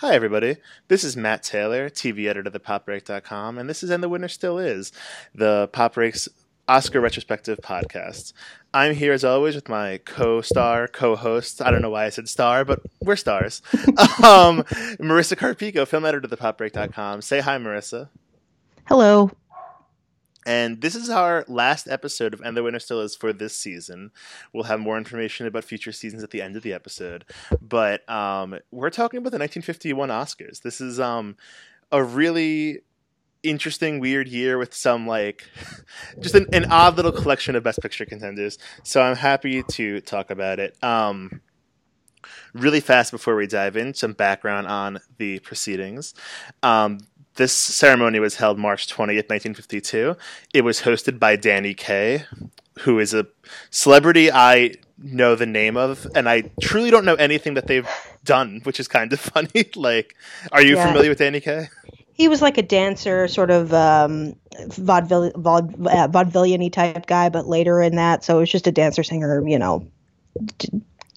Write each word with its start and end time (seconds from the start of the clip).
Hi, 0.00 0.14
everybody. 0.14 0.58
This 0.88 1.04
is 1.04 1.16
Matt 1.16 1.42
Taylor, 1.42 1.88
TV 1.88 2.26
editor 2.28 2.48
of 2.48 2.52
at 2.54 2.62
thepopbreak.com, 2.62 3.56
and 3.56 3.66
this 3.66 3.82
is 3.82 3.88
And 3.88 4.02
the 4.02 4.10
Winner 4.10 4.28
Still 4.28 4.58
Is, 4.58 4.92
the 5.34 5.70
Pop 5.72 5.94
Break's 5.94 6.28
Oscar 6.68 7.00
retrospective 7.00 7.60
podcast. 7.62 8.34
I'm 8.74 8.94
here 8.94 9.14
as 9.14 9.24
always 9.24 9.54
with 9.54 9.70
my 9.70 10.00
co-star, 10.04 10.86
co-host. 10.86 11.62
I 11.62 11.70
don't 11.70 11.80
know 11.80 11.88
why 11.88 12.04
I 12.04 12.10
said 12.10 12.28
star, 12.28 12.62
but 12.62 12.82
we're 13.00 13.16
stars. 13.16 13.62
um, 13.72 14.64
Marissa 15.00 15.34
Carpico, 15.34 15.88
film 15.88 16.04
editor 16.04 16.26
of 16.26 16.30
at 16.30 16.38
thepopbreak.com. 16.38 17.22
Say 17.22 17.40
hi, 17.40 17.56
Marissa. 17.56 18.10
Hello. 18.88 19.30
And 20.46 20.80
this 20.80 20.94
is 20.94 21.10
our 21.10 21.44
last 21.48 21.88
episode 21.88 22.32
of 22.32 22.40
And 22.40 22.56
the 22.56 22.62
Winner 22.62 22.78
Still 22.78 23.00
Is 23.00 23.16
for 23.16 23.32
this 23.32 23.56
season. 23.56 24.12
We'll 24.52 24.64
have 24.64 24.78
more 24.78 24.96
information 24.96 25.46
about 25.46 25.64
future 25.64 25.90
seasons 25.90 26.22
at 26.22 26.30
the 26.30 26.40
end 26.40 26.54
of 26.54 26.62
the 26.62 26.72
episode. 26.72 27.24
But 27.60 28.08
um, 28.08 28.56
we're 28.70 28.90
talking 28.90 29.18
about 29.18 29.32
the 29.32 29.38
1951 29.38 30.08
Oscars. 30.08 30.62
This 30.62 30.80
is 30.80 31.00
um, 31.00 31.36
a 31.90 32.02
really 32.02 32.82
interesting, 33.42 33.98
weird 33.98 34.28
year 34.28 34.56
with 34.56 34.72
some 34.72 35.06
like 35.06 35.44
just 36.20 36.36
an, 36.36 36.46
an, 36.52 36.66
odd 36.66 36.96
little 36.96 37.12
collection 37.12 37.56
of 37.56 37.64
Best 37.64 37.80
Picture 37.80 38.06
contenders. 38.06 38.56
So 38.84 39.02
I'm 39.02 39.16
happy 39.16 39.64
to 39.72 40.00
talk 40.00 40.30
about 40.30 40.60
it. 40.60 40.76
Um, 40.82 41.40
really 42.54 42.80
fast 42.80 43.10
before 43.10 43.36
we 43.36 43.46
dive 43.46 43.76
in, 43.76 43.94
some 43.94 44.12
background 44.12 44.66
on 44.66 44.98
the 45.18 45.38
proceedings. 45.40 46.14
Um, 46.62 46.98
this 47.36 47.52
ceremony 47.52 48.18
was 48.18 48.36
held 48.36 48.58
March 48.58 48.88
20th, 48.88 49.28
1952. 49.28 50.16
It 50.52 50.62
was 50.62 50.82
hosted 50.82 51.18
by 51.18 51.36
Danny 51.36 51.74
Kaye, 51.74 52.24
who 52.80 52.98
is 52.98 53.14
a 53.14 53.26
celebrity 53.70 54.30
I 54.32 54.74
know 54.98 55.34
the 55.34 55.46
name 55.46 55.76
of, 55.76 56.06
and 56.14 56.28
I 56.28 56.50
truly 56.60 56.90
don't 56.90 57.04
know 57.04 57.14
anything 57.14 57.54
that 57.54 57.66
they've 57.66 57.88
done, 58.24 58.60
which 58.64 58.80
is 58.80 58.88
kind 58.88 59.12
of 59.12 59.20
funny. 59.34 59.70
like, 59.74 60.14
are 60.52 60.62
you 60.62 60.76
yeah. 60.76 60.86
familiar 60.86 61.10
with 61.10 61.18
Danny 61.18 61.40
Kaye? 61.40 61.68
He 62.12 62.28
was 62.28 62.40
like 62.40 62.56
a 62.56 62.62
dancer, 62.62 63.28
sort 63.28 63.50
of 63.50 63.74
um, 63.74 64.34
vaudeville, 64.68 65.32
vaud, 65.36 65.74
uh, 65.86 66.08
vaudevillian 66.08 66.72
type 66.72 67.06
guy, 67.06 67.28
but 67.28 67.46
later 67.46 67.82
in 67.82 67.96
that, 67.96 68.24
so 68.24 68.38
it 68.38 68.40
was 68.40 68.50
just 68.50 68.66
a 68.66 68.72
dancer, 68.72 69.02
singer, 69.02 69.46
you 69.46 69.58
know, 69.58 69.86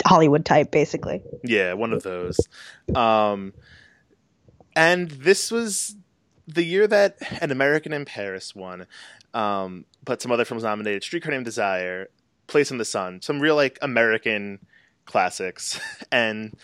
Hollywood 0.05 0.45
type, 0.45 0.71
basically. 0.71 1.21
Yeah, 1.43 1.73
one 1.73 1.93
of 1.93 2.03
those. 2.03 2.37
Um, 2.93 3.53
and 4.75 5.09
this 5.09 5.51
was 5.51 5.95
the 6.53 6.63
year 6.63 6.87
that 6.87 7.17
An 7.41 7.51
American 7.51 7.93
in 7.93 8.05
Paris 8.05 8.55
won, 8.55 8.87
um, 9.33 9.85
but 10.03 10.21
some 10.21 10.31
other 10.31 10.45
films 10.45 10.63
nominated: 10.63 11.03
Streetcar 11.03 11.31
Named 11.31 11.45
Desire, 11.45 12.09
Place 12.47 12.71
in 12.71 12.77
the 12.77 12.85
Sun, 12.85 13.21
some 13.21 13.39
real 13.39 13.55
like 13.55 13.77
American 13.81 14.59
classics, 15.05 15.79
and 16.11 16.57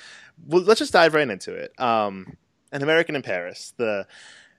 well, 0.47 0.61
let's 0.64 0.80
just 0.80 0.94
dive 0.94 1.14
right 1.14 1.30
into 1.30 1.53
it. 1.53 1.80
Um, 1.80 2.38
An 2.72 2.83
American 2.83 3.16
in 3.16 3.22
Paris, 3.22 3.73
the 3.77 4.08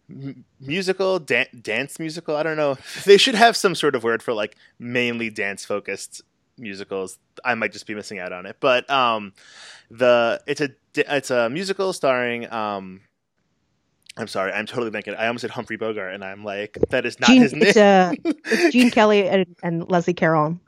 m- 0.09 0.45
musical 0.61 1.19
da- 1.19 1.49
dance 1.61 1.99
musical. 1.99 2.37
I 2.37 2.43
don't 2.43 2.57
know. 2.57 2.79
They 3.05 3.17
should 3.19 3.35
have 3.35 3.57
some 3.57 3.75
sort 3.75 3.95
of 3.95 4.05
word 4.05 4.23
for 4.23 4.33
like 4.33 4.57
mainly 4.79 5.31
dance 5.31 5.65
focused 5.65 6.23
musicals. 6.59 7.19
I 7.45 7.55
might 7.55 7.73
just 7.73 7.87
be 7.87 7.95
missing 7.95 8.19
out 8.19 8.33
on 8.33 8.47
it, 8.47 8.57
but 8.61 8.89
um, 8.91 9.33
the 9.91 10.41
it's 10.47 10.61
a 10.61 10.71
it's 10.95 11.31
a 11.31 11.51
musical 11.51 11.93
starring 11.93 12.51
um, 12.53 13.03
I'm 14.17 14.29
sorry, 14.29 14.53
I'm 14.53 14.67
totally 14.67 14.91
thinking. 14.91 15.15
I 15.15 15.27
almost 15.27 15.43
said 15.43 15.51
Humphrey 15.51 15.77
Bogart, 15.77 16.15
and 16.15 16.25
I'm 16.25 16.43
like, 16.43 16.79
that 16.89 17.05
is 17.05 17.21
not 17.21 17.29
Gene, 17.29 17.43
his 17.43 17.53
name. 17.53 17.63
It's, 17.63 17.77
uh, 17.77 18.13
it's 18.25 18.73
Gene 18.73 18.91
Kelly 18.91 19.29
and, 19.29 19.57
and, 19.63 19.91
Leslie 19.91 20.15
Caron. 20.15 20.61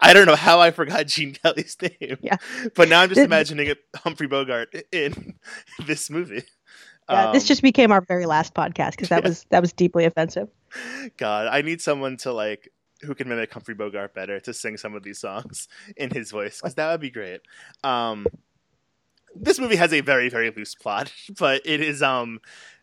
I 0.00 0.12
don't 0.12 0.26
know 0.26 0.36
how 0.36 0.60
I 0.60 0.70
forgot 0.70 1.06
Gene 1.06 1.34
Kelly's 1.34 1.76
name. 1.82 2.18
Yeah, 2.22 2.36
but 2.74 2.88
now 2.88 3.02
I'm 3.02 3.08
just 3.08 3.20
imagining 3.20 3.66
it, 3.66 3.78
Humphrey 3.96 4.28
Bogart 4.28 4.74
in 4.92 5.34
this 5.86 6.08
movie. 6.08 6.44
Yeah, 7.10 7.26
um, 7.26 7.34
this 7.34 7.46
just 7.46 7.62
became 7.62 7.92
our 7.92 8.00
very 8.00 8.26
last 8.26 8.54
podcast 8.54 8.92
because 8.92 9.10
that 9.10 9.22
yeah. 9.22 9.28
was 9.28 9.44
that 9.50 9.60
was 9.60 9.72
deeply 9.72 10.04
offensive. 10.04 10.48
God, 11.16 11.48
I 11.48 11.62
need 11.62 11.80
someone 11.80 12.16
to 12.18 12.32
like 12.32 12.72
who 13.02 13.14
can 13.14 13.28
mimic 13.28 13.52
Humphrey 13.52 13.74
Bogart 13.74 14.14
better 14.14 14.40
to 14.40 14.54
sing 14.54 14.76
some 14.76 14.94
of 14.94 15.02
these 15.02 15.18
songs 15.18 15.68
in 15.96 16.10
his 16.10 16.30
voice 16.30 16.60
because 16.60 16.74
that 16.76 16.90
would 16.90 17.00
be 17.00 17.10
great. 17.10 17.40
Um, 17.84 18.26
this 19.34 19.58
movie 19.58 19.76
has 19.76 19.92
a 19.92 20.00
very 20.00 20.28
very 20.28 20.50
loose 20.50 20.74
plot, 20.74 21.12
but 21.38 21.62
it 21.64 21.80
is 21.80 22.02
um 22.02 22.40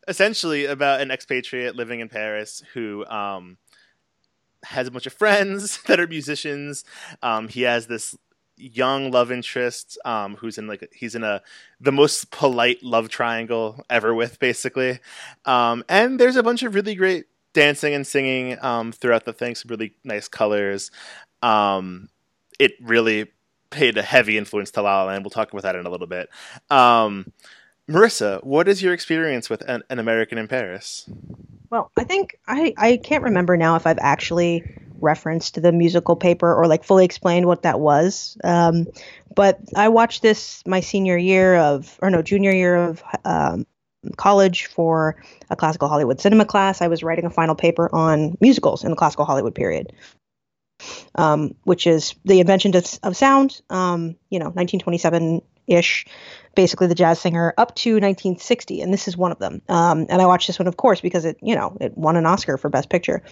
essentially 0.07 0.65
about 0.65 1.01
an 1.01 1.11
expatriate 1.11 1.75
living 1.75 1.99
in 1.99 2.09
Paris 2.09 2.63
who 2.73 3.05
um, 3.05 3.57
has 4.63 4.87
a 4.87 4.91
bunch 4.91 5.05
of 5.05 5.13
friends 5.13 5.81
that 5.87 5.99
are 5.99 6.07
musicians. 6.07 6.83
Um, 7.21 7.47
he 7.47 7.61
has 7.61 7.87
this 7.87 8.15
young 8.55 9.11
love 9.11 9.31
interest 9.31 9.97
um, 10.05 10.35
who's 10.35 10.57
in 10.57 10.67
like 10.67 10.87
he's 10.93 11.15
in 11.15 11.23
a 11.23 11.41
the 11.81 11.91
most 11.91 12.31
polite 12.31 12.83
love 12.83 13.09
triangle 13.09 13.83
ever 13.89 14.13
with 14.13 14.39
basically. 14.39 14.99
Um, 15.45 15.83
and 15.89 16.19
there's 16.19 16.35
a 16.35 16.43
bunch 16.43 16.63
of 16.63 16.75
really 16.75 16.95
great 16.95 17.25
dancing 17.53 17.93
and 17.93 18.05
singing 18.05 18.57
um, 18.63 18.91
throughout 18.91 19.25
the 19.25 19.33
thing 19.33 19.55
some 19.55 19.69
really 19.69 19.93
nice 20.03 20.27
colors. 20.27 20.91
Um, 21.41 22.09
it 22.59 22.73
really 22.81 23.31
paid 23.69 23.97
a 23.97 24.03
heavy 24.03 24.37
influence 24.37 24.71
to 24.71 24.81
La 24.81 25.01
La 25.01 25.07
Land. 25.07 25.23
We'll 25.23 25.31
talk 25.31 25.51
about 25.51 25.63
that 25.63 25.75
in 25.75 25.85
a 25.85 25.89
little 25.89 26.07
bit. 26.07 26.29
Um, 26.69 27.31
Marissa, 27.89 28.43
what 28.43 28.67
is 28.67 28.81
your 28.81 28.93
experience 28.93 29.49
with 29.49 29.61
an, 29.67 29.83
an, 29.89 29.99
American 29.99 30.37
in 30.37 30.47
Paris? 30.47 31.09
Well, 31.69 31.91
I 31.97 32.05
think 32.05 32.37
I, 32.47 32.73
I 32.77 32.97
can't 32.97 33.23
remember 33.23 33.57
now 33.57 33.75
if 33.75 33.85
I've 33.85 33.99
actually 33.99 34.63
referenced 34.99 35.61
the 35.61 35.71
musical 35.71 36.15
paper 36.15 36.53
or 36.53 36.65
like 36.65 36.83
fully 36.85 37.03
explained 37.03 37.45
what 37.45 37.63
that 37.63 37.79
was. 37.79 38.37
Um, 38.43 38.87
but 39.35 39.59
I 39.75 39.89
watched 39.89 40.21
this 40.21 40.63
my 40.65 40.79
senior 40.79 41.17
year 41.17 41.55
of, 41.55 41.99
or 42.01 42.09
no, 42.09 42.21
junior 42.21 42.53
year 42.53 42.75
of 42.75 43.03
um, 43.25 43.65
college 44.15 44.67
for 44.67 45.21
a 45.49 45.55
classical 45.55 45.89
Hollywood 45.89 46.21
cinema 46.21 46.45
class. 46.45 46.81
I 46.81 46.87
was 46.87 47.03
writing 47.03 47.25
a 47.25 47.29
final 47.29 47.55
paper 47.55 47.93
on 47.93 48.37
musicals 48.39 48.83
in 48.83 48.91
the 48.91 48.95
classical 48.97 49.25
Hollywood 49.25 49.55
period. 49.55 49.91
Um, 51.15 51.55
which 51.63 51.87
is 51.87 52.15
the 52.25 52.41
invention 52.41 52.75
of, 52.75 52.85
of 53.03 53.15
sound, 53.15 53.61
um, 53.69 54.17
you 54.29 54.39
know, 54.39 54.47
1927 54.47 55.41
ish 55.67 56.05
basically 56.55 56.87
the 56.87 56.95
jazz 56.95 57.19
singer 57.19 57.53
up 57.57 57.75
to 57.75 57.93
1960, 57.93 58.81
and 58.81 58.93
this 58.93 59.07
is 59.07 59.17
one 59.17 59.31
of 59.31 59.39
them. 59.39 59.61
Um, 59.69 60.05
and 60.09 60.21
I 60.21 60.25
watched 60.25 60.47
this 60.47 60.59
one, 60.59 60.67
of 60.67 60.77
course, 60.77 61.01
because 61.01 61.25
it 61.25 61.37
you 61.41 61.55
know 61.55 61.77
it 61.79 61.97
won 61.97 62.15
an 62.15 62.25
Oscar 62.25 62.57
for 62.57 62.69
Best 62.69 62.89
Picture. 62.89 63.23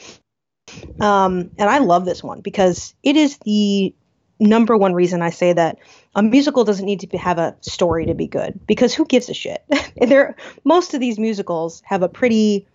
Um, 1.00 1.52
and 1.58 1.70
I 1.70 1.80
love 1.80 2.06
this 2.06 2.24
one 2.24 2.42
because 2.42 2.94
it 3.04 3.18
is 3.18 3.38
the 3.40 3.94
number 4.40 4.78
one 4.78 4.94
reason 4.94 5.22
I 5.22 5.30
say 5.30 5.54
that 5.54 5.78
a 6.16 6.24
musical 6.24 6.64
doesn't 6.64 6.86
need 6.86 7.02
to 7.02 7.18
have 7.18 7.38
a 7.38 7.56
story 7.62 8.06
to 8.06 8.14
be 8.14 8.28
good 8.28 8.60
because 8.68 8.94
who 8.94 9.06
gives 9.06 9.30
a 9.30 9.34
shit? 9.34 9.64
there, 9.98 10.36
most 10.64 10.94
of 10.94 11.00
these 11.00 11.20
musicals 11.20 11.82
have 11.86 12.04
a 12.04 12.10
pretty 12.10 12.68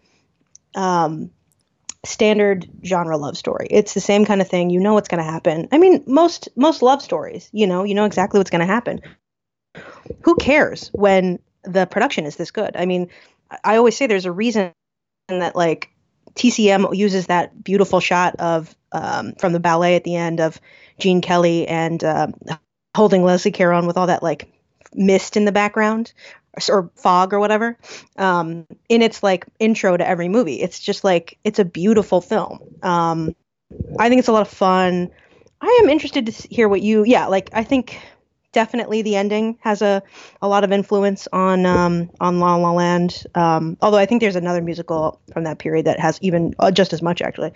um, 0.75 1.31
standard 2.05 2.69
genre 2.85 3.17
love 3.17 3.37
story. 3.37 3.67
It's 3.71 3.95
the 3.95 4.01
same 4.01 4.27
kind 4.27 4.41
of 4.41 4.49
thing. 4.49 4.71
You 4.71 4.81
know 4.81 4.95
what's 4.95 5.09
going 5.09 5.25
to 5.25 5.31
happen. 5.31 5.69
I 5.73 5.79
mean, 5.79 6.05
most 6.07 6.49
most 6.57 6.83
love 6.83 7.03
stories, 7.03 7.49
you 7.53 7.67
know, 7.67 7.85
you 7.85 7.95
know 7.95 8.05
exactly 8.05 8.39
what's 8.39 8.51
going 8.51 8.67
to 8.67 8.73
happen 8.73 9.01
who 10.23 10.37
cares 10.37 10.89
when 10.93 11.39
the 11.63 11.87
production 11.87 12.27
is 12.27 12.37
this 12.37 12.51
good? 12.51 12.77
I 12.77 12.87
mean, 12.87 13.11
I 13.65 13.77
always 13.77 13.97
say 13.97 14.07
there's 14.07 14.27
a 14.27 14.33
reason 14.33 14.73
that 15.29 15.57
like 15.57 15.91
TCM 16.35 16.95
uses 16.95 17.27
that 17.27 17.63
beautiful 17.63 18.01
shot 18.01 18.37
of 18.37 18.75
um, 18.93 19.33
from 19.35 19.53
the 19.53 19.61
ballet 19.61 19.97
at 19.97 20.05
the 20.05 20.17
end 20.17 20.41
of 20.41 20.61
Gene 20.99 21.21
Kelly 21.21 21.67
and 21.67 22.03
uh, 22.03 22.29
holding 22.95 23.25
Leslie 23.25 23.51
Caron 23.51 23.87
with 23.87 23.97
all 23.97 24.07
that 24.07 24.23
like 24.23 24.53
mist 24.95 25.37
in 25.37 25.45
the 25.45 25.53
background 25.53 26.13
or 26.69 26.91
fog 26.95 27.35
or 27.35 27.39
whatever 27.39 27.77
um, 28.17 28.67
in 28.89 29.03
its 29.03 29.23
like 29.23 29.47
intro 29.59 29.97
to 29.97 30.07
every 30.07 30.29
movie. 30.29 30.61
It's 30.61 30.81
just 30.81 31.05
like 31.05 31.39
it's 31.45 31.59
a 31.59 31.65
beautiful 31.65 32.21
film. 32.21 32.61
Um, 32.83 33.37
I 33.99 34.09
think 34.09 34.21
it's 34.21 34.29
a 34.29 34.33
lot 34.33 34.43
of 34.43 34.49
fun. 34.49 35.11
I 35.61 35.81
am 35.83 35.91
interested 35.91 36.27
to 36.27 36.33
hear 36.33 36.69
what 36.69 36.83
you 36.83 37.05
yeah 37.05 37.27
like 37.27 37.51
I 37.53 37.65
think 37.65 37.99
definitely 38.57 39.03
the 39.03 39.17
ending 39.17 39.59
has 39.61 39.83
a, 39.83 40.03
a 40.41 40.49
lot 40.49 40.65
of 40.65 40.73
influence 40.73 41.29
on 41.31 41.67
um, 41.67 42.11
on 42.23 42.41
La 42.41 42.57
La 42.57 42.73
Land. 42.73 43.25
Um, 43.35 43.77
although 43.83 43.99
I 43.99 44.07
think 44.07 44.23
there's 44.23 44.35
another 44.35 44.63
musical 44.63 45.21
from 45.31 45.45
that 45.45 45.59
period 45.59 45.85
that 45.85 46.01
has 46.01 46.19
even 46.23 46.55
uh, 46.59 46.71
just 46.71 46.95
as 46.95 47.03
much 47.03 47.21
actually. 47.21 47.53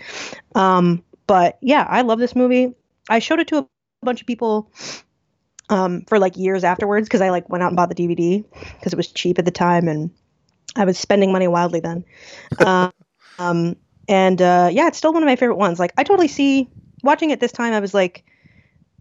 Um, 0.54 1.02
but 1.26 1.56
yeah, 1.62 1.86
I 1.88 2.02
love 2.02 2.18
this 2.18 2.36
movie. 2.36 2.74
I 3.08 3.18
showed 3.18 3.40
it 3.40 3.48
to 3.48 3.56
a 3.56 3.66
bunch 4.02 4.20
of 4.20 4.26
people 4.26 4.70
um, 5.70 6.02
for 6.06 6.18
like 6.18 6.36
years 6.36 6.64
afterwards 6.64 7.08
because 7.08 7.22
I 7.22 7.30
like 7.30 7.48
went 7.48 7.62
out 7.64 7.68
and 7.68 7.76
bought 7.76 7.88
the 7.88 7.94
DVD 7.94 8.44
because 8.78 8.92
it 8.92 8.96
was 8.96 9.08
cheap 9.08 9.38
at 9.38 9.46
the 9.46 9.50
time 9.50 9.88
and 9.88 10.10
I 10.76 10.84
was 10.84 10.98
spending 10.98 11.32
money 11.32 11.48
wildly 11.48 11.80
then. 11.80 12.04
um, 13.38 13.76
and 14.06 14.42
uh, 14.42 14.68
yeah, 14.70 14.86
it's 14.88 14.98
still 14.98 15.14
one 15.14 15.22
of 15.22 15.26
my 15.26 15.36
favorite 15.36 15.56
ones. 15.56 15.78
Like 15.78 15.94
I 15.96 16.04
totally 16.04 16.28
see 16.28 16.68
watching 17.02 17.30
it 17.30 17.40
this 17.40 17.52
time. 17.52 17.72
I 17.72 17.80
was 17.80 17.94
like 17.94 18.22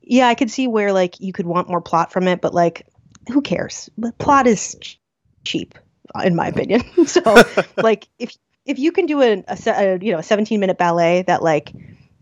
yeah, 0.09 0.27
I 0.27 0.33
could 0.33 0.49
see 0.49 0.67
where 0.67 0.91
like 0.91 1.19
you 1.21 1.31
could 1.31 1.45
want 1.45 1.69
more 1.69 1.81
plot 1.81 2.11
from 2.11 2.27
it, 2.27 2.41
but 2.41 2.51
like 2.51 2.87
who 3.31 3.41
cares? 3.41 3.91
The 3.97 4.11
plot 4.13 4.47
is 4.47 4.75
ch- 4.81 4.99
cheap, 5.43 5.75
in 6.23 6.35
my 6.35 6.47
opinion. 6.47 6.81
so 7.05 7.21
like 7.77 8.07
if 8.17 8.35
if 8.65 8.79
you 8.79 8.91
can 8.91 9.05
do 9.05 9.21
a, 9.21 9.43
a, 9.47 9.57
a 9.67 9.99
you 9.99 10.11
know 10.11 10.17
a 10.17 10.23
17 10.23 10.59
minute 10.59 10.79
ballet 10.79 11.21
that 11.27 11.43
like 11.43 11.71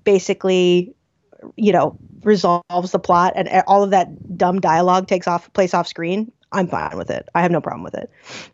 basically 0.03 0.93
you 1.55 1.71
know 1.71 1.97
resolves 2.23 2.91
the 2.91 2.99
plot 2.99 3.33
and 3.37 3.47
all 3.67 3.83
of 3.83 3.91
that 3.91 4.37
dumb 4.37 4.59
dialogue 4.59 5.07
takes 5.07 5.25
off 5.25 5.51
place 5.53 5.73
off 5.73 5.87
screen, 5.87 6.29
I'm 6.51 6.67
fine 6.67 6.97
with 6.97 7.09
it. 7.09 7.29
I 7.35 7.41
have 7.41 7.51
no 7.51 7.61
problem 7.61 7.83
with 7.83 7.95
it. 7.95 8.11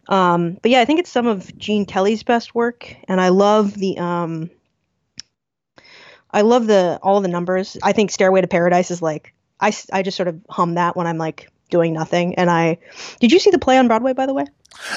Um, 0.10 0.60
but 0.62 0.70
yeah, 0.70 0.82
I 0.82 0.86
think 0.86 1.00
it's 1.00 1.12
some 1.12 1.26
of 1.26 1.58
Gene 1.58 1.88
Kelly's 1.88 2.22
best 2.22 2.54
work, 2.54 2.96
and 3.08 3.20
I 3.20 3.30
love 3.30 3.74
the 3.74 3.98
um, 3.98 4.52
I 6.34 6.42
love 6.42 6.68
the 6.68 7.00
all 7.02 7.22
the 7.22 7.28
numbers. 7.28 7.78
I 7.84 7.94
think 7.94 8.12
Stairway 8.12 8.42
to 8.42 8.48
Paradise 8.48 8.92
is 8.92 9.02
like 9.02 9.34
I, 9.60 9.74
I 9.92 10.02
just 10.02 10.18
sort 10.18 10.28
of 10.28 10.42
hum 10.50 10.76
that 10.76 10.98
when 10.98 11.08
I'm 11.08 11.18
like 11.18 11.50
doing 11.70 11.94
nothing. 11.94 12.36
And 12.36 12.50
I 12.50 12.80
did 13.20 13.32
you 13.32 13.40
see 13.40 13.52
the 13.52 13.60
play 13.60 13.78
on 13.78 13.88
Broadway 13.88 14.14
by 14.14 14.26
the 14.26 14.34
way? 14.34 14.46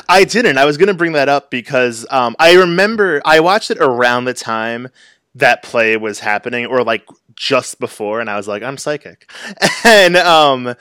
I 0.09 0.25
didn't. 0.25 0.59
I 0.59 0.65
was 0.65 0.79
going 0.79 0.89
to 0.89 0.95
bring 0.95 1.13
that 1.13 1.29
up 1.29 1.51
because 1.51 2.07
um, 2.11 2.35
I 2.39 2.55
remember 2.55 3.21
I 3.25 3.41
watched 3.41 3.71
it 3.71 3.79
around 3.79 4.25
the 4.25 4.35
time 4.35 4.89
that 5.35 5.63
play 5.63 5.99
was 5.99 6.21
happening, 6.21 6.65
or 6.65 6.83
like 6.83 7.07
just 7.35 7.79
before, 7.79 8.21
and 8.21 8.31
I 8.31 8.37
was 8.37 8.49
like, 8.49 8.63
I'm 8.63 8.79
psychic. 8.79 9.31
And 9.85 10.17
um, 10.17 10.75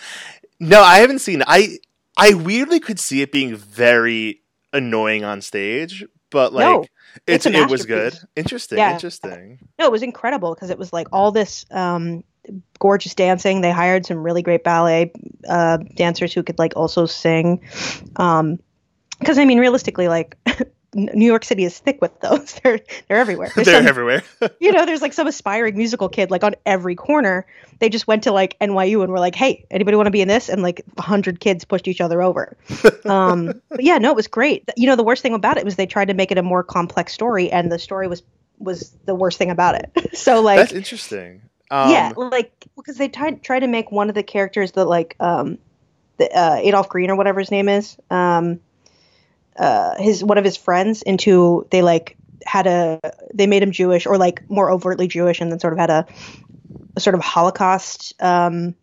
no, 0.59 0.81
I 0.81 0.99
haven't 0.99 1.19
seen. 1.19 1.41
It. 1.41 1.47
I 1.47 1.77
I 2.17 2.33
weirdly 2.33 2.79
could 2.79 2.99
see 2.99 3.21
it 3.21 3.31
being 3.31 3.55
very 3.55 4.41
annoying 4.73 5.23
on 5.23 5.41
stage, 5.41 6.05
but 6.29 6.53
like. 6.53 6.65
No. 6.65 6.85
It's, 7.27 7.45
it 7.45 7.69
was 7.69 7.85
good. 7.85 8.17
Interesting. 8.35 8.77
Yeah. 8.77 8.93
Interesting. 8.93 9.59
No, 9.79 9.85
it 9.85 9.91
was 9.91 10.03
incredible 10.03 10.53
because 10.53 10.69
it 10.69 10.77
was 10.77 10.91
like 10.93 11.07
all 11.11 11.31
this 11.31 11.65
um, 11.71 12.23
gorgeous 12.79 13.15
dancing. 13.15 13.61
They 13.61 13.71
hired 13.71 14.05
some 14.05 14.17
really 14.23 14.41
great 14.41 14.63
ballet 14.63 15.11
uh, 15.47 15.77
dancers 15.95 16.33
who 16.33 16.43
could 16.43 16.59
like 16.59 16.73
also 16.75 17.05
sing. 17.05 17.61
Um, 18.17 18.59
because 19.19 19.37
I 19.39 19.45
mean, 19.45 19.59
realistically, 19.59 20.07
like 20.07 20.37
New 20.95 21.25
York 21.25 21.43
City 21.43 21.65
is 21.65 21.77
thick 21.77 22.01
with 22.01 22.17
those. 22.21 22.53
They're 22.63 22.79
they're 23.07 23.17
everywhere. 23.17 23.51
There's 23.55 23.67
they're 23.67 23.79
some, 23.81 23.87
everywhere. 23.87 24.23
you 24.59 24.71
know, 24.71 24.85
there's 24.85 25.01
like 25.01 25.11
some 25.13 25.27
aspiring 25.27 25.75
musical 25.75 26.07
kid 26.07 26.31
like 26.31 26.43
on 26.43 26.55
every 26.65 26.95
corner. 26.95 27.45
They 27.79 27.89
just 27.89 28.07
went 28.07 28.23
to 28.23 28.31
like 28.31 28.57
NYU 28.59 29.03
and 29.03 29.11
were 29.11 29.19
like, 29.19 29.35
"Hey, 29.35 29.65
anybody 29.69 29.97
want 29.97 30.07
to 30.07 30.11
be 30.11 30.21
in 30.21 30.29
this?" 30.29 30.47
And 30.47 30.63
like 30.63 30.81
a 30.97 31.01
hundred 31.01 31.41
kids 31.41 31.65
pushed 31.65 31.89
each 31.89 31.99
other 31.99 32.21
over. 32.21 32.55
Um, 33.03 33.61
but 33.69 33.83
yeah, 33.83 33.97
no, 33.97 34.09
it 34.09 34.15
was 34.15 34.27
great. 34.27 34.67
You 34.77 34.87
know, 34.87 34.95
the 34.95 35.03
worst 35.03 35.21
thing 35.21 35.33
about 35.33 35.57
it 35.57 35.65
was 35.65 35.75
they 35.75 35.85
tried 35.85 36.07
to 36.07 36.13
make 36.13 36.31
it 36.31 36.37
a 36.37 36.43
more 36.43 36.63
complex 36.63 37.13
story, 37.13 37.51
and 37.51 37.71
the 37.71 37.77
story 37.77 38.07
was 38.07 38.23
was 38.57 38.95
the 39.05 39.13
worst 39.13 39.37
thing 39.37 39.51
about 39.51 39.75
it. 39.75 40.17
so 40.17 40.41
like, 40.41 40.57
that's 40.57 40.71
interesting. 40.71 41.41
Um, 41.69 41.91
yeah, 41.91 42.13
like 42.15 42.53
because 42.77 42.97
they 42.97 43.09
tried 43.09 43.43
try 43.43 43.59
to 43.59 43.67
make 43.67 43.91
one 43.91 44.07
of 44.07 44.15
the 44.15 44.23
characters 44.23 44.71
that 44.73 44.85
like 44.85 45.17
um, 45.19 45.57
the, 46.17 46.31
uh, 46.31 46.55
Adolph 46.55 46.89
Green 46.89 47.11
or 47.11 47.15
whatever 47.15 47.39
his 47.41 47.51
name 47.51 47.67
is. 47.67 47.97
Um, 48.09 48.61
uh, 49.57 49.95
his 49.97 50.23
one 50.23 50.37
of 50.37 50.43
his 50.43 50.57
friends 50.57 51.01
into 51.01 51.67
they 51.71 51.81
like 51.81 52.17
had 52.45 52.67
a 52.67 52.99
they 53.33 53.47
made 53.47 53.63
him 53.63 53.71
Jewish 53.71 54.05
or 54.05 54.17
like 54.17 54.47
more 54.49 54.69
overtly 54.69 55.07
Jewish 55.07 55.41
and 55.41 55.51
then 55.51 55.59
sort 55.59 55.73
of 55.73 55.79
had 55.79 55.89
a, 55.89 56.05
a 56.95 56.99
sort 56.99 57.15
of 57.15 57.21
Holocaust 57.21 58.13
um, 58.21 58.75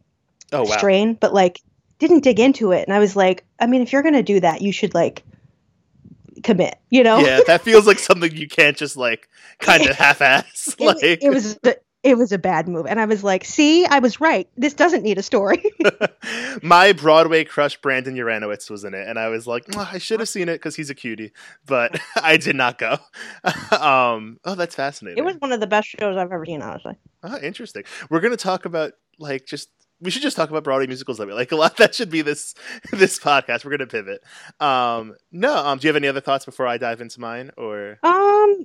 oh, 0.53 0.65
wow. 0.65 0.77
strain, 0.77 1.15
but 1.15 1.33
like 1.33 1.61
didn't 1.99 2.21
dig 2.21 2.41
into 2.41 2.73
it. 2.73 2.87
And 2.87 2.95
I 2.95 2.99
was 2.99 3.15
like, 3.15 3.45
I 3.61 3.67
mean, 3.67 3.83
if 3.83 3.93
you're 3.93 4.03
gonna 4.03 4.23
do 4.23 4.41
that, 4.41 4.63
you 4.63 4.73
should 4.73 4.95
like 4.95 5.23
commit, 6.43 6.79
you 6.91 7.05
know? 7.05 7.19
Yeah, 7.21 7.41
that 7.47 7.63
feels 7.63 7.87
like 7.87 7.99
something 7.99 8.35
you 8.35 8.49
can't 8.49 8.77
just 8.77 8.97
like 8.97 9.29
kind 9.59 9.87
of 9.87 9.97
half-ass. 9.97 10.77
like 10.79 11.03
it, 11.03 11.23
it 11.23 11.31
was 11.31 11.59
it 12.03 12.19
was 12.19 12.33
a 12.33 12.39
bad 12.39 12.69
move. 12.69 12.87
And 12.87 13.01
I 13.01 13.05
was 13.05 13.23
like, 13.23 13.45
see, 13.45 13.87
I 13.87 14.01
was 14.01 14.21
right. 14.21 14.49
This 14.57 14.75
doesn't 14.75 15.03
need 15.03 15.19
a 15.19 15.23
story. 15.23 15.63
My 16.63 16.93
Broadway 16.93 17.45
crush, 17.45 17.81
Brandon 17.81 18.17
Uranowitz, 18.17 18.69
was 18.71 18.85
in 18.85 18.95
it. 18.95 19.07
And 19.07 19.19
I 19.19 19.29
was 19.29 19.47
like, 19.47 19.65
oh, 19.77 19.89
I 19.93 19.99
should 19.99 20.21
have 20.21 20.29
seen 20.29 20.49
it 20.49 20.55
because 20.55 20.75
he's 20.75 20.91
a 20.91 20.95
cutie. 20.95 21.33
But 21.65 22.01
I 22.23 22.37
did 22.37 22.57
not 22.57 22.79
go. 22.79 22.99
um, 23.71 24.39
oh, 24.45 24.55
that's 24.57 24.75
fascinating. 24.75 25.19
It 25.19 25.25
was 25.25 25.37
one 25.37 25.53
of 25.53 25.61
the 25.61 25.67
best 25.67 25.89
shows 25.89 26.17
I've 26.17 26.33
ever 26.33 26.45
seen, 26.45 26.63
honestly. 26.63 26.97
Oh, 27.23 27.39
interesting. 27.39 27.85
We're 28.11 28.21
going 28.21 28.37
to 28.37 28.43
talk 28.43 28.65
about, 28.65 28.95
like, 29.19 29.47
just 29.47 29.69
we 30.01 30.11
should 30.11 30.23
just 30.23 30.37
talk 30.37 30.51
about 30.51 30.65
Broadway 30.65 30.89
musicals 30.89 31.19
that 31.19 31.29
we 31.29 31.33
like 31.33 31.53
a 31.53 31.57
lot. 31.57 31.77
That 31.77 31.95
should 31.95 32.11
be 32.11 32.23
this 32.23 32.57
this 32.91 33.21
podcast. 33.21 33.65
We're 33.65 33.71
gonna 33.71 33.87
pivot. 33.87 34.21
Um, 34.59 35.15
no, 35.31 35.57
um, 35.57 35.79
do 35.79 35.87
you 35.87 35.91
have 35.91 35.97
any 35.97 36.09
other 36.09 36.21
thoughts 36.21 36.45
before 36.45 36.67
I 36.67 36.77
dive 36.77 37.01
into 37.01 37.21
mine? 37.21 37.53
Or 37.57 38.01
um, 38.03 38.65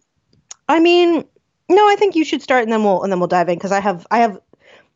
I 0.67 0.79
mean, 0.79 1.25
no, 1.69 1.87
I 1.89 1.95
think 1.97 2.15
you 2.15 2.25
should 2.25 2.41
start 2.41 2.63
and 2.63 2.71
then 2.71 2.83
we'll 2.83 3.03
and 3.03 3.11
then 3.11 3.19
we'll 3.19 3.27
dive 3.27 3.49
in 3.49 3.55
because 3.55 3.71
I 3.71 3.79
have 3.79 4.05
I 4.11 4.19
have 4.19 4.39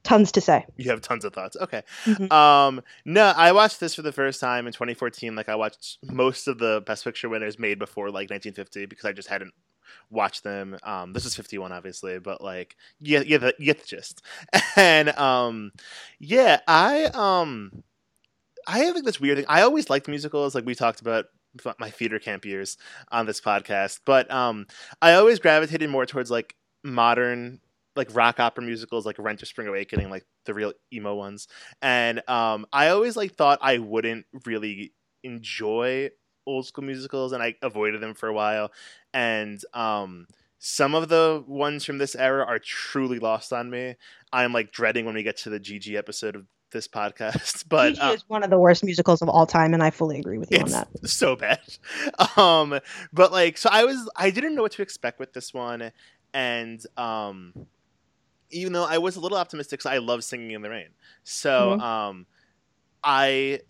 tons 0.03 0.31
to 0.33 0.41
say. 0.41 0.65
You 0.77 0.89
have 0.89 1.01
tons 1.01 1.25
of 1.25 1.33
thoughts. 1.33 1.57
Okay. 1.59 1.83
Mm-hmm. 2.05 2.31
Um, 2.31 2.81
no, 3.05 3.33
I 3.35 3.51
watched 3.51 3.79
this 3.79 3.95
for 3.95 4.01
the 4.01 4.11
first 4.11 4.39
time 4.39 4.67
in 4.67 4.73
2014. 4.73 5.35
Like 5.35 5.49
I 5.49 5.55
watched 5.55 5.97
most 6.03 6.47
of 6.47 6.57
the 6.57 6.81
Best 6.85 7.03
Picture 7.03 7.29
winners 7.29 7.59
made 7.59 7.79
before 7.79 8.07
like 8.07 8.29
1950 8.29 8.85
because 8.85 9.05
I 9.05 9.11
just 9.11 9.27
hadn't 9.27 9.53
watched 10.09 10.43
them. 10.43 10.77
Um, 10.83 11.13
this 11.13 11.25
is 11.25 11.35
51, 11.35 11.71
obviously, 11.71 12.19
but 12.19 12.41
like 12.41 12.75
yeah, 12.99 13.23
yeah, 13.25 13.37
the, 13.37 13.55
you 13.57 13.65
get 13.65 13.81
the 13.81 13.87
gist. 13.87 14.21
And 14.75 15.09
um, 15.17 15.71
yeah, 16.19 16.61
I 16.67 17.05
um, 17.13 17.83
I 18.67 18.79
have 18.79 18.95
like 18.95 19.03
this 19.03 19.19
weird 19.19 19.37
thing. 19.37 19.45
I 19.49 19.61
always 19.61 19.89
liked 19.89 20.07
musicals, 20.07 20.55
like 20.55 20.65
we 20.65 20.75
talked 20.75 21.01
about 21.01 21.25
my 21.79 21.89
theater 21.89 22.19
camp 22.19 22.45
years 22.45 22.77
on 23.11 23.25
this 23.25 23.41
podcast, 23.41 23.99
but 24.05 24.31
um, 24.31 24.67
I 25.01 25.13
always 25.13 25.39
gravitated 25.39 25.89
more 25.89 26.05
towards 26.05 26.31
like 26.31 26.55
modern 26.83 27.59
like 27.95 28.15
rock 28.15 28.39
opera 28.39 28.63
musicals 28.63 29.05
like 29.05 29.19
Rent 29.19 29.43
or 29.43 29.45
Spring 29.45 29.67
Awakening, 29.67 30.09
like 30.09 30.25
the 30.45 30.53
real 30.53 30.73
emo 30.93 31.15
ones. 31.15 31.47
And 31.81 32.21
um, 32.29 32.65
I 32.71 32.89
always 32.89 33.17
like 33.17 33.35
thought 33.35 33.59
I 33.61 33.79
wouldn't 33.79 34.25
really 34.45 34.93
enjoy 35.23 36.09
old 36.47 36.65
school 36.65 36.83
musicals, 36.83 37.33
and 37.33 37.43
I 37.43 37.55
avoided 37.61 38.01
them 38.01 38.13
for 38.13 38.27
a 38.27 38.33
while. 38.33 38.71
And 39.13 39.61
um, 39.73 40.27
some 40.59 40.95
of 40.95 41.09
the 41.09 41.43
ones 41.47 41.85
from 41.85 41.97
this 41.97 42.15
era 42.15 42.45
are 42.45 42.59
truly 42.59 43.19
lost 43.19 43.51
on 43.51 43.69
me. 43.69 43.95
I'm 44.31 44.53
like 44.53 44.71
dreading 44.71 45.05
when 45.05 45.15
we 45.15 45.23
get 45.23 45.37
to 45.37 45.49
the 45.49 45.59
Gigi 45.59 45.97
episode 45.97 46.35
of 46.35 46.45
this 46.71 46.87
podcast. 46.87 47.65
But 47.69 47.95
Gigi 47.95 48.01
uh, 48.01 48.13
is 48.13 48.23
one 48.27 48.43
of 48.43 48.49
the 48.49 48.59
worst 48.59 48.83
musicals 48.83 49.21
of 49.21 49.29
all 49.29 49.45
time, 49.45 49.73
and 49.73 49.83
I 49.83 49.89
fully 49.89 50.19
agree 50.19 50.37
with 50.37 50.51
you 50.51 50.59
on 50.59 50.69
that. 50.69 50.87
So 51.05 51.35
bad. 51.35 51.59
Um, 52.37 52.79
but 53.11 53.31
like, 53.31 53.57
so 53.57 53.69
I 53.71 53.83
was, 53.83 54.09
I 54.15 54.29
didn't 54.29 54.55
know 54.55 54.61
what 54.61 54.71
to 54.73 54.81
expect 54.81 55.19
with 55.19 55.33
this 55.33 55.53
one, 55.53 55.91
and 56.33 56.81
um, 56.97 57.53
even 58.49 58.73
though 58.73 58.85
I 58.85 58.97
was 58.97 59.15
a 59.15 59.19
little 59.19 59.37
optimistic, 59.37 59.79
because 59.79 59.91
I 59.91 59.97
love 59.97 60.23
Singing 60.23 60.51
in 60.51 60.61
the 60.61 60.69
Rain, 60.69 60.89
so 61.23 61.71
mm-hmm. 61.71 61.81
um, 61.81 62.25
I 63.03 63.61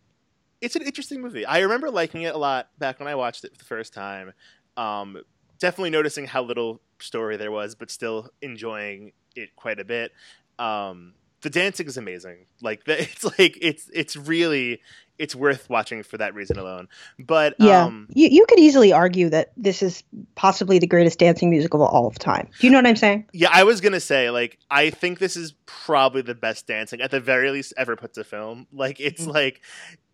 it's 0.62 0.76
an 0.76 0.84
interesting 0.84 1.22
movie. 1.22 1.46
I 1.46 1.60
remember 1.60 1.90
liking 1.90 2.22
it 2.22 2.36
a 2.36 2.38
lot 2.38 2.70
back 2.78 3.00
when 3.00 3.08
I 3.08 3.16
watched 3.16 3.44
it 3.44 3.52
for 3.52 3.58
the 3.58 3.66
first 3.66 3.94
time. 3.94 4.32
Um, 4.78 5.18
definitely 5.60 5.90
noticing 5.90 6.26
how 6.26 6.44
little 6.44 6.82
story 7.00 7.38
there 7.38 7.52
was, 7.52 7.76
but 7.76 7.90
still 7.90 8.30
enjoying 8.42 9.14
it 9.36 9.56
quite 9.56 9.80
a 9.80 9.86
bit. 9.86 10.12
Um, 10.60 11.14
the 11.42 11.50
dancing 11.50 11.88
is 11.88 11.98
amazing. 11.98 12.46
Like 12.62 12.86
the, 12.86 13.02
it's 13.02 13.24
like 13.24 13.58
it's 13.60 13.90
it's 13.94 14.16
really 14.16 14.82
it's 15.22 15.36
worth 15.36 15.70
watching 15.70 16.02
for 16.02 16.18
that 16.18 16.34
reason 16.34 16.58
alone. 16.58 16.90
But 17.20 17.56
yeah, 17.60 17.84
um, 17.84 18.08
you 18.10 18.28
you 18.30 18.46
could 18.50 18.60
easily 18.60 18.92
argue 18.92 19.30
that 19.30 19.52
this 19.56 19.84
is 19.84 20.04
possibly 20.34 20.80
the 20.80 20.88
greatest 20.88 21.20
dancing 21.20 21.52
musical 21.52 21.84
of 21.84 21.94
all 21.94 22.08
of 22.08 22.18
time. 22.18 22.50
Do 22.60 22.66
you 22.66 22.72
know 22.72 22.80
what 22.80 22.88
I'm 22.88 22.96
saying? 22.96 23.28
Yeah, 23.32 23.50
I 23.54 23.64
was 23.64 23.82
gonna 23.82 24.00
say 24.00 24.32
like 24.32 24.58
I 24.72 24.90
think 24.90 25.20
this 25.20 25.38
is 25.38 25.54
probably 25.68 26.24
the 26.24 26.34
best 26.34 26.66
dancing 26.66 27.02
at 27.02 27.12
the 27.12 27.20
very 27.20 27.52
least 27.52 27.74
ever 27.78 27.96
put 27.96 28.16
to 28.16 28.24
film. 28.24 28.66
Like 28.74 29.00
it's 29.00 29.22
mm-hmm. 29.22 29.32
like 29.32 29.62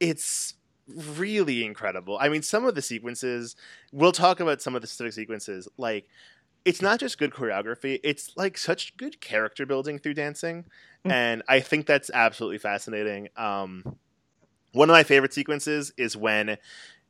it's 0.01 0.55
really 0.87 1.63
incredible. 1.63 2.17
I 2.19 2.27
mean, 2.27 2.41
some 2.41 2.65
of 2.65 2.75
the 2.75 2.81
sequences. 2.81 3.55
We'll 3.93 4.11
talk 4.11 4.41
about 4.41 4.61
some 4.61 4.75
of 4.75 4.81
the 4.81 4.87
specific 4.87 5.13
sequences. 5.13 5.69
Like 5.77 6.09
it's 6.65 6.81
not 6.81 6.99
just 6.99 7.17
good 7.17 7.31
choreography 7.31 7.97
it's 8.03 8.35
like 8.35 8.57
such 8.57 8.97
good 8.97 9.21
character 9.21 9.65
building 9.65 9.97
through 9.97 10.13
dancing 10.13 10.63
mm-hmm. 10.63 11.11
and 11.11 11.41
i 11.47 11.61
think 11.61 11.85
that's 11.85 12.11
absolutely 12.13 12.57
fascinating 12.57 13.29
um, 13.37 13.95
one 14.77 14.89
of 14.89 14.93
my 14.93 15.03
favorite 15.03 15.33
sequences 15.33 15.91
is 15.97 16.15
when 16.15 16.57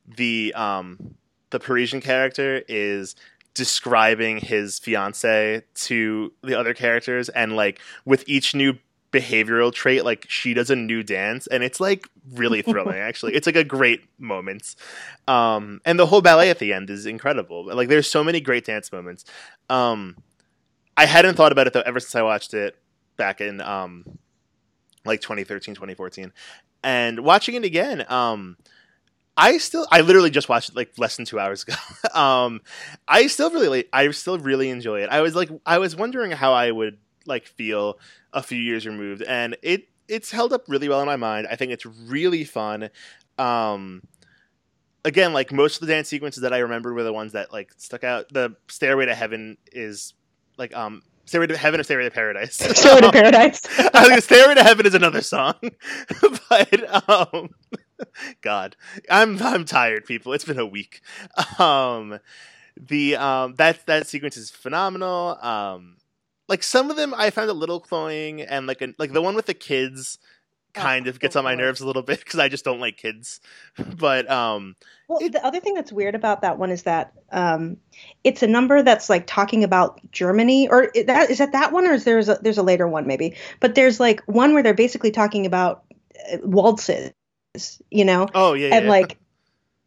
the 0.08 0.54
um, 0.56 1.16
the 1.50 1.60
parisian 1.60 2.02
character 2.02 2.64
is 2.68 3.16
describing 3.54 4.38
his 4.38 4.78
fiance 4.78 5.64
to 5.74 6.32
the 6.44 6.58
other 6.58 6.74
characters 6.74 7.28
and 7.30 7.56
like 7.56 7.80
with 8.06 8.24
each 8.28 8.54
new 8.54 8.78
behavioral 9.12 9.74
trait 9.74 10.06
like 10.06 10.26
she 10.30 10.54
does 10.54 10.70
a 10.70 10.76
new 10.76 11.02
dance 11.02 11.48
and 11.48 11.64
it's 11.64 11.80
like 11.80 12.08
really 12.34 12.62
thrilling 12.62 12.98
actually. 12.98 13.34
It's 13.34 13.48
like 13.48 13.56
a 13.56 13.64
great 13.64 14.04
moment. 14.20 14.76
Um 15.28 15.82
and 15.86 15.98
the 15.98 16.06
whole 16.06 16.22
ballet 16.22 16.52
at 16.52 16.60
the 16.60 16.72
end 16.72 16.90
is 16.90 17.06
incredible. 17.08 17.66
Like 17.66 17.90
there's 17.90 18.08
so 18.08 18.24
many 18.24 18.40
great 18.42 18.66
dance 18.66 18.92
moments. 18.92 19.26
Um 19.70 20.18
i 20.96 21.06
hadn't 21.06 21.36
thought 21.36 21.52
about 21.52 21.68
it 21.68 21.74
though 21.74 21.84
ever 21.86 22.00
since 22.00 22.16
i 22.16 22.24
watched 22.24 22.56
it 22.56 22.76
back 23.18 23.40
in 23.40 23.62
um 23.62 24.04
like 25.06 25.22
2013 25.22 25.74
2014 25.76 26.34
and 26.88 27.20
watching 27.20 27.56
it 27.56 27.66
again 27.66 28.06
um 28.10 28.56
I 29.40 29.60
still, 29.60 29.86
I 29.92 30.02
literally 30.02 30.32
just 30.32 30.50
watched 30.50 30.70
it 30.70 30.76
like 30.76 30.98
less 30.98 31.16
than 31.16 31.26
two 31.26 31.40
hours 31.40 31.64
ago. 31.68 31.76
um, 32.20 32.60
I 33.08 33.28
still 33.28 33.52
really, 33.52 33.86
I 33.94 34.10
still 34.10 34.40
really 34.40 34.72
enjoy 34.72 35.04
it. 35.04 35.10
I 35.12 35.22
was 35.22 35.36
like, 35.36 35.50
I 35.64 35.78
was 35.78 35.96
wondering 35.96 36.32
how 36.32 36.54
I 36.54 36.72
would 36.72 36.98
like 37.28 37.46
feel 37.46 38.00
a 38.34 38.42
few 38.42 38.58
years 38.58 38.88
removed, 38.88 39.22
and 39.22 39.56
it 39.62 39.90
it's 40.08 40.32
held 40.32 40.54
up 40.54 40.64
really 40.68 40.90
well 40.90 41.02
in 41.02 41.06
my 41.06 41.18
mind. 41.18 41.48
I 41.52 41.56
think 41.56 41.72
it's 41.72 41.86
really 41.86 42.46
fun. 42.46 42.90
Um, 43.38 44.02
again, 45.06 45.34
like 45.34 45.52
most 45.52 45.76
of 45.76 45.88
the 45.88 45.94
dance 45.94 46.08
sequences 46.08 46.42
that 46.42 46.54
I 46.54 46.60
remembered 46.60 46.96
were 46.96 47.04
the 47.04 47.14
ones 47.14 47.34
that 47.34 47.54
like 47.54 47.72
stuck 47.78 48.04
out. 48.04 48.30
The 48.34 48.56
Stairway 48.70 49.06
to 49.06 49.14
Heaven 49.14 49.58
is 49.72 50.16
like 50.58 50.76
um 50.76 51.04
Stairway 51.28 51.48
to 51.48 51.58
Heaven 51.58 51.80
or 51.80 51.84
Stairway 51.84 52.06
to 52.06 52.12
Paradise. 52.12 52.56
Stairway 52.76 53.02
to 53.02 53.12
Paradise. 53.12 53.66
I 53.94 54.08
think 54.08 54.24
Stairway 54.24 54.56
to 54.56 54.64
Heaven 54.64 54.86
is 54.86 54.94
another 54.94 55.22
song, 55.22 55.56
but 56.50 57.10
um, 57.10 57.50
God, 58.42 58.76
I'm 59.10 59.42
I'm 59.42 59.66
tired, 59.66 60.06
people. 60.06 60.34
It's 60.34 60.46
been 60.46 60.58
a 60.58 60.66
week. 60.66 61.02
Um, 61.60 62.20
the 62.78 63.18
um 63.18 63.56
that 63.56 63.86
that 63.88 64.08
sequence 64.08 64.38
is 64.38 64.50
phenomenal. 64.50 65.38
Um, 65.42 65.98
like 66.48 66.64
some 66.64 66.90
of 66.90 66.96
them 66.96 67.14
I 67.16 67.30
found 67.30 67.50
a 67.50 67.54
little 67.54 67.82
cloying, 67.82 68.42
and 68.42 68.66
like 68.66 68.82
a, 68.82 68.94
like 68.98 69.12
the 69.12 69.22
one 69.22 69.36
with 69.36 69.48
the 69.48 69.54
kids 69.54 70.18
kind 70.78 71.08
Oh, 71.08 71.10
of 71.10 71.20
gets 71.20 71.36
on 71.36 71.44
my 71.44 71.56
nerves 71.56 71.82
a 71.82 71.88
little 71.88 72.04
bit 72.04 72.20
because 72.24 72.40
I 72.40 72.50
just 72.50 72.66
don't 72.66 72.80
like 72.80 72.98
kids. 72.98 73.40
But 73.98 74.30
um, 74.30 74.76
Well, 75.08 75.20
It- 75.22 75.32
the 75.34 75.46
other 75.46 75.60
thing 75.60 75.74
that's 75.74 75.92
weird 75.92 76.16
about 76.16 76.42
that 76.42 76.58
one 76.58 76.72
is 76.72 76.84
that 76.84 77.14
um, 77.32 77.78
it's 78.24 78.44
a 78.44 78.48
number 78.48 78.84
that's 78.84 79.10
like 79.10 79.26
talking 79.28 79.64
about 79.64 80.00
Germany, 80.12 80.68
or 80.70 80.86
is 80.96 81.06
that 81.06 81.30
is 81.30 81.38
that 81.40 81.52
that 81.54 81.72
one, 81.72 81.88
or 81.88 81.94
is 81.94 82.04
there's 82.04 82.30
a 82.30 82.38
there's 82.42 82.58
a 82.58 82.64
later 82.64 82.88
one 82.88 83.08
maybe? 83.08 83.36
But 83.60 83.76
there's 83.76 84.00
like 84.00 84.22
one 84.28 84.54
where 84.54 84.64
they're 84.64 84.74
basically 84.74 85.12
talking 85.12 85.46
about 85.46 85.84
uh, 86.32 86.38
waltzes, 86.44 87.12
you 87.92 88.06
know, 88.06 88.28
oh 88.34 88.54
yeah, 88.54 88.70
and 88.76 88.86
yeah. 88.86 88.92
like, 88.92 89.18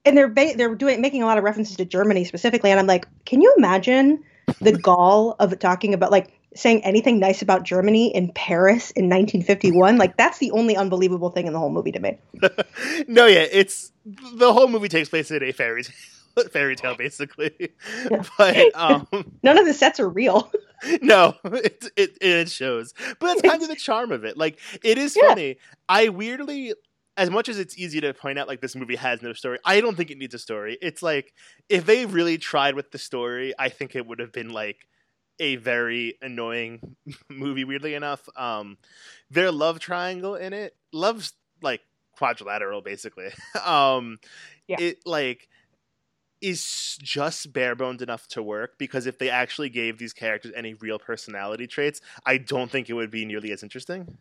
and 0.04 0.16
they're 0.16 0.28
ba- 0.28 0.54
they're 0.56 0.74
doing 0.74 1.00
making 1.00 1.22
a 1.22 1.26
lot 1.26 1.38
of 1.38 1.44
references 1.44 1.76
to 1.76 1.84
Germany 1.84 2.24
specifically, 2.24 2.70
and 2.70 2.80
I'm 2.80 2.86
like, 2.86 3.06
can 3.26 3.40
you 3.40 3.54
imagine 3.58 4.22
the 4.60 4.72
gall 4.78 5.36
of 5.38 5.58
talking 5.58 5.94
about 5.94 6.10
like 6.10 6.39
saying 6.54 6.84
anything 6.84 7.18
nice 7.18 7.42
about 7.42 7.62
Germany 7.62 8.14
in 8.14 8.32
Paris 8.32 8.90
in 8.92 9.04
1951? 9.04 9.96
Like 9.98 10.16
that's 10.16 10.38
the 10.38 10.50
only 10.52 10.76
unbelievable 10.76 11.30
thing 11.30 11.46
in 11.46 11.52
the 11.52 11.58
whole 11.58 11.70
movie 11.70 11.92
to 11.92 12.00
me. 12.00 12.18
no, 13.08 13.26
yeah, 13.26 13.46
it's 13.50 13.92
the 14.34 14.52
whole 14.52 14.68
movie 14.68 14.88
takes 14.88 15.08
place 15.08 15.30
in 15.30 15.42
a 15.42 15.52
fairy 15.52 15.84
tale, 15.84 16.44
fairy 16.52 16.76
tale 16.76 16.94
basically. 16.96 17.72
Yeah. 18.10 18.22
But 18.38 18.74
um, 18.74 19.06
None 19.42 19.58
of 19.58 19.66
the 19.66 19.74
sets 19.74 20.00
are 20.00 20.08
real. 20.08 20.50
no, 21.02 21.34
it, 21.44 21.84
it 21.96 22.18
it 22.20 22.50
shows. 22.50 22.94
But 23.18 23.26
that's 23.26 23.42
kind 23.42 23.62
of 23.62 23.68
the 23.68 23.76
charm 23.76 24.12
of 24.12 24.24
it. 24.24 24.36
Like 24.36 24.58
it 24.82 24.98
is 24.98 25.16
Yeah. 25.16 25.28
funny. 25.28 25.58
I 25.88 26.08
weirdly 26.08 26.74
as 27.16 27.28
much 27.28 27.50
as 27.50 27.58
it's 27.58 27.76
easy 27.76 28.00
to 28.00 28.14
point 28.14 28.38
out 28.38 28.48
like 28.48 28.62
this 28.62 28.74
movie 28.74 28.96
has 28.96 29.20
no 29.20 29.34
story, 29.34 29.58
I 29.64 29.82
don't 29.82 29.94
think 29.96 30.10
it 30.10 30.16
needs 30.16 30.32
a 30.34 30.38
story. 30.38 30.78
It's 30.80 31.02
like 31.02 31.34
if 31.68 31.84
they 31.84 32.06
really 32.06 32.38
tried 32.38 32.74
with 32.76 32.92
the 32.92 32.98
story, 32.98 33.52
I 33.58 33.68
think 33.68 33.94
it 33.94 34.06
would 34.06 34.20
have 34.20 34.32
been 34.32 34.48
like 34.50 34.86
a 35.40 35.56
very 35.56 36.16
annoying 36.22 36.96
movie 37.28 37.64
weirdly 37.64 37.94
enough. 37.94 38.28
Um 38.36 38.78
their 39.30 39.50
love 39.50 39.80
triangle 39.80 40.36
in 40.36 40.52
it, 40.52 40.76
love's 40.92 41.32
like 41.62 41.80
quadrilateral 42.12 42.82
basically. 42.82 43.30
um 43.64 44.18
Yeah. 44.68 44.76
it 44.78 44.98
like 45.04 45.48
is 46.40 46.96
just 47.02 47.52
bare 47.52 47.74
bones 47.74 48.00
enough 48.00 48.26
to 48.28 48.42
work 48.42 48.78
because 48.78 49.06
if 49.06 49.18
they 49.18 49.28
actually 49.28 49.68
gave 49.68 49.98
these 49.98 50.14
characters 50.14 50.52
any 50.56 50.72
real 50.74 50.98
personality 50.98 51.66
traits, 51.66 52.00
I 52.24 52.38
don't 52.38 52.70
think 52.70 52.88
it 52.88 52.94
would 52.94 53.10
be 53.10 53.26
nearly 53.26 53.52
as 53.52 53.62
interesting. 53.62 54.16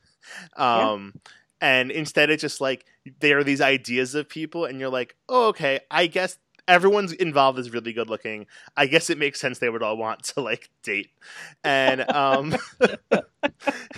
Um, 0.57 1.13
And 1.61 1.91
instead, 1.91 2.29
it's 2.29 2.41
just 2.41 2.61
like 2.61 2.85
there 3.19 3.37
are 3.37 3.43
these 3.43 3.61
ideas 3.61 4.15
of 4.15 4.29
people, 4.29 4.65
and 4.65 4.79
you're 4.79 4.89
like, 4.89 5.15
oh, 5.27 5.47
okay, 5.49 5.81
I 5.91 6.07
guess 6.07 6.37
everyone's 6.69 7.11
involved 7.11 7.59
is 7.59 7.71
really 7.73 7.91
good 7.91 8.09
looking. 8.09 8.45
I 8.77 8.85
guess 8.85 9.09
it 9.09 9.17
makes 9.17 9.41
sense 9.41 9.59
they 9.59 9.69
would 9.69 9.83
all 9.83 9.97
want 9.97 10.23
to 10.25 10.41
like 10.41 10.69
date. 10.83 11.09
And 11.63 12.09
um, 12.11 12.55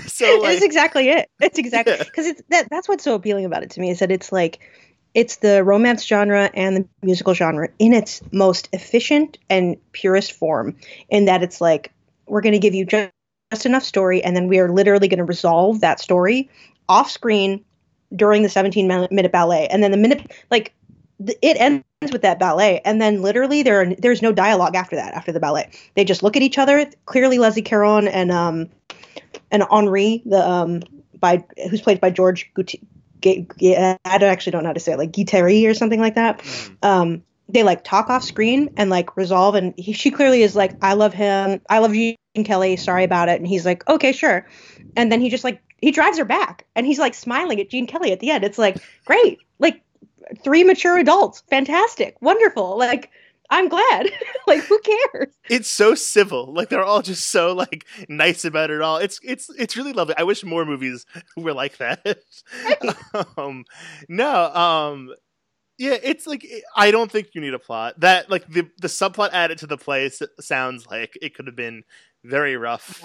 so 0.08 0.40
like, 0.40 0.54
it's 0.56 0.64
exactly 0.64 1.10
it. 1.10 1.30
It's 1.40 1.60
exactly 1.60 1.96
Yeah. 1.98 2.04
because 2.04 2.26
it's 2.26 2.42
that. 2.50 2.68
That's 2.72 2.88
what's 2.90 3.04
so 3.04 3.14
appealing 3.14 3.46
about 3.46 3.62
it 3.62 3.70
to 3.72 3.82
me 3.82 3.92
is 3.92 4.00
that 4.00 4.12
it's 4.12 4.32
like 4.32 4.60
it's 5.14 5.38
the 5.38 5.64
romance 5.64 6.06
genre 6.06 6.50
and 6.54 6.78
the 6.78 6.88
musical 7.04 7.34
genre 7.34 7.68
in 7.78 7.94
its 7.94 8.22
most 8.32 8.70
efficient 8.72 9.38
and 9.50 9.76
purest 9.92 10.32
form. 10.32 10.76
In 11.10 11.26
that 11.26 11.44
it's 11.44 11.60
like 11.62 11.92
we're 12.28 12.42
going 12.42 12.54
to 12.54 12.60
give 12.60 12.74
you 12.74 12.86
just, 12.86 13.12
just 13.52 13.66
enough 13.66 13.84
story, 13.84 14.24
and 14.24 14.36
then 14.36 14.48
we 14.48 14.58
are 14.60 14.72
literally 14.72 15.10
going 15.10 15.18
to 15.20 15.26
resolve 15.26 15.82
that 15.82 16.00
story 16.00 16.50
off 16.88 17.12
screen 17.12 17.64
during 18.16 18.44
the 18.44 18.50
17 18.50 18.88
minute 18.88 19.32
ballet, 19.32 19.68
and 19.68 19.84
then 19.84 19.92
the 19.92 19.98
minute 19.98 20.32
like 20.50 20.74
th- 21.26 21.38
it 21.42 21.58
ends 21.60 21.84
with 22.10 22.24
that 22.24 22.40
ballet, 22.40 22.82
and 22.84 23.00
then 23.00 23.22
literally 23.22 23.62
there 23.62 23.82
are, 23.82 23.96
there's 23.96 24.24
no 24.24 24.32
dialogue 24.32 24.76
after 24.76 24.96
that 24.96 25.14
after 25.14 25.32
the 25.32 25.40
ballet. 25.40 25.70
They 25.94 26.04
just 26.04 26.24
look 26.24 26.36
at 26.36 26.42
each 26.42 26.58
other. 26.58 26.90
Clearly, 27.06 27.38
Leslie 27.38 27.62
Caron 27.62 28.08
and 28.08 28.32
um 28.32 28.70
and 29.52 29.64
Henri, 29.70 30.24
the 30.26 30.50
um 30.50 30.82
by 31.20 31.44
who's 31.70 31.82
played 31.82 32.02
by 32.02 32.10
George 32.10 32.52
Guti- 32.56 32.82
G- 33.22 33.46
G- 33.60 33.76
I 33.78 34.18
don't 34.18 34.32
actually 34.32 34.54
don't 34.54 34.64
know 34.64 34.70
how 34.70 34.74
to 34.74 34.80
say 34.80 34.94
it, 34.94 34.98
like 34.98 35.12
Guittari 35.12 35.70
or 35.70 35.76
something 35.76 36.00
like 36.00 36.16
that. 36.16 36.40
mm, 36.40 36.76
Um, 36.82 37.24
they 37.48 37.62
like 37.62 37.84
talk 37.84 38.10
off 38.10 38.24
screen 38.24 38.70
and 38.78 38.90
like 38.90 39.16
resolve, 39.16 39.54
and 39.54 39.76
he, 39.78 39.94
she 39.94 40.10
clearly 40.10 40.42
is 40.42 40.56
like, 40.56 40.84
I 40.84 40.94
love 40.94 41.14
him, 41.14 41.62
I 41.70 41.80
love 41.80 41.94
Gene 41.94 42.16
Kelly, 42.44 42.78
sorry 42.78 43.04
about 43.04 43.30
it, 43.30 43.40
and 43.40 43.46
he's 43.48 43.66
like, 43.66 43.88
okay, 43.88 44.12
sure, 44.12 44.48
and 44.96 45.12
then 45.12 45.22
he 45.22 45.30
just 45.30 45.44
like 45.44 45.62
he 45.78 45.92
drives 45.92 46.18
her 46.18 46.26
back, 46.26 46.66
and 46.76 46.88
he's 46.88 46.98
like 46.98 47.14
smiling 47.14 47.60
at 47.60 47.70
Gene 47.70 47.86
Kelly 47.86 48.12
at 48.12 48.20
the 48.22 48.32
end. 48.32 48.44
It's 48.44 48.58
like 48.58 48.78
great, 49.06 49.38
three 50.44 50.64
mature 50.64 50.98
adults, 50.98 51.44
fantastic, 51.50 52.16
wonderful, 52.22 52.78
like. 52.78 53.10
I'm 53.54 53.68
glad. 53.68 54.10
like, 54.48 54.62
who 54.62 54.80
cares? 54.80 55.28
it's 55.50 55.68
so 55.70 55.94
civil. 55.94 56.54
Like 56.54 56.70
they're 56.70 56.86
all 56.86 57.02
just 57.02 57.26
so 57.32 57.52
like 57.54 57.86
nice 58.08 58.46
about 58.46 58.72
it 58.72 58.82
all. 58.82 58.96
It's 58.96 59.20
it's 59.24 59.50
it's 59.60 59.76
really 59.76 59.92
lovely. 59.92 60.16
I 60.18 60.24
wish 60.24 60.46
more 60.46 60.64
movies 60.64 61.06
were 61.36 61.54
like 61.54 61.76
that. 61.80 62.20
um, 63.38 63.66
no, 64.08 64.46
um, 64.54 65.14
yeah, 65.78 65.98
it's 66.02 66.26
like 66.28 66.48
I 66.78 66.92
don't 66.92 67.12
think 67.12 67.32
you 67.34 67.42
need 67.42 67.54
a 67.54 67.60
plot. 67.60 68.00
That 68.00 68.30
like 68.30 68.48
the 68.48 68.70
the 68.80 68.88
subplot 68.88 69.32
added 69.34 69.58
to 69.58 69.68
the 69.68 69.78
play 69.78 70.06
s- 70.06 70.22
sounds 70.40 70.88
like 70.88 71.18
it 71.22 71.36
could 71.36 71.48
have 71.48 71.56
been 71.58 71.84
very 72.24 72.56
rough. 72.56 73.04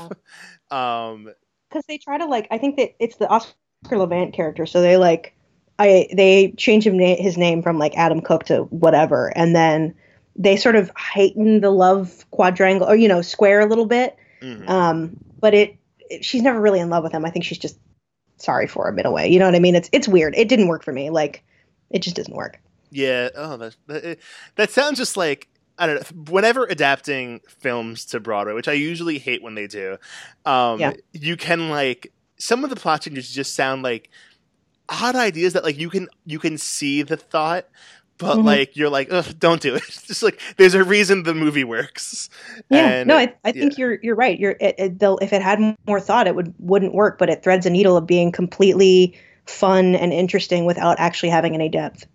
um, 0.70 1.32
because 1.68 1.84
they 1.88 1.98
try 1.98 2.18
to 2.18 2.26
like 2.26 2.46
I 2.52 2.58
think 2.58 2.76
that 2.76 2.90
it's 3.00 3.16
the 3.16 3.26
Oscar 3.28 3.98
Levant 3.98 4.32
character, 4.32 4.64
so 4.66 4.80
they 4.80 4.96
like 4.96 5.35
I 5.78 6.08
they 6.12 6.52
change 6.56 6.86
him 6.86 6.96
na- 6.98 7.16
his 7.16 7.36
name 7.36 7.62
from 7.62 7.78
like 7.78 7.96
Adam 7.96 8.20
Cook 8.20 8.44
to 8.44 8.62
whatever, 8.64 9.28
and 9.36 9.54
then 9.54 9.94
they 10.34 10.56
sort 10.56 10.76
of 10.76 10.90
heighten 10.96 11.60
the 11.60 11.70
love 11.70 12.24
quadrangle 12.30 12.88
or 12.88 12.96
you 12.96 13.08
know 13.08 13.22
square 13.22 13.60
a 13.60 13.66
little 13.66 13.86
bit. 13.86 14.16
mhm. 14.42 14.68
Um, 14.68 15.16
but 15.40 15.54
it, 15.54 15.76
it 16.10 16.24
she's 16.24 16.42
never 16.42 16.60
really 16.60 16.80
in 16.80 16.90
love 16.90 17.02
with 17.04 17.12
him. 17.12 17.24
I 17.24 17.30
think 17.30 17.44
she's 17.44 17.58
just 17.58 17.78
sorry 18.38 18.66
for 18.66 18.88
him 18.88 18.98
in 18.98 19.06
a 19.06 19.10
way. 19.10 19.28
You 19.28 19.38
know 19.38 19.46
what 19.46 19.54
I 19.54 19.58
mean? 19.60 19.74
It's 19.74 19.88
it's 19.92 20.08
weird. 20.08 20.34
It 20.36 20.48
didn't 20.48 20.68
work 20.68 20.82
for 20.84 20.92
me. 20.92 21.10
Like 21.10 21.42
it 21.90 22.00
just 22.00 22.16
doesn't 22.16 22.34
work. 22.34 22.58
Yeah. 22.90 23.28
Oh, 23.34 23.56
that 23.56 23.76
that, 23.86 24.18
that 24.56 24.70
sounds 24.70 24.98
just 24.98 25.16
like 25.16 25.48
I 25.78 25.86
don't 25.86 25.96
know. 26.16 26.32
Whenever 26.32 26.64
adapting 26.64 27.40
films 27.48 28.06
to 28.06 28.20
Broadway, 28.20 28.54
which 28.54 28.68
I 28.68 28.72
usually 28.72 29.18
hate 29.18 29.42
when 29.42 29.54
they 29.56 29.66
do, 29.66 29.98
um, 30.46 30.80
Yeah. 30.80 30.94
you 31.12 31.36
can 31.36 31.68
like 31.68 32.12
some 32.38 32.64
of 32.64 32.70
the 32.70 32.76
plot 32.76 33.02
changes 33.02 33.30
just 33.30 33.54
sound 33.54 33.82
like 33.82 34.10
odd 34.88 35.16
ideas 35.16 35.52
that 35.54 35.64
like 35.64 35.78
you 35.78 35.90
can 35.90 36.08
you 36.24 36.38
can 36.38 36.58
see 36.58 37.02
the 37.02 37.16
thought, 37.16 37.66
but 38.18 38.38
Mhm. 38.38 38.44
like 38.44 38.76
you're 38.76 38.88
like, 38.90 39.08
Ugh, 39.10 39.26
don't 39.38 39.60
do 39.60 39.74
it. 39.74 39.82
just 40.06 40.22
like 40.22 40.40
there's 40.56 40.74
a 40.74 40.84
reason 40.84 41.22
the 41.24 41.34
movie 41.34 41.64
works. 41.64 42.28
Yeah, 42.70 42.88
And, 42.88 43.08
no, 43.08 43.16
I, 43.16 43.34
I 43.44 43.52
think 43.52 43.76
you're 43.78 43.98
you're 44.02 44.14
right. 44.14 44.38
You're 44.38 44.56
it, 44.60 44.74
it, 44.78 44.98
they'll- 44.98 45.18
if 45.20 45.32
it 45.32 45.42
had 45.42 45.76
more 45.86 46.00
thought, 46.00 46.26
it 46.26 46.34
would 46.34 46.54
wouldn't 46.58 46.94
work. 46.94 47.18
But 47.18 47.28
it 47.30 47.42
threads 47.42 47.66
a 47.66 47.70
needle 47.70 47.96
of 47.96 48.06
being 48.06 48.32
completely 48.32 49.18
fun 49.46 49.94
and 49.94 50.12
interesting 50.12 50.64
without 50.64 50.98
actually 50.98 51.28
having 51.30 51.54
any 51.54 51.68
depth. 51.68 52.06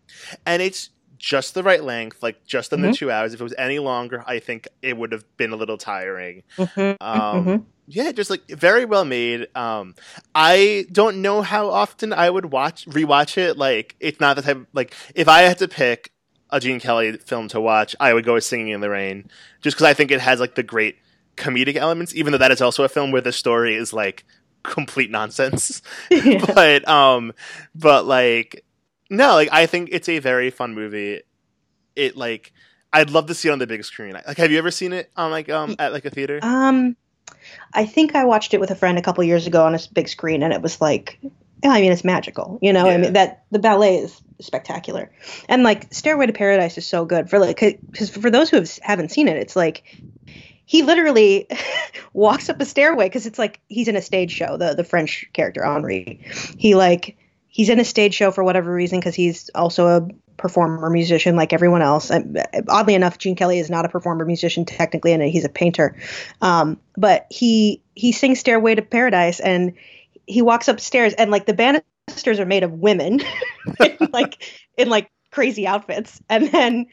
and 0.45 0.61
it's 0.61 0.89
just 1.21 1.53
the 1.53 1.61
right 1.63 1.83
length, 1.83 2.23
like 2.23 2.43
just 2.45 2.73
under 2.73 2.89
Mhm. 2.89 2.95
two 2.97 3.11
hours. 3.11 3.33
If 3.33 3.39
it 3.39 3.43
was 3.43 3.53
any 3.57 3.77
longer, 3.79 4.23
I 4.25 4.39
think 4.39 4.67
it 4.81 4.97
would 4.97 5.11
have 5.11 5.23
been 5.37 5.51
a 5.51 5.55
little 5.55 5.77
tiring. 5.77 6.41
Mhm, 6.57 6.97
Um, 6.99 7.45
mhm. 7.45 7.63
yeah, 7.87 8.11
just 8.11 8.29
like 8.31 8.41
very 8.49 8.85
well 8.85 9.05
made. 9.05 9.47
Um, 9.55 9.93
I 10.33 10.85
don't 10.91 11.21
know 11.21 11.43
how 11.43 11.69
often 11.69 12.11
I 12.11 12.29
would 12.29 12.45
watch 12.51 12.85
rewatch 12.87 13.37
it. 13.37 13.55
Like, 13.57 13.95
it's 13.99 14.19
not 14.19 14.35
the 14.35 14.41
type 14.41 14.65
like 14.73 14.95
if 15.13 15.27
I 15.27 15.41
had 15.43 15.59
to 15.59 15.67
pick 15.67 16.11
a 16.49 16.59
Gene 16.59 16.79
Kelly 16.79 17.13
film 17.17 17.47
to 17.49 17.61
watch, 17.61 17.95
I 17.99 18.13
would 18.13 18.25
go 18.25 18.33
with 18.33 18.43
Singing 18.43 18.69
in 18.69 18.81
the 18.81 18.89
Rain, 18.89 19.29
just 19.61 19.77
because 19.77 19.85
I 19.87 19.93
think 19.93 20.09
it 20.11 20.19
has 20.21 20.39
like 20.39 20.55
the 20.55 20.63
great 20.63 20.97
comedic 21.37 21.75
elements. 21.75 22.15
Even 22.15 22.31
though 22.31 22.39
that 22.39 22.51
is 22.51 22.61
also 22.61 22.83
a 22.83 22.89
film 22.89 23.11
where 23.11 23.21
the 23.21 23.31
story 23.31 23.75
is 23.75 23.93
like 23.93 24.25
complete 24.63 25.11
nonsense. 25.11 25.81
Yeah. 26.09 26.43
but 26.55 26.87
um, 26.87 27.33
but 27.75 28.05
like 28.05 28.65
no, 29.11 29.33
like 29.33 29.49
I 29.51 29.65
think 29.65 29.89
it's 29.91 30.09
a 30.09 30.19
very 30.19 30.49
fun 30.49 30.73
movie. 30.73 31.21
It 31.95 32.17
like. 32.17 32.53
I'd 32.93 33.09
love 33.09 33.27
to 33.27 33.33
see 33.33 33.47
it 33.47 33.53
on 33.53 33.59
the 33.59 33.67
big 33.67 33.85
screen. 33.85 34.11
Like, 34.11 34.35
have 34.35 34.51
you 34.51 34.57
ever 34.57 34.69
seen 34.69 34.91
it 34.91 35.09
on 35.15 35.31
like 35.31 35.47
um 35.47 35.77
at 35.79 35.93
like 35.93 36.03
a 36.03 36.09
theater? 36.09 36.39
Um, 36.41 36.97
I 37.73 37.85
think 37.85 38.15
I 38.15 38.25
watched 38.25 38.53
it 38.53 38.59
with 38.59 38.69
a 38.69 38.75
friend 38.75 38.97
a 38.97 39.01
couple 39.01 39.23
years 39.23 39.47
ago 39.47 39.65
on 39.65 39.75
a 39.75 39.79
big 39.93 40.09
screen, 40.09 40.43
and 40.43 40.51
it 40.51 40.61
was 40.61 40.81
like, 40.81 41.17
yeah, 41.63 41.71
I 41.71 41.79
mean, 41.81 41.91
it's 41.91 42.03
magical. 42.03 42.59
You 42.61 42.73
know, 42.73 42.87
I 42.87 42.97
mean 42.97 43.13
that 43.13 43.45
the 43.51 43.59
ballet 43.59 43.99
is 43.99 44.21
spectacular, 44.39 45.11
and 45.47 45.63
like 45.63 45.93
Stairway 45.93 46.27
to 46.27 46.33
Paradise 46.33 46.77
is 46.77 46.85
so 46.85 47.05
good 47.05 47.29
for 47.29 47.39
like 47.39 47.59
because 47.59 48.09
for 48.09 48.29
those 48.29 48.49
who 48.49 48.57
have, 48.57 48.77
haven't 48.81 49.11
seen 49.11 49.27
it, 49.27 49.37
it's 49.37 49.55
like 49.55 49.83
he 50.65 50.83
literally 50.83 51.47
walks 52.13 52.49
up 52.49 52.59
a 52.59 52.65
stairway 52.65 53.05
because 53.05 53.25
it's 53.25 53.39
like 53.39 53.59
he's 53.69 53.87
in 53.87 53.95
a 53.95 54.01
stage 54.01 54.31
show. 54.31 54.57
The 54.57 54.73
the 54.73 54.83
French 54.83 55.29
character 55.33 55.63
Henri, 55.63 56.19
he 56.57 56.75
like 56.75 57.17
he's 57.51 57.69
in 57.69 57.79
a 57.79 57.85
stage 57.85 58.15
show 58.15 58.31
for 58.31 58.43
whatever 58.43 58.73
reason 58.73 58.99
because 58.99 59.13
he's 59.13 59.49
also 59.53 59.87
a 59.87 60.07
performer 60.37 60.89
musician 60.89 61.35
like 61.35 61.53
everyone 61.53 61.81
else. 61.81 62.09
And 62.09 62.43
oddly 62.67 62.95
enough, 62.95 63.17
Gene 63.19 63.35
Kelly 63.35 63.59
is 63.59 63.69
not 63.69 63.85
a 63.85 63.89
performer 63.89 64.25
musician 64.25 64.65
technically, 64.65 65.11
and 65.11 65.21
he's 65.21 65.45
a 65.45 65.49
painter. 65.49 65.95
Um, 66.41 66.79
but 66.97 67.27
he 67.29 67.83
he 67.93 68.13
sings 68.13 68.39
Stairway 68.39 68.75
to 68.75 68.81
Paradise, 68.81 69.39
and 69.39 69.73
he 70.25 70.41
walks 70.41 70.67
upstairs, 70.67 71.13
and 71.13 71.29
like 71.29 71.45
the 71.45 71.53
banisters 71.53 72.39
are 72.39 72.45
made 72.45 72.63
of 72.63 72.71
women, 72.71 73.21
in, 73.79 73.97
like 74.11 74.43
in 74.77 74.89
like 74.89 75.11
crazy 75.29 75.67
outfits, 75.67 76.21
and 76.29 76.51
then 76.51 76.87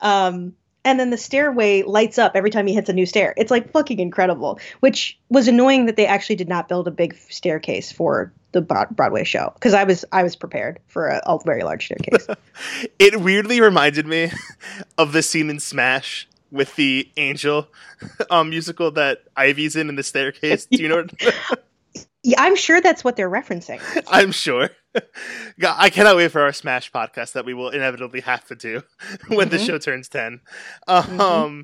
um, 0.00 0.52
and 0.84 0.98
then 0.98 1.10
the 1.10 1.16
stairway 1.16 1.82
lights 1.82 2.18
up 2.18 2.32
every 2.34 2.50
time 2.50 2.66
he 2.66 2.74
hits 2.74 2.88
a 2.88 2.92
new 2.92 3.06
stair. 3.06 3.34
It's 3.36 3.50
like 3.50 3.70
fucking 3.70 3.98
incredible, 3.98 4.58
which 4.80 5.18
was 5.28 5.48
annoying 5.48 5.86
that 5.86 5.96
they 5.96 6.06
actually 6.06 6.36
did 6.36 6.48
not 6.48 6.68
build 6.68 6.88
a 6.88 6.90
big 6.90 7.16
staircase 7.28 7.92
for 7.92 8.32
the 8.52 8.60
Broadway 8.60 9.24
show 9.24 9.50
because 9.54 9.74
I 9.74 9.84
was 9.84 10.04
I 10.12 10.22
was 10.22 10.36
prepared 10.36 10.78
for 10.86 11.08
a, 11.08 11.22
a 11.24 11.38
very 11.44 11.62
large 11.62 11.86
staircase. 11.86 12.26
it 12.98 13.20
weirdly 13.20 13.60
reminded 13.60 14.06
me 14.06 14.30
of 14.98 15.12
the 15.12 15.22
scene 15.22 15.50
in 15.50 15.60
Smash 15.60 16.28
with 16.50 16.76
the 16.76 17.08
Angel 17.16 17.68
um, 18.30 18.50
musical 18.50 18.90
that 18.92 19.22
Ivy's 19.36 19.76
in 19.76 19.88
in 19.88 19.96
the 19.96 20.02
staircase. 20.02 20.66
Do 20.66 20.82
you 20.82 20.88
know? 20.88 21.06
What... 21.20 21.64
yeah, 22.22 22.40
I'm 22.40 22.56
sure 22.56 22.80
that's 22.80 23.02
what 23.02 23.16
they're 23.16 23.30
referencing. 23.30 23.80
I'm 24.08 24.32
sure. 24.32 24.70
God, 25.58 25.76
I 25.78 25.90
cannot 25.90 26.16
wait 26.16 26.30
for 26.30 26.42
our 26.42 26.52
Smash 26.52 26.92
podcast 26.92 27.32
that 27.32 27.44
we 27.44 27.54
will 27.54 27.70
inevitably 27.70 28.20
have 28.20 28.44
to 28.46 28.54
do 28.54 28.82
when 29.28 29.48
mm-hmm. 29.48 29.56
the 29.56 29.58
show 29.58 29.78
turns 29.78 30.08
ten. 30.08 30.40
Mm-hmm. 30.88 31.20
Um, 31.20 31.50
mm-hmm. 31.50 31.60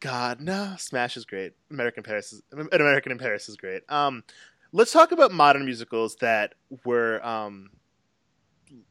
God, 0.00 0.40
no, 0.40 0.74
Smash 0.78 1.16
is 1.16 1.24
great. 1.24 1.52
American 1.70 2.02
Paris 2.02 2.32
is 2.32 2.42
an 2.52 2.68
American 2.72 3.12
in 3.12 3.18
Paris 3.18 3.48
is 3.48 3.56
great. 3.56 3.82
Um, 3.88 4.24
let's 4.72 4.92
talk 4.92 5.12
about 5.12 5.32
modern 5.32 5.64
musicals 5.64 6.16
that 6.16 6.54
were 6.84 7.24
um, 7.24 7.70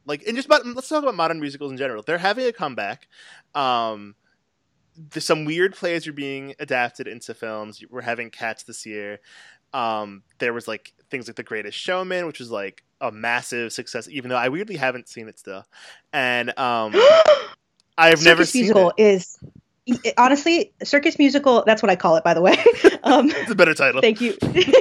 like, 0.05 0.23
and 0.27 0.35
just 0.35 0.47
about, 0.47 0.65
let's 0.65 0.89
talk 0.89 1.03
about 1.03 1.15
modern 1.15 1.39
musicals 1.39 1.71
in 1.71 1.77
general. 1.77 2.03
They're 2.03 2.17
having 2.17 2.45
a 2.45 2.53
comeback. 2.53 3.07
Um, 3.53 4.15
some 5.17 5.45
weird 5.45 5.75
plays 5.75 6.07
are 6.07 6.13
being 6.13 6.55
adapted 6.59 7.07
into 7.07 7.33
films. 7.33 7.83
We're 7.89 8.01
having 8.01 8.29
Cats 8.29 8.63
this 8.63 8.85
year. 8.85 9.19
Um, 9.73 10.23
there 10.37 10.53
was 10.53 10.67
like 10.67 10.93
things 11.13 11.27
like 11.27 11.37
The 11.37 11.43
Greatest 11.43 11.77
Showman, 11.77 12.25
which 12.25 12.39
was 12.39 12.51
like 12.51 12.83
a 12.99 13.11
massive 13.11 13.71
success, 13.71 14.09
even 14.09 14.29
though 14.29 14.35
I 14.35 14.49
weirdly 14.49 14.75
haven't 14.75 15.07
seen 15.07 15.29
it 15.29 15.39
still. 15.39 15.63
And 16.11 16.57
um, 16.57 16.93
I've 17.97 18.19
Circus 18.19 18.25
never 18.25 18.45
seen 18.45 18.63
musical 18.63 18.89
it. 18.97 19.03
is 19.03 19.37
honestly 20.17 20.73
circus 20.83 21.19
musical. 21.19 21.63
That's 21.65 21.83
what 21.83 21.89
I 21.89 21.95
call 21.95 22.15
it, 22.15 22.23
by 22.23 22.33
the 22.33 22.41
way. 22.41 22.57
Um, 23.05 23.29
it's 23.31 23.51
a 23.51 23.55
better 23.55 23.73
title. 23.73 23.99
Thank 23.99 24.21
you. 24.21 24.37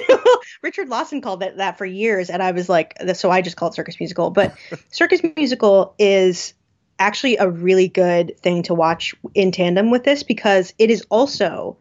Richard 0.63 0.89
Lawson 0.89 1.21
called 1.21 1.43
it 1.43 1.57
that 1.57 1.77
for 1.77 1.85
years, 1.85 2.31
and 2.31 2.41
I 2.41 2.53
was 2.53 2.69
like, 2.69 2.97
so 3.15 3.33
I 3.33 3.43
just 3.43 3.57
call 3.57 3.69
it 3.71 3.75
circus 3.75 3.99
musical. 3.99 4.31
But 4.31 4.55
circus 4.91 5.21
musical 5.37 5.97
is 5.99 6.55
actually 7.01 7.37
a 7.39 7.51
really 7.51 7.89
good 7.89 8.39
thing 8.39 8.63
to 8.63 8.75
watch 8.75 9.13
in 9.35 9.51
tandem 9.51 9.91
with 9.91 10.05
this 10.05 10.23
because 10.23 10.73
it 10.79 10.89
is 10.89 11.05
also 11.11 11.77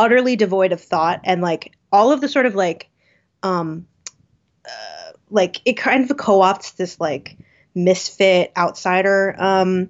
utterly 0.00 0.34
devoid 0.34 0.72
of 0.72 0.80
thought 0.80 1.20
and 1.22 1.42
like 1.42 1.72
all 1.92 2.10
of 2.10 2.20
the 2.20 2.28
sort 2.28 2.46
of 2.46 2.56
like 2.56 2.90
um 3.44 3.86
uh, 4.66 5.12
like 5.30 5.60
it 5.64 5.74
kind 5.74 6.10
of 6.10 6.16
co-opts 6.16 6.76
this 6.76 7.00
like 7.00 7.36
misfit 7.74 8.52
outsider 8.56 9.34
um 9.38 9.88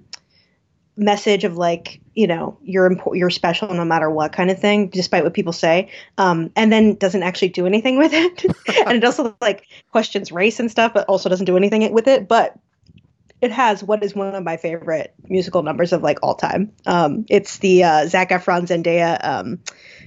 message 0.97 1.43
of 1.43 1.57
like 1.57 1.99
you 2.13 2.25
know 2.25 2.57
you're 2.63 2.89
impo- 2.89 3.17
you're 3.17 3.29
special 3.29 3.73
no 3.73 3.83
matter 3.83 4.09
what 4.09 4.31
kind 4.31 4.49
of 4.49 4.57
thing 4.59 4.87
despite 4.87 5.23
what 5.23 5.33
people 5.33 5.53
say 5.53 5.89
um 6.17 6.51
and 6.55 6.71
then 6.71 6.95
doesn't 6.95 7.23
actually 7.23 7.49
do 7.49 7.65
anything 7.65 7.97
with 7.99 8.13
it 8.13 8.45
and 8.87 8.97
it 8.97 9.03
also 9.03 9.35
like 9.41 9.67
questions 9.91 10.31
race 10.31 10.59
and 10.59 10.71
stuff 10.71 10.93
but 10.93 11.05
also 11.07 11.29
doesn't 11.29 11.45
do 11.45 11.57
anything 11.57 11.91
with 11.93 12.07
it 12.07 12.27
but 12.27 12.57
it 13.41 13.51
has 13.51 13.83
what 13.83 14.03
is 14.03 14.15
one 14.15 14.33
of 14.33 14.43
my 14.43 14.57
favorite 14.57 15.13
musical 15.29 15.61
numbers 15.61 15.93
of 15.93 16.01
like 16.01 16.19
all 16.23 16.35
time. 16.35 16.71
Um, 16.85 17.25
it's 17.29 17.59
the 17.59 17.83
uh, 17.83 18.07
Zac 18.07 18.29
Efron 18.29 18.65
Zendaya 18.65 19.19
um, 19.23 19.59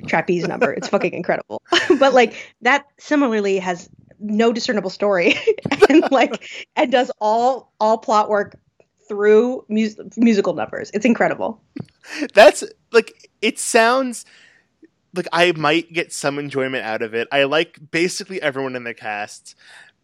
trapeze 0.07 0.49
number. 0.49 0.73
It's 0.73 0.89
fucking 0.89 1.13
incredible. 1.13 1.63
but 2.01 2.15
like 2.15 2.35
that 2.63 2.87
similarly 2.99 3.59
has 3.59 3.89
no 4.21 4.53
discernible 4.53 4.91
story 4.91 5.35
and 5.89 6.11
like 6.11 6.67
and 6.77 6.91
does 6.93 7.11
all 7.21 7.73
all 7.81 7.99
plot 7.99 8.29
work 8.29 8.59
through 9.09 9.65
mus- 9.69 9.97
musical 10.17 10.55
numbers. 10.55 10.91
It's 10.95 11.07
incredible. 11.07 11.61
That's 12.35 12.65
like 12.93 13.31
it 13.43 13.59
sounds 13.59 14.25
like 15.15 15.29
I 15.33 15.53
might 15.53 15.93
get 15.93 16.13
some 16.13 16.39
enjoyment 16.39 16.85
out 16.85 17.03
of 17.03 17.15
it. 17.15 17.29
I 17.33 17.45
like 17.45 17.79
basically 17.91 18.41
everyone 18.43 18.77
in 18.77 18.85
the 18.85 18.95
cast 18.95 19.55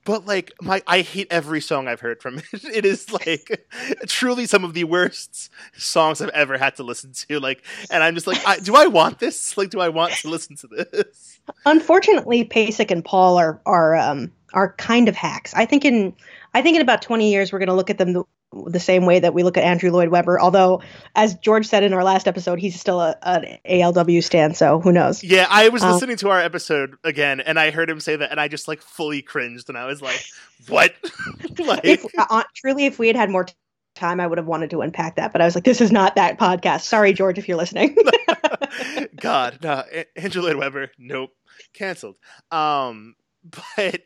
but 0.04 0.26
like 0.26 0.52
my 0.60 0.82
I 0.86 1.00
hate 1.00 1.28
every 1.30 1.60
song 1.60 1.88
I've 1.88 2.00
heard 2.00 2.22
from 2.22 2.38
it. 2.38 2.44
It 2.74 2.84
is 2.84 3.12
like 3.12 3.66
truly 4.06 4.46
some 4.46 4.64
of 4.64 4.74
the 4.74 4.84
worst 4.84 5.50
songs 5.76 6.20
I've 6.20 6.30
ever 6.30 6.58
had 6.58 6.76
to 6.76 6.82
listen 6.82 7.12
to. 7.28 7.40
Like, 7.40 7.62
and 7.90 8.02
I'm 8.02 8.14
just 8.14 8.26
like, 8.26 8.46
I, 8.46 8.58
do 8.58 8.74
I 8.74 8.86
want 8.86 9.18
this? 9.18 9.56
Like, 9.56 9.70
do 9.70 9.80
I 9.80 9.88
want 9.88 10.12
to 10.14 10.28
listen 10.28 10.56
to 10.56 10.66
this? 10.66 11.40
Unfortunately, 11.66 12.44
Pasek 12.44 12.90
and 12.90 13.04
Paul 13.04 13.38
are 13.38 13.60
are 13.66 13.94
um 13.96 14.32
are 14.54 14.72
kind 14.74 15.08
of 15.08 15.16
hacks. 15.16 15.52
I 15.54 15.66
think 15.66 15.84
in 15.84 16.14
I 16.54 16.62
think 16.62 16.76
in 16.76 16.82
about 16.82 17.02
20 17.02 17.30
years 17.30 17.52
we're 17.52 17.58
going 17.58 17.68
to 17.68 17.74
look 17.74 17.90
at 17.90 17.98
them 17.98 18.12
the, 18.12 18.24
the 18.66 18.80
same 18.80 19.04
way 19.04 19.18
that 19.18 19.34
we 19.34 19.42
look 19.42 19.56
at 19.56 19.64
Andrew 19.64 19.90
Lloyd 19.90 20.08
Webber. 20.08 20.40
Although, 20.40 20.82
as 21.14 21.34
George 21.34 21.66
said 21.66 21.82
in 21.82 21.92
our 21.92 22.04
last 22.04 22.28
episode, 22.28 22.58
he's 22.58 22.78
still 22.78 23.00
a, 23.00 23.16
an 23.22 23.58
ALW 23.68 24.22
stand, 24.22 24.56
so 24.56 24.80
who 24.80 24.92
knows? 24.92 25.24
Yeah, 25.24 25.46
I 25.50 25.68
was 25.68 25.82
um, 25.82 25.92
listening 25.92 26.16
to 26.18 26.30
our 26.30 26.40
episode 26.40 26.96
again, 27.02 27.40
and 27.40 27.58
I 27.58 27.70
heard 27.70 27.90
him 27.90 28.00
say 28.00 28.16
that, 28.16 28.30
and 28.30 28.40
I 28.40 28.48
just 28.48 28.68
like 28.68 28.80
fully 28.80 29.22
cringed, 29.22 29.68
and 29.68 29.76
I 29.76 29.86
was 29.86 30.00
like, 30.00 30.24
"What?" 30.68 30.94
like, 31.58 31.80
if, 31.84 32.06
uh, 32.16 32.44
truly, 32.54 32.86
if 32.86 32.98
we 32.98 33.08
had 33.08 33.16
had 33.16 33.30
more 33.30 33.46
time, 33.96 34.20
I 34.20 34.26
would 34.26 34.38
have 34.38 34.46
wanted 34.46 34.70
to 34.70 34.80
unpack 34.82 35.16
that, 35.16 35.32
but 35.32 35.40
I 35.40 35.44
was 35.44 35.56
like, 35.56 35.64
"This 35.64 35.80
is 35.80 35.90
not 35.90 36.14
that 36.14 36.38
podcast." 36.38 36.82
Sorry, 36.82 37.12
George, 37.12 37.38
if 37.38 37.48
you're 37.48 37.58
listening. 37.58 37.96
God, 39.16 39.58
no, 39.62 39.82
Andrew 40.16 40.42
Lloyd 40.42 40.56
Webber, 40.56 40.90
nope, 40.98 41.30
canceled. 41.72 42.18
Um, 42.50 43.14
but 43.76 44.02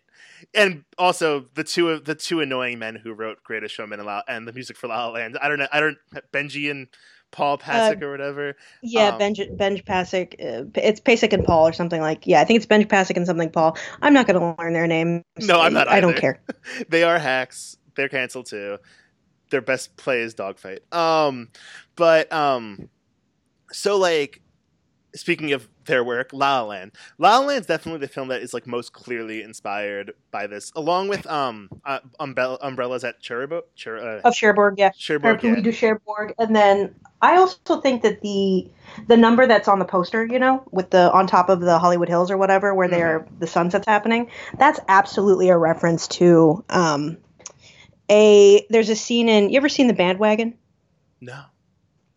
and 0.55 0.85
also 0.97 1.47
the 1.55 1.65
two 1.65 1.91
of 1.91 2.05
the 2.05 2.15
two 2.15 2.41
annoying 2.41 2.79
men 2.79 2.97
who 2.97 3.13
wrote 3.13 3.43
Greatest 3.43 3.75
Showman 3.75 4.01
and, 4.01 4.07
La- 4.07 4.23
and 4.29 4.47
the 4.47 4.53
music 4.53 4.77
for 4.77 4.89
La 4.89 5.07
La 5.07 5.13
Land. 5.13 5.39
I 5.41 5.49
don't 5.49 5.59
know. 5.59 5.69
I 5.73 5.81
don't 5.81 5.99
Benji 6.33 6.71
and 6.71 6.89
Paul 7.31 7.59
Pasek 7.59 8.03
uh, 8.03 8.07
or 8.07 8.11
whatever. 8.11 8.57
Yeah, 8.83 9.09
um, 9.09 9.19
Benj 9.19 9.41
Benj 9.57 9.85
Pasek. 9.85 10.35
Uh, 10.35 10.65
it's 10.75 11.01
Pasek 11.01 11.33
and 11.33 11.45
Paul 11.45 11.69
or 11.69 11.73
something 11.73 12.01
like. 12.01 12.27
Yeah, 12.27 12.41
I 12.41 12.45
think 12.45 12.57
it's 12.59 12.67
Benj 12.67 12.87
Pasek 12.87 13.17
and 13.17 13.27
something 13.27 13.51
Paul. 13.51 13.77
I'm 14.01 14.15
not 14.15 14.27
going 14.27 14.41
to 14.41 14.63
learn 14.63 14.73
their 14.73 14.87
names. 14.87 15.25
No, 15.39 15.61
I'm 15.61 15.73
not. 15.73 15.89
Either. 15.89 15.97
I 15.97 16.01
don't 16.01 16.17
care. 16.17 16.41
they 16.89 17.03
are 17.03 17.19
hacks. 17.19 17.77
They're 17.95 18.09
canceled 18.09 18.47
too. 18.47 18.79
Their 19.51 19.61
best 19.61 19.97
play 19.97 20.21
is 20.21 20.35
dogfight. 20.35 20.81
Um, 20.93 21.49
but 21.97 22.33
um, 22.33 22.89
so 23.73 23.99
like 23.99 24.41
speaking 25.15 25.53
of 25.53 25.69
their 25.89 26.05
work, 26.05 26.31
La 26.33 26.61
La 26.61 26.69
Land. 26.69 26.93
La 27.19 27.39
La 27.39 27.47
Land 27.47 27.63
is 27.63 27.67
definitely 27.67 28.01
the 28.01 28.13
film 28.13 28.29
that 28.29 28.43
is 28.43 28.55
like 28.55 28.67
most 28.67 28.93
clearly 28.93 29.43
inspired 29.43 30.15
by 30.31 30.47
this, 30.47 30.71
along 30.77 31.09
with 31.09 31.27
um 31.27 31.69
uh, 31.85 31.99
umbrella, 32.21 32.59
umbrellas 32.63 33.03
at 33.03 33.21
Cherbourg. 33.21 33.65
Cher, 33.75 33.99
uh, 33.99 34.21
of 34.21 34.35
Cherbourg, 34.35 34.75
yeah. 34.79 34.91
Cherbourg, 34.91 35.43
yeah. 35.43 35.55
We 35.55 35.63
do 35.63 35.73
Cherbourg, 35.73 36.35
and 36.39 36.55
then 36.55 36.95
I 37.21 37.37
also 37.37 37.81
think 37.81 38.03
that 38.03 38.21
the 38.21 38.71
the 39.09 39.17
number 39.17 39.47
that's 39.47 39.67
on 39.67 39.81
the 39.81 39.85
poster, 39.85 40.25
you 40.25 40.39
know, 40.39 40.63
with 40.71 40.91
the 40.91 41.11
on 41.13 41.27
top 41.27 41.49
of 41.49 41.61
the 41.61 41.79
Hollywood 41.79 42.09
Hills 42.09 42.31
or 42.31 42.37
whatever, 42.37 42.75
where 42.75 42.87
mm-hmm. 42.87 42.97
they're 42.97 43.27
the 43.41 43.47
sunset's 43.49 43.87
happening, 43.87 44.31
that's 44.59 44.79
absolutely 44.89 45.49
a 45.49 45.59
reference 45.59 46.07
to 46.09 46.65
um 46.69 47.19
a. 48.11 48.65
There's 48.71 48.89
a 48.89 48.97
scene 48.97 49.29
in. 49.29 49.51
You 49.51 49.57
ever 49.57 49.69
seen 49.69 49.89
the 49.89 49.95
Bandwagon? 49.95 50.57
No 51.21 51.43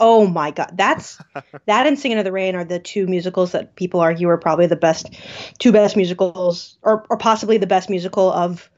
oh 0.02 0.28
my 0.28 0.52
god. 0.52 0.72
That's 0.74 1.18
that 1.66 1.88
and 1.88 1.98
singing 1.98 2.18
in 2.18 2.26
the 2.26 2.32
rain 2.32 2.56
are 2.56 2.66
the 2.66 2.80
two 2.80 3.08
musicals 3.08 3.54
that 3.54 3.76
people 3.76 4.02
argue 4.02 4.28
are 4.28 4.38
probably 4.38 4.68
the 4.68 4.76
best 4.76 5.10
two 5.60 5.72
best 5.72 5.96
musicals 5.96 6.78
or, 6.82 7.06
or 7.10 7.18
possibly 7.18 7.58
the 7.58 7.68
best 7.68 7.90
musical 7.90 8.30
of 8.32 8.70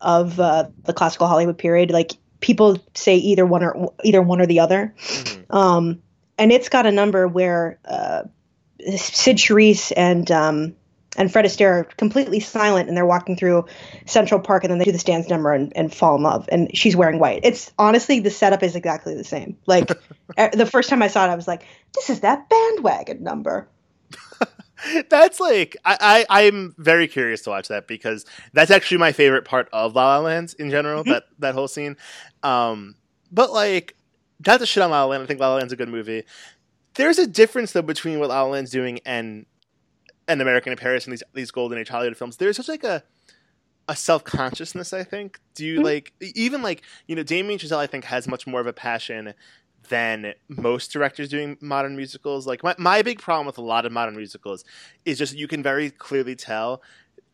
of 0.00 0.38
uh, 0.38 0.68
the 0.82 0.92
classical 0.92 1.28
hollywood 1.28 1.56
period. 1.56 1.90
Like 1.90 2.12
people 2.40 2.76
say 2.94 3.16
either 3.16 3.46
one 3.46 3.62
or 3.62 3.94
either 4.04 4.20
one 4.20 4.40
or 4.42 4.46
the 4.46 4.60
other. 4.60 4.94
Mm-hmm. 4.98 5.56
um, 5.56 6.02
and 6.38 6.50
it's 6.50 6.68
got 6.68 6.86
a 6.86 6.90
number 6.90 7.28
where 7.28 7.78
uh, 7.84 8.24
Cyd 8.80 9.36
Charisse 9.36 9.92
and 9.96 10.28
um, 10.30 10.74
and 11.16 11.30
Fred 11.30 11.44
Astaire 11.44 11.80
are 11.80 11.84
completely 11.84 12.40
silent 12.40 12.88
and 12.88 12.96
they're 12.96 13.06
walking 13.06 13.36
through 13.36 13.66
Central 14.06 14.40
Park 14.40 14.64
and 14.64 14.70
then 14.70 14.78
they 14.78 14.84
do 14.84 14.92
the 14.92 14.98
dance 14.98 15.28
number 15.28 15.52
and, 15.52 15.72
and 15.76 15.94
fall 15.94 16.16
in 16.16 16.22
love 16.22 16.48
and 16.50 16.76
she's 16.76 16.96
wearing 16.96 17.18
white. 17.18 17.40
It's 17.42 17.70
honestly 17.78 18.20
the 18.20 18.30
setup 18.30 18.62
is 18.62 18.76
exactly 18.76 19.14
the 19.14 19.24
same. 19.24 19.56
Like 19.66 19.88
the 20.52 20.68
first 20.70 20.88
time 20.88 21.02
I 21.02 21.08
saw 21.08 21.26
it, 21.26 21.30
I 21.30 21.34
was 21.34 21.48
like, 21.48 21.66
this 21.94 22.10
is 22.10 22.20
that 22.20 22.48
bandwagon 22.48 23.22
number. 23.22 23.68
that's 25.10 25.38
like 25.38 25.76
I, 25.84 26.24
I 26.28 26.46
I'm 26.46 26.74
very 26.78 27.08
curious 27.08 27.42
to 27.42 27.50
watch 27.50 27.68
that 27.68 27.86
because 27.86 28.24
that's 28.52 28.70
actually 28.70 28.98
my 28.98 29.12
favorite 29.12 29.44
part 29.44 29.68
of 29.72 29.94
La 29.94 30.16
La 30.16 30.20
Land 30.20 30.54
in 30.58 30.70
general. 30.70 31.02
Mm-hmm. 31.02 31.12
That 31.12 31.24
that 31.38 31.54
whole 31.54 31.68
scene. 31.68 31.96
Um, 32.42 32.96
but 33.30 33.52
like 33.52 33.96
not 34.46 34.60
to 34.60 34.66
shit 34.66 34.82
on 34.82 34.90
La 34.90 35.04
La 35.04 35.10
Land. 35.10 35.22
I 35.22 35.26
think 35.26 35.40
La 35.40 35.50
La 35.50 35.56
Land's 35.56 35.72
a 35.72 35.76
good 35.76 35.88
movie. 35.88 36.24
There's 36.94 37.18
a 37.18 37.26
difference 37.26 37.72
though 37.72 37.82
between 37.82 38.18
what 38.18 38.28
La 38.28 38.42
La 38.42 38.48
Land's 38.48 38.70
doing 38.70 39.00
and 39.04 39.46
an 40.32 40.40
American 40.40 40.72
in 40.72 40.78
Paris 40.78 41.04
and 41.04 41.12
these 41.12 41.22
these 41.34 41.50
golden 41.50 41.78
age 41.78 41.88
Hollywood 41.88 42.16
films, 42.16 42.36
there's 42.36 42.56
such 42.56 42.68
like 42.68 42.84
a 42.84 43.02
a 43.88 43.96
self 43.96 44.24
consciousness. 44.24 44.92
I 44.92 45.04
think. 45.04 45.40
Do 45.54 45.66
you 45.66 45.76
mm-hmm. 45.76 45.84
like 45.84 46.12
even 46.20 46.62
like 46.62 46.82
you 47.06 47.16
know 47.16 47.22
Damien 47.22 47.58
Chazelle? 47.58 47.78
I 47.78 47.86
think 47.86 48.04
has 48.04 48.28
much 48.28 48.46
more 48.46 48.60
of 48.60 48.66
a 48.66 48.72
passion 48.72 49.34
than 49.88 50.34
most 50.48 50.92
directors 50.92 51.28
doing 51.28 51.56
modern 51.60 51.96
musicals. 51.96 52.46
Like 52.46 52.62
my 52.62 52.74
my 52.78 53.02
big 53.02 53.18
problem 53.18 53.46
with 53.46 53.58
a 53.58 53.62
lot 53.62 53.86
of 53.86 53.92
modern 53.92 54.16
musicals 54.16 54.64
is 55.04 55.18
just 55.18 55.34
you 55.34 55.48
can 55.48 55.62
very 55.62 55.90
clearly 55.90 56.36
tell, 56.36 56.82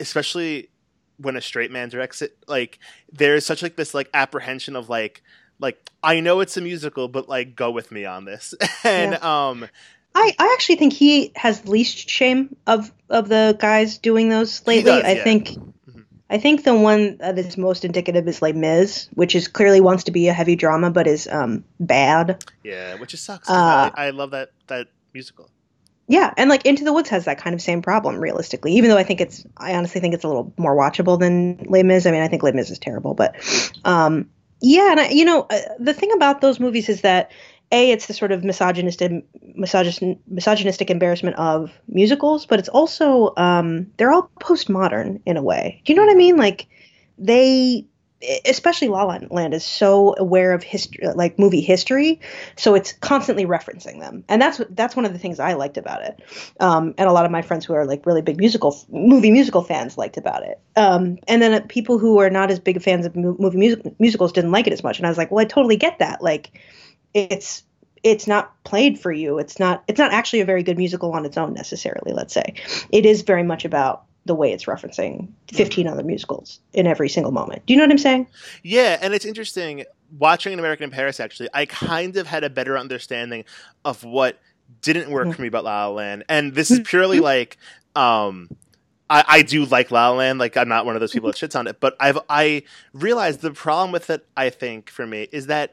especially 0.00 0.70
when 1.18 1.36
a 1.36 1.40
straight 1.40 1.70
man 1.70 1.88
directs 1.88 2.22
it. 2.22 2.36
Like 2.46 2.78
there's 3.12 3.44
such 3.44 3.62
like 3.62 3.76
this 3.76 3.94
like 3.94 4.08
apprehension 4.14 4.76
of 4.76 4.88
like 4.88 5.22
like 5.60 5.90
I 6.02 6.20
know 6.20 6.40
it's 6.40 6.56
a 6.56 6.60
musical, 6.60 7.08
but 7.08 7.28
like 7.28 7.54
go 7.54 7.70
with 7.70 7.92
me 7.92 8.04
on 8.04 8.24
this. 8.24 8.54
and 8.84 9.12
yeah. 9.12 9.48
um 9.48 9.66
I, 10.18 10.34
I 10.38 10.52
actually 10.54 10.76
think 10.76 10.92
he 10.92 11.32
has 11.36 11.66
least 11.68 12.10
shame 12.10 12.56
of 12.66 12.92
of 13.08 13.28
the 13.28 13.56
guys 13.58 13.98
doing 13.98 14.28
those 14.28 14.66
lately. 14.66 14.90
Does, 14.90 15.04
I 15.04 15.12
yeah. 15.12 15.24
think 15.24 15.48
mm-hmm. 15.50 16.00
I 16.28 16.38
think 16.38 16.64
the 16.64 16.74
one 16.74 17.18
that 17.18 17.38
is 17.38 17.56
most 17.56 17.84
indicative 17.84 18.26
is 18.26 18.42
like 18.42 18.56
Miz, 18.56 19.08
which 19.14 19.36
is 19.36 19.46
clearly 19.46 19.80
wants 19.80 20.04
to 20.04 20.10
be 20.10 20.26
a 20.26 20.32
heavy 20.32 20.56
drama 20.56 20.90
but 20.90 21.06
is 21.06 21.28
um 21.28 21.64
bad. 21.78 22.44
Yeah, 22.64 22.96
which 22.96 23.10
just 23.10 23.24
sucks. 23.24 23.48
Uh, 23.48 23.90
I, 23.94 24.08
I 24.08 24.10
love 24.10 24.32
that 24.32 24.50
that 24.66 24.88
musical. 25.14 25.50
Yeah, 26.08 26.32
and 26.36 26.48
like 26.48 26.64
Into 26.64 26.84
the 26.84 26.92
Woods 26.92 27.10
has 27.10 27.26
that 27.26 27.38
kind 27.38 27.54
of 27.54 27.60
same 27.60 27.82
problem 27.82 28.18
realistically. 28.18 28.72
Even 28.72 28.88
though 28.88 28.96
I 28.96 29.04
think 29.04 29.20
it's, 29.20 29.44
I 29.58 29.74
honestly 29.74 30.00
think 30.00 30.14
it's 30.14 30.24
a 30.24 30.28
little 30.28 30.54
more 30.56 30.74
watchable 30.74 31.20
than 31.20 31.58
Les 31.68 31.82
Mis. 31.82 32.06
I 32.06 32.10
mean, 32.10 32.22
I 32.22 32.28
think 32.28 32.42
Les 32.42 32.52
Mis 32.52 32.70
is 32.70 32.78
terrible, 32.78 33.12
but 33.12 33.36
um, 33.84 34.30
yeah, 34.62 34.90
and 34.90 35.00
I, 35.00 35.08
you 35.10 35.26
know, 35.26 35.42
uh, 35.42 35.58
the 35.78 35.92
thing 35.92 36.10
about 36.12 36.40
those 36.40 36.58
movies 36.58 36.88
is 36.88 37.02
that 37.02 37.30
a 37.70 37.90
it's 37.90 38.06
the 38.06 38.14
sort 38.14 38.32
of 38.32 38.44
misogynistic 38.44 39.24
misogyn, 39.58 40.18
misogynistic 40.26 40.90
embarrassment 40.90 41.36
of 41.36 41.72
musicals, 41.88 42.46
but 42.46 42.58
it's 42.58 42.68
also 42.68 43.32
um, 43.36 43.86
they're 43.96 44.12
all 44.12 44.30
postmodern 44.40 45.20
in 45.26 45.36
a 45.36 45.42
way. 45.42 45.82
Do 45.84 45.92
you 45.92 45.96
know 45.96 46.04
what 46.04 46.12
I 46.12 46.16
mean? 46.16 46.36
Like 46.36 46.66
they 47.18 47.86
especially 48.44 48.88
La 48.88 49.04
La 49.04 49.18
Land 49.30 49.54
is 49.54 49.64
so 49.64 50.14
aware 50.18 50.52
of 50.52 50.62
history, 50.62 51.06
like 51.14 51.38
movie 51.38 51.60
history, 51.60 52.20
so 52.56 52.74
it's 52.74 52.92
constantly 52.92 53.46
referencing 53.46 54.00
them, 54.00 54.24
and 54.28 54.42
that's 54.42 54.60
that's 54.70 54.96
one 54.96 55.04
of 55.04 55.12
the 55.12 55.18
things 55.18 55.38
I 55.38 55.52
liked 55.52 55.76
about 55.76 56.02
it. 56.02 56.20
Um, 56.58 56.94
and 56.98 57.08
a 57.08 57.12
lot 57.12 57.26
of 57.26 57.30
my 57.30 57.42
friends 57.42 57.64
who 57.64 57.74
are 57.74 57.86
like 57.86 58.06
really 58.06 58.22
big 58.22 58.38
musical 58.38 58.76
movie 58.88 59.30
musical 59.30 59.62
fans 59.62 59.96
liked 59.96 60.16
about 60.16 60.42
it. 60.42 60.60
Um, 60.74 61.18
and 61.28 61.40
then 61.40 61.54
uh, 61.54 61.64
people 61.68 61.98
who 61.98 62.18
are 62.18 62.30
not 62.30 62.50
as 62.50 62.58
big 62.58 62.82
fans 62.82 63.06
of 63.06 63.14
movie 63.14 63.58
music, 63.58 64.00
musicals 64.00 64.32
didn't 64.32 64.50
like 64.50 64.66
it 64.66 64.72
as 64.72 64.82
much, 64.82 64.98
and 64.98 65.06
I 65.06 65.10
was 65.10 65.18
like, 65.18 65.30
well, 65.30 65.44
I 65.44 65.46
totally 65.46 65.76
get 65.76 66.00
that. 66.00 66.20
Like, 66.20 66.58
it's 67.14 67.62
it's 68.02 68.26
not 68.26 68.62
played 68.64 68.98
for 68.98 69.12
you. 69.12 69.38
It's 69.38 69.58
not 69.58 69.84
it's 69.88 69.98
not 69.98 70.12
actually 70.12 70.40
a 70.40 70.44
very 70.44 70.62
good 70.62 70.78
musical 70.78 71.12
on 71.12 71.24
its 71.24 71.36
own 71.36 71.54
necessarily. 71.54 72.12
Let's 72.12 72.34
say 72.34 72.54
it 72.90 73.06
is 73.06 73.22
very 73.22 73.42
much 73.42 73.64
about 73.64 74.04
the 74.24 74.34
way 74.34 74.52
it's 74.52 74.64
referencing 74.64 75.28
15 75.52 75.84
mm-hmm. 75.84 75.92
other 75.92 76.04
musicals 76.04 76.60
in 76.74 76.86
every 76.86 77.08
single 77.08 77.32
moment. 77.32 77.64
Do 77.66 77.72
you 77.72 77.78
know 77.78 77.84
what 77.84 77.92
I'm 77.92 77.98
saying? 77.98 78.26
Yeah, 78.62 78.98
and 79.00 79.14
it's 79.14 79.24
interesting 79.24 79.84
watching 80.18 80.52
an 80.52 80.58
American 80.58 80.84
in 80.84 80.90
Paris 80.90 81.18
actually. 81.20 81.48
I 81.54 81.66
kind 81.66 82.16
of 82.16 82.26
had 82.26 82.44
a 82.44 82.50
better 82.50 82.76
understanding 82.78 83.44
of 83.84 84.04
what 84.04 84.38
didn't 84.82 85.10
work 85.10 85.24
mm-hmm. 85.24 85.32
for 85.32 85.42
me 85.42 85.48
about 85.48 85.64
La 85.64 85.86
La 85.86 85.94
Land. 85.94 86.24
And 86.28 86.54
this 86.54 86.70
is 86.70 86.80
purely 86.80 87.16
mm-hmm. 87.16 87.24
like 87.24 87.56
um 87.96 88.48
I, 89.10 89.24
I 89.26 89.42
do 89.42 89.64
like 89.64 89.90
La 89.90 90.10
La 90.10 90.16
Land. 90.16 90.38
Like 90.38 90.56
I'm 90.56 90.68
not 90.68 90.84
one 90.84 90.94
of 90.94 91.00
those 91.00 91.12
people 91.12 91.30
that 91.30 91.36
shits 91.36 91.58
on 91.58 91.66
it, 91.66 91.80
but 91.80 91.96
I've 91.98 92.18
I 92.28 92.62
realized 92.92 93.40
the 93.40 93.52
problem 93.52 93.92
with 93.92 94.10
it. 94.10 94.26
I 94.36 94.50
think 94.50 94.90
for 94.90 95.06
me 95.06 95.28
is 95.32 95.46
that 95.46 95.72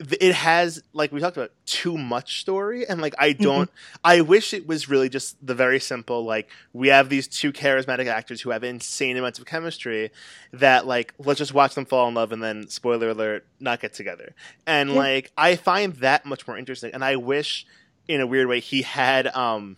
it 0.00 0.34
has 0.34 0.82
like 0.92 1.12
we 1.12 1.20
talked 1.20 1.36
about 1.36 1.52
too 1.66 1.96
much 1.96 2.40
story 2.40 2.86
and 2.86 3.00
like 3.00 3.14
i 3.18 3.30
mm-hmm. 3.30 3.42
don't 3.42 3.70
mm-hmm. 3.70 4.00
i 4.02 4.20
wish 4.20 4.52
it 4.52 4.66
was 4.66 4.88
really 4.88 5.08
just 5.08 5.36
the 5.44 5.54
very 5.54 5.78
simple 5.78 6.24
like 6.24 6.50
we 6.72 6.88
have 6.88 7.08
these 7.08 7.28
two 7.28 7.52
charismatic 7.52 8.06
actors 8.06 8.40
who 8.40 8.50
have 8.50 8.64
insane 8.64 9.16
amounts 9.16 9.38
of 9.38 9.46
chemistry 9.46 10.10
that 10.52 10.86
like 10.86 11.14
let's 11.18 11.38
just 11.38 11.54
watch 11.54 11.74
them 11.74 11.84
fall 11.84 12.08
in 12.08 12.14
love 12.14 12.32
and 12.32 12.42
then 12.42 12.68
spoiler 12.68 13.10
alert 13.10 13.46
not 13.60 13.80
get 13.80 13.92
together 13.92 14.34
and 14.66 14.90
yeah. 14.90 14.96
like 14.96 15.32
i 15.36 15.54
find 15.54 15.94
that 15.94 16.26
much 16.26 16.46
more 16.46 16.58
interesting 16.58 16.90
and 16.92 17.04
i 17.04 17.14
wish 17.14 17.64
in 18.08 18.20
a 18.20 18.26
weird 18.26 18.48
way 18.48 18.58
he 18.58 18.82
had 18.82 19.28
um 19.28 19.76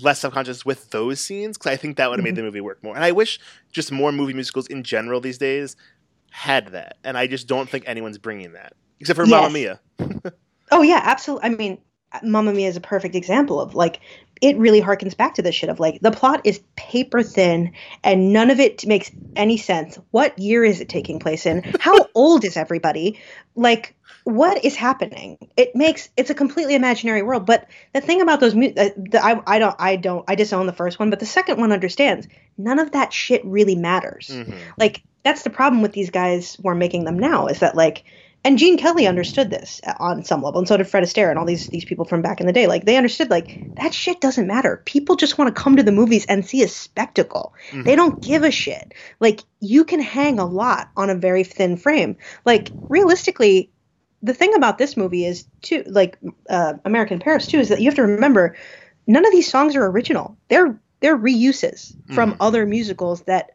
less 0.00 0.20
subconscious 0.20 0.64
with 0.64 0.90
those 0.90 1.20
scenes 1.20 1.56
because 1.56 1.70
i 1.70 1.76
think 1.76 1.96
that 1.96 2.10
would 2.10 2.18
have 2.18 2.24
mm-hmm. 2.24 2.34
made 2.34 2.36
the 2.36 2.42
movie 2.42 2.60
work 2.60 2.82
more 2.82 2.96
and 2.96 3.04
i 3.04 3.12
wish 3.12 3.38
just 3.70 3.92
more 3.92 4.10
movie 4.10 4.34
musicals 4.34 4.66
in 4.66 4.82
general 4.82 5.20
these 5.20 5.38
days 5.38 5.76
had 6.30 6.68
that 6.68 6.96
and 7.04 7.16
i 7.16 7.26
just 7.26 7.46
don't 7.46 7.68
think 7.68 7.84
anyone's 7.86 8.18
bringing 8.18 8.54
that 8.54 8.72
except 9.02 9.16
for 9.16 9.26
yes. 9.26 9.30
Mamma 9.30 9.50
Mia. 9.52 9.80
oh 10.70 10.82
yeah, 10.82 11.00
absolutely. 11.02 11.50
I 11.50 11.54
mean, 11.54 11.78
Mamma 12.22 12.52
Mia 12.52 12.68
is 12.68 12.76
a 12.76 12.80
perfect 12.80 13.14
example 13.14 13.60
of 13.60 13.74
like 13.74 14.00
it 14.40 14.56
really 14.56 14.80
harkens 14.80 15.16
back 15.16 15.34
to 15.34 15.42
this 15.42 15.54
shit 15.54 15.70
of 15.70 15.80
like 15.80 16.00
the 16.00 16.10
plot 16.10 16.40
is 16.44 16.60
paper 16.76 17.22
thin 17.22 17.72
and 18.02 18.32
none 18.32 18.50
of 18.50 18.60
it 18.60 18.86
makes 18.86 19.10
any 19.36 19.56
sense. 19.56 19.98
What 20.10 20.38
year 20.38 20.64
is 20.64 20.80
it 20.80 20.88
taking 20.88 21.18
place 21.18 21.46
in? 21.46 21.62
How 21.78 22.06
old 22.14 22.44
is 22.44 22.56
everybody? 22.56 23.20
Like 23.54 23.94
what 24.24 24.64
is 24.64 24.76
happening? 24.76 25.38
It 25.56 25.74
makes 25.74 26.08
it's 26.16 26.30
a 26.30 26.34
completely 26.34 26.76
imaginary 26.76 27.22
world. 27.22 27.44
But 27.44 27.66
the 27.92 28.00
thing 28.00 28.20
about 28.20 28.40
those, 28.40 28.54
uh, 28.54 28.90
the, 28.96 29.20
I, 29.20 29.40
I 29.46 29.58
don't, 29.58 29.76
I 29.78 29.96
don't, 29.96 30.24
I 30.28 30.36
disown 30.36 30.66
the 30.66 30.72
first 30.72 31.00
one, 31.00 31.10
but 31.10 31.18
the 31.18 31.26
second 31.26 31.58
one 31.58 31.72
understands 31.72 32.28
none 32.56 32.78
of 32.78 32.92
that 32.92 33.12
shit 33.12 33.44
really 33.44 33.74
matters. 33.74 34.28
Mm-hmm. 34.28 34.56
Like 34.78 35.02
that's 35.24 35.42
the 35.42 35.50
problem 35.50 35.82
with 35.82 35.92
these 35.92 36.10
guys 36.10 36.56
who 36.60 36.68
are 36.68 36.74
making 36.74 37.04
them 37.04 37.18
now 37.18 37.46
is 37.46 37.60
that 37.60 37.76
like 37.76 38.04
and 38.44 38.58
Gene 38.58 38.76
Kelly 38.76 39.06
understood 39.06 39.50
this 39.50 39.80
on 39.98 40.24
some 40.24 40.42
level, 40.42 40.58
and 40.58 40.66
so 40.66 40.76
did 40.76 40.88
Fred 40.88 41.04
Astaire 41.04 41.30
and 41.30 41.38
all 41.38 41.46
these 41.46 41.68
these 41.68 41.84
people 41.84 42.04
from 42.04 42.22
back 42.22 42.40
in 42.40 42.46
the 42.46 42.52
day. 42.52 42.66
Like 42.66 42.84
they 42.84 42.96
understood, 42.96 43.30
like 43.30 43.74
that 43.76 43.94
shit 43.94 44.20
doesn't 44.20 44.48
matter. 44.48 44.82
People 44.84 45.14
just 45.14 45.38
want 45.38 45.54
to 45.54 45.62
come 45.62 45.76
to 45.76 45.82
the 45.82 45.92
movies 45.92 46.26
and 46.26 46.44
see 46.44 46.62
a 46.62 46.68
spectacle. 46.68 47.54
Mm-hmm. 47.70 47.84
They 47.84 47.94
don't 47.94 48.20
give 48.20 48.42
a 48.42 48.50
shit. 48.50 48.94
Like 49.20 49.42
you 49.60 49.84
can 49.84 50.00
hang 50.00 50.40
a 50.40 50.44
lot 50.44 50.90
on 50.96 51.08
a 51.08 51.14
very 51.14 51.44
thin 51.44 51.76
frame. 51.76 52.16
Like 52.44 52.70
realistically, 52.74 53.70
the 54.22 54.34
thing 54.34 54.54
about 54.54 54.76
this 54.76 54.96
movie 54.96 55.24
is 55.24 55.44
too, 55.60 55.84
like 55.86 56.18
uh, 56.50 56.74
American 56.84 57.20
Paris 57.20 57.46
too, 57.46 57.60
is 57.60 57.68
that 57.68 57.80
you 57.80 57.86
have 57.86 57.96
to 57.96 58.02
remember 58.02 58.56
none 59.06 59.24
of 59.24 59.32
these 59.32 59.48
songs 59.48 59.76
are 59.76 59.86
original. 59.86 60.36
They're 60.48 60.80
they're 60.98 61.18
reuses 61.18 61.94
from 62.12 62.32
mm-hmm. 62.32 62.42
other 62.42 62.66
musicals 62.66 63.22
that 63.22 63.52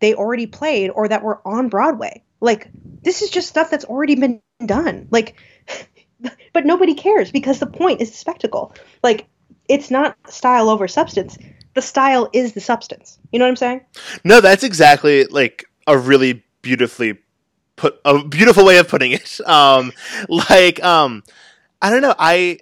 they 0.00 0.14
already 0.14 0.46
played 0.46 0.90
or 0.90 1.08
that 1.08 1.22
were 1.22 1.40
on 1.46 1.68
Broadway. 1.68 2.22
Like 2.40 2.68
this 3.02 3.22
is 3.22 3.30
just 3.30 3.48
stuff 3.48 3.70
that's 3.70 3.84
already 3.84 4.14
been 4.14 4.40
done. 4.64 5.08
Like 5.10 5.36
but 6.52 6.66
nobody 6.66 6.94
cares 6.94 7.30
because 7.30 7.58
the 7.58 7.66
point 7.66 8.00
is 8.00 8.10
the 8.10 8.16
spectacle. 8.16 8.74
Like 9.02 9.26
it's 9.68 9.90
not 9.90 10.16
style 10.28 10.68
over 10.68 10.88
substance. 10.88 11.38
The 11.74 11.82
style 11.82 12.28
is 12.32 12.54
the 12.54 12.60
substance. 12.60 13.18
You 13.32 13.38
know 13.38 13.44
what 13.44 13.50
I'm 13.50 13.56
saying? 13.56 13.80
No, 14.24 14.40
that's 14.40 14.64
exactly 14.64 15.24
like 15.24 15.64
a 15.86 15.96
really 15.96 16.44
beautifully 16.62 17.18
put 17.76 18.00
a 18.04 18.24
beautiful 18.24 18.64
way 18.64 18.78
of 18.78 18.88
putting 18.88 19.12
it. 19.12 19.40
Um 19.46 19.92
like 20.28 20.82
um 20.82 21.22
I 21.80 21.90
don't 21.90 22.02
know. 22.02 22.14
I 22.18 22.58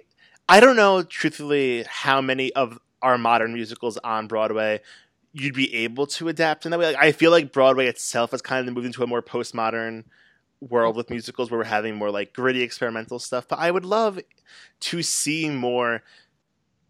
I 0.47 0.59
don't 0.59 0.75
know 0.75 1.03
truthfully 1.03 1.85
how 1.87 2.21
many 2.21 2.53
of 2.53 2.79
our 3.01 3.17
modern 3.17 3.53
musicals 3.53 3.97
on 3.97 4.27
Broadway 4.27 4.81
you'd 5.39 5.53
be 5.53 5.73
able 5.73 6.07
to 6.07 6.27
adapt 6.27 6.65
in 6.65 6.71
that 6.71 6.79
way. 6.79 6.87
Like 6.87 7.03
I 7.03 7.11
feel 7.11 7.31
like 7.31 7.51
Broadway 7.51 7.87
itself 7.87 8.31
has 8.31 8.41
kind 8.41 8.67
of 8.67 8.73
moved 8.73 8.87
into 8.87 9.03
a 9.03 9.07
more 9.07 9.21
postmodern 9.21 10.05
world 10.59 10.95
with 10.95 11.09
musicals 11.09 11.51
where 11.51 11.59
we're 11.59 11.65
having 11.65 11.95
more 11.95 12.09
like 12.09 12.33
gritty 12.33 12.63
experimental 12.63 13.19
stuff. 13.19 13.47
But 13.47 13.59
I 13.59 13.69
would 13.69 13.85
love 13.85 14.19
to 14.79 15.03
see 15.03 15.49
more 15.49 16.03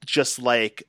just 0.06 0.40
like 0.40 0.84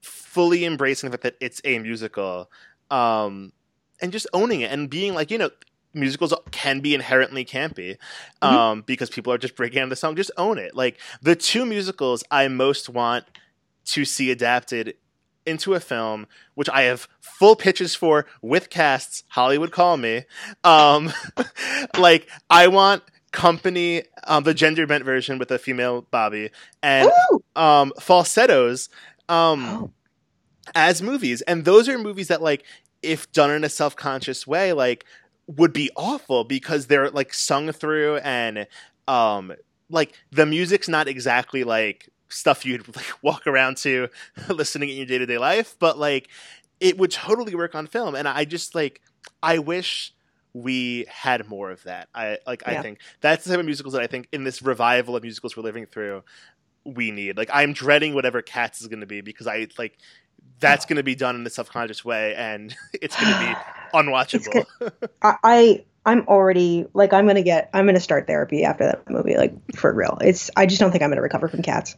fully 0.00 0.64
embracing 0.64 1.10
the 1.10 1.16
fact 1.16 1.24
that 1.24 1.36
it's 1.40 1.60
a 1.64 1.78
musical. 1.78 2.50
Um 2.90 3.52
and 4.00 4.12
just 4.12 4.26
owning 4.32 4.62
it 4.62 4.70
and 4.70 4.88
being 4.88 5.14
like, 5.14 5.30
you 5.30 5.38
know, 5.38 5.50
musicals 5.92 6.32
can 6.52 6.80
be 6.80 6.94
inherently 6.94 7.44
campy 7.44 7.96
mm-hmm. 8.42 8.46
um, 8.46 8.78
mm-hmm. 8.78 8.86
because 8.86 9.10
people 9.10 9.32
are 9.32 9.38
just 9.38 9.56
breaking 9.56 9.80
out 9.80 9.88
the 9.88 9.96
song. 9.96 10.16
Just 10.16 10.30
own 10.36 10.58
it. 10.58 10.74
Like 10.74 10.98
the 11.20 11.36
two 11.36 11.66
musicals 11.66 12.24
I 12.30 12.48
most 12.48 12.88
want 12.88 13.24
to 13.86 14.04
see 14.04 14.30
adapted 14.30 14.94
into 15.46 15.74
a 15.74 15.80
film, 15.80 16.26
which 16.54 16.68
I 16.68 16.82
have 16.82 17.08
full 17.20 17.56
pitches 17.56 17.94
for 17.94 18.26
with 18.42 18.70
casts. 18.70 19.24
Hollywood 19.28 19.72
call 19.72 19.96
me. 19.96 20.24
Um, 20.64 21.12
like 21.98 22.28
I 22.48 22.68
want 22.68 23.02
company, 23.32 24.02
um, 24.26 24.44
the 24.44 24.54
gender 24.54 24.86
bent 24.86 25.04
version 25.04 25.38
with 25.38 25.50
a 25.50 25.58
female 25.58 26.02
Bobby 26.10 26.50
and 26.82 27.10
um, 27.56 27.92
falsettos 28.00 28.88
um, 29.28 29.64
oh. 29.64 29.90
as 30.74 31.02
movies, 31.02 31.42
and 31.42 31.64
those 31.64 31.88
are 31.88 31.98
movies 31.98 32.28
that 32.28 32.42
like 32.42 32.64
if 33.02 33.30
done 33.32 33.50
in 33.50 33.64
a 33.64 33.68
self 33.68 33.96
conscious 33.96 34.46
way, 34.46 34.72
like 34.72 35.04
would 35.46 35.72
be 35.72 35.90
awful 35.96 36.44
because 36.44 36.86
they're 36.86 37.10
like 37.10 37.34
sung 37.34 37.72
through 37.72 38.18
and 38.18 38.68
um 39.08 39.52
like 39.88 40.12
the 40.30 40.46
music's 40.46 40.88
not 40.88 41.08
exactly 41.08 41.64
like 41.64 42.08
stuff 42.30 42.64
you'd 42.64 42.86
like 42.96 43.06
walk 43.22 43.46
around 43.46 43.76
to 43.76 44.08
listening 44.48 44.88
in 44.88 44.96
your 44.96 45.06
day-to-day 45.06 45.38
life 45.38 45.76
but 45.78 45.98
like 45.98 46.28
it 46.80 46.96
would 46.98 47.10
totally 47.10 47.54
work 47.54 47.74
on 47.74 47.86
film 47.86 48.14
and 48.14 48.26
i 48.26 48.44
just 48.44 48.74
like 48.74 49.00
i 49.42 49.58
wish 49.58 50.12
we 50.52 51.06
had 51.08 51.48
more 51.48 51.70
of 51.70 51.82
that. 51.84 52.08
I 52.12 52.38
like 52.46 52.62
yeah. 52.66 52.80
i 52.80 52.82
think 52.82 52.98
that's 53.20 53.44
the 53.44 53.50
type 53.50 53.60
of 53.60 53.66
musicals 53.66 53.94
that 53.94 54.02
i 54.02 54.06
think 54.06 54.28
in 54.32 54.44
this 54.44 54.62
revival 54.62 55.16
of 55.16 55.22
musicals 55.22 55.56
we're 55.56 55.62
living 55.62 55.86
through 55.86 56.22
we 56.84 57.10
need. 57.10 57.36
Like 57.36 57.50
i'm 57.52 57.72
dreading 57.72 58.14
whatever 58.14 58.42
cats 58.42 58.80
is 58.80 58.88
going 58.88 59.00
to 59.00 59.06
be 59.06 59.20
because 59.20 59.46
i 59.46 59.68
like 59.78 59.98
that's 60.58 60.86
going 60.86 60.96
to 60.96 61.02
be 61.02 61.14
done 61.14 61.36
in 61.36 61.46
a 61.46 61.50
self-conscious 61.50 62.04
way 62.04 62.34
and 62.34 62.74
it's 62.94 63.18
going 63.20 63.32
to 63.32 63.38
be 63.40 63.54
unwatchable. 63.94 64.64
I 65.22 65.84
I'm 66.04 66.26
already 66.28 66.86
like 66.94 67.12
I'm 67.12 67.26
gonna 67.26 67.42
get 67.42 67.70
I'm 67.74 67.86
gonna 67.86 68.00
start 68.00 68.26
therapy 68.26 68.64
after 68.64 68.84
that 68.84 69.08
movie 69.10 69.36
like 69.36 69.52
for 69.74 69.92
real. 69.92 70.18
It's 70.20 70.50
I 70.56 70.66
just 70.66 70.80
don't 70.80 70.90
think 70.90 71.02
I'm 71.02 71.10
gonna 71.10 71.22
recover 71.22 71.48
from 71.48 71.62
cats. 71.62 71.96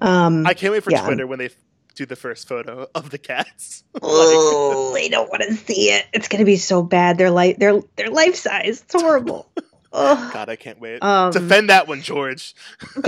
Um, 0.00 0.46
I 0.46 0.54
can't 0.54 0.72
wait 0.72 0.82
for 0.82 0.90
yeah. 0.90 1.06
Twitter 1.06 1.26
when 1.26 1.38
they 1.38 1.50
do 1.94 2.06
the 2.06 2.16
first 2.16 2.48
photo 2.48 2.88
of 2.94 3.10
the 3.10 3.18
cats. 3.18 3.84
oh, 4.02 4.94
I 4.96 5.08
don't 5.08 5.28
want 5.30 5.42
to 5.42 5.54
see 5.54 5.90
it. 5.90 6.06
It's 6.12 6.28
gonna 6.28 6.44
be 6.44 6.56
so 6.56 6.82
bad. 6.82 7.18
They're 7.18 7.30
like 7.30 7.58
they're 7.58 7.80
they're 7.96 8.10
life 8.10 8.34
size. 8.34 8.82
It's 8.82 9.00
horrible. 9.00 9.48
Ugh. 9.92 10.32
God, 10.32 10.48
I 10.48 10.56
can't 10.56 10.80
wait. 10.80 11.02
Um, 11.02 11.32
Defend 11.32 11.70
that 11.70 11.88
one, 11.88 12.00
George. 12.00 12.54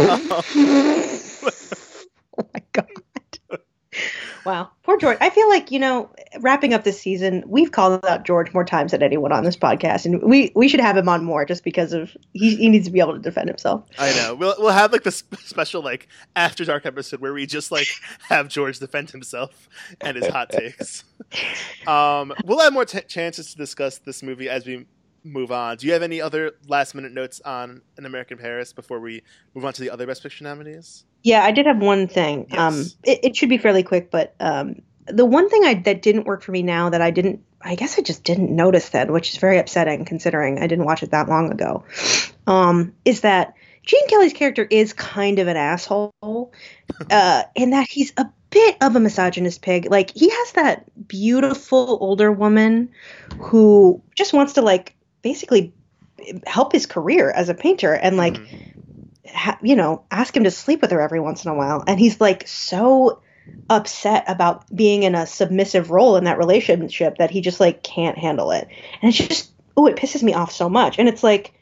Wow, 4.44 4.70
poor 4.82 4.96
George. 4.96 5.18
I 5.20 5.30
feel 5.30 5.48
like 5.48 5.70
you 5.70 5.78
know, 5.78 6.10
wrapping 6.40 6.74
up 6.74 6.84
this 6.84 7.00
season, 7.00 7.44
we've 7.46 7.72
called 7.72 8.04
out 8.04 8.24
George 8.24 8.52
more 8.52 8.64
times 8.64 8.92
than 8.92 9.02
anyone 9.02 9.32
on 9.32 9.44
this 9.44 9.56
podcast, 9.56 10.04
and 10.04 10.22
we 10.22 10.52
we 10.54 10.68
should 10.68 10.80
have 10.80 10.96
him 10.96 11.08
on 11.08 11.24
more 11.24 11.44
just 11.44 11.64
because 11.64 11.92
of 11.92 12.16
he 12.32 12.56
he 12.56 12.68
needs 12.68 12.86
to 12.86 12.92
be 12.92 13.00
able 13.00 13.14
to 13.14 13.18
defend 13.18 13.48
himself. 13.48 13.84
I 13.98 14.12
know. 14.14 14.34
We'll 14.34 14.54
we'll 14.58 14.70
have 14.70 14.92
like 14.92 15.04
this 15.04 15.22
special 15.44 15.82
like 15.82 16.08
after 16.36 16.64
dark 16.64 16.86
episode 16.86 17.20
where 17.20 17.32
we 17.32 17.46
just 17.46 17.70
like 17.70 17.88
have 18.28 18.48
George 18.48 18.78
defend 18.78 19.10
himself 19.10 19.68
and 20.00 20.16
his 20.16 20.26
hot 20.28 20.50
takes. 20.50 21.04
Um, 21.86 22.34
we'll 22.44 22.58
have 22.60 22.74
more 22.74 22.84
t- 22.84 23.00
chances 23.00 23.52
to 23.52 23.56
discuss 23.56 23.98
this 23.98 24.22
movie 24.22 24.50
as 24.50 24.66
we 24.66 24.86
move 25.24 25.52
on. 25.52 25.76
Do 25.76 25.86
you 25.86 25.92
have 25.92 26.02
any 26.02 26.20
other 26.20 26.52
last 26.66 26.94
minute 26.94 27.12
notes 27.12 27.40
on 27.44 27.82
An 27.96 28.06
American 28.06 28.38
Paris 28.38 28.72
before 28.72 29.00
we 29.00 29.22
move 29.54 29.64
on 29.64 29.72
to 29.74 29.80
the 29.80 29.90
other 29.90 30.06
Best 30.06 30.22
Picture 30.22 30.44
nominees? 30.44 31.04
Yeah, 31.22 31.42
I 31.44 31.52
did 31.52 31.66
have 31.66 31.78
one 31.78 32.08
thing. 32.08 32.46
Yes. 32.50 32.58
Um, 32.58 32.84
it, 33.04 33.20
it 33.22 33.36
should 33.36 33.48
be 33.48 33.58
fairly 33.58 33.82
quick, 33.82 34.10
but 34.10 34.34
um, 34.40 34.82
the 35.06 35.24
one 35.24 35.48
thing 35.48 35.64
I 35.64 35.74
that 35.74 36.02
didn't 36.02 36.26
work 36.26 36.42
for 36.42 36.52
me 36.52 36.62
now 36.62 36.90
that 36.90 37.00
I 37.00 37.10
didn't, 37.10 37.44
I 37.60 37.74
guess 37.74 37.98
I 37.98 38.02
just 38.02 38.24
didn't 38.24 38.54
notice 38.54 38.88
then, 38.88 39.12
which 39.12 39.32
is 39.32 39.38
very 39.38 39.58
upsetting 39.58 40.04
considering 40.04 40.58
I 40.58 40.66
didn't 40.66 40.84
watch 40.84 41.02
it 41.02 41.10
that 41.10 41.28
long 41.28 41.52
ago, 41.52 41.84
um, 42.46 42.94
is 43.04 43.20
that 43.20 43.54
Gene 43.84 44.08
Kelly's 44.08 44.32
character 44.32 44.66
is 44.68 44.92
kind 44.92 45.38
of 45.38 45.48
an 45.48 45.56
asshole, 45.56 46.12
uh, 47.10 47.42
in 47.54 47.70
that 47.70 47.88
he's 47.88 48.12
a 48.16 48.26
bit 48.50 48.76
of 48.80 48.94
a 48.94 49.00
misogynist 49.00 49.62
pig. 49.62 49.90
Like 49.90 50.10
he 50.14 50.28
has 50.28 50.52
that 50.52 51.08
beautiful 51.08 51.98
older 52.00 52.30
woman 52.30 52.90
who 53.38 54.02
just 54.14 54.32
wants 54.32 54.54
to 54.54 54.62
like 54.62 54.94
basically 55.22 55.72
help 56.46 56.72
his 56.72 56.86
career 56.86 57.30
as 57.30 57.48
a 57.48 57.54
painter 57.54 57.92
and 57.94 58.16
like 58.16 58.34
Mhm. 58.34 58.74
ha- 59.32 59.58
you 59.62 59.76
know, 59.76 60.04
ask 60.10 60.36
him 60.36 60.44
to 60.44 60.50
sleep 60.50 60.82
with 60.82 60.90
her 60.90 61.00
every 61.00 61.20
once 61.20 61.44
in 61.44 61.50
a 61.50 61.54
while. 61.54 61.82
And 61.86 61.98
he's 61.98 62.20
like 62.20 62.46
so 62.46 63.22
upset 63.68 64.24
about 64.28 64.64
being 64.74 65.02
in 65.02 65.14
a 65.14 65.26
submissive 65.26 65.90
role 65.90 66.16
in 66.16 66.24
that 66.24 66.38
relationship 66.38 67.18
that 67.18 67.30
he 67.30 67.40
just 67.40 67.58
like 67.58 67.82
can't 67.82 68.16
handle 68.18 68.52
it. 68.52 68.68
And 69.00 69.08
it's 69.08 69.18
just, 69.18 69.52
oh, 69.76 69.86
it 69.86 69.96
pisses 69.96 70.22
me 70.22 70.34
off 70.34 70.52
so 70.52 70.68
much. 70.68 70.98
And 70.98 71.08
it's 71.08 71.22
like, 71.24 71.52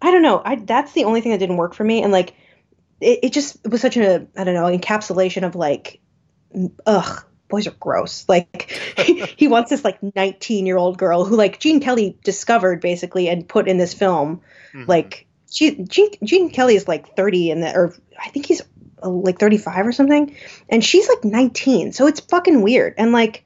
I 0.00 0.10
don't 0.10 0.22
know. 0.22 0.42
I 0.44 0.56
that's 0.56 0.92
the 0.92 1.04
only 1.04 1.20
thing 1.20 1.30
that 1.30 1.38
didn't 1.38 1.58
work 1.58 1.74
for 1.74 1.84
me. 1.84 2.02
And 2.02 2.12
like, 2.12 2.34
it, 3.00 3.20
it 3.24 3.32
just 3.32 3.56
it 3.64 3.70
was 3.70 3.80
such 3.80 3.96
a 3.96 4.26
I 4.36 4.44
don't 4.44 4.54
know 4.54 4.64
encapsulation 4.64 5.44
of 5.44 5.54
like, 5.54 6.00
ugh, 6.86 7.24
boys 7.52 7.66
are 7.66 7.76
gross. 7.78 8.24
Like 8.28 8.70
he 9.36 9.46
wants 9.46 9.70
this 9.70 9.84
like 9.84 9.98
19 10.16 10.66
year 10.66 10.78
old 10.78 10.98
girl 10.98 11.24
who 11.24 11.36
like 11.36 11.60
Gene 11.60 11.80
Kelly 11.80 12.18
discovered 12.24 12.80
basically 12.80 13.28
and 13.28 13.46
put 13.46 13.68
in 13.68 13.76
this 13.78 13.94
film. 13.94 14.40
Mhm. 14.74 14.88
like 14.88 15.26
she, 15.52 15.84
Gene, 15.84 16.12
Gene 16.24 16.50
Kelly 16.50 16.74
is 16.76 16.88
like 16.88 17.14
30 17.14 17.50
and 17.50 17.62
the 17.62 17.76
or 17.76 17.94
I 18.18 18.30
think 18.30 18.46
he's 18.46 18.62
uh, 19.02 19.10
like 19.10 19.38
35 19.38 19.86
or 19.86 19.92
something. 19.92 20.34
And 20.70 20.82
she's 20.82 21.06
like 21.08 21.24
19 21.24 21.92
so 21.92 22.06
it's 22.06 22.20
fucking 22.20 22.62
weird. 22.62 22.94
And 22.96 23.12
like 23.12 23.44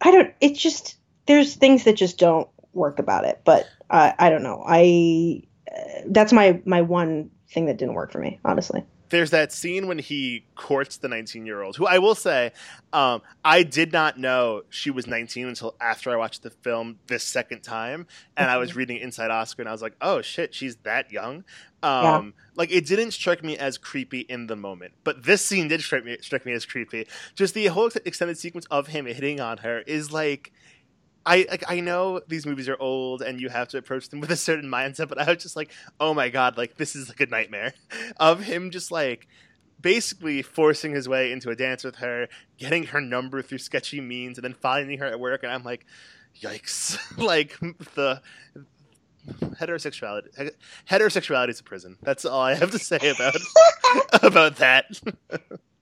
I 0.00 0.10
don't 0.10 0.32
it's 0.40 0.60
just 0.60 0.96
there's 1.26 1.54
things 1.54 1.84
that 1.84 1.96
just 1.96 2.18
don't 2.18 2.48
work 2.72 2.98
about 2.98 3.26
it. 3.26 3.42
But 3.44 3.68
uh, 3.90 4.12
I 4.18 4.30
don't 4.30 4.42
know. 4.42 4.64
I 4.66 5.42
uh, 5.70 6.00
that's 6.06 6.32
my 6.32 6.62
my 6.64 6.80
one 6.80 7.30
thing 7.50 7.66
that 7.66 7.76
didn't 7.76 7.94
work 7.94 8.12
for 8.12 8.18
me 8.20 8.38
honestly 8.44 8.84
there's 9.10 9.30
that 9.30 9.52
scene 9.52 9.86
when 9.86 9.98
he 9.98 10.44
courts 10.54 10.98
the 10.98 11.08
19 11.08 11.46
year 11.46 11.62
old 11.62 11.76
who 11.76 11.86
i 11.86 11.98
will 11.98 12.14
say 12.14 12.52
um, 12.92 13.22
i 13.44 13.62
did 13.62 13.92
not 13.92 14.18
know 14.18 14.62
she 14.70 14.90
was 14.90 15.06
19 15.06 15.48
until 15.48 15.74
after 15.80 16.10
i 16.10 16.16
watched 16.16 16.42
the 16.42 16.50
film 16.50 16.98
this 17.06 17.22
second 17.22 17.62
time 17.62 18.06
and 18.36 18.50
i 18.50 18.56
was 18.56 18.76
reading 18.76 18.98
inside 18.98 19.30
oscar 19.30 19.62
and 19.62 19.68
i 19.68 19.72
was 19.72 19.82
like 19.82 19.94
oh 20.00 20.22
shit 20.22 20.54
she's 20.54 20.76
that 20.76 21.10
young. 21.12 21.44
Um, 21.80 22.34
like 22.56 22.72
it 22.72 22.86
didn't 22.86 23.12
strike 23.12 23.44
me 23.44 23.56
as 23.56 23.78
creepy 23.78 24.20
in 24.20 24.48
the 24.48 24.56
moment 24.56 24.94
but 25.04 25.24
this 25.24 25.44
scene 25.44 25.68
did 25.68 25.80
strike 25.80 26.04
me, 26.04 26.16
strike 26.20 26.44
me 26.44 26.52
as 26.52 26.66
creepy. 26.66 27.06
Just 27.34 27.54
the 27.54 27.66
whole 27.66 27.88
extended 28.04 28.36
sequence 28.36 28.66
of 28.70 28.88
him 28.88 29.06
hitting 29.06 29.40
on 29.40 29.58
her 29.58 29.80
is 29.80 30.12
like 30.12 30.52
I 31.28 31.46
like 31.50 31.62
I 31.68 31.80
know 31.80 32.22
these 32.26 32.46
movies 32.46 32.70
are 32.70 32.80
old 32.80 33.20
and 33.20 33.38
you 33.38 33.50
have 33.50 33.68
to 33.68 33.78
approach 33.78 34.08
them 34.08 34.20
with 34.20 34.30
a 34.30 34.36
certain 34.36 34.70
mindset, 34.70 35.08
but 35.08 35.18
I 35.18 35.30
was 35.30 35.42
just 35.42 35.56
like, 35.56 35.70
oh 36.00 36.14
my 36.14 36.30
god, 36.30 36.56
like 36.56 36.76
this 36.76 36.96
is 36.96 37.10
like 37.10 37.20
a 37.20 37.26
nightmare 37.26 37.74
of 38.16 38.40
him 38.40 38.70
just 38.70 38.90
like 38.90 39.28
basically 39.78 40.40
forcing 40.40 40.92
his 40.92 41.06
way 41.06 41.30
into 41.30 41.50
a 41.50 41.54
dance 41.54 41.84
with 41.84 41.96
her, 41.96 42.28
getting 42.56 42.84
her 42.84 43.00
number 43.02 43.42
through 43.42 43.58
sketchy 43.58 44.00
means, 44.00 44.38
and 44.38 44.44
then 44.44 44.54
finding 44.54 44.98
her 45.00 45.04
at 45.04 45.20
work, 45.20 45.42
and 45.42 45.52
I'm 45.52 45.62
like, 45.64 45.84
yikes! 46.40 46.98
like 47.18 47.58
the 47.94 48.22
heterosexuality 49.26 50.50
heterosexuality 50.90 51.50
is 51.50 51.60
a 51.60 51.64
prison. 51.64 51.98
That's 52.00 52.24
all 52.24 52.40
I 52.40 52.54
have 52.54 52.70
to 52.70 52.78
say 52.78 52.96
about 52.96 53.36
about 54.22 54.56
that. 54.56 54.86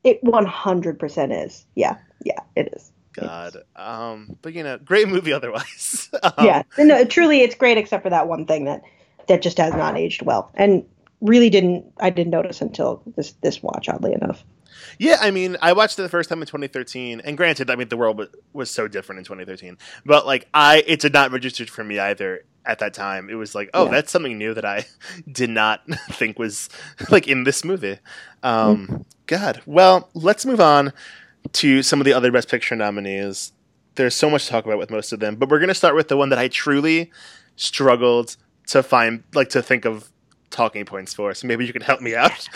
it 0.03 0.25
100% 0.25 1.45
is 1.45 1.67
yeah 1.77 1.99
yeah 2.25 2.41
it 2.57 2.73
is 2.75 2.91
God, 3.21 3.57
um, 3.77 4.37
but 4.43 4.53
you 4.53 4.63
know, 4.63 4.79
great 4.79 5.09
movie 5.09 5.33
otherwise. 5.33 6.11
um, 6.23 6.33
yeah. 6.45 6.63
No 6.79 7.05
truly 7.05 7.41
it's 7.41 7.55
great 7.55 7.79
except 7.79 8.03
for 8.03 8.11
that 8.11 8.29
one 8.29 8.47
thing 8.47 8.65
that 8.65 8.83
that 9.29 9.43
just 9.43 9.59
has 9.59 9.75
not 9.75 9.97
aged 9.97 10.23
well. 10.23 10.51
And 10.55 10.85
really 11.23 11.49
didn't 11.49 11.91
i 11.99 12.11
didn't 12.11 12.31
notice 12.31 12.61
until 12.61 13.03
this 13.17 13.33
this 13.41 13.63
watch 13.63 13.89
oddly 13.89 14.13
enough. 14.13 14.45
Yeah, 14.99 15.17
I 15.21 15.31
mean, 15.31 15.57
I 15.61 15.73
watched 15.73 15.99
it 15.99 16.03
the 16.03 16.09
first 16.09 16.29
time 16.29 16.41
in 16.41 16.47
2013, 16.47 17.21
and 17.21 17.37
granted, 17.37 17.71
I 17.71 17.77
mean, 17.77 17.89
the 17.89 17.97
world 17.97 18.19
was, 18.19 18.29
was 18.53 18.71
so 18.71 18.89
different 18.89 19.19
in 19.19 19.25
2013, 19.25 19.77
but 20.05 20.27
like, 20.27 20.49
I 20.55 20.85
it 20.87 21.01
did 21.01 21.13
not 21.13 21.33
register 21.33 21.67
for 21.67 21.83
me 21.85 21.99
either 21.99 22.45
at 22.65 22.79
that 22.81 22.95
time. 22.95 23.29
It 23.31 23.35
was 23.35 23.55
like, 23.55 23.71
oh, 23.75 23.85
Yeah. 23.87 23.91
that's 23.93 24.13
something 24.13 24.37
new 24.37 24.55
that 24.55 24.65
I 24.65 24.87
did 25.33 25.51
not 25.51 25.83
think 26.13 26.39
was 26.39 26.69
like 27.11 27.27
in 27.27 27.45
this 27.45 27.65
movie. 27.65 27.99
Um, 28.43 29.05
God, 29.27 29.63
well, 29.67 30.09
let's 30.15 30.47
move 30.47 30.61
on 30.61 30.93
to 31.53 31.83
some 31.83 32.01
of 32.01 32.05
the 32.05 32.13
other 32.13 32.31
Best 32.31 32.49
Picture 32.49 32.77
nominees. 32.77 33.53
There's 33.95 34.15
so 34.15 34.29
much 34.29 34.45
to 34.45 34.51
talk 34.51 34.67
about 34.67 34.79
with 34.79 34.91
most 34.91 35.13
of 35.13 35.21
them, 35.21 35.37
but 35.37 35.49
we're 35.49 35.61
gonna 35.61 35.75
start 35.75 35.95
with 35.95 36.09
the 36.09 36.17
one 36.17 36.29
that 36.31 36.39
I 36.39 36.49
truly 36.49 37.11
struggled 37.57 38.37
to 38.69 38.83
find, 38.83 39.25
like, 39.35 39.49
to 39.51 39.63
think 39.63 39.85
of 39.85 40.11
talking 40.51 40.85
points 40.85 41.15
for. 41.15 41.35
So 41.35 41.47
maybe 41.47 41.67
you 41.67 41.73
can 41.73 41.83
help 41.83 42.01
me 42.01 42.15
out. 42.15 42.49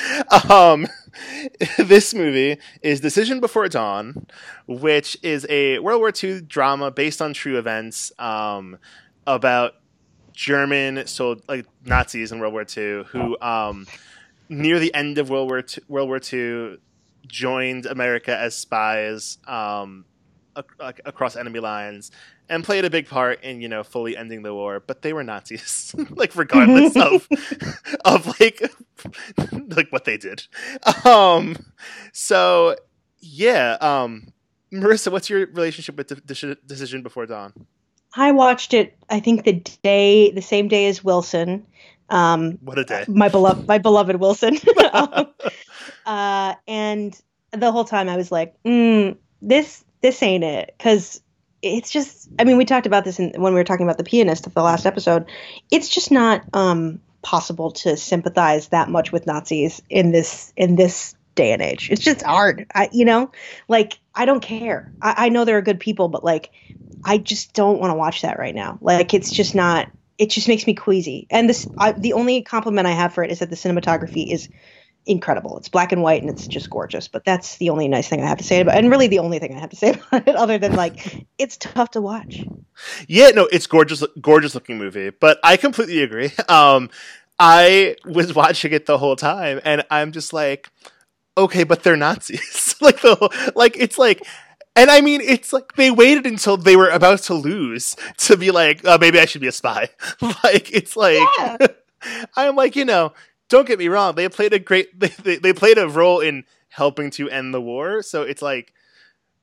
um, 0.50 0.86
this 1.78 2.14
movie 2.14 2.58
is 2.82 3.00
Decision 3.00 3.40
Before 3.40 3.68
Dawn, 3.68 4.26
which 4.66 5.16
is 5.22 5.46
a 5.48 5.78
World 5.78 6.00
War 6.00 6.12
II 6.12 6.42
drama 6.42 6.90
based 6.90 7.20
on 7.20 7.32
true 7.32 7.58
events 7.58 8.12
um, 8.18 8.78
about 9.26 9.74
German 10.32 11.06
so 11.06 11.38
like 11.48 11.66
Nazis 11.84 12.32
in 12.32 12.38
World 12.38 12.54
War 12.54 12.64
II 12.64 13.04
who 13.04 13.38
um, 13.42 13.86
near 14.48 14.78
the 14.78 14.94
end 14.94 15.18
of 15.18 15.28
World 15.28 15.50
War 15.50 15.58
II, 15.58 15.84
World 15.86 16.08
War 16.08 16.20
II 16.32 16.78
joined 17.30 17.86
America 17.86 18.36
as 18.36 18.54
spies 18.54 19.38
um, 19.46 20.04
ac- 20.56 20.66
ac- 20.82 21.02
across 21.04 21.36
enemy 21.36 21.60
lines 21.60 22.10
and 22.48 22.64
played 22.64 22.84
a 22.84 22.90
big 22.90 23.06
part 23.08 23.42
in 23.44 23.60
you 23.60 23.68
know 23.68 23.82
fully 23.84 24.16
ending 24.16 24.42
the 24.42 24.52
war 24.52 24.80
but 24.84 25.02
they 25.02 25.12
were 25.12 25.22
nazis 25.22 25.94
like 26.10 26.34
regardless 26.36 26.96
of 27.08 27.28
of 28.04 28.26
like 28.40 28.60
like 29.76 29.90
what 29.92 30.04
they 30.04 30.16
did. 30.16 30.42
Um 31.04 31.56
so 32.12 32.76
yeah 33.20 33.76
um 33.80 34.32
marissa 34.72 35.12
what's 35.12 35.30
your 35.30 35.46
relationship 35.46 35.96
with 35.96 36.08
De- 36.08 36.14
De- 36.16 36.54
decision 36.66 37.02
before 37.02 37.26
dawn? 37.26 37.52
I 38.16 38.32
watched 38.32 38.74
it 38.74 38.96
i 39.08 39.20
think 39.20 39.44
the 39.44 39.52
day 39.82 40.32
the 40.32 40.42
same 40.42 40.66
day 40.68 40.86
as 40.88 41.04
wilson. 41.04 41.64
Um 42.08 42.58
what 42.62 42.78
a 42.78 42.84
day. 42.84 43.04
my 43.06 43.28
beloved 43.28 43.68
my 43.68 43.78
beloved 43.78 44.16
wilson. 44.16 44.58
Um, 44.92 45.28
uh 46.06 46.54
and 46.66 47.20
the 47.52 47.72
whole 47.72 47.84
time 47.84 48.08
i 48.08 48.16
was 48.16 48.30
like 48.32 48.54
mm, 48.64 49.16
this 49.42 49.84
this 50.00 50.22
ain't 50.22 50.44
it. 50.44 50.74
Because 50.76 51.20
it's 51.62 51.90
just 51.90 52.30
i 52.38 52.44
mean 52.44 52.56
we 52.56 52.64
talked 52.64 52.86
about 52.86 53.04
this 53.04 53.18
in, 53.18 53.32
when 53.36 53.52
we 53.52 53.60
were 53.60 53.64
talking 53.64 53.84
about 53.84 53.98
the 53.98 54.04
pianist 54.04 54.46
of 54.46 54.54
the 54.54 54.62
last 54.62 54.86
episode. 54.86 55.26
It's 55.70 55.88
just 55.88 56.10
not 56.10 56.44
um 56.52 57.00
possible 57.22 57.70
to 57.70 57.96
sympathize 57.96 58.68
that 58.68 58.88
much 58.88 59.12
with 59.12 59.26
nazis 59.26 59.82
in 59.90 60.10
this 60.10 60.52
in 60.56 60.76
this 60.76 61.14
day 61.34 61.52
and 61.52 61.62
age. 61.62 61.88
It's 61.90 62.02
just 62.02 62.22
hard. 62.22 62.66
I, 62.74 62.88
you 62.92 63.04
know 63.04 63.30
like 63.68 63.98
i 64.14 64.24
don't 64.24 64.40
care. 64.42 64.92
I, 65.02 65.26
I 65.26 65.28
know 65.28 65.44
they're 65.44 65.62
good 65.62 65.80
people 65.80 66.08
but 66.08 66.24
like 66.24 66.50
i 67.04 67.18
just 67.18 67.52
don't 67.52 67.78
want 67.78 67.90
to 67.90 67.96
watch 67.96 68.22
that 68.22 68.38
right 68.38 68.54
now. 68.54 68.78
Like 68.80 69.12
it's 69.14 69.30
just 69.30 69.54
not 69.54 69.88
it 70.16 70.30
just 70.30 70.48
makes 70.48 70.66
me 70.66 70.74
queasy. 70.74 71.26
And 71.30 71.48
this 71.48 71.66
I, 71.78 71.92
the 71.92 72.14
only 72.14 72.42
compliment 72.42 72.86
i 72.86 72.92
have 72.92 73.12
for 73.12 73.22
it 73.22 73.30
is 73.30 73.40
that 73.40 73.50
the 73.50 73.56
cinematography 73.56 74.32
is 74.32 74.48
incredible 75.06 75.56
it's 75.56 75.68
black 75.68 75.92
and 75.92 76.02
white 76.02 76.20
and 76.22 76.30
it's 76.30 76.46
just 76.46 76.68
gorgeous 76.70 77.08
but 77.08 77.24
that's 77.24 77.56
the 77.56 77.70
only 77.70 77.88
nice 77.88 78.08
thing 78.08 78.22
i 78.22 78.26
have 78.28 78.38
to 78.38 78.44
say 78.44 78.60
about 78.60 78.74
it 78.74 78.78
and 78.78 78.90
really 78.90 79.08
the 79.08 79.18
only 79.18 79.38
thing 79.38 79.54
i 79.56 79.58
have 79.58 79.70
to 79.70 79.76
say 79.76 79.90
about 80.12 80.28
it 80.28 80.36
other 80.36 80.58
than 80.58 80.74
like 80.74 81.26
it's 81.38 81.56
tough 81.56 81.90
to 81.92 82.00
watch 82.00 82.44
Yeah, 83.08 83.28
no, 83.30 83.46
it's 83.52 83.66
gorgeous, 83.66 84.02
gorgeous 84.20 84.54
looking 84.54 84.78
movie. 84.78 85.10
But 85.10 85.38
I 85.42 85.56
completely 85.56 86.02
agree. 86.02 86.32
Um, 86.48 86.90
I 87.38 87.96
was 88.04 88.34
watching 88.42 88.72
it 88.72 88.86
the 88.86 88.98
whole 88.98 89.16
time, 89.16 89.60
and 89.64 89.84
I'm 89.90 90.12
just 90.12 90.32
like, 90.32 90.68
okay, 91.36 91.64
but 91.64 91.82
they're 91.82 91.96
Nazis. 91.96 92.76
like 92.80 93.00
the 93.02 93.52
like 93.54 93.76
it's 93.78 93.98
like 93.98 94.22
and 94.76 94.90
I 94.90 95.00
mean, 95.00 95.20
it's 95.20 95.52
like 95.52 95.74
they 95.74 95.90
waited 95.90 96.26
until 96.26 96.56
they 96.56 96.76
were 96.76 96.88
about 96.88 97.20
to 97.24 97.34
lose 97.34 97.96
to 98.18 98.36
be 98.36 98.50
like, 98.50 98.80
oh, 98.84 98.98
maybe 98.98 99.18
I 99.18 99.26
should 99.26 99.40
be 99.40 99.48
a 99.48 99.52
spy. 99.52 99.88
like, 100.44 100.72
it's 100.72 100.96
like, 100.96 101.18
yeah. 101.38 101.56
I'm 102.36 102.56
like, 102.56 102.76
you 102.76 102.84
know, 102.84 103.12
don't 103.50 103.66
get 103.66 103.78
me 103.78 103.88
wrong. 103.88 104.14
They 104.14 104.28
played 104.30 104.54
a 104.54 104.58
great, 104.58 104.98
they, 104.98 105.08
they, 105.08 105.36
they, 105.36 105.52
played 105.52 105.76
a 105.76 105.86
role 105.86 106.20
in 106.20 106.44
helping 106.68 107.10
to 107.10 107.28
end 107.28 107.52
the 107.52 107.60
war. 107.60 108.02
So 108.02 108.22
it's 108.22 108.40
like, 108.40 108.72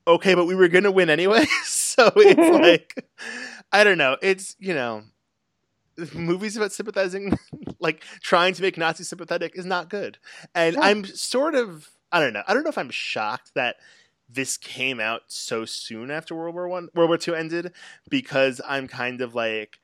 okay, 0.06 0.34
but 0.34 0.46
we 0.46 0.56
were 0.56 0.68
going 0.68 0.84
to 0.84 0.90
win 0.90 1.10
anyway. 1.10 1.44
so 1.62 2.10
it's 2.16 2.60
like, 2.62 3.06
I 3.70 3.84
don't 3.84 3.98
know. 3.98 4.16
It's, 4.20 4.56
you 4.58 4.74
know, 4.74 5.04
movies 6.14 6.56
about 6.56 6.72
sympathizing, 6.72 7.38
like 7.78 8.02
trying 8.20 8.54
to 8.54 8.62
make 8.62 8.76
Nazis 8.76 9.08
sympathetic 9.08 9.52
is 9.54 9.66
not 9.66 9.90
good. 9.90 10.18
And 10.54 10.74
yeah. 10.74 10.82
I'm 10.82 11.04
sort 11.04 11.54
of, 11.54 11.90
I 12.10 12.20
don't 12.20 12.32
know. 12.32 12.42
I 12.48 12.54
don't 12.54 12.64
know 12.64 12.70
if 12.70 12.78
I'm 12.78 12.90
shocked 12.90 13.52
that 13.54 13.76
this 14.30 14.56
came 14.56 15.00
out 15.00 15.22
so 15.28 15.64
soon 15.64 16.10
after 16.10 16.34
World 16.34 16.54
War 16.54 16.68
One, 16.68 16.88
World 16.94 17.08
War 17.08 17.18
Two 17.18 17.34
ended, 17.34 17.72
because 18.10 18.60
I'm 18.66 18.86
kind 18.86 19.20
of 19.20 19.34
like, 19.34 19.78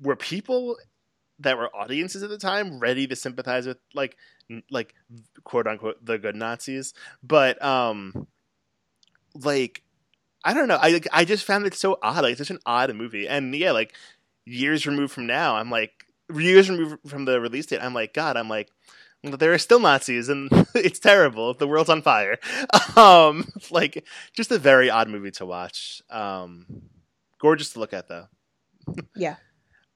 were 0.00 0.16
people 0.16 0.76
that 1.40 1.58
were 1.58 1.74
audiences 1.74 2.22
at 2.22 2.30
the 2.30 2.38
time 2.38 2.78
ready 2.78 3.06
to 3.06 3.16
sympathize 3.16 3.66
with 3.66 3.78
like, 3.94 4.16
like 4.70 4.94
quote 5.44 5.66
unquote 5.66 6.04
the 6.04 6.18
good 6.18 6.36
Nazis? 6.36 6.94
But 7.22 7.62
um, 7.64 8.26
like, 9.34 9.82
I 10.44 10.54
don't 10.54 10.68
know. 10.68 10.78
I 10.80 11.00
I 11.12 11.24
just 11.24 11.44
found 11.44 11.66
it 11.66 11.74
so 11.74 11.98
odd. 12.02 12.22
Like, 12.22 12.32
it's 12.32 12.38
such 12.38 12.50
an 12.50 12.60
odd 12.64 12.94
movie, 12.94 13.28
and 13.28 13.54
yeah, 13.54 13.72
like 13.72 13.94
years 14.46 14.86
removed 14.86 15.12
from 15.12 15.26
now, 15.26 15.56
I'm 15.56 15.70
like 15.70 16.04
years 16.34 16.70
removed 16.70 16.98
from 17.06 17.24
the 17.24 17.40
release 17.40 17.66
date. 17.66 17.80
I'm 17.82 17.94
like, 17.94 18.14
God, 18.14 18.36
I'm 18.36 18.48
like 18.48 18.70
there 19.22 19.52
are 19.52 19.58
still 19.58 19.80
Nazis 19.80 20.28
and 20.28 20.48
it's 20.74 20.98
terrible. 20.98 21.54
The 21.54 21.68
world's 21.68 21.90
on 21.90 22.02
fire. 22.02 22.38
Um, 22.96 23.50
like 23.70 24.04
just 24.34 24.50
a 24.50 24.58
very 24.58 24.90
odd 24.90 25.08
movie 25.08 25.30
to 25.32 25.46
watch. 25.46 26.02
Um, 26.10 26.66
gorgeous 27.38 27.72
to 27.72 27.78
look 27.78 27.92
at 27.92 28.08
though. 28.08 28.26
Yeah. 29.14 29.36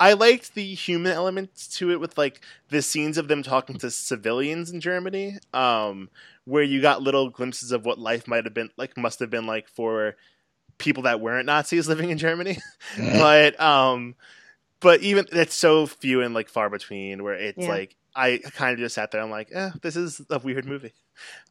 I 0.01 0.15
liked 0.15 0.55
the 0.55 0.75
human 0.75 1.13
elements 1.13 1.69
to 1.79 1.91
it 1.91 2.01
with 2.01 2.19
like 2.19 2.41
the 2.69 2.83
scenes 2.83 3.17
of 3.17 3.29
them 3.29 3.43
talking 3.43 3.77
to 3.79 3.91
civilians 3.91 4.71
in 4.71 4.81
Germany, 4.81 5.39
um, 5.53 6.11
where 6.45 6.63
you 6.63 6.81
got 6.81 7.03
little 7.03 7.31
glimpses 7.31 7.73
of 7.73 7.85
what 7.85 7.99
life 7.99 8.27
might 8.27 8.45
have 8.45 8.55
been 8.55 8.71
like, 8.77 8.97
must 8.97 9.21
have 9.21 9.31
been 9.31 9.47
like 9.47 9.69
for 9.69 10.17
people 10.79 11.05
that 11.05 11.21
weren't 11.21 11.47
Nazis 11.47 11.89
living 11.89 12.11
in 12.11 12.19
Germany. 12.19 12.59
but 12.99 13.59
um, 13.61 14.17
but 14.81 15.01
even 15.01 15.27
it's 15.33 15.55
so 15.55 15.87
few 15.87 16.23
and 16.23 16.35
like 16.35 16.49
far 16.49 16.69
between 16.69 17.23
where 17.23 17.35
it's 17.35 17.59
yeah. 17.59 17.69
like 17.69 17.97
I 18.17 18.39
kind 18.39 18.73
of 18.73 18.79
just 18.79 18.95
sat 18.95 19.11
there. 19.11 19.23
I'm 19.23 19.31
like, 19.31 19.51
eh, 19.53 19.71
this 19.83 19.97
is 19.97 20.21
a 20.31 20.39
weird 20.39 20.67
movie. 20.67 20.93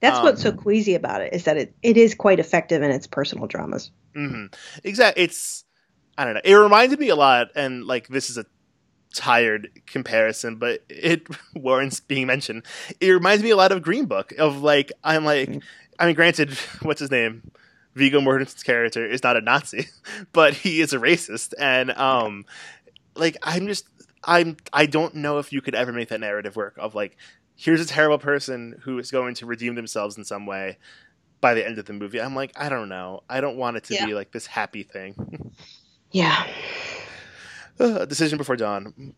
That's 0.01 0.17
um, 0.17 0.23
what's 0.23 0.41
so 0.41 0.51
queasy 0.51 0.95
about 0.95 1.21
it 1.21 1.33
is 1.33 1.45
that 1.45 1.57
it, 1.57 1.75
it 1.81 1.97
is 1.97 2.15
quite 2.15 2.39
effective 2.39 2.83
in 2.83 2.91
its 2.91 3.07
personal 3.07 3.47
dramas. 3.47 3.91
Mm-hmm. 4.15 4.47
Exactly. 4.83 5.23
It's 5.23 5.63
I 6.17 6.25
don't 6.25 6.35
know. 6.35 6.41
It 6.43 6.53
reminded 6.53 6.99
me 6.99 7.09
a 7.09 7.15
lot, 7.15 7.49
and 7.55 7.85
like 7.85 8.07
this 8.07 8.29
is 8.29 8.37
a 8.37 8.45
tired 9.13 9.69
comparison, 9.85 10.57
but 10.57 10.83
it 10.89 11.27
warrants 11.55 11.99
being 11.99 12.27
mentioned. 12.27 12.63
It 12.99 13.11
reminds 13.11 13.43
me 13.43 13.51
a 13.51 13.55
lot 13.55 13.71
of 13.71 13.81
Green 13.81 14.05
Book. 14.05 14.33
Of 14.37 14.61
like, 14.61 14.91
I'm 15.03 15.23
like, 15.25 15.49
mm-hmm. 15.49 15.59
I 15.99 16.07
mean, 16.07 16.15
granted, 16.15 16.51
what's 16.81 16.99
his 16.99 17.11
name? 17.11 17.51
Viggo 17.95 18.19
Mortensen's 18.19 18.63
character 18.63 19.05
is 19.05 19.23
not 19.23 19.37
a 19.37 19.41
Nazi, 19.41 19.87
but 20.33 20.55
he 20.55 20.81
is 20.81 20.93
a 20.93 20.97
racist, 20.97 21.53
and 21.59 21.91
um, 21.91 22.45
like 23.15 23.37
I'm 23.43 23.67
just 23.67 23.87
I'm 24.23 24.57
I 24.71 24.85
don't 24.85 25.15
know 25.15 25.37
if 25.37 25.53
you 25.53 25.61
could 25.61 25.75
ever 25.75 25.91
make 25.91 26.09
that 26.09 26.19
narrative 26.19 26.55
work 26.55 26.75
of 26.77 26.95
like 26.95 27.17
here's 27.55 27.81
a 27.81 27.85
terrible 27.85 28.17
person 28.17 28.79
who 28.83 28.97
is 28.97 29.11
going 29.11 29.35
to 29.35 29.45
redeem 29.45 29.75
themselves 29.75 30.17
in 30.17 30.23
some 30.23 30.47
way 30.47 30.77
by 31.39 31.53
the 31.53 31.65
end 31.65 31.77
of 31.77 31.85
the 31.85 31.93
movie. 31.93 32.19
I'm 32.19 32.35
like 32.35 32.51
I 32.55 32.69
don't 32.69 32.89
know. 32.89 33.21
I 33.29 33.41
don't 33.41 33.57
want 33.57 33.77
it 33.77 33.83
to 33.85 33.93
yeah. 33.93 34.05
be 34.07 34.15
like 34.15 34.31
this 34.31 34.47
happy 34.47 34.81
thing. 34.81 35.53
Yeah. 36.13 36.47
Uh, 37.79 38.05
decision 38.05 38.37
before 38.37 38.55
dawn. 38.55 39.13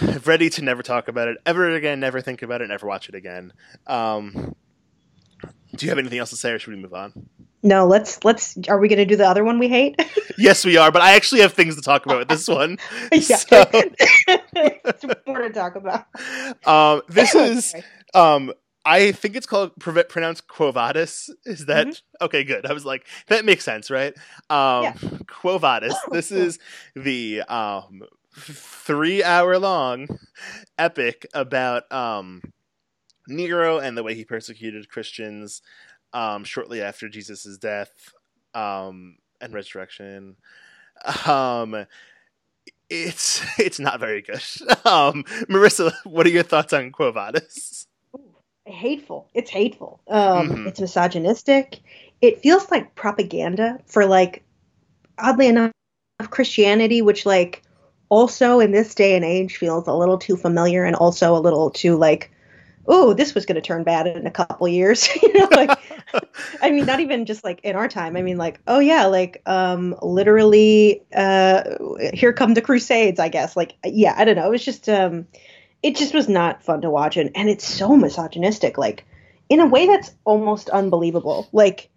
Ready 0.24 0.50
to 0.50 0.62
never 0.62 0.82
talk 0.82 1.08
about 1.08 1.28
it 1.28 1.38
ever 1.46 1.70
again. 1.70 2.00
Never 2.00 2.20
think 2.20 2.42
about 2.42 2.60
it. 2.60 2.68
Never 2.68 2.86
watch 2.86 3.08
it 3.08 3.14
again. 3.14 3.52
Um, 3.86 4.54
do 5.74 5.86
you 5.86 5.90
have 5.90 5.98
anything 5.98 6.18
else 6.18 6.30
to 6.30 6.36
say, 6.36 6.52
or 6.52 6.58
should 6.58 6.74
we 6.74 6.80
move 6.80 6.92
on? 6.92 7.28
No, 7.62 7.86
let's 7.86 8.24
let's. 8.24 8.58
Are 8.68 8.78
we 8.78 8.88
going 8.88 8.98
to 8.98 9.06
do 9.06 9.16
the 9.16 9.26
other 9.26 9.44
one 9.44 9.58
we 9.58 9.68
hate? 9.68 10.00
yes, 10.38 10.64
we 10.64 10.76
are. 10.76 10.90
But 10.90 11.02
I 11.02 11.14
actually 11.14 11.42
have 11.42 11.52
things 11.52 11.76
to 11.76 11.82
talk 11.82 12.04
about 12.04 12.18
with 12.18 12.28
this 12.28 12.48
one. 12.48 12.78
yeah, 13.12 13.36
so. 13.36 13.64
it's 13.72 15.04
more 15.26 15.42
to 15.42 15.50
talk 15.50 15.76
about. 15.76 16.06
Um, 16.66 17.02
this 17.08 17.34
is 17.34 17.74
um, 18.14 18.52
I 18.84 19.12
think 19.12 19.36
it's 19.36 19.46
called 19.46 19.72
pronounced 19.78 20.48
Quo 20.48 20.72
Vadis. 20.72 21.30
Is 21.44 21.66
that 21.66 21.86
mm-hmm. 21.86 22.24
okay? 22.24 22.44
Good. 22.44 22.66
I 22.66 22.72
was 22.72 22.84
like, 22.84 23.06
that 23.28 23.44
makes 23.44 23.64
sense, 23.64 23.90
right? 23.90 24.14
Um, 24.50 24.82
yeah. 24.84 24.94
Quo 25.26 25.58
Vadis. 25.58 25.94
This 26.10 26.32
is 26.32 26.58
the 26.94 27.42
um, 27.42 28.02
three 28.34 29.22
hour 29.22 29.58
long 29.58 30.08
epic 30.78 31.26
about 31.32 31.90
um, 31.92 32.42
Nero 33.28 33.78
and 33.78 33.96
the 33.96 34.02
way 34.02 34.14
he 34.14 34.24
persecuted 34.24 34.88
Christians 34.88 35.62
um, 36.12 36.44
shortly 36.44 36.82
after 36.82 37.08
Jesus' 37.08 37.56
death 37.58 38.12
um, 38.54 39.16
and 39.40 39.54
resurrection. 39.54 40.36
Um, 41.26 41.86
it's 42.90 43.42
it's 43.58 43.80
not 43.80 44.00
very 44.00 44.22
good. 44.22 44.42
Um, 44.84 45.22
Marissa, 45.48 45.92
what 46.04 46.26
are 46.26 46.30
your 46.30 46.42
thoughts 46.42 46.72
on 46.72 46.90
Quo 46.90 47.12
Vadis? 47.12 47.86
Hateful. 48.66 49.28
It's 49.34 49.50
hateful. 49.50 50.00
Um, 50.08 50.48
mm-hmm. 50.48 50.66
It's 50.68 50.80
misogynistic. 50.80 51.80
It 52.20 52.40
feels 52.40 52.70
like 52.70 52.94
propaganda 52.94 53.80
for 53.86 54.06
like, 54.06 54.44
oddly 55.18 55.48
enough, 55.48 55.72
Christianity, 56.30 57.02
which 57.02 57.26
like 57.26 57.62
also 58.08 58.60
in 58.60 58.70
this 58.70 58.94
day 58.94 59.16
and 59.16 59.24
age 59.24 59.56
feels 59.56 59.88
a 59.88 59.92
little 59.92 60.18
too 60.18 60.36
familiar 60.36 60.84
and 60.84 60.94
also 60.94 61.36
a 61.36 61.40
little 61.40 61.70
too 61.70 61.96
like 61.96 62.30
oh, 62.86 63.12
this 63.12 63.34
was 63.34 63.46
going 63.46 63.56
to 63.56 63.60
turn 63.60 63.84
bad 63.84 64.06
in 64.06 64.26
a 64.26 64.30
couple 64.30 64.66
years. 64.68 65.08
you 65.22 65.32
know, 65.32 65.48
like, 65.52 65.78
I 66.60 66.70
mean, 66.70 66.84
not 66.84 67.00
even 67.00 67.26
just 67.26 67.44
like 67.44 67.60
in 67.62 67.76
our 67.76 67.88
time. 67.88 68.16
I 68.16 68.22
mean, 68.22 68.38
like, 68.38 68.60
oh 68.66 68.78
yeah, 68.78 69.06
like, 69.06 69.42
um, 69.46 69.94
literally, 70.02 71.02
uh, 71.14 71.62
here 72.12 72.32
come 72.32 72.54
the 72.54 72.62
Crusades. 72.62 73.20
I 73.20 73.28
guess, 73.28 73.56
like, 73.56 73.74
yeah, 73.84 74.14
I 74.16 74.24
don't 74.24 74.36
know. 74.36 74.46
It 74.46 74.50
was 74.50 74.64
just, 74.64 74.88
um, 74.88 75.26
it 75.82 75.96
just 75.96 76.14
was 76.14 76.28
not 76.28 76.62
fun 76.62 76.82
to 76.82 76.90
watch, 76.90 77.16
and 77.16 77.30
and 77.34 77.48
it's 77.48 77.66
so 77.66 77.96
misogynistic, 77.96 78.78
like, 78.78 79.04
in 79.48 79.60
a 79.60 79.66
way 79.66 79.86
that's 79.86 80.12
almost 80.24 80.70
unbelievable. 80.70 81.48
Like, 81.52 81.90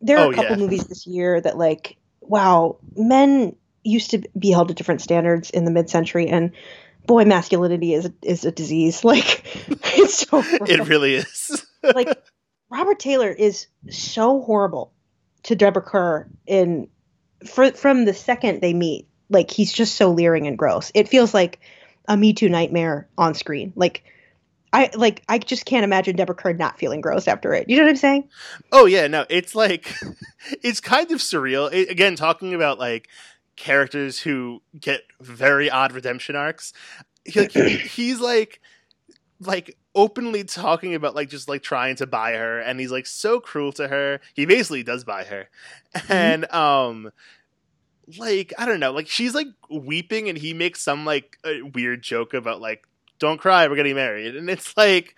there 0.00 0.18
are 0.18 0.26
oh, 0.26 0.30
a 0.30 0.34
couple 0.34 0.52
yeah. 0.52 0.56
movies 0.62 0.86
this 0.86 1.06
year 1.06 1.40
that, 1.40 1.56
like, 1.56 1.96
wow, 2.20 2.78
men 2.96 3.56
used 3.82 4.10
to 4.10 4.22
be 4.38 4.50
held 4.50 4.68
to 4.68 4.74
different 4.74 5.02
standards 5.02 5.50
in 5.50 5.64
the 5.64 5.70
mid-century, 5.70 6.28
and 6.28 6.52
boy, 7.06 7.24
masculinity 7.24 7.94
is 7.94 8.10
is 8.22 8.44
a 8.44 8.52
disease. 8.52 9.04
Like 9.14 9.44
it's 9.68 10.26
so 10.26 10.42
it 10.66 10.88
really 10.88 11.14
is. 11.16 11.66
like 11.82 12.22
Robert 12.70 12.98
Taylor 12.98 13.30
is 13.30 13.66
so 13.90 14.40
horrible 14.40 14.92
to 15.44 15.54
Deborah 15.54 15.82
Kerr 15.82 16.26
in 16.46 16.88
for, 17.46 17.70
from 17.72 18.04
the 18.04 18.14
second 18.14 18.60
they 18.60 18.74
meet. 18.74 19.06
Like 19.30 19.50
he's 19.50 19.72
just 19.72 19.96
so 19.96 20.10
leering 20.12 20.46
and 20.46 20.58
gross. 20.58 20.90
It 20.94 21.08
feels 21.08 21.34
like 21.34 21.60
a 22.06 22.16
Me 22.16 22.32
Too 22.32 22.48
nightmare 22.48 23.08
on 23.16 23.34
screen. 23.34 23.72
Like 23.76 24.04
I 24.72 24.90
like 24.94 25.22
I 25.28 25.38
just 25.38 25.66
can't 25.66 25.84
imagine 25.84 26.16
Deborah 26.16 26.34
Kerr 26.34 26.52
not 26.52 26.78
feeling 26.78 27.00
gross 27.00 27.28
after 27.28 27.54
it. 27.54 27.68
You 27.68 27.76
know 27.76 27.84
what 27.84 27.90
I'm 27.90 27.96
saying? 27.96 28.28
Oh 28.72 28.86
yeah, 28.86 29.06
no, 29.06 29.24
it's 29.28 29.54
like 29.54 29.94
it's 30.62 30.80
kind 30.80 31.10
of 31.12 31.20
surreal. 31.20 31.72
It, 31.72 31.90
again, 31.90 32.16
talking 32.16 32.54
about 32.54 32.78
like 32.78 33.08
characters 33.56 34.20
who 34.20 34.62
get 34.78 35.02
very 35.20 35.70
odd 35.70 35.92
redemption 35.92 36.34
arcs. 36.34 36.72
He, 37.24 37.40
like, 37.40 37.52
he's 37.52 38.20
like 38.20 38.60
like 39.40 39.76
openly 39.94 40.42
talking 40.42 40.94
about 40.94 41.14
like 41.14 41.28
just 41.28 41.48
like 41.48 41.62
trying 41.62 41.94
to 41.96 42.06
buy 42.06 42.32
her 42.32 42.58
and 42.58 42.80
he's 42.80 42.90
like 42.90 43.06
so 43.06 43.38
cruel 43.38 43.72
to 43.72 43.88
her. 43.88 44.20
He 44.34 44.44
basically 44.44 44.82
does 44.82 45.04
buy 45.04 45.24
her. 45.24 45.48
Mm-hmm. 45.94 46.12
And 46.12 46.52
um 46.52 47.12
like 48.18 48.52
I 48.58 48.66
don't 48.66 48.80
know, 48.80 48.92
like 48.92 49.08
she's 49.08 49.34
like 49.34 49.48
weeping 49.70 50.28
and 50.28 50.38
he 50.38 50.54
makes 50.54 50.80
some 50.80 51.04
like 51.04 51.38
weird 51.74 52.02
joke 52.02 52.34
about 52.34 52.60
like 52.60 52.86
don't 53.18 53.40
cry, 53.40 53.66
we're 53.68 53.76
getting 53.76 53.94
married. 53.94 54.36
And 54.36 54.50
it's 54.50 54.76
like 54.76 55.16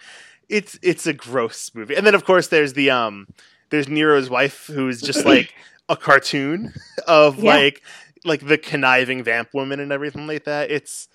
it's 0.49 0.79
it's 0.83 1.07
a 1.07 1.13
gross 1.13 1.71
movie. 1.75 1.97
And 1.97 2.07
then 2.07 2.15
of 2.15 2.25
course 2.25 2.49
there's 2.49 2.75
the 2.75 2.91
um 2.91 3.27
there's 3.71 3.89
Nero's 3.89 4.31
wife 4.31 4.67
who's 4.67 5.01
just 5.01 5.25
like 5.27 5.55
a 5.89 5.97
cartoon 5.97 6.73
of 7.07 7.39
yeah. 7.39 7.55
like 7.55 7.83
like 8.25 8.47
the 8.47 8.59
conniving 8.59 9.23
vamp 9.23 9.55
woman 9.55 9.81
and 9.81 9.93
everything 9.93 10.27
like 10.27 10.45
that. 10.45 10.71
It's 10.71 11.09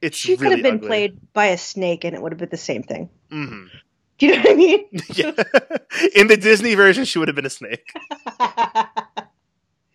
it's 0.00 0.16
she 0.16 0.36
could 0.36 0.52
have 0.52 0.62
been 0.62 0.76
ugly. 0.76 0.88
played 0.88 1.32
by 1.32 1.46
a 1.46 1.58
snake 1.58 2.04
and 2.04 2.14
it 2.14 2.22
would 2.22 2.32
have 2.32 2.38
been 2.38 2.48
the 2.48 2.56
same 2.56 2.82
thing. 2.82 3.10
Mm-hmm. 3.30 3.66
Do 4.18 4.26
you 4.26 4.32
know 4.36 4.42
what 4.42 4.50
I 4.50 4.54
mean? 4.54 4.86
yeah. 5.14 5.32
In 6.14 6.26
the 6.26 6.36
Disney 6.36 6.74
version, 6.74 7.04
she 7.06 7.18
would 7.18 7.28
have 7.28 7.34
been 7.34 7.46
a 7.46 7.50
snake. 7.50 7.90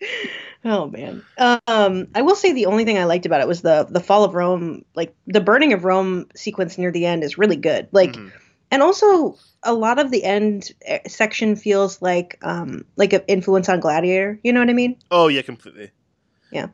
oh 0.66 0.88
man. 0.88 1.24
Um, 1.38 2.08
I 2.16 2.22
will 2.22 2.36
say 2.36 2.54
the 2.54 2.68
only 2.68 2.86
thing 2.86 2.98
I 2.98 3.06
liked 3.06 3.26
about 3.26 3.42
it 3.42 3.48
was 3.48 3.62
the 3.62 3.88
the 3.90 4.00
fall 4.00 4.24
of 4.24 4.34
Rome, 4.34 4.86
like 4.96 5.16
the 5.28 5.42
burning 5.42 5.74
of 5.74 5.84
Rome 5.84 6.28
sequence 6.36 6.78
near 6.78 6.92
the 6.92 7.06
end 7.06 7.24
is 7.24 7.38
really 7.38 7.58
good. 7.58 7.90
Like, 7.92 8.14
mm-hmm. 8.14 8.30
And 8.72 8.82
also, 8.82 9.38
a 9.64 9.74
lot 9.74 10.00
of 10.00 10.12
the 10.12 10.24
end 10.24 10.72
eh, 10.86 11.00
section 11.08 11.56
feels 11.56 12.02
like 12.02 12.38
um 12.42 12.86
like 12.96 13.14
an 13.14 13.22
influence 13.28 13.70
on 13.70 13.80
Gladiator. 13.80 14.40
You 14.44 14.54
know 14.54 14.60
what 14.60 14.70
I 14.70 14.74
mean? 14.74 14.98
Oh 15.12 15.28
yeah, 15.28 15.44
completely. 15.44 15.92
Yeah. 16.52 16.68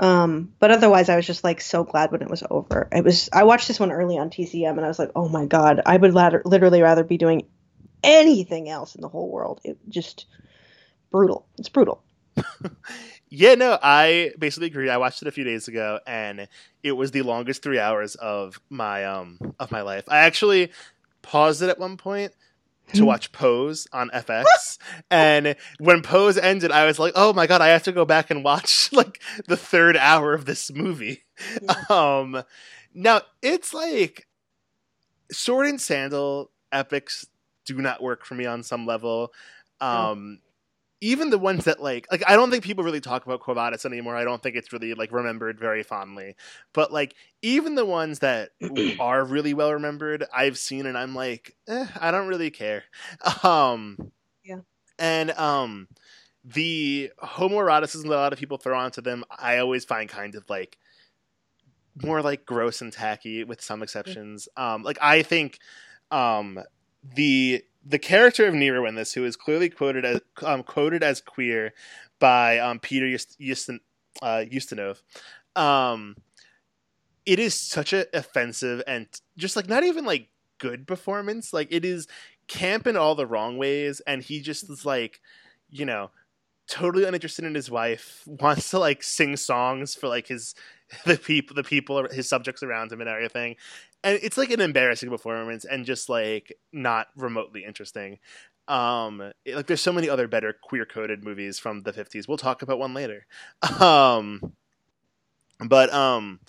Um, 0.00 0.52
but 0.60 0.70
otherwise, 0.70 1.08
I 1.08 1.16
was 1.16 1.26
just 1.26 1.44
like 1.44 1.60
so 1.60 1.84
glad 1.84 2.12
when 2.12 2.22
it 2.22 2.30
was 2.30 2.44
over. 2.48 2.88
It 2.92 3.04
was 3.04 3.28
I 3.32 3.44
watched 3.44 3.68
this 3.68 3.80
one 3.80 3.92
early 3.92 4.16
on 4.16 4.30
TCM, 4.30 4.70
and 4.70 4.84
I 4.84 4.88
was 4.88 4.98
like, 4.98 5.10
oh 5.16 5.28
my 5.28 5.46
god, 5.46 5.82
I 5.84 5.96
would 5.96 6.14
ladder, 6.14 6.42
literally 6.44 6.82
rather 6.82 7.04
be 7.04 7.18
doing 7.18 7.46
anything 8.02 8.68
else 8.68 8.94
in 8.94 9.00
the 9.00 9.08
whole 9.08 9.30
world. 9.30 9.60
It 9.64 9.78
just 9.88 10.26
brutal. 11.10 11.46
It's 11.58 11.68
brutal. 11.68 12.02
Yeah, 13.30 13.54
no, 13.56 13.78
I 13.82 14.32
basically 14.38 14.68
agree. 14.68 14.88
I 14.88 14.96
watched 14.96 15.20
it 15.20 15.28
a 15.28 15.32
few 15.32 15.44
days 15.44 15.68
ago, 15.68 16.00
and 16.06 16.48
it 16.82 16.92
was 16.92 17.10
the 17.10 17.22
longest 17.22 17.62
three 17.62 17.78
hours 17.78 18.14
of 18.14 18.58
my 18.70 19.04
um 19.04 19.38
of 19.60 19.70
my 19.70 19.82
life. 19.82 20.04
I 20.08 20.18
actually 20.18 20.72
paused 21.20 21.60
it 21.62 21.68
at 21.68 21.78
one 21.78 21.98
point 21.98 22.32
to 22.94 23.04
watch 23.04 23.32
Pose 23.32 23.86
on 23.92 24.08
FX, 24.10 24.78
and 25.10 25.56
when 25.78 26.00
Pose 26.00 26.38
ended, 26.38 26.72
I 26.72 26.86
was 26.86 26.98
like, 26.98 27.12
"Oh 27.16 27.34
my 27.34 27.46
god, 27.46 27.60
I 27.60 27.68
have 27.68 27.82
to 27.82 27.92
go 27.92 28.06
back 28.06 28.30
and 28.30 28.42
watch 28.42 28.90
like 28.92 29.20
the 29.46 29.58
third 29.58 29.96
hour 29.96 30.32
of 30.32 30.44
this 30.46 30.70
movie." 30.72 31.24
Um, 31.88 32.42
now 32.92 33.20
it's 33.42 33.72
like 33.72 34.26
Sword 35.30 35.66
and 35.66 35.80
Sandal 35.80 36.50
epics 36.72 37.26
do 37.64 37.76
not 37.76 38.02
work 38.02 38.24
for 38.24 38.34
me 38.34 38.44
on 38.44 38.62
some 38.64 38.86
level. 38.86 39.32
Um, 39.80 40.40
even 41.00 41.30
the 41.30 41.38
ones 41.38 41.64
that 41.64 41.80
like 41.80 42.06
like 42.10 42.22
I 42.28 42.36
don't 42.36 42.50
think 42.50 42.64
people 42.64 42.84
really 42.84 43.00
talk 43.00 43.24
about 43.26 43.40
Quo 43.40 43.54
anymore. 43.86 44.16
I 44.16 44.24
don't 44.24 44.42
think 44.42 44.56
it's 44.56 44.72
really 44.72 44.94
like 44.94 45.12
remembered 45.12 45.58
very 45.58 45.82
fondly. 45.82 46.34
But 46.72 46.92
like 46.92 47.14
even 47.42 47.74
the 47.74 47.84
ones 47.84 48.20
that 48.20 48.50
are 48.98 49.24
really 49.24 49.54
well 49.54 49.72
remembered, 49.72 50.24
I've 50.34 50.58
seen 50.58 50.86
and 50.86 50.98
I'm 50.98 51.14
like, 51.14 51.56
eh, 51.68 51.86
I 52.00 52.10
don't 52.10 52.28
really 52.28 52.50
care. 52.50 52.84
Um 53.44 53.98
Yeah. 54.44 54.60
And 54.98 55.30
um 55.32 55.88
the 56.44 57.10
homoeroticism 57.22 58.04
that 58.04 58.08
a 58.08 58.16
lot 58.16 58.32
of 58.32 58.38
people 58.38 58.58
throw 58.58 58.78
onto 58.78 59.02
them, 59.02 59.24
I 59.30 59.58
always 59.58 59.84
find 59.84 60.08
kind 60.08 60.34
of 60.34 60.44
like 60.48 60.78
more 62.02 62.22
like 62.22 62.44
gross 62.46 62.80
and 62.80 62.92
tacky 62.92 63.44
with 63.44 63.60
some 63.60 63.82
exceptions. 63.82 64.48
Um 64.56 64.82
like 64.82 64.98
I 65.00 65.22
think 65.22 65.58
um 66.10 66.60
the 67.02 67.62
the 67.88 67.98
character 67.98 68.46
of 68.46 68.54
Nero 68.54 68.86
in 68.86 68.94
this, 68.94 69.14
who 69.14 69.24
is 69.24 69.36
clearly 69.36 69.70
quoted 69.70 70.04
as 70.04 70.20
um, 70.42 70.62
quoted 70.62 71.02
as 71.02 71.20
queer 71.20 71.72
by 72.18 72.58
um, 72.58 72.78
Peter 72.78 73.06
Ustin, 73.06 73.80
uh, 74.20 74.44
Ustinov, 74.50 75.02
um, 75.56 76.16
it 77.24 77.38
is 77.38 77.54
such 77.54 77.92
a 77.92 78.06
offensive 78.16 78.82
and 78.86 79.06
just 79.36 79.56
like 79.56 79.68
not 79.68 79.84
even 79.84 80.04
like 80.04 80.28
good 80.58 80.86
performance. 80.86 81.52
Like 81.52 81.68
it 81.70 81.84
is 81.84 82.06
camp 82.46 82.86
in 82.86 82.96
all 82.96 83.14
the 83.14 83.26
wrong 83.26 83.58
ways, 83.58 84.00
and 84.06 84.22
he 84.22 84.40
just 84.40 84.68
is 84.68 84.84
like, 84.84 85.20
you 85.70 85.86
know, 85.86 86.10
totally 86.68 87.04
uninterested 87.04 87.44
in 87.44 87.54
his 87.54 87.70
wife, 87.70 88.22
wants 88.26 88.70
to 88.70 88.78
like 88.78 89.02
sing 89.02 89.36
songs 89.36 89.94
for 89.94 90.08
like 90.08 90.28
his 90.28 90.54
the 91.06 91.16
people 91.18 91.54
the 91.54 91.62
people 91.64 92.08
his 92.10 92.28
subjects 92.28 92.62
around 92.62 92.90
him 92.92 93.00
and 93.00 93.08
everything. 93.10 93.56
And 94.04 94.18
it's 94.22 94.38
like 94.38 94.50
an 94.50 94.60
embarrassing 94.60 95.10
performance 95.10 95.64
and 95.64 95.84
just 95.84 96.08
like 96.08 96.52
not 96.72 97.08
remotely 97.16 97.64
interesting. 97.64 98.18
Um 98.68 99.32
it- 99.44 99.56
like 99.56 99.66
there's 99.66 99.80
so 99.82 99.92
many 99.92 100.08
other 100.08 100.28
better 100.28 100.54
queer 100.62 100.84
coded 100.86 101.24
movies 101.24 101.58
from 101.58 101.82
the 101.82 101.92
50s 101.92 102.26
we'll 102.28 102.38
talk 102.38 102.62
about 102.62 102.78
one 102.78 102.94
later. 102.94 103.26
Um 103.80 104.52
but 105.66 105.92
um 105.92 106.40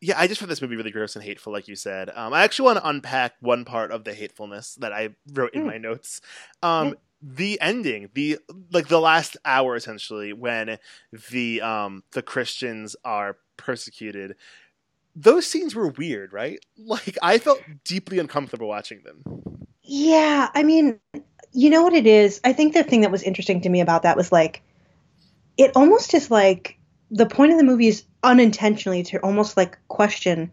yeah 0.00 0.18
i 0.18 0.26
just 0.26 0.38
found 0.40 0.50
this 0.50 0.60
movie 0.62 0.76
really 0.76 0.90
gross 0.90 1.16
and 1.16 1.24
hateful 1.24 1.52
like 1.52 1.66
you 1.68 1.76
said. 1.76 2.10
Um 2.14 2.32
i 2.32 2.42
actually 2.44 2.66
want 2.66 2.78
to 2.78 2.88
unpack 2.88 3.34
one 3.40 3.64
part 3.64 3.90
of 3.90 4.04
the 4.04 4.14
hatefulness 4.14 4.74
that 4.76 4.92
i 4.92 5.10
wrote 5.32 5.54
in 5.54 5.62
Mm. 5.62 5.66
my 5.66 5.78
notes. 5.78 6.20
Um 6.62 6.88
Yeah. 6.88 6.94
the 7.20 7.60
ending 7.60 8.10
the 8.14 8.38
like 8.70 8.86
the 8.88 9.00
last 9.00 9.36
hour 9.44 9.74
essentially 9.74 10.32
when 10.32 10.78
the 11.32 11.60
um 11.62 12.04
the 12.12 12.22
christians 12.22 12.94
are 13.04 13.38
persecuted 13.58 14.34
those 15.14 15.46
scenes 15.46 15.74
were 15.74 15.88
weird 15.88 16.32
right 16.32 16.64
like 16.78 17.18
i 17.20 17.36
felt 17.36 17.60
deeply 17.84 18.18
uncomfortable 18.18 18.68
watching 18.68 19.02
them 19.02 19.22
Yeah, 19.90 20.50
I 20.54 20.64
mean, 20.64 21.00
you 21.52 21.70
know 21.70 21.82
what 21.82 21.94
it 21.94 22.06
is? 22.06 22.42
I 22.44 22.52
think 22.52 22.74
the 22.74 22.84
thing 22.84 23.00
that 23.00 23.10
was 23.10 23.22
interesting 23.22 23.62
to 23.62 23.70
me 23.70 23.80
about 23.80 24.02
that 24.02 24.18
was 24.18 24.30
like, 24.30 24.62
it 25.56 25.72
almost 25.74 26.12
is 26.12 26.30
like 26.30 26.78
the 27.10 27.24
point 27.24 27.52
of 27.52 27.58
the 27.58 27.64
movie 27.64 27.88
is 27.88 28.04
unintentionally 28.22 29.02
to 29.04 29.18
almost 29.20 29.56
like 29.56 29.78
question 29.88 30.50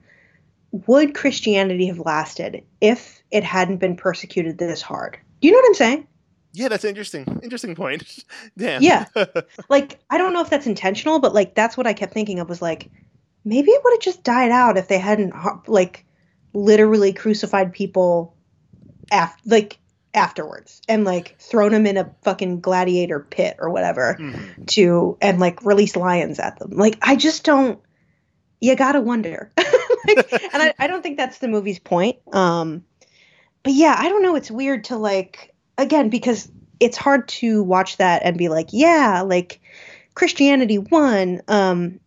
would 0.88 1.16
Christianity 1.16 1.88
have 1.88 2.00
lasted 2.00 2.64
if 2.80 3.22
it 3.30 3.44
hadn't 3.44 3.78
been 3.78 3.98
persecuted 3.98 4.58
this 4.58 4.82
hard? 4.82 5.18
Do 5.42 5.48
you 5.50 5.54
know 5.54 5.60
what 5.60 5.68
I'm 5.68 5.74
saying? 5.74 6.08
Yeah 6.56 6.68
that's 6.68 6.84
interesting 6.86 7.40
interesting 7.44 7.76
point 7.76 8.24
damn 8.58 8.82
Yeah. 8.82 9.06
Like, 9.70 10.00
I 10.10 10.18
don't 10.18 10.34
know 10.34 10.42
if 10.42 10.50
that's 10.50 10.68
intentional, 10.68 11.20
but 11.20 11.34
like 11.34 11.56
that's 11.56 11.76
what 11.78 11.88
I 11.88 11.94
kept 11.94 12.14
thinking 12.14 12.40
of 12.40 12.50
was 12.50 12.62
like, 12.62 12.90
maybe 13.44 13.72
it 13.72 13.82
would 13.84 13.94
have 13.94 14.02
just 14.02 14.24
died 14.24 14.52
out 14.52 14.78
if 14.78 14.88
they 14.88 14.98
hadn't 15.00 15.34
like 15.68 16.06
literally 16.54 17.14
crucified 17.14 17.74
people 17.74 18.36
af- 19.12 19.36
like 19.46 19.80
afterwards 20.14 20.82
and 20.88 21.04
like 21.04 21.36
thrown 21.40 21.72
them 21.74 21.86
in 21.86 21.98
a 21.98 22.10
fucking 22.24 22.62
gladiator 22.62 23.20
pit 23.20 23.58
or 23.60 23.70
whatever 23.70 24.16
Mhm. 24.20 24.66
to 24.68 25.18
and 25.22 25.40
like 25.40 25.64
release 25.66 25.96
lions 25.96 26.40
at 26.40 26.58
them. 26.60 26.72
Like 26.72 26.98
I 27.02 27.16
just 27.18 27.44
don't 27.44 27.80
you 28.62 28.76
gotta 28.76 29.02
wonder. 29.02 29.52
like, 30.08 30.32
and 30.54 30.64
I, 30.64 30.74
I 30.80 30.88
don't 30.88 31.02
think 31.04 31.18
that's 31.18 31.40
the 31.40 31.48
movie's 31.50 31.80
point. 31.80 32.18
Um 32.34 32.86
but 33.64 33.74
yeah, 33.74 33.96
I 33.98 34.10
don't 34.10 34.22
know, 34.22 34.36
it's 34.36 34.52
weird 34.52 34.86
to 34.86 34.98
like 34.98 35.54
again 35.78 36.10
because 36.10 36.50
it's 36.80 36.98
hard 36.98 37.28
to 37.28 37.64
watch 37.64 37.98
that 37.98 38.24
and 38.24 38.38
be 38.38 38.50
like, 38.50 38.70
yeah, 38.72 39.22
like 39.22 39.60
Christianity 40.14 40.78
won, 40.78 41.42
um, 41.48 42.00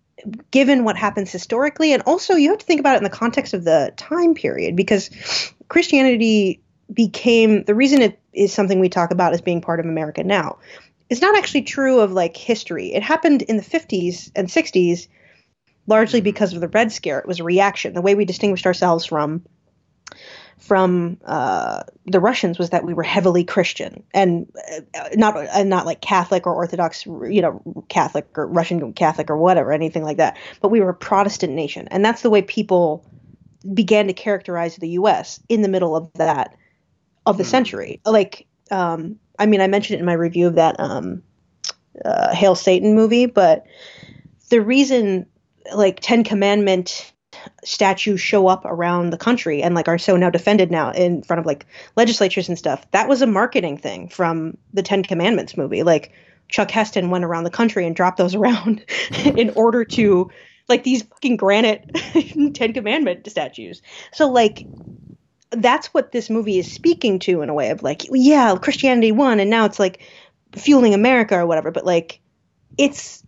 given 0.50 0.84
what 0.84 0.96
happens 0.96 1.30
historically, 1.30 1.92
and 1.92 2.02
also 2.02 2.34
you 2.34 2.50
have 2.50 2.58
to 2.58 2.66
think 2.66 2.80
about 2.80 2.94
it 2.94 2.98
in 2.98 3.04
the 3.04 3.10
context 3.10 3.54
of 3.54 3.64
the 3.64 3.92
time 3.96 4.34
period 4.34 4.76
because 4.76 5.10
Christianity 5.68 6.60
became 6.92 7.64
the 7.64 7.74
reason 7.74 8.02
it 8.02 8.18
is 8.32 8.52
something 8.52 8.80
we 8.80 8.88
talk 8.88 9.10
about 9.10 9.32
as 9.32 9.40
being 9.40 9.60
part 9.60 9.80
of 9.80 9.86
America 9.86 10.24
now. 10.24 10.58
Is 11.10 11.22
not 11.22 11.36
actually 11.36 11.62
true 11.62 12.00
of 12.00 12.12
like 12.12 12.36
history. 12.36 12.92
It 12.92 13.02
happened 13.02 13.42
in 13.42 13.56
the 13.56 13.62
50s 13.62 14.30
and 14.36 14.50
60s 14.50 15.08
largely 15.86 16.20
Mhm. 16.20 16.24
because 16.24 16.52
of 16.52 16.60
the 16.60 16.68
Red 16.68 16.92
Scare. 16.92 17.18
It 17.18 17.26
was 17.26 17.40
a 17.40 17.44
reaction. 17.44 17.94
The 17.94 18.02
way 18.02 18.14
we 18.14 18.26
distinguished 18.26 18.66
ourselves 18.66 19.06
from 19.06 19.42
from 20.58 21.18
uh, 21.24 21.82
the 22.06 22.20
Russians 22.20 22.58
was 22.58 22.70
that 22.70 22.84
we 22.84 22.94
were 22.94 23.02
heavily 23.02 23.44
Christian 23.44 24.02
and 24.12 24.50
uh, 24.94 25.08
not 25.14 25.36
and 25.36 25.70
not 25.70 25.86
like 25.86 26.00
Catholic 26.00 26.46
or 26.46 26.54
Orthodox, 26.54 27.06
you 27.06 27.40
know, 27.40 27.84
Catholic 27.88 28.26
or 28.36 28.46
Russian 28.46 28.92
Catholic 28.92 29.30
or 29.30 29.36
whatever, 29.36 29.72
anything 29.72 30.02
like 30.02 30.16
that. 30.16 30.36
But 30.60 30.70
we 30.70 30.80
were 30.80 30.90
a 30.90 30.94
Protestant 30.94 31.52
nation, 31.54 31.88
and 31.90 32.04
that's 32.04 32.22
the 32.22 32.30
way 32.30 32.42
people 32.42 33.04
began 33.74 34.06
to 34.06 34.12
characterize 34.12 34.76
the 34.76 34.90
U.S. 34.90 35.40
in 35.48 35.62
the 35.62 35.68
middle 35.68 35.96
of 35.96 36.10
that 36.14 36.54
of 37.26 37.38
the 37.38 37.44
Hmm. 37.44 37.50
century. 37.50 38.00
Like, 38.04 38.46
um, 38.70 39.18
I 39.38 39.46
mean, 39.46 39.60
I 39.60 39.66
mentioned 39.66 39.96
it 39.96 40.00
in 40.00 40.06
my 40.06 40.12
review 40.14 40.46
of 40.46 40.54
that 40.56 40.78
um, 40.78 41.22
uh, 42.04 42.34
Hail 42.34 42.54
Satan 42.54 42.94
movie, 42.94 43.26
but 43.26 43.64
the 44.50 44.60
reason 44.60 45.26
like 45.74 46.00
Ten 46.00 46.24
Commandment 46.24 47.12
statues 47.64 48.20
show 48.20 48.46
up 48.46 48.64
around 48.64 49.10
the 49.10 49.18
country 49.18 49.62
and 49.62 49.74
like 49.74 49.88
are 49.88 49.98
so 49.98 50.16
now 50.16 50.30
defended 50.30 50.70
now 50.70 50.90
in 50.90 51.22
front 51.22 51.40
of 51.40 51.46
like 51.46 51.66
legislatures 51.96 52.48
and 52.48 52.58
stuff. 52.58 52.88
That 52.92 53.08
was 53.08 53.22
a 53.22 53.26
marketing 53.26 53.78
thing 53.78 54.08
from 54.08 54.56
the 54.72 54.82
Ten 54.82 55.02
Commandments 55.02 55.56
movie. 55.56 55.82
Like 55.82 56.12
Chuck 56.48 56.70
Heston 56.70 57.10
went 57.10 57.24
around 57.24 57.44
the 57.44 57.50
country 57.50 57.86
and 57.86 57.94
dropped 57.94 58.18
those 58.18 58.34
around 58.36 58.84
mm-hmm. 58.86 59.38
in 59.38 59.50
order 59.50 59.84
to 59.84 60.30
like 60.68 60.84
these 60.84 61.02
fucking 61.02 61.36
granite 61.36 61.90
Ten 62.54 62.72
Commandment 62.72 63.28
statues. 63.30 63.82
So 64.12 64.30
like 64.30 64.66
that's 65.50 65.88
what 65.88 66.12
this 66.12 66.28
movie 66.28 66.58
is 66.58 66.70
speaking 66.70 67.18
to 67.20 67.40
in 67.40 67.48
a 67.48 67.54
way 67.54 67.70
of 67.70 67.82
like, 67.82 68.02
yeah, 68.10 68.54
Christianity 68.56 69.12
won 69.12 69.40
and 69.40 69.50
now 69.50 69.64
it's 69.64 69.78
like 69.78 70.00
fueling 70.56 70.94
America 70.94 71.36
or 71.36 71.46
whatever. 71.46 71.70
But 71.70 71.86
like 71.86 72.20
it's 72.76 73.22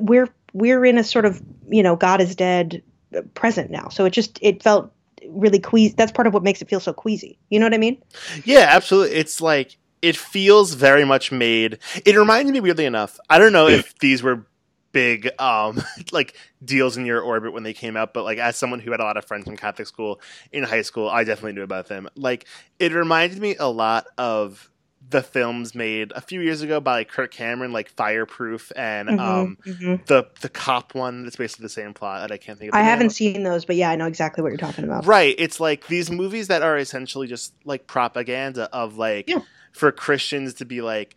we're 0.00 0.28
we're 0.52 0.84
in 0.84 0.98
a 0.98 1.04
sort 1.04 1.26
of 1.26 1.42
you 1.68 1.82
know 1.82 1.96
God 1.96 2.20
is 2.20 2.34
dead 2.34 2.82
present 3.22 3.70
now. 3.70 3.88
So 3.88 4.04
it 4.04 4.10
just 4.10 4.38
it 4.42 4.62
felt 4.62 4.92
really 5.28 5.58
queasy. 5.58 5.94
That's 5.96 6.12
part 6.12 6.26
of 6.26 6.34
what 6.34 6.42
makes 6.42 6.62
it 6.62 6.68
feel 6.68 6.80
so 6.80 6.92
queasy. 6.92 7.38
You 7.50 7.58
know 7.58 7.66
what 7.66 7.74
I 7.74 7.78
mean? 7.78 8.02
Yeah, 8.44 8.66
absolutely. 8.68 9.16
It's 9.16 9.40
like 9.40 9.76
it 10.02 10.16
feels 10.16 10.74
very 10.74 11.04
much 11.04 11.32
made. 11.32 11.78
It 12.04 12.16
reminded 12.16 12.52
me 12.52 12.60
weirdly 12.60 12.84
enough. 12.84 13.18
I 13.28 13.38
don't 13.38 13.52
know 13.52 13.68
if 13.68 13.98
these 14.00 14.22
were 14.22 14.46
big 14.92 15.28
um 15.38 15.82
like 16.12 16.34
deals 16.64 16.96
in 16.96 17.04
your 17.04 17.20
orbit 17.20 17.52
when 17.52 17.62
they 17.62 17.74
came 17.74 17.96
out, 17.96 18.14
but 18.14 18.24
like 18.24 18.38
as 18.38 18.56
someone 18.56 18.80
who 18.80 18.92
had 18.92 19.00
a 19.00 19.04
lot 19.04 19.16
of 19.16 19.24
friends 19.24 19.44
from 19.44 19.56
Catholic 19.56 19.86
school 19.86 20.20
in 20.52 20.64
high 20.64 20.82
school, 20.82 21.08
I 21.08 21.24
definitely 21.24 21.52
knew 21.52 21.62
about 21.62 21.88
them. 21.88 22.08
Like 22.16 22.46
it 22.78 22.92
reminded 22.92 23.40
me 23.40 23.56
a 23.56 23.68
lot 23.68 24.06
of 24.16 24.70
the 25.08 25.22
films 25.22 25.74
made 25.74 26.10
a 26.16 26.20
few 26.20 26.40
years 26.40 26.62
ago 26.62 26.80
by 26.80 26.92
like 26.94 27.08
Kirk 27.08 27.30
Cameron, 27.32 27.72
like 27.72 27.88
Fireproof 27.90 28.72
and 28.74 29.08
Mhm, 29.08 29.20
um 29.20 29.56
mhm. 29.64 30.04
the 30.06 30.26
the 30.40 30.48
cop 30.48 30.94
one 30.94 31.22
that's 31.22 31.36
basically 31.36 31.64
the 31.64 31.68
same 31.68 31.94
plot 31.94 32.22
that 32.22 32.32
I 32.34 32.38
can't 32.38 32.58
think 32.58 32.72
of. 32.72 32.78
I 32.78 32.82
haven't 32.82 33.10
seen 33.10 33.42
those, 33.44 33.64
but 33.64 33.76
yeah, 33.76 33.90
I 33.90 33.96
know 33.96 34.06
exactly 34.06 34.42
what 34.42 34.48
you're 34.48 34.58
talking 34.58 34.84
about. 34.84 35.06
Right. 35.06 35.34
It's 35.38 35.60
like 35.60 35.86
these 35.86 36.10
movies 36.10 36.48
that 36.48 36.62
are 36.62 36.76
essentially 36.76 37.26
just 37.28 37.54
like 37.64 37.86
propaganda 37.86 38.68
of 38.72 38.96
like 38.98 39.28
Yeah. 39.28 39.40
for 39.72 39.92
Christians 39.92 40.54
to 40.54 40.64
be 40.64 40.82
like 40.82 41.14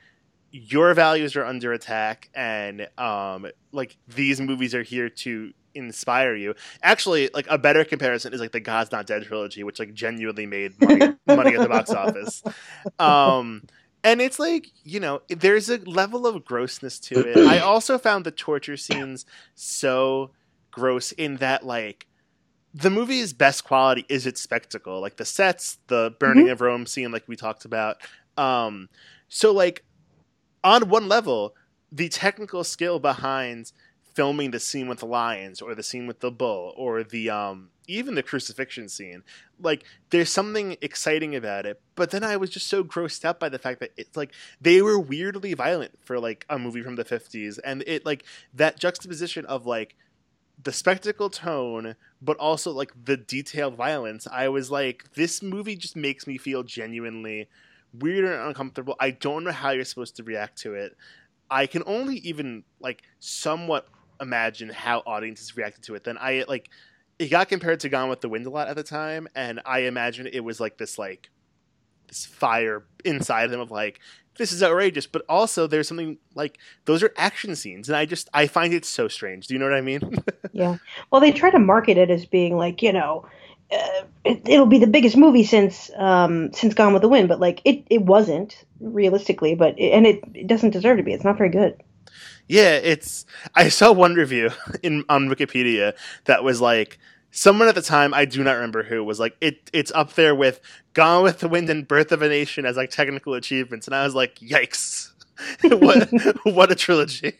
your 0.51 0.93
values 0.93 1.35
are 1.35 1.45
under 1.45 1.73
attack 1.73 2.29
and 2.33 2.87
um 2.97 3.47
like 3.71 3.97
these 4.07 4.39
movies 4.41 4.75
are 4.75 4.83
here 4.83 5.09
to 5.09 5.51
inspire 5.75 6.35
you. 6.35 6.55
Actually, 6.81 7.29
like 7.33 7.45
a 7.49 7.57
better 7.57 7.85
comparison 7.85 8.33
is 8.33 8.41
like 8.41 8.51
the 8.51 8.59
God's 8.59 8.91
Not 8.91 9.05
Dead 9.05 9.23
trilogy, 9.23 9.63
which 9.63 9.79
like 9.79 9.93
genuinely 9.93 10.45
made 10.47 10.73
money 10.81 11.13
money 11.27 11.55
at 11.55 11.61
the 11.61 11.69
box 11.69 11.89
office. 12.03 12.43
Um 12.97 13.63
and 14.03 14.21
it's 14.21 14.39
like, 14.39 14.71
you 14.83 14.99
know, 14.99 15.21
there's 15.29 15.69
a 15.69 15.77
level 15.77 16.25
of 16.25 16.45
grossness 16.45 16.99
to 17.01 17.19
it. 17.19 17.37
I 17.47 17.59
also 17.59 17.97
found 17.97 18.25
the 18.25 18.31
torture 18.31 18.77
scenes 18.77 19.25
so 19.55 20.31
gross 20.71 21.11
in 21.11 21.37
that 21.37 21.65
like 21.65 22.05
the 22.73 22.89
movie's 22.89 23.33
best 23.33 23.63
quality 23.63 24.05
is 24.09 24.25
its 24.25 24.41
spectacle, 24.41 25.01
like 25.01 25.17
the 25.17 25.25
sets, 25.25 25.79
the 25.87 26.15
burning 26.19 26.49
of 26.49 26.61
Rome 26.61 26.85
scene, 26.85 27.11
like 27.11 27.27
we 27.27 27.35
talked 27.35 27.65
about. 27.65 27.97
Um, 28.37 28.89
so, 29.27 29.51
like, 29.51 29.83
on 30.63 30.89
one 30.89 31.07
level, 31.07 31.55
the 31.91 32.09
technical 32.09 32.63
skill 32.63 32.99
behind 32.99 33.71
filming 34.19 34.51
the 34.51 34.59
scene 34.59 34.89
with 34.89 34.99
the 34.99 35.05
lions, 35.05 35.61
or 35.61 35.73
the 35.73 35.81
scene 35.81 36.05
with 36.05 36.19
the 36.19 36.29
bull, 36.29 36.73
or 36.75 37.05
the 37.05 37.29
um, 37.29 37.69
even 37.87 38.15
the 38.15 38.21
crucifixion 38.21 38.89
scene, 38.89 39.23
like, 39.61 39.85
there's 40.09 40.29
something 40.29 40.75
exciting 40.81 41.37
about 41.37 41.65
it. 41.65 41.79
But 41.95 42.11
then 42.11 42.21
I 42.21 42.35
was 42.35 42.49
just 42.49 42.67
so 42.67 42.83
grossed 42.83 43.23
out 43.23 43.39
by 43.39 43.47
the 43.47 43.57
fact 43.57 43.79
that 43.79 43.91
it's 43.95 44.17
like 44.17 44.33
they 44.59 44.81
were 44.81 44.99
weirdly 44.99 45.53
violent 45.53 45.97
for 46.03 46.19
like 46.19 46.45
a 46.49 46.59
movie 46.59 46.81
from 46.81 46.97
the 46.97 47.05
50s, 47.05 47.59
and 47.63 47.81
it 47.87 48.05
like 48.05 48.25
that 48.53 48.77
juxtaposition 48.77 49.45
of 49.45 49.65
like 49.65 49.95
the 50.61 50.73
spectacle 50.73 51.29
tone 51.29 51.95
but 52.21 52.35
also 52.35 52.73
like 52.73 52.91
the 53.05 53.15
detailed 53.15 53.75
violence 53.75 54.27
i 54.29 54.49
was 54.49 54.69
like 54.69 55.05
this 55.13 55.41
movie 55.41 55.77
just 55.77 55.95
makes 55.95 56.27
me 56.27 56.37
feel 56.37 56.63
genuinely 56.63 57.47
weird 57.93 58.25
and 58.25 58.47
uncomfortable. 58.47 58.95
I 58.99 59.11
don't 59.11 59.43
know 59.43 59.51
how 59.51 59.71
you're 59.71 59.85
supposed 59.85 60.15
to 60.17 60.23
react 60.23 60.59
to 60.59 60.73
it. 60.73 60.95
I 61.49 61.65
can 61.65 61.83
only 61.85 62.17
even 62.17 62.63
like 62.79 63.03
somewhat 63.19 63.87
imagine 64.21 64.69
how 64.69 65.01
audiences 65.05 65.55
reacted 65.55 65.83
to 65.83 65.95
it 65.95 66.03
then 66.03 66.17
i 66.19 66.43
like 66.47 66.69
it 67.17 67.29
got 67.29 67.49
compared 67.49 67.79
to 67.79 67.89
gone 67.89 68.09
with 68.09 68.21
the 68.21 68.29
wind 68.29 68.45
a 68.45 68.49
lot 68.49 68.67
at 68.67 68.75
the 68.75 68.83
time 68.83 69.27
and 69.35 69.61
i 69.65 69.79
imagine 69.79 70.27
it 70.27 70.41
was 70.41 70.59
like 70.59 70.77
this 70.77 70.97
like 70.97 71.29
this 72.07 72.25
fire 72.25 72.83
inside 73.05 73.47
them 73.47 73.59
of 73.59 73.71
like 73.71 73.99
this 74.37 74.51
is 74.51 74.63
outrageous 74.63 75.05
but 75.05 75.23
also 75.27 75.67
there's 75.67 75.87
something 75.87 76.17
like 76.33 76.57
those 76.85 77.03
are 77.03 77.11
action 77.17 77.55
scenes 77.55 77.89
and 77.89 77.95
i 77.95 78.05
just 78.05 78.29
i 78.33 78.47
find 78.47 78.73
it 78.73 78.85
so 78.85 79.07
strange 79.07 79.47
do 79.47 79.53
you 79.53 79.59
know 79.59 79.65
what 79.65 79.75
i 79.75 79.81
mean 79.81 80.01
Yeah. 80.59 80.77
Well, 81.11 81.21
they 81.21 81.31
try 81.31 81.51
to 81.51 81.59
market 81.59 81.97
it 81.97 82.09
as 82.09 82.25
being 82.25 82.57
like, 82.57 82.81
you 82.81 82.91
know, 82.91 83.25
uh, 83.71 84.03
it, 84.25 84.41
it'll 84.47 84.65
be 84.65 84.79
the 84.79 84.87
biggest 84.87 85.15
movie 85.15 85.43
since 85.43 85.89
um, 85.95 86.51
since 86.53 86.73
Gone 86.73 86.91
with 86.91 87.01
the 87.01 87.07
Wind, 87.07 87.29
but 87.29 87.39
like 87.39 87.61
it, 87.65 87.85
it 87.89 88.01
wasn't 88.01 88.65
realistically, 88.79 89.55
but 89.55 89.77
it, 89.79 89.91
and 89.91 90.07
it, 90.07 90.23
it 90.33 90.47
doesn't 90.47 90.71
deserve 90.71 90.97
to 90.97 91.03
be. 91.03 91.13
It's 91.13 91.23
not 91.23 91.37
very 91.37 91.49
good. 91.49 91.81
Yeah, 92.49 92.71
it's. 92.77 93.25
I 93.53 93.69
saw 93.69 93.91
one 93.93 94.15
review 94.15 94.49
in 94.83 95.05
on 95.07 95.29
Wikipedia 95.29 95.93
that 96.25 96.43
was 96.43 96.59
like 96.59 96.97
someone 97.31 97.67
at 97.67 97.75
the 97.75 97.81
time 97.81 98.11
I 98.11 98.25
do 98.25 98.43
not 98.43 98.53
remember 98.53 98.81
who 98.83 99.03
was 99.03 99.19
like 99.19 99.37
it. 99.39 99.69
It's 99.71 99.91
up 99.91 100.13
there 100.13 100.33
with 100.33 100.59
Gone 100.93 101.23
with 101.23 101.39
the 101.39 101.47
Wind 101.47 101.69
and 101.69 101.87
Birth 101.87 102.11
of 102.11 102.23
a 102.23 102.27
Nation 102.27 102.65
as 102.65 102.75
like 102.75 102.89
technical 102.89 103.35
achievements, 103.35 103.87
and 103.87 103.95
I 103.95 104.03
was 104.03 104.15
like, 104.15 104.39
yikes! 104.39 105.11
what 105.61 106.09
what 106.43 106.71
a 106.71 106.75
trilogy! 106.75 107.33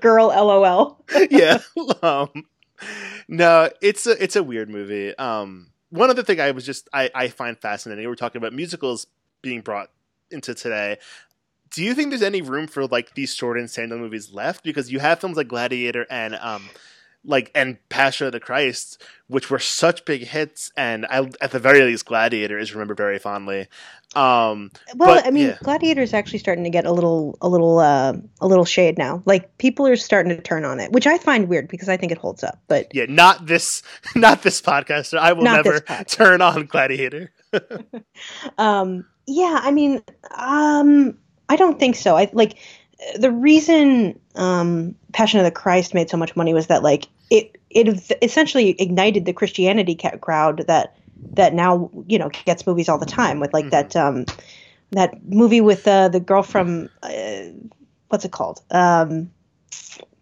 Girl, 0.00 0.26
lol. 0.26 1.04
yeah. 1.30 1.58
Um, 2.02 2.28
no, 3.28 3.70
it's 3.80 4.04
a 4.06 4.20
it's 4.22 4.34
a 4.34 4.42
weird 4.42 4.68
movie. 4.68 5.16
Um, 5.16 5.68
one 5.90 6.10
other 6.10 6.24
thing 6.24 6.40
I 6.40 6.50
was 6.50 6.66
just 6.66 6.88
I, 6.92 7.08
I 7.14 7.28
find 7.28 7.56
fascinating. 7.56 8.06
we're 8.08 8.16
talking 8.16 8.40
about 8.40 8.52
musicals 8.52 9.06
being 9.42 9.60
brought 9.60 9.90
into 10.32 10.54
today. 10.54 10.98
Do 11.74 11.82
you 11.82 11.94
think 11.94 12.10
there's 12.10 12.22
any 12.22 12.42
room 12.42 12.66
for 12.66 12.86
like 12.86 13.14
these 13.14 13.34
sword 13.34 13.58
and 13.58 13.70
sandal 13.70 13.98
movies 13.98 14.32
left? 14.32 14.62
Because 14.62 14.92
you 14.92 15.00
have 15.00 15.20
films 15.20 15.36
like 15.36 15.48
Gladiator 15.48 16.06
and 16.08 16.36
um, 16.36 16.68
like 17.24 17.50
and 17.54 17.76
Passion 17.88 18.26
of 18.26 18.32
the 18.32 18.40
Christ, 18.40 19.02
which 19.26 19.50
were 19.50 19.58
such 19.58 20.04
big 20.04 20.22
hits, 20.22 20.70
and 20.76 21.06
I, 21.06 21.28
at 21.40 21.50
the 21.50 21.58
very 21.58 21.82
least, 21.82 22.06
Gladiator 22.06 22.58
is 22.58 22.74
remembered 22.74 22.96
very 22.96 23.18
fondly. 23.18 23.68
Um, 24.14 24.70
Well, 24.94 25.16
But, 25.16 25.26
I 25.26 25.30
mean, 25.30 25.56
yeah. 25.60 26.02
is 26.02 26.14
actually 26.14 26.38
starting 26.38 26.64
to 26.64 26.70
get 26.70 26.84
a 26.84 26.92
little, 26.92 27.36
a 27.40 27.48
little, 27.48 27.78
uh, 27.80 28.14
a 28.40 28.46
little 28.46 28.64
shade 28.64 28.96
now. 28.96 29.22
Like 29.24 29.58
people 29.58 29.86
are 29.86 29.96
starting 29.96 30.36
to 30.36 30.40
turn 30.40 30.64
on 30.64 30.78
it, 30.78 30.92
which 30.92 31.06
I 31.06 31.18
find 31.18 31.48
weird 31.48 31.68
because 31.68 31.88
I 31.88 31.96
think 31.96 32.12
it 32.12 32.18
holds 32.18 32.44
up. 32.44 32.60
But 32.68 32.94
yeah, 32.94 33.06
not 33.08 33.46
this, 33.46 33.82
not 34.14 34.42
this 34.42 34.60
podcaster. 34.60 35.18
I 35.18 35.32
will 35.32 35.42
never 35.42 35.80
turn 35.80 36.40
on 36.42 36.66
Gladiator. 36.66 37.32
Um, 38.58 39.06
yeah, 39.26 39.60
I 39.62 39.70
mean, 39.70 40.02
um, 40.36 41.16
I 41.48 41.56
don't 41.56 41.78
think 41.78 41.96
so. 41.96 42.16
I 42.16 42.30
like 42.32 42.56
the 43.18 43.30
reason 43.30 44.18
um, 44.34 44.94
Passion 45.12 45.40
of 45.40 45.44
the 45.44 45.50
Christ 45.50 45.94
made 45.94 46.08
so 46.10 46.16
much 46.16 46.36
money 46.36 46.54
was 46.54 46.68
that 46.68 46.82
like 46.82 47.06
it 47.30 47.56
it 47.70 48.12
essentially 48.22 48.70
ignited 48.80 49.24
the 49.24 49.32
Christianity 49.32 49.94
crowd 50.20 50.64
that 50.68 50.96
that 51.32 51.54
now 51.54 51.90
you 52.06 52.18
know 52.18 52.30
gets 52.44 52.66
movies 52.66 52.88
all 52.88 52.98
the 52.98 53.06
time 53.06 53.40
with 53.40 53.52
like 53.52 53.66
Mhm. 53.66 53.70
that 53.70 53.96
um, 53.96 54.26
that 54.92 55.24
movie 55.26 55.60
with 55.60 55.86
uh, 55.88 56.08
the 56.08 56.20
girl 56.20 56.42
from 56.42 56.88
uh, 57.02 57.10
what's 58.08 58.24
it 58.24 58.32
called 58.32 58.60
um, 58.70 59.30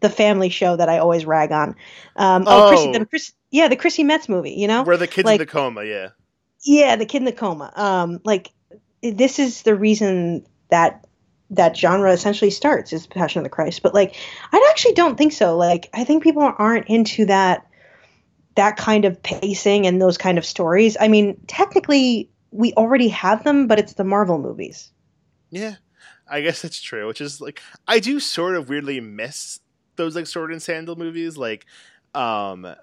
the 0.01 0.09
family 0.11 0.49
show 0.49 0.77
that 0.77 0.89
I 0.89 0.99
always 0.99 1.25
rag 1.25 1.53
on. 1.53 1.77
Um, 2.17 2.45
oh, 2.47 2.69
Chrissy, 2.71 2.89
Oh. 2.89 2.99
the 2.99 3.07
Chris, 3.07 3.33
yeah, 3.51 3.69
the 3.69 3.77
Chrissy 3.77 4.03
Metz 4.05 4.29
movie. 4.29 4.53
You 4.53 4.67
know, 4.67 4.83
Where 4.83 4.97
the 4.97 5.07
kids 5.07 5.27
Like- 5.27 5.41
in 5.41 5.47
the 5.47 5.53
coma, 5.53 5.85
yeah. 5.85 6.09
yeah, 6.65 6.97
the 6.97 7.07
kid 7.07 7.19
in 7.19 7.25
the 7.27 7.33
coma. 7.33 7.73
Um, 7.77 8.21
like 8.25 8.51
this 9.03 9.39
is 9.39 9.63
the 9.63 9.75
reason 9.77 10.47
that 10.71 11.05
that 11.53 11.77
genre 11.77 12.11
essentially 12.11 12.51
starts 12.51 12.93
is 12.93 13.07
Passion 13.07 13.41
of 13.41 13.45
the 13.45 13.51
Christ. 13.51 13.83
But 13.83 13.95
like, 13.95 14.17
I 14.53 14.69
actually 14.71 14.95
don't 14.95 15.17
think 15.17 15.33
so. 15.33 15.57
Like, 15.57 15.89
I 15.93 16.05
think 16.05 16.23
people 16.23 16.43
aren't 16.43 16.89
into 16.89 17.27
that 17.27 17.67
that 18.55 18.77
kind 18.77 19.07
of 19.07 19.23
pacing 19.23 19.87
and 19.87 20.01
those 20.01 20.19
kind 20.19 20.37
of 20.37 20.45
stories. 20.45 20.97
I 21.01 21.09
mean, 21.09 21.41
technically, 21.47 22.31
we 22.51 22.75
already 22.75 23.09
have 23.09 23.45
them, 23.45 23.67
but 23.67 23.79
it's 23.79 23.95
the 23.95 24.05
Marvel 24.05 24.39
movies. 24.39 24.91
Yeah, 25.51 25.77
I 26.29 26.43
guess 26.43 26.61
that's 26.61 26.81
true. 26.81 27.07
Which 27.07 27.21
is 27.21 27.41
like 27.41 27.61
I 27.87 27.99
do 27.99 28.21
sort 28.21 28.57
of 28.57 28.69
weirdly 28.69 29.01
miss 29.01 29.61
those 29.97 30.17
like 30.17 30.27
sword 30.27 30.53
and 30.53 30.63
sandal 30.63 30.97
movies. 30.97 31.37
Like, 31.37 31.67
um, 32.15 32.75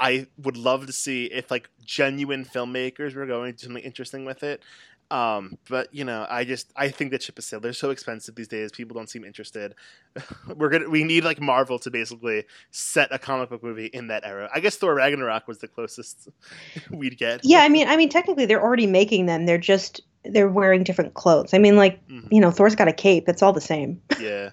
I 0.00 0.26
would 0.38 0.56
love 0.56 0.86
to 0.86 0.92
see 0.92 1.26
if 1.26 1.50
like 1.50 1.68
genuine 1.84 2.44
filmmakers 2.44 3.14
were 3.14 3.26
going 3.26 3.52
to 3.52 3.58
do 3.58 3.66
something 3.66 3.84
interesting 3.84 4.24
with 4.24 4.42
it. 4.42 4.62
Um, 5.10 5.58
but 5.68 5.94
you 5.94 6.04
know, 6.04 6.26
I 6.28 6.44
just 6.44 6.72
I 6.76 6.88
think 6.88 7.10
that 7.12 7.22
ship 7.22 7.38
is 7.38 7.46
sailed. 7.46 7.62
They're 7.62 7.72
so 7.72 7.90
expensive 7.90 8.34
these 8.34 8.48
days. 8.48 8.72
People 8.72 8.94
don't 8.96 9.08
seem 9.08 9.24
interested. 9.24 9.74
We're 10.56 10.70
gonna 10.70 10.88
we 10.88 11.04
need 11.04 11.24
like 11.24 11.40
Marvel 11.40 11.78
to 11.80 11.90
basically 11.90 12.44
set 12.70 13.08
a 13.12 13.18
comic 13.18 13.50
book 13.50 13.62
movie 13.62 13.86
in 13.86 14.08
that 14.08 14.24
era. 14.24 14.48
I 14.54 14.60
guess 14.60 14.76
Thor 14.76 14.94
Ragnarok 14.94 15.46
was 15.46 15.58
the 15.58 15.68
closest 15.68 16.28
we'd 16.90 17.18
get. 17.18 17.40
Yeah, 17.44 17.60
I 17.60 17.68
mean, 17.68 17.86
I 17.88 17.96
mean, 17.96 18.08
technically, 18.08 18.46
they're 18.46 18.62
already 18.62 18.86
making 18.86 19.26
them. 19.26 19.46
They're 19.46 19.58
just 19.58 20.00
they're 20.24 20.48
wearing 20.48 20.82
different 20.84 21.14
clothes. 21.14 21.52
I 21.54 21.58
mean, 21.58 21.76
like 21.76 22.06
Mhm. 22.08 22.28
you 22.32 22.40
know, 22.40 22.50
Thor's 22.50 22.74
got 22.74 22.88
a 22.88 22.92
cape. 22.92 23.28
It's 23.28 23.42
all 23.42 23.52
the 23.52 23.60
same. 23.60 24.00
yeah. 24.20 24.50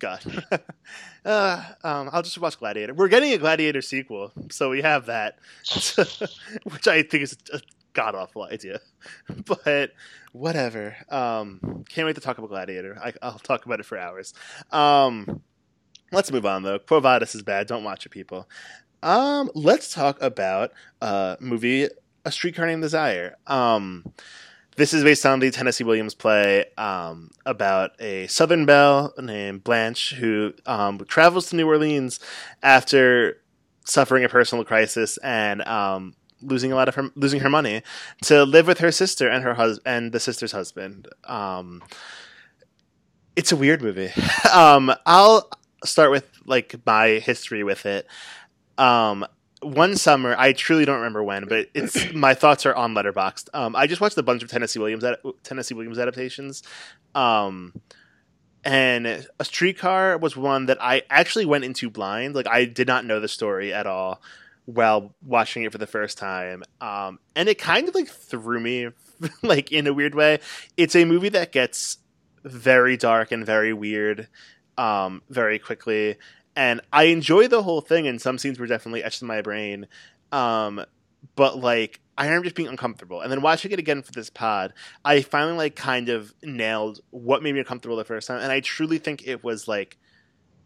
God. 0.00 0.20
uh, 1.24 1.64
um, 1.82 2.10
I'll 2.12 2.22
just 2.22 2.36
watch 2.38 2.58
Gladiator. 2.58 2.92
We're 2.92 3.08
getting 3.08 3.32
a 3.32 3.38
Gladiator 3.38 3.80
sequel, 3.80 4.32
so 4.50 4.68
we 4.68 4.82
have 4.82 5.06
that, 5.06 5.38
which 6.64 6.86
I 6.88 7.02
think 7.02 7.22
is 7.22 7.38
a 7.52 7.60
god 7.94 8.14
awful 8.14 8.42
idea. 8.42 8.80
But 9.46 9.92
whatever. 10.32 10.96
Um, 11.08 11.84
can't 11.88 12.06
wait 12.06 12.14
to 12.16 12.20
talk 12.20 12.38
about 12.38 12.50
Gladiator. 12.50 12.98
I, 13.02 13.12
I'll 13.22 13.38
talk 13.38 13.64
about 13.66 13.80
it 13.80 13.86
for 13.86 13.96
hours. 13.96 14.34
Um, 14.72 15.42
let's 16.12 16.30
move 16.30 16.46
on 16.46 16.62
though. 16.62 16.78
Quo 16.78 17.00
Vadis 17.00 17.34
is 17.34 17.42
bad. 17.42 17.66
Don't 17.66 17.84
watch 17.84 18.04
it, 18.06 18.10
people. 18.10 18.48
Um, 19.02 19.50
let's 19.54 19.92
talk 19.92 20.20
about 20.22 20.72
uh 21.00 21.36
movie 21.40 21.88
A 22.24 22.32
Streetcar 22.32 22.66
Named 22.66 22.82
Desire. 22.82 23.36
Um, 23.46 24.04
this 24.76 24.92
is 24.92 25.04
based 25.04 25.24
on 25.24 25.38
the 25.38 25.50
Tennessee 25.50 25.84
Williams 25.84 26.14
play 26.14 26.66
um, 26.76 27.30
about 27.46 27.92
a 28.00 28.26
Southern 28.26 28.66
belle 28.66 29.14
named 29.20 29.62
Blanche 29.62 30.14
who 30.14 30.52
um, 30.66 30.98
travels 31.06 31.50
to 31.50 31.56
New 31.56 31.66
Orleans 31.68 32.18
after 32.62 33.40
suffering 33.84 34.24
a 34.24 34.28
personal 34.28 34.64
crisis 34.64 35.16
and 35.18 35.62
um, 35.62 36.14
losing 36.44 36.72
a 36.72 36.74
lot 36.74 36.88
of 36.88 36.94
her 36.94 37.10
losing 37.14 37.40
her 37.40 37.50
money 37.50 37.82
to 38.22 38.44
live 38.44 38.66
with 38.66 38.78
her 38.78 38.92
sister 38.92 39.28
and 39.28 39.44
her 39.44 39.54
hus- 39.54 39.80
and 39.84 40.12
the 40.12 40.20
sister's 40.20 40.52
husband. 40.52 41.08
Um, 41.24 41.82
it's 43.36 43.52
a 43.52 43.56
weird 43.56 43.82
movie. 43.82 44.12
um, 44.52 44.92
I'll 45.06 45.48
start 45.84 46.10
with 46.10 46.28
like 46.46 46.74
my 46.86 47.20
history 47.20 47.64
with 47.64 47.86
it. 47.86 48.06
Um, 48.78 49.26
one 49.60 49.96
summer, 49.96 50.34
I 50.38 50.52
truly 50.52 50.84
don't 50.84 50.96
remember 50.96 51.22
when, 51.22 51.46
but 51.46 51.68
it's 51.74 52.12
my 52.14 52.34
thoughts 52.34 52.66
are 52.66 52.74
on 52.74 52.94
Letterboxd. 52.94 53.48
Um, 53.54 53.74
I 53.76 53.86
just 53.86 54.00
watched 54.00 54.18
a 54.18 54.22
bunch 54.22 54.42
of 54.42 54.50
Tennessee 54.50 54.78
Williams 54.78 55.04
ad- 55.04 55.18
Tennessee 55.42 55.74
Williams 55.74 55.98
adaptations. 55.98 56.62
Um, 57.14 57.72
and 58.64 59.06
a 59.38 59.44
streetcar 59.44 60.16
was 60.18 60.36
one 60.36 60.66
that 60.66 60.78
I 60.80 61.02
actually 61.10 61.44
went 61.44 61.64
into 61.64 61.90
blind. 61.90 62.34
Like 62.34 62.48
I 62.48 62.64
did 62.64 62.86
not 62.86 63.04
know 63.04 63.20
the 63.20 63.28
story 63.28 63.72
at 63.72 63.86
all 63.86 64.22
while 64.66 65.14
watching 65.22 65.62
it 65.64 65.72
for 65.72 65.78
the 65.78 65.86
first 65.86 66.18
time. 66.18 66.62
Um, 66.80 67.18
and 67.36 67.48
it 67.48 67.58
kind 67.58 67.88
of 67.88 67.94
like 67.94 68.08
threw 68.08 68.60
me 68.60 68.88
like 69.42 69.72
in 69.72 69.86
a 69.86 69.92
weird 69.92 70.14
way. 70.14 70.40
It's 70.76 70.96
a 70.96 71.04
movie 71.04 71.28
that 71.30 71.52
gets 71.52 71.98
very 72.44 72.96
dark 72.96 73.32
and 73.32 73.44
very 73.44 73.72
weird 73.72 74.28
um, 74.78 75.22
very 75.28 75.58
quickly. 75.58 76.16
And 76.56 76.80
I 76.92 77.04
enjoy 77.04 77.48
the 77.48 77.62
whole 77.62 77.80
thing, 77.80 78.06
and 78.06 78.20
some 78.20 78.38
scenes 78.38 78.60
were 78.60 78.66
definitely 78.66 79.02
etched 79.02 79.22
in 79.22 79.28
my 79.28 79.42
brain. 79.42 79.88
Um, 80.30 80.84
but 81.34 81.58
like, 81.58 82.00
I 82.16 82.26
remember 82.26 82.44
just 82.44 82.56
being 82.56 82.68
uncomfortable. 82.68 83.20
And 83.20 83.32
then 83.32 83.42
watching 83.42 83.72
it 83.72 83.78
again 83.78 84.02
for 84.02 84.12
this 84.12 84.30
pod, 84.30 84.72
I 85.04 85.22
finally 85.22 85.56
like 85.56 85.74
kind 85.74 86.08
of 86.08 86.32
nailed 86.42 87.00
what 87.10 87.42
made 87.42 87.54
me 87.54 87.60
uncomfortable 87.60 87.96
the 87.96 88.04
first 88.04 88.28
time. 88.28 88.40
And 88.40 88.52
I 88.52 88.60
truly 88.60 88.98
think 88.98 89.26
it 89.26 89.42
was 89.42 89.66
like 89.66 89.98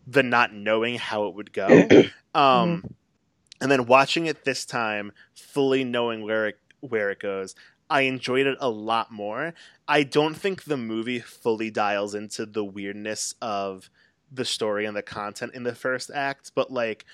the 0.06 0.22
not 0.22 0.52
knowing 0.52 0.96
how 0.96 1.26
it 1.28 1.34
would 1.34 1.52
go. 1.52 1.88
Um, 2.34 2.82
mm-hmm. 2.82 2.86
And 3.60 3.70
then 3.70 3.86
watching 3.86 4.26
it 4.26 4.44
this 4.44 4.64
time, 4.64 5.12
fully 5.34 5.84
knowing 5.84 6.22
where 6.22 6.48
it 6.48 6.58
where 6.80 7.10
it 7.10 7.18
goes, 7.18 7.54
I 7.90 8.02
enjoyed 8.02 8.46
it 8.46 8.58
a 8.60 8.70
lot 8.70 9.10
more. 9.10 9.54
I 9.88 10.02
don't 10.04 10.34
think 10.34 10.64
the 10.64 10.76
movie 10.76 11.18
fully 11.20 11.70
dials 11.70 12.14
into 12.14 12.46
the 12.46 12.64
weirdness 12.64 13.34
of 13.42 13.90
the 14.30 14.44
story 14.44 14.84
and 14.84 14.96
the 14.96 15.02
content 15.02 15.54
in 15.54 15.62
the 15.62 15.74
first 15.74 16.10
act, 16.14 16.52
but 16.54 16.70
like 16.70 17.04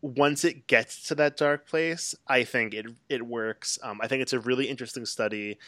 once 0.00 0.44
it 0.44 0.66
gets 0.66 1.02
to 1.08 1.14
that 1.14 1.36
dark 1.36 1.66
place, 1.66 2.14
I 2.26 2.44
think 2.44 2.74
it 2.74 2.86
it 3.08 3.26
works. 3.26 3.78
Um, 3.82 4.00
I 4.02 4.08
think 4.08 4.22
it's 4.22 4.32
a 4.32 4.40
really 4.40 4.68
interesting 4.68 5.06
study 5.06 5.58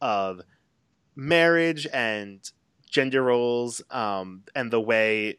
of 0.00 0.42
marriage 1.16 1.86
and 1.92 2.48
gender 2.88 3.22
roles 3.22 3.82
um, 3.90 4.42
and 4.54 4.70
the 4.70 4.80
way 4.80 5.38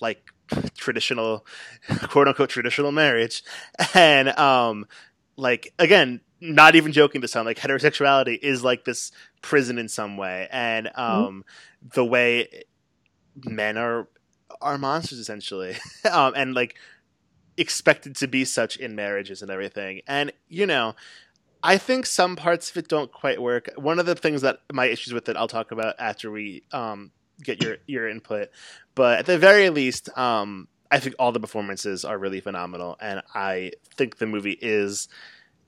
like 0.00 0.33
traditional 0.76 1.46
quote 2.02 2.28
unquote 2.28 2.50
traditional 2.50 2.92
marriage 2.92 3.42
and 3.94 4.28
um 4.38 4.86
like 5.36 5.72
again 5.78 6.20
not 6.40 6.74
even 6.74 6.92
joking 6.92 7.20
to 7.20 7.28
sound 7.28 7.46
like 7.46 7.58
heterosexuality 7.58 8.38
is 8.42 8.62
like 8.62 8.84
this 8.84 9.10
prison 9.40 9.78
in 9.78 9.88
some 9.88 10.16
way 10.16 10.48
and 10.50 10.86
mm-hmm. 10.86 11.00
um 11.00 11.24
mm-hmm. 11.24 11.88
the 11.94 12.04
way 12.04 12.64
men 13.44 13.76
are 13.76 14.08
are 14.60 14.78
monsters 14.78 15.18
essentially 15.18 15.76
um 16.10 16.32
and 16.36 16.54
like 16.54 16.76
expected 17.56 18.14
to 18.16 18.26
be 18.26 18.44
such 18.44 18.76
in 18.76 18.94
marriages 18.94 19.40
and 19.40 19.50
everything 19.50 20.00
and 20.06 20.32
you 20.48 20.66
know 20.66 20.94
I 21.66 21.78
think 21.78 22.04
some 22.04 22.36
parts 22.36 22.70
of 22.70 22.76
it 22.76 22.88
don't 22.88 23.10
quite 23.10 23.40
work. 23.40 23.70
One 23.76 23.98
of 23.98 24.04
the 24.04 24.14
things 24.14 24.42
that 24.42 24.58
my 24.70 24.84
issues 24.84 25.14
with 25.14 25.30
it, 25.30 25.36
I'll 25.38 25.48
talk 25.48 25.70
about 25.70 25.94
after 25.98 26.30
we 26.30 26.62
um, 26.72 27.10
get 27.42 27.62
your 27.62 27.76
your 27.86 28.08
input. 28.08 28.50
But 28.94 29.20
at 29.20 29.26
the 29.26 29.38
very 29.38 29.70
least, 29.70 30.08
um, 30.16 30.68
I 30.90 30.98
think 31.00 31.16
all 31.18 31.32
the 31.32 31.40
performances 31.40 32.04
are 32.04 32.18
really 32.18 32.40
phenomenal, 32.40 32.96
and 33.00 33.22
I 33.34 33.72
think 33.96 34.18
the 34.18 34.26
movie 34.26 34.58
is, 34.60 35.08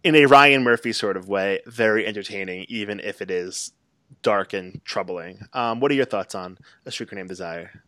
in 0.05 0.14
a 0.14 0.27
Ryan 0.27 0.62
Murphy 0.62 0.93
sort 0.93 1.17
of 1.17 1.29
way, 1.29 1.61
very 1.67 2.07
entertaining, 2.07 2.67
even 2.69 3.01
if 3.01 3.21
it 3.21 3.31
is 3.31 3.73
dark 4.23 4.53
and 4.53 4.81
troubling. 4.85 5.41
Um, 5.53 5.81
what 5.81 5.91
are 5.91 5.95
your 5.95 6.05
thoughts 6.05 6.35
on 6.35 6.59
A 6.85 6.93
Streetcar 6.93 7.17
Named 7.17 7.29
Desire? 7.29 7.83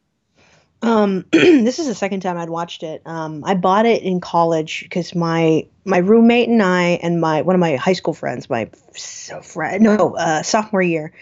Um, 0.82 1.24
this 1.32 1.78
is 1.78 1.86
the 1.86 1.94
second 1.94 2.20
time 2.20 2.36
I'd 2.36 2.50
watched 2.50 2.82
it. 2.82 3.02
Um, 3.04 3.44
I 3.44 3.54
bought 3.54 3.86
it 3.86 4.02
in 4.02 4.20
college 4.20 4.82
because 4.82 5.14
my 5.14 5.66
my 5.84 5.98
roommate 5.98 6.48
and 6.48 6.62
I 6.62 7.00
and 7.02 7.20
my 7.20 7.42
one 7.42 7.54
of 7.54 7.60
my 7.60 7.76
high 7.76 7.94
school 7.94 8.14
friends, 8.14 8.48
my 8.48 8.70
so 8.94 9.40
friend, 9.40 9.82
no, 9.82 10.16
uh, 10.16 10.42
sophomore 10.42 10.82
year, 10.82 11.12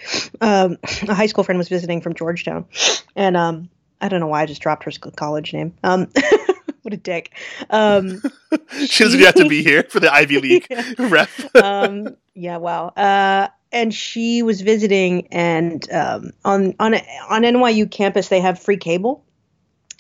um, 0.41 0.79
a 1.09 1.15
high 1.15 1.27
school 1.27 1.45
friend 1.45 1.59
was 1.59 1.69
visiting 1.69 2.01
from 2.01 2.15
Georgetown, 2.15 2.67
and 3.15 3.37
um, 3.37 3.71
I 4.01 4.09
don't 4.09 4.21
know 4.21 4.27
why 4.27 4.43
I 4.43 4.47
just 4.47 4.61
dropped 4.61 4.85
her 4.85 4.91
college 5.17 5.53
name. 5.53 5.75
Um, 5.83 6.09
what 6.83 6.93
a 6.93 6.99
dick. 6.99 7.35
Um, 7.71 8.23
she 8.87 9.05
doesn't 9.05 9.21
have 9.21 9.35
to 9.37 9.49
be 9.49 9.63
here 9.63 9.85
for 9.85 10.01
the 10.01 10.13
Ivy 10.13 10.39
League 10.41 10.67
yeah. 10.71 10.93
rep. 10.99 11.31
um, 11.57 12.17
yeah, 12.35 12.59
wow. 12.59 12.89
Uh, 12.89 13.49
and 13.73 13.93
she 13.93 14.43
was 14.43 14.61
visiting, 14.61 15.29
and 15.29 15.91
um, 15.91 16.33
on 16.45 16.75
on 16.79 16.95
on 16.95 17.43
NYU 17.43 17.91
campus 17.91 18.29
they 18.29 18.41
have 18.41 18.59
free 18.59 18.77
cable 18.77 19.26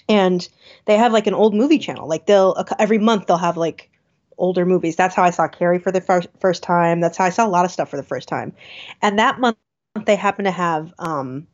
and 0.09 0.49
they 0.87 0.97
have 0.97 1.13
like 1.13 1.27
an 1.27 1.35
old 1.35 1.55
movie 1.55 1.79
channel. 1.79 2.09
Like 2.09 2.27
they'll 2.27 2.57
every 2.79 2.99
month 2.99 3.27
they'll 3.27 3.37
have 3.37 3.57
like 3.57 3.91
older 4.39 4.67
movies. 4.67 4.97
That's 4.97 5.15
how 5.15 5.23
I 5.23 5.31
saw 5.31 5.49
Carrie 5.49 5.79
for 5.79 5.93
the 5.93 6.01
first 6.01 6.29
first 6.41 6.63
time. 6.63 7.01
That's 7.01 7.17
how 7.17 7.25
I 7.25 7.31
saw 7.31 7.47
a 7.47 7.49
lot 7.49 7.65
of 7.65 7.71
stuff 7.71 7.91
for 7.91 7.97
the 7.97 8.03
first 8.03 8.29
time. 8.29 8.53
And 9.03 9.19
that 9.19 9.41
month 9.41 9.57
they 10.05 10.17
happened 10.17 10.47
to 10.47 10.53
have 10.53 10.93
um, 10.99 11.47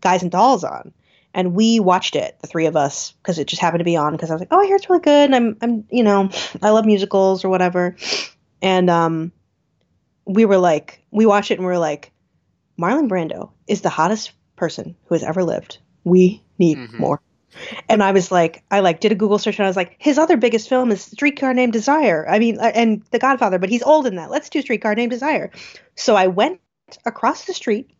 Guys 0.00 0.22
and 0.22 0.30
Dolls 0.30 0.64
on, 0.64 0.92
and 1.34 1.54
we 1.54 1.80
watched 1.80 2.16
it, 2.16 2.36
the 2.40 2.46
three 2.46 2.66
of 2.66 2.76
us, 2.76 3.12
because 3.12 3.38
it 3.38 3.48
just 3.48 3.60
happened 3.60 3.80
to 3.80 3.84
be 3.84 3.96
on. 3.96 4.12
Because 4.12 4.30
I 4.30 4.34
was 4.34 4.40
like, 4.40 4.48
oh, 4.50 4.60
I 4.60 4.66
hear 4.66 4.76
it's 4.76 4.88
really 4.88 5.02
good, 5.02 5.30
and 5.32 5.34
I'm 5.34 5.56
I'm 5.60 5.84
you 5.90 6.02
know 6.02 6.30
I 6.62 6.70
love 6.70 6.86
musicals 6.86 7.44
or 7.44 7.48
whatever, 7.48 7.96
and 8.62 8.88
um, 8.88 9.32
we 10.24 10.44
were 10.44 10.58
like, 10.58 11.04
we 11.10 11.26
watched 11.26 11.50
it 11.50 11.54
and 11.54 11.66
we 11.66 11.72
were 11.72 11.78
like, 11.78 12.12
Marlon 12.80 13.08
Brando 13.08 13.50
is 13.66 13.80
the 13.80 13.88
hottest 13.88 14.32
person 14.56 14.96
who 15.06 15.14
has 15.14 15.24
ever 15.24 15.42
lived. 15.42 15.78
We 16.04 16.42
need 16.58 16.78
mm-hmm. 16.78 16.98
more 16.98 17.20
and 17.88 18.02
I 18.02 18.12
was 18.12 18.30
like, 18.30 18.62
I 18.70 18.80
like 18.80 19.00
did 19.00 19.12
a 19.12 19.14
Google 19.14 19.38
search 19.38 19.58
and 19.58 19.66
I 19.66 19.68
was 19.68 19.76
like, 19.76 19.96
his 19.98 20.18
other 20.18 20.36
biggest 20.36 20.68
film 20.68 20.90
is 20.90 21.02
Streetcar 21.02 21.54
Named 21.54 21.72
Desire. 21.72 22.26
I 22.28 22.38
mean, 22.38 22.58
uh, 22.58 22.72
and 22.74 23.02
The 23.10 23.18
Godfather, 23.18 23.58
but 23.58 23.68
he's 23.68 23.82
old 23.82 24.06
in 24.06 24.16
that. 24.16 24.30
Let's 24.30 24.48
do 24.48 24.62
Streetcar 24.62 24.94
Named 24.94 25.10
Desire. 25.10 25.50
So 25.96 26.16
I 26.16 26.28
went 26.28 26.60
across 27.04 27.44
the 27.44 27.54
street 27.54 27.90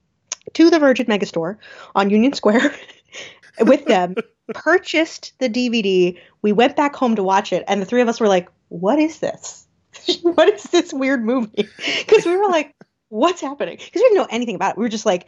to 0.55 0.71
the 0.71 0.79
Virgin 0.79 1.07
Megastore 1.07 1.57
on 1.95 2.11
Union 2.11 2.33
Square 2.33 2.75
with 3.61 3.85
them, 3.87 4.15
purchased 4.55 5.33
the 5.39 5.49
DVD. 5.49 6.19
We 6.43 6.53
went 6.53 6.77
back 6.77 6.95
home 6.95 7.17
to 7.17 7.23
watch 7.23 7.53
it, 7.53 7.65
and 7.69 7.81
the 7.81 7.87
three 7.87 8.01
of 8.01 8.09
us 8.09 8.21
were 8.21 8.29
like, 8.29 8.49
"What 8.69 8.99
is 8.99 9.19
this? 9.19 9.67
what 10.23 10.49
is 10.49 10.65
this 10.65 10.93
weird 10.93 11.25
movie?" 11.25 11.69
Because 11.77 12.25
we 12.25 12.37
were 12.37 12.49
like, 12.49 12.75
"What's 13.09 13.41
happening?" 13.41 13.77
Because 13.77 14.01
we 14.01 14.09
didn't 14.09 14.17
know 14.17 14.29
anything 14.31 14.55
about 14.55 14.73
it. 14.73 14.79
We 14.79 14.83
were 14.83 14.89
just 14.89 15.07
like, 15.07 15.27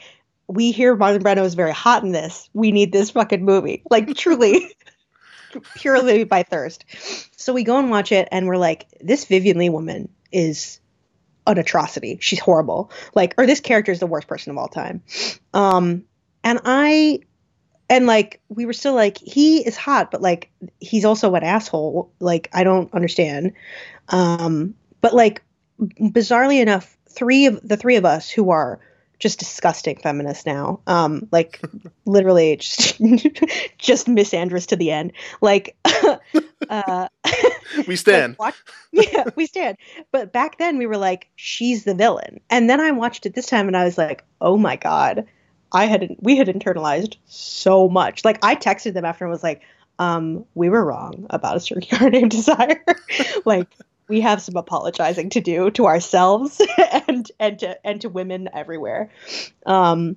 we 0.48 0.72
hear 0.72 0.96
Marlon 0.96 1.22
Brando 1.22 1.44
is 1.44 1.54
very 1.54 1.72
hot 1.72 2.02
in 2.02 2.12
this. 2.12 2.48
We 2.52 2.72
need 2.72 2.92
this 2.92 3.10
fucking 3.10 3.44
movie. 3.44 3.82
Like 3.90 4.14
truly, 4.16 4.74
purely 5.74 6.24
by 6.24 6.42
thirst. 6.42 6.84
So 7.36 7.52
we 7.52 7.64
go 7.64 7.78
and 7.78 7.90
watch 7.90 8.12
it, 8.12 8.28
and 8.30 8.46
we're 8.46 8.56
like, 8.56 8.86
this 9.00 9.24
Vivien 9.24 9.58
Leigh 9.58 9.68
woman 9.68 10.08
is 10.30 10.80
an 11.46 11.58
atrocity. 11.58 12.18
She's 12.20 12.40
horrible. 12.40 12.90
Like, 13.14 13.34
or 13.38 13.46
this 13.46 13.60
character 13.60 13.92
is 13.92 14.00
the 14.00 14.06
worst 14.06 14.28
person 14.28 14.50
of 14.50 14.58
all 14.58 14.68
time. 14.68 15.02
Um, 15.52 16.04
and 16.44 16.60
I, 16.64 17.20
and 17.90 18.06
like, 18.06 18.40
we 18.48 18.66
were 18.66 18.72
still 18.72 18.94
like, 18.94 19.18
he 19.18 19.66
is 19.66 19.76
hot, 19.76 20.10
but 20.10 20.22
like, 20.22 20.50
he's 20.80 21.04
also 21.04 21.34
an 21.34 21.42
asshole. 21.42 22.12
Like, 22.20 22.48
I 22.52 22.64
don't 22.64 22.92
understand. 22.94 23.52
Um, 24.08 24.74
but 25.00 25.14
like, 25.14 25.42
bizarrely 25.80 26.60
enough, 26.60 26.96
three 27.08 27.46
of 27.46 27.60
the 27.66 27.76
three 27.76 27.96
of 27.96 28.04
us 28.04 28.30
who 28.30 28.50
are 28.50 28.80
just 29.22 29.38
disgusting 29.38 29.96
feminist 29.96 30.46
now. 30.46 30.80
Um, 30.88 31.28
like 31.30 31.62
literally 32.04 32.56
just 32.56 32.98
just 33.78 34.08
misandrous 34.08 34.66
to 34.66 34.76
the 34.76 34.90
end. 34.90 35.12
Like 35.40 35.76
uh, 36.68 37.08
we 37.86 37.94
stand. 37.94 38.36
Like, 38.40 38.54
yeah, 38.90 39.26
we 39.36 39.46
stand. 39.46 39.76
But 40.10 40.32
back 40.32 40.58
then 40.58 40.76
we 40.76 40.86
were 40.86 40.96
like, 40.96 41.30
she's 41.36 41.84
the 41.84 41.94
villain. 41.94 42.40
And 42.50 42.68
then 42.68 42.80
I 42.80 42.90
watched 42.90 43.24
it 43.24 43.34
this 43.34 43.46
time 43.46 43.68
and 43.68 43.76
I 43.76 43.84
was 43.84 43.96
like, 43.96 44.24
oh 44.40 44.56
my 44.56 44.74
god, 44.74 45.24
I 45.70 45.84
had 45.84 46.16
we 46.18 46.36
had 46.36 46.48
internalized 46.48 47.16
so 47.26 47.88
much. 47.88 48.24
Like 48.24 48.40
I 48.44 48.56
texted 48.56 48.94
them 48.94 49.04
after 49.04 49.24
and 49.24 49.30
was 49.30 49.44
like, 49.44 49.62
um, 50.00 50.44
we 50.54 50.68
were 50.68 50.84
wrong 50.84 51.26
about 51.30 51.56
a 51.56 51.60
certain 51.60 51.82
streetcar 51.82 52.10
named 52.10 52.32
Desire. 52.32 52.84
like 53.44 53.68
we 54.08 54.20
have 54.20 54.42
some 54.42 54.56
apologizing 54.56 55.30
to 55.30 55.40
do 55.40 55.70
to 55.70 55.86
ourselves 55.86 56.60
and 57.08 57.30
and 57.38 57.58
to 57.60 57.86
and 57.86 58.00
to 58.00 58.08
women 58.08 58.48
everywhere. 58.52 59.10
Um, 59.66 60.16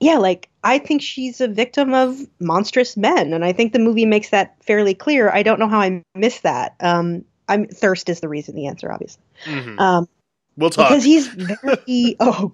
yeah, 0.00 0.18
like 0.18 0.48
I 0.64 0.78
think 0.78 1.02
she's 1.02 1.40
a 1.40 1.48
victim 1.48 1.94
of 1.94 2.18
monstrous 2.40 2.96
men, 2.96 3.32
and 3.32 3.44
I 3.44 3.52
think 3.52 3.72
the 3.72 3.78
movie 3.78 4.06
makes 4.06 4.30
that 4.30 4.56
fairly 4.62 4.94
clear. 4.94 5.30
I 5.30 5.42
don't 5.42 5.58
know 5.58 5.68
how 5.68 5.80
I 5.80 6.02
missed 6.14 6.42
that. 6.42 6.74
Um, 6.80 7.24
I'm 7.48 7.66
thirst 7.66 8.08
is 8.08 8.20
the 8.20 8.28
reason. 8.28 8.54
The 8.54 8.66
answer, 8.66 8.90
obviously. 8.92 9.22
Mm-hmm. 9.44 9.78
Um, 9.78 10.08
we'll 10.56 10.70
talk 10.70 10.88
because 10.88 11.04
he's 11.04 11.28
very 11.28 12.16
oh 12.20 12.52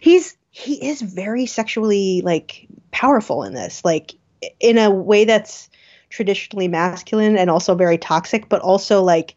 he's 0.00 0.36
he 0.50 0.84
is 0.88 1.00
very 1.00 1.46
sexually 1.46 2.22
like 2.22 2.66
powerful 2.90 3.44
in 3.44 3.54
this, 3.54 3.84
like 3.84 4.14
in 4.58 4.78
a 4.78 4.90
way 4.90 5.24
that's 5.24 5.68
traditionally 6.08 6.66
masculine 6.66 7.36
and 7.36 7.50
also 7.50 7.74
very 7.74 7.98
toxic, 7.98 8.48
but 8.48 8.60
also 8.62 9.02
like 9.02 9.36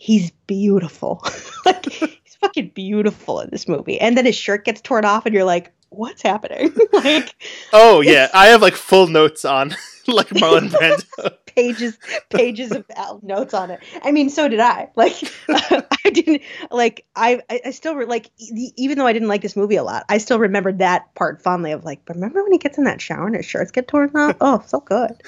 he's 0.00 0.30
beautiful. 0.46 1.22
like 1.66 1.84
he's 1.92 2.34
fucking 2.40 2.72
beautiful 2.74 3.40
in 3.40 3.50
this 3.50 3.68
movie. 3.68 4.00
And 4.00 4.16
then 4.16 4.24
his 4.24 4.34
shirt 4.34 4.64
gets 4.64 4.80
torn 4.80 5.04
off 5.04 5.26
and 5.26 5.34
you're 5.34 5.44
like, 5.44 5.72
what's 5.90 6.22
happening? 6.22 6.74
like 6.92 7.34
Oh 7.72 8.00
yeah, 8.00 8.28
I 8.34 8.46
have 8.46 8.62
like 8.62 8.74
full 8.74 9.06
notes 9.06 9.44
on 9.44 9.76
like 10.06 10.28
Marlon 10.28 10.70
Brando. 10.70 11.36
Pages 11.54 11.98
pages 12.28 12.72
of 12.72 12.84
notes 13.22 13.54
on 13.54 13.70
it. 13.70 13.80
I 14.02 14.12
mean, 14.12 14.30
so 14.30 14.48
did 14.48 14.60
I. 14.60 14.90
Like 14.96 15.14
I 15.48 16.10
didn't 16.12 16.42
like 16.70 17.06
I 17.16 17.40
I 17.48 17.70
still 17.70 17.94
re- 17.94 18.06
like 18.06 18.30
even 18.38 18.98
though 18.98 19.06
I 19.06 19.12
didn't 19.12 19.28
like 19.28 19.42
this 19.42 19.56
movie 19.56 19.76
a 19.76 19.82
lot, 19.82 20.04
I 20.08 20.18
still 20.18 20.38
remembered 20.38 20.78
that 20.78 21.14
part 21.14 21.42
fondly 21.42 21.72
of 21.72 21.84
like 21.84 22.00
remember 22.08 22.42
when 22.42 22.52
he 22.52 22.58
gets 22.58 22.78
in 22.78 22.84
that 22.84 23.00
shower 23.00 23.26
and 23.26 23.36
his 23.36 23.46
shirts 23.46 23.70
get 23.70 23.88
torn 23.88 24.10
off? 24.14 24.36
Oh, 24.40 24.62
so 24.66 24.80
good. 24.80 25.22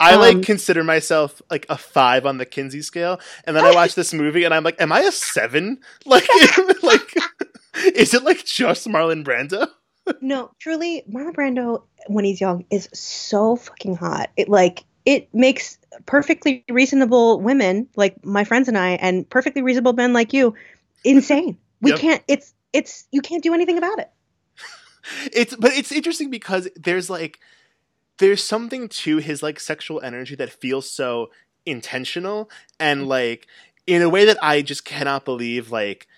I 0.00 0.14
um, 0.14 0.20
like 0.20 0.42
consider 0.42 0.84
myself 0.84 1.40
like 1.50 1.66
a 1.68 1.76
5 1.76 2.26
on 2.26 2.38
the 2.38 2.46
Kinsey 2.46 2.82
scale 2.82 3.20
and 3.44 3.56
then 3.56 3.64
I 3.64 3.72
watch 3.72 3.94
this 3.94 4.12
movie 4.12 4.44
and 4.44 4.54
I'm 4.54 4.64
like 4.64 4.80
am 4.80 4.92
I 4.92 5.00
a 5.00 5.12
7? 5.12 5.78
Like 6.06 6.28
like 6.82 7.14
is 7.94 8.14
it 8.14 8.24
like 8.24 8.44
just 8.44 8.86
Marlon 8.86 9.24
Brando? 9.24 9.68
no, 10.20 10.50
truly, 10.58 11.04
Marlon 11.10 11.34
Brando 11.34 11.82
when 12.06 12.24
he's 12.24 12.40
young 12.40 12.64
is 12.70 12.88
so 12.92 13.56
fucking 13.56 13.96
hot. 13.96 14.30
It 14.36 14.48
like 14.48 14.84
it 15.08 15.34
makes 15.34 15.78
perfectly 16.04 16.66
reasonable 16.68 17.40
women 17.40 17.88
like 17.96 18.22
my 18.26 18.44
friends 18.44 18.68
and 18.68 18.76
I, 18.76 18.90
and 18.90 19.28
perfectly 19.28 19.62
reasonable 19.62 19.94
men 19.94 20.12
like 20.12 20.34
you, 20.34 20.54
insane. 21.02 21.58
We 21.80 21.92
yep. 21.92 22.00
can't. 22.00 22.24
It's 22.26 22.54
it's 22.72 23.06
you 23.12 23.20
can't 23.20 23.40
do 23.40 23.54
anything 23.54 23.78
about 23.78 24.00
it. 24.00 24.10
it's 25.32 25.54
but 25.54 25.74
it's 25.74 25.92
interesting 25.92 26.28
because 26.28 26.68
there's 26.74 27.08
like 27.08 27.38
there's 28.18 28.42
something 28.42 28.88
to 28.88 29.18
his 29.18 29.44
like 29.44 29.60
sexual 29.60 30.00
energy 30.00 30.34
that 30.34 30.50
feels 30.50 30.90
so 30.90 31.30
intentional 31.64 32.50
and 32.80 33.06
like 33.06 33.46
in 33.86 34.02
a 34.02 34.08
way 34.08 34.24
that 34.24 34.42
I 34.42 34.60
just 34.62 34.84
cannot 34.84 35.24
believe 35.24 35.70
like 35.70 36.08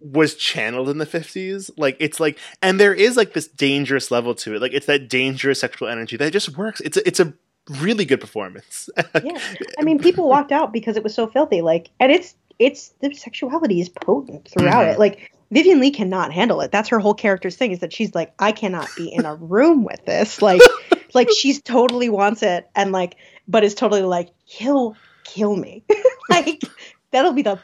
was 0.00 0.34
channeled 0.34 0.88
in 0.88 0.98
the 0.98 1.06
50s 1.06 1.70
like 1.76 1.96
it's 2.00 2.18
like 2.18 2.40
and 2.60 2.80
there 2.80 2.92
is 2.92 3.16
like 3.16 3.34
this 3.34 3.46
dangerous 3.46 4.10
level 4.10 4.34
to 4.34 4.56
it 4.56 4.60
like 4.60 4.72
it's 4.72 4.86
that 4.86 5.08
dangerous 5.08 5.60
sexual 5.60 5.86
energy 5.86 6.16
that 6.16 6.32
just 6.32 6.58
works 6.58 6.80
it's 6.80 6.96
a, 6.96 7.06
it's 7.06 7.20
a 7.20 7.32
really 7.80 8.04
good 8.04 8.20
performance 8.20 8.88
yeah 9.22 9.38
i 9.78 9.82
mean 9.82 9.98
people 9.98 10.28
walked 10.28 10.52
out 10.52 10.72
because 10.72 10.96
it 10.96 11.02
was 11.02 11.14
so 11.14 11.26
filthy 11.26 11.62
like 11.62 11.90
and 12.00 12.10
it's 12.10 12.34
it's 12.58 12.90
the 13.00 13.12
sexuality 13.14 13.80
is 13.80 13.88
potent 13.88 14.48
throughout 14.48 14.82
mm-hmm. 14.82 14.94
it 14.94 14.98
like 14.98 15.32
Vivien 15.52 15.80
Leigh 15.80 15.90
cannot 15.90 16.32
handle 16.32 16.62
it. 16.62 16.72
That's 16.72 16.88
her 16.88 16.98
whole 16.98 17.12
character's 17.12 17.56
thing 17.56 17.72
is 17.72 17.80
that 17.80 17.92
she's 17.92 18.14
like, 18.14 18.32
I 18.38 18.52
cannot 18.52 18.88
be 18.96 19.12
in 19.12 19.26
a 19.26 19.34
room 19.34 19.84
with 19.84 20.02
this. 20.06 20.40
Like, 20.40 20.62
like 21.14 21.28
she's 21.30 21.60
totally 21.60 22.08
wants 22.08 22.42
it 22.42 22.70
and 22.74 22.90
like, 22.90 23.16
but 23.46 23.62
is 23.62 23.74
totally 23.74 24.00
like, 24.00 24.30
he'll 24.46 24.96
kill 25.24 25.54
me. 25.54 25.84
like, 26.30 26.62
that'll 27.10 27.34
be 27.34 27.42
the 27.42 27.60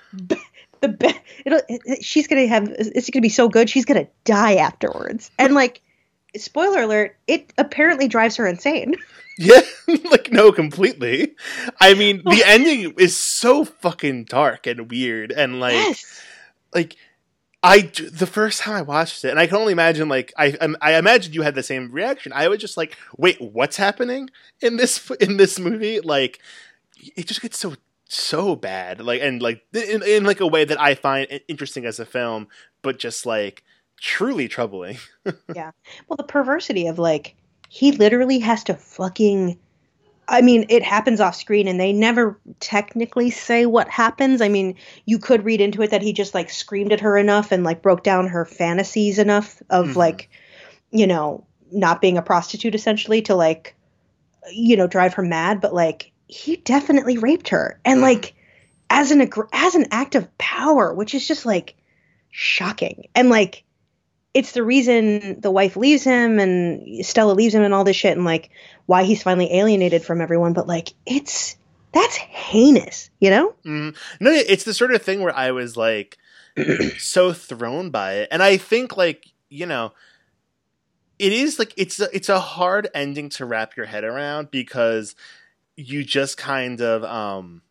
the 0.81 0.89
be- 0.89 1.21
it'll, 1.45 1.61
it, 1.69 2.05
she's 2.05 2.27
gonna 2.27 2.47
have 2.47 2.69
it's 2.69 3.11
gonna 3.11 3.23
be 3.23 3.29
so 3.29 3.49
good 3.49 3.69
she's 3.69 3.85
gonna 3.85 4.07
die 4.25 4.57
afterwards 4.57 5.31
and 5.39 5.55
like 5.55 5.81
spoiler 6.37 6.83
alert 6.83 7.17
it 7.27 7.53
apparently 7.59 8.09
drives 8.09 8.37
her 8.37 8.47
insane 8.47 8.95
yeah 9.39 9.61
like 10.11 10.31
no 10.33 10.53
completely 10.53 11.35
i 11.81 11.95
mean 11.95 12.23
the 12.25 12.43
ending 12.45 12.95
is 12.99 13.17
so 13.17 13.65
fucking 13.65 14.25
dark 14.25 14.67
and 14.67 14.91
weird 14.91 15.33
and 15.33 15.61
like 15.61 15.73
yes. 15.73 16.23
like 16.75 16.97
I 17.61 17.91
the 18.13 18.27
first 18.27 18.61
time 18.61 18.77
I 18.77 18.83
watched 18.83 19.25
it, 19.25 19.31
and 19.31 19.39
I 19.39 19.49
can 19.49 19.57
only 19.57 19.73
imagine 19.73 20.09
like 20.09 20.33
I 20.39 20.57
I 20.81 20.95
imagine 20.95 21.33
you 21.33 21.43
had 21.43 21.57
the 21.57 21.63
same 21.65 21.91
reaction. 21.91 22.33
I 22.33 22.47
was 22.47 22.61
just 22.61 22.77
like, 22.77 22.97
wait, 23.17 23.41
what's 23.41 23.77
happening 23.77 24.31
in 24.61 24.77
this 24.77 25.11
in 25.21 25.39
this 25.39 25.59
movie? 25.59 25.99
Like, 25.99 26.39
it 27.17 27.27
just 27.27 27.43
gets 27.43 27.59
so 27.59 27.75
so 28.09 28.57
bad 28.57 29.03
like 29.03 29.21
and 29.21 29.43
like 29.43 29.63
in, 29.75 30.03
in 30.03 30.25
like 30.25 30.41
a 30.41 30.47
way 30.47 30.65
that 30.65 30.81
i 30.81 30.95
find 30.95 31.43
interesting 31.47 31.85
as 31.85 32.01
a 32.01 32.07
film 32.07 32.49
but 32.81 32.99
just 32.99 33.27
like 33.27 33.63
truly 34.01 34.49
troubling 34.49 34.97
yeah 35.55 35.71
well 36.09 36.17
the 36.17 36.23
perversity 36.23 36.87
of 36.87 36.99
like 36.99 37.35
he 37.69 37.93
literally 37.93 38.39
has 38.39 38.65
to 38.65 38.75
fucking 38.75 39.59
I 40.31 40.43
mean, 40.43 40.67
it 40.69 40.83
happens 40.83 41.23
off 41.23 41.37
screen 41.37 41.69
and 41.69 41.81
they 41.81 41.91
never 41.91 42.39
technically 42.61 43.31
say 43.31 43.65
what 43.65 43.89
happens. 43.89 44.43
I 44.43 44.51
mean, 44.51 44.75
you 45.07 45.19
could 45.19 45.43
read 45.43 45.63
into 45.63 45.81
it 45.81 45.91
that 45.91 46.03
he 46.03 46.13
just 46.13 46.35
like 46.35 46.51
screamed 46.51 46.93
at 46.93 47.01
her 47.01 47.17
enough 47.17 47.51
and 47.51 47.65
like 47.65 47.81
broke 47.81 48.03
down 48.03 48.29
her 48.29 48.45
fantasies 48.45 49.19
enough 49.19 49.63
of 49.71 49.87
mm-hmm. 49.87 49.99
like, 49.99 50.29
you 50.91 51.07
know, 51.07 51.47
not 51.73 52.03
being 52.03 52.19
a 52.19 52.23
prostitute 52.23 52.75
essentially 52.75 53.23
to 53.23 53.35
like, 53.35 53.75
you 54.53 54.77
know, 54.77 54.87
drive 54.87 55.15
her 55.15 55.23
mad. 55.23 55.63
But 55.63 55.73
like, 55.73 56.13
he 56.29 56.57
definitely 56.57 57.17
raped 57.17 57.49
her 57.49 57.81
and 57.85 58.03
like 58.03 58.35
as 58.91 59.11
an 59.11 59.31
as 59.53 59.75
an 59.75 59.87
act 59.91 60.15
of 60.15 60.39
power 60.39 60.93
which 60.93 61.15
is 61.15 61.27
just 61.27 61.47
like 61.47 61.75
shocking 62.31 63.09
and 63.15 63.31
like 63.31 63.65
it's 64.35 64.53
the 64.53 64.63
reason 64.63 65.41
the 65.41 65.51
wife 65.51 65.77
leaves 65.77 66.05
him 66.05 66.39
and 66.39 67.05
Stella 67.05 67.33
leaves 67.33 67.55
him 67.55 67.63
and 67.63 67.75
all 67.75 67.85
this 67.85 67.97
shit 67.97 68.17
and 68.17 68.25
like 68.25 68.51
why 68.87 69.05
he's 69.05 69.23
finally 69.23 69.53
alienated 69.53 70.05
from 70.05 70.21
everyone 70.21 70.53
but 70.53 70.67
like 70.67 70.95
it's 71.07 71.57
that's 71.93 72.17
heinous 72.17 73.11
you 73.21 73.31
know 73.31 73.55
mm. 73.65 73.97
no 74.21 74.31
it's 74.31 74.65
the 74.65 74.75
sort 74.75 74.93
of 74.95 75.03
thing 75.03 75.23
where 75.23 75.35
i 75.35 75.51
was 75.51 75.77
like 75.77 76.19
so 76.99 77.33
thrown 77.33 77.91
by 77.91 78.15
it 78.15 78.29
and 78.31 78.43
i 78.43 78.57
think 78.57 78.97
like 78.97 79.27
you 79.49 79.65
know 79.65 79.93
it 81.19 81.33
is 81.33 81.59
like 81.59 81.73
it's 81.77 81.99
a, 81.99 82.15
it's 82.15 82.29
a 82.29 82.41
hard 82.41 82.89
ending 82.95 83.29
to 83.29 83.47
wrap 83.47 83.77
your 83.77 83.87
head 83.87 84.05
around 84.05 84.51
because 84.51 85.17
you 85.77 86.05
just 86.05 86.37
kind 86.37 86.81
of 86.81 87.03
um 87.05 87.63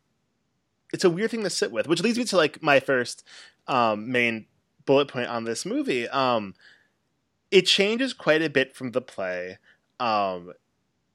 it's 0.91 1.03
a 1.03 1.09
weird 1.09 1.29
thing 1.29 1.43
to 1.43 1.49
sit 1.49 1.71
with 1.71 1.87
which 1.87 2.01
leads 2.01 2.17
me 2.17 2.25
to 2.25 2.37
like 2.37 2.61
my 2.63 2.79
first 2.79 3.23
um 3.67 4.11
main 4.11 4.45
bullet 4.87 5.07
point 5.07 5.29
on 5.29 5.43
this 5.43 5.65
movie 5.65 6.07
um 6.09 6.55
it 7.51 7.67
changes 7.67 8.13
quite 8.13 8.41
a 8.41 8.49
bit 8.49 8.75
from 8.75 8.91
the 8.91 9.01
play 9.01 9.59
um 9.99 10.51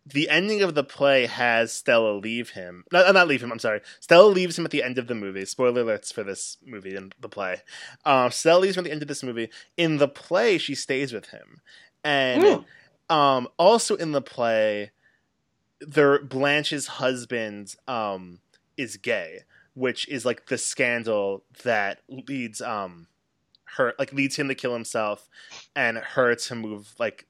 the 0.04 0.28
ending 0.28 0.62
of 0.62 0.74
the 0.74 0.82
play 0.84 1.26
has 1.26 1.72
Stella 1.72 2.12
leave 2.12 2.50
him. 2.50 2.84
Not, 2.90 3.14
not 3.14 3.28
leave 3.28 3.42
him. 3.42 3.52
I'm 3.52 3.58
sorry. 3.58 3.80
Stella 4.00 4.26
leaves 4.26 4.58
him 4.58 4.64
at 4.64 4.70
the 4.70 4.82
end 4.82 4.98
of 4.98 5.06
the 5.06 5.14
movie. 5.14 5.44
Spoiler 5.44 5.84
alerts 5.84 6.12
for 6.12 6.24
this 6.24 6.58
movie 6.64 6.96
and 6.96 7.14
the 7.20 7.28
play. 7.28 7.58
Uh, 8.04 8.28
Stella 8.30 8.60
leaves 8.60 8.76
him 8.76 8.82
at 8.82 8.86
the 8.86 8.92
end 8.92 9.02
of 9.02 9.08
this 9.08 9.22
movie. 9.22 9.48
In 9.76 9.98
the 9.98 10.08
play, 10.08 10.58
she 10.58 10.74
stays 10.74 11.12
with 11.12 11.26
him, 11.26 11.60
and 12.02 12.42
mm. 12.42 13.14
um, 13.14 13.48
also 13.58 13.94
in 13.94 14.12
the 14.12 14.22
play, 14.22 14.90
their 15.80 16.22
Blanche's 16.22 16.86
husband 16.86 17.76
um 17.86 18.40
is 18.76 18.96
gay, 18.96 19.40
which 19.74 20.08
is 20.08 20.24
like 20.24 20.46
the 20.46 20.58
scandal 20.58 21.44
that 21.62 22.00
leads 22.08 22.60
um 22.60 23.06
her 23.76 23.94
like 23.98 24.12
leads 24.12 24.36
him 24.36 24.48
to 24.48 24.54
kill 24.54 24.72
himself 24.72 25.28
and 25.74 25.98
her 25.98 26.34
to 26.34 26.54
move 26.54 26.94
like 26.98 27.26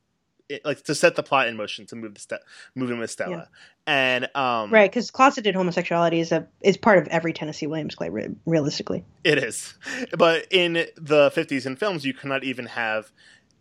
it, 0.49 0.65
like 0.65 0.83
to 0.85 0.95
set 0.95 1.17
the 1.17 1.23
plot 1.23 1.49
in 1.49 1.57
motion 1.57 1.87
to 1.87 1.97
move 1.97 2.15
the 2.15 2.21
step 2.21 2.43
move 2.75 2.91
him 2.91 2.99
with 2.99 3.11
Stella. 3.11 3.31
Yeah. 3.31 3.45
And 3.87 4.29
um 4.37 4.73
Right, 4.73 4.91
because 4.91 5.11
closeted 5.11 5.55
homosexuality 5.55 6.21
is 6.21 6.33
a 6.33 6.47
is 6.61 6.77
part 6.77 6.99
of 6.99 7.09
every 7.09 7.33
Tennessee 7.33 7.67
Williams 7.67 7.95
play 7.95 8.09
re- 8.09 8.35
realistically. 8.47 9.05
It 9.25 9.39
is. 9.39 9.75
But 10.17 10.47
in 10.51 10.75
the 10.97 11.31
50s 11.31 11.67
in 11.67 11.77
films 11.77 12.05
you 12.05 12.15
cannot 12.15 12.45
even 12.45 12.67
have 12.67 13.13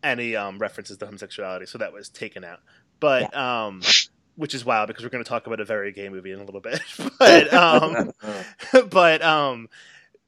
any 0.04 0.36
um 0.36 0.60
references 0.60 0.98
to 0.98 1.06
homosexuality, 1.06 1.66
so 1.66 1.78
that 1.78 1.94
was 1.94 2.10
taken 2.10 2.44
out. 2.44 2.60
But 3.00 3.30
yeah. 3.32 3.66
um 3.66 3.82
which 4.36 4.56
is 4.56 4.66
wild 4.66 4.88
because 4.88 5.04
we're 5.04 5.10
going 5.10 5.24
to 5.24 5.30
talk 5.30 5.46
about 5.46 5.60
a 5.60 5.66
very 5.66 5.92
gay 5.92 6.10
movie 6.10 6.32
in 6.32 6.40
a 6.40 6.44
little 6.44 6.62
bit. 6.62 6.82
but 7.20 7.54
um, 7.54 8.12
but 8.90 9.22
um, 9.22 9.70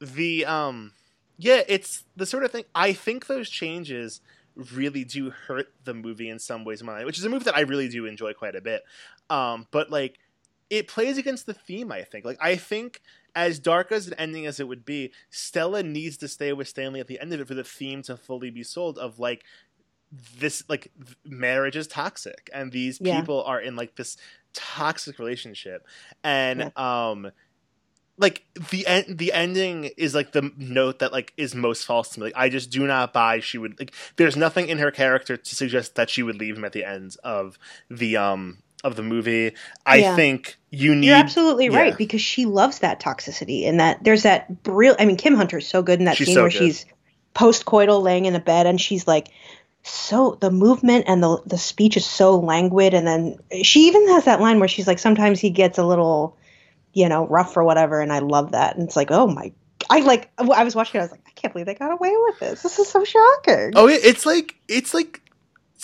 the 0.00 0.46
um, 0.46 0.92
yeah, 1.36 1.62
it's 1.68 2.04
the 2.16 2.26
sort 2.26 2.44
of 2.44 2.50
thing. 2.50 2.64
I 2.74 2.92
think 2.92 3.26
those 3.26 3.48
changes 3.48 4.20
really 4.56 5.04
do 5.04 5.30
hurt 5.30 5.72
the 5.84 5.94
movie 5.94 6.28
in 6.28 6.38
some 6.38 6.64
ways. 6.64 6.82
Mine, 6.82 7.06
which 7.06 7.18
is 7.18 7.24
a 7.24 7.28
movie 7.28 7.44
that 7.44 7.56
I 7.56 7.60
really 7.60 7.88
do 7.88 8.06
enjoy 8.06 8.32
quite 8.34 8.54
a 8.54 8.60
bit. 8.60 8.82
Um, 9.30 9.66
but 9.70 9.90
like, 9.90 10.18
it 10.70 10.88
plays 10.88 11.18
against 11.18 11.46
the 11.46 11.54
theme. 11.54 11.90
I 11.90 12.02
think. 12.02 12.24
Like, 12.24 12.38
I 12.40 12.56
think 12.56 13.00
as 13.34 13.58
dark 13.58 13.90
as 13.90 14.06
an 14.06 14.14
ending 14.14 14.46
as 14.46 14.60
it 14.60 14.68
would 14.68 14.84
be, 14.84 15.12
Stella 15.30 15.82
needs 15.82 16.16
to 16.18 16.28
stay 16.28 16.52
with 16.52 16.68
Stanley 16.68 17.00
at 17.00 17.08
the 17.08 17.20
end 17.20 17.32
of 17.32 17.40
it 17.40 17.48
for 17.48 17.54
the 17.54 17.64
theme 17.64 18.02
to 18.02 18.16
fully 18.16 18.50
be 18.50 18.62
sold. 18.62 18.98
Of 18.98 19.18
like 19.18 19.44
this 20.38 20.62
like 20.68 20.92
marriage 21.24 21.76
is 21.76 21.86
toxic 21.86 22.50
and 22.52 22.72
these 22.72 23.00
yeah. 23.00 23.18
people 23.18 23.42
are 23.44 23.60
in 23.60 23.76
like 23.76 23.96
this 23.96 24.16
toxic 24.52 25.18
relationship 25.18 25.86
and 26.22 26.70
yeah. 26.76 27.08
um 27.10 27.30
like 28.16 28.44
the 28.70 28.86
end 28.86 29.18
the 29.18 29.32
ending 29.32 29.90
is 29.96 30.14
like 30.14 30.32
the 30.32 30.52
note 30.56 31.00
that 31.00 31.12
like 31.12 31.32
is 31.36 31.54
most 31.54 31.84
false 31.84 32.10
to 32.10 32.20
me 32.20 32.26
like 32.26 32.34
i 32.36 32.48
just 32.48 32.70
do 32.70 32.86
not 32.86 33.12
buy 33.12 33.40
she 33.40 33.58
would 33.58 33.78
like 33.78 33.92
there's 34.16 34.36
nothing 34.36 34.68
in 34.68 34.78
her 34.78 34.90
character 34.90 35.36
to 35.36 35.54
suggest 35.54 35.94
that 35.96 36.08
she 36.08 36.22
would 36.22 36.36
leave 36.36 36.56
him 36.56 36.64
at 36.64 36.72
the 36.72 36.84
end 36.84 37.16
of 37.24 37.58
the 37.90 38.16
um 38.16 38.58
of 38.84 38.96
the 38.96 39.02
movie 39.02 39.52
i 39.86 39.96
yeah. 39.96 40.14
think 40.16 40.56
you 40.70 40.94
need 40.94 41.06
you're 41.06 41.16
absolutely 41.16 41.66
yeah. 41.66 41.78
right 41.78 41.98
because 41.98 42.20
she 42.20 42.46
loves 42.46 42.80
that 42.80 43.00
toxicity 43.00 43.66
and 43.66 43.80
that 43.80 44.02
there's 44.04 44.22
that 44.22 44.46
real 44.66 44.94
i 44.98 45.04
mean 45.04 45.16
kim 45.16 45.34
hunter's 45.34 45.66
so 45.66 45.82
good 45.82 45.98
in 45.98 46.04
that 46.04 46.16
she's 46.16 46.28
scene 46.28 46.34
so 46.34 46.42
where 46.42 46.50
good. 46.50 46.58
she's 46.58 46.86
post-coital 47.32 48.02
laying 48.02 48.26
in 48.26 48.34
a 48.36 48.40
bed 48.40 48.66
and 48.66 48.80
she's 48.80 49.08
like 49.08 49.28
so 49.82 50.38
the 50.40 50.50
movement 50.50 51.04
and 51.08 51.22
the 51.22 51.42
the 51.46 51.58
speech 51.58 51.96
is 51.96 52.06
so 52.06 52.38
languid 52.38 52.94
and 52.94 53.06
then 53.06 53.36
she 53.62 53.88
even 53.88 54.06
has 54.08 54.24
that 54.26 54.40
line 54.40 54.58
where 54.58 54.68
she's 54.68 54.86
like 54.86 54.98
sometimes 54.98 55.40
he 55.40 55.50
gets 55.50 55.78
a 55.78 55.84
little 55.84 56.36
you 56.94 57.08
know 57.08 57.26
rough 57.26 57.56
or 57.56 57.64
whatever 57.64 58.00
and 58.00 58.12
i 58.12 58.20
love 58.20 58.52
that 58.52 58.76
and 58.76 58.86
it's 58.86 58.96
like 58.96 59.10
oh 59.10 59.26
my 59.26 59.52
i 59.90 60.00
like 60.00 60.30
i 60.38 60.64
was 60.64 60.74
watching 60.74 60.98
it 60.98 61.02
i 61.02 61.04
was 61.04 61.10
like 61.10 61.22
i 61.26 61.30
can't 61.32 61.52
believe 61.52 61.66
they 61.66 61.74
got 61.74 61.92
away 61.92 62.12
with 62.26 62.38
this 62.38 62.62
this 62.62 62.78
is 62.78 62.88
so 62.88 63.04
shocking 63.04 63.72
oh 63.74 63.88
it's 63.88 64.24
like 64.24 64.54
it's 64.68 64.94
like 64.94 65.20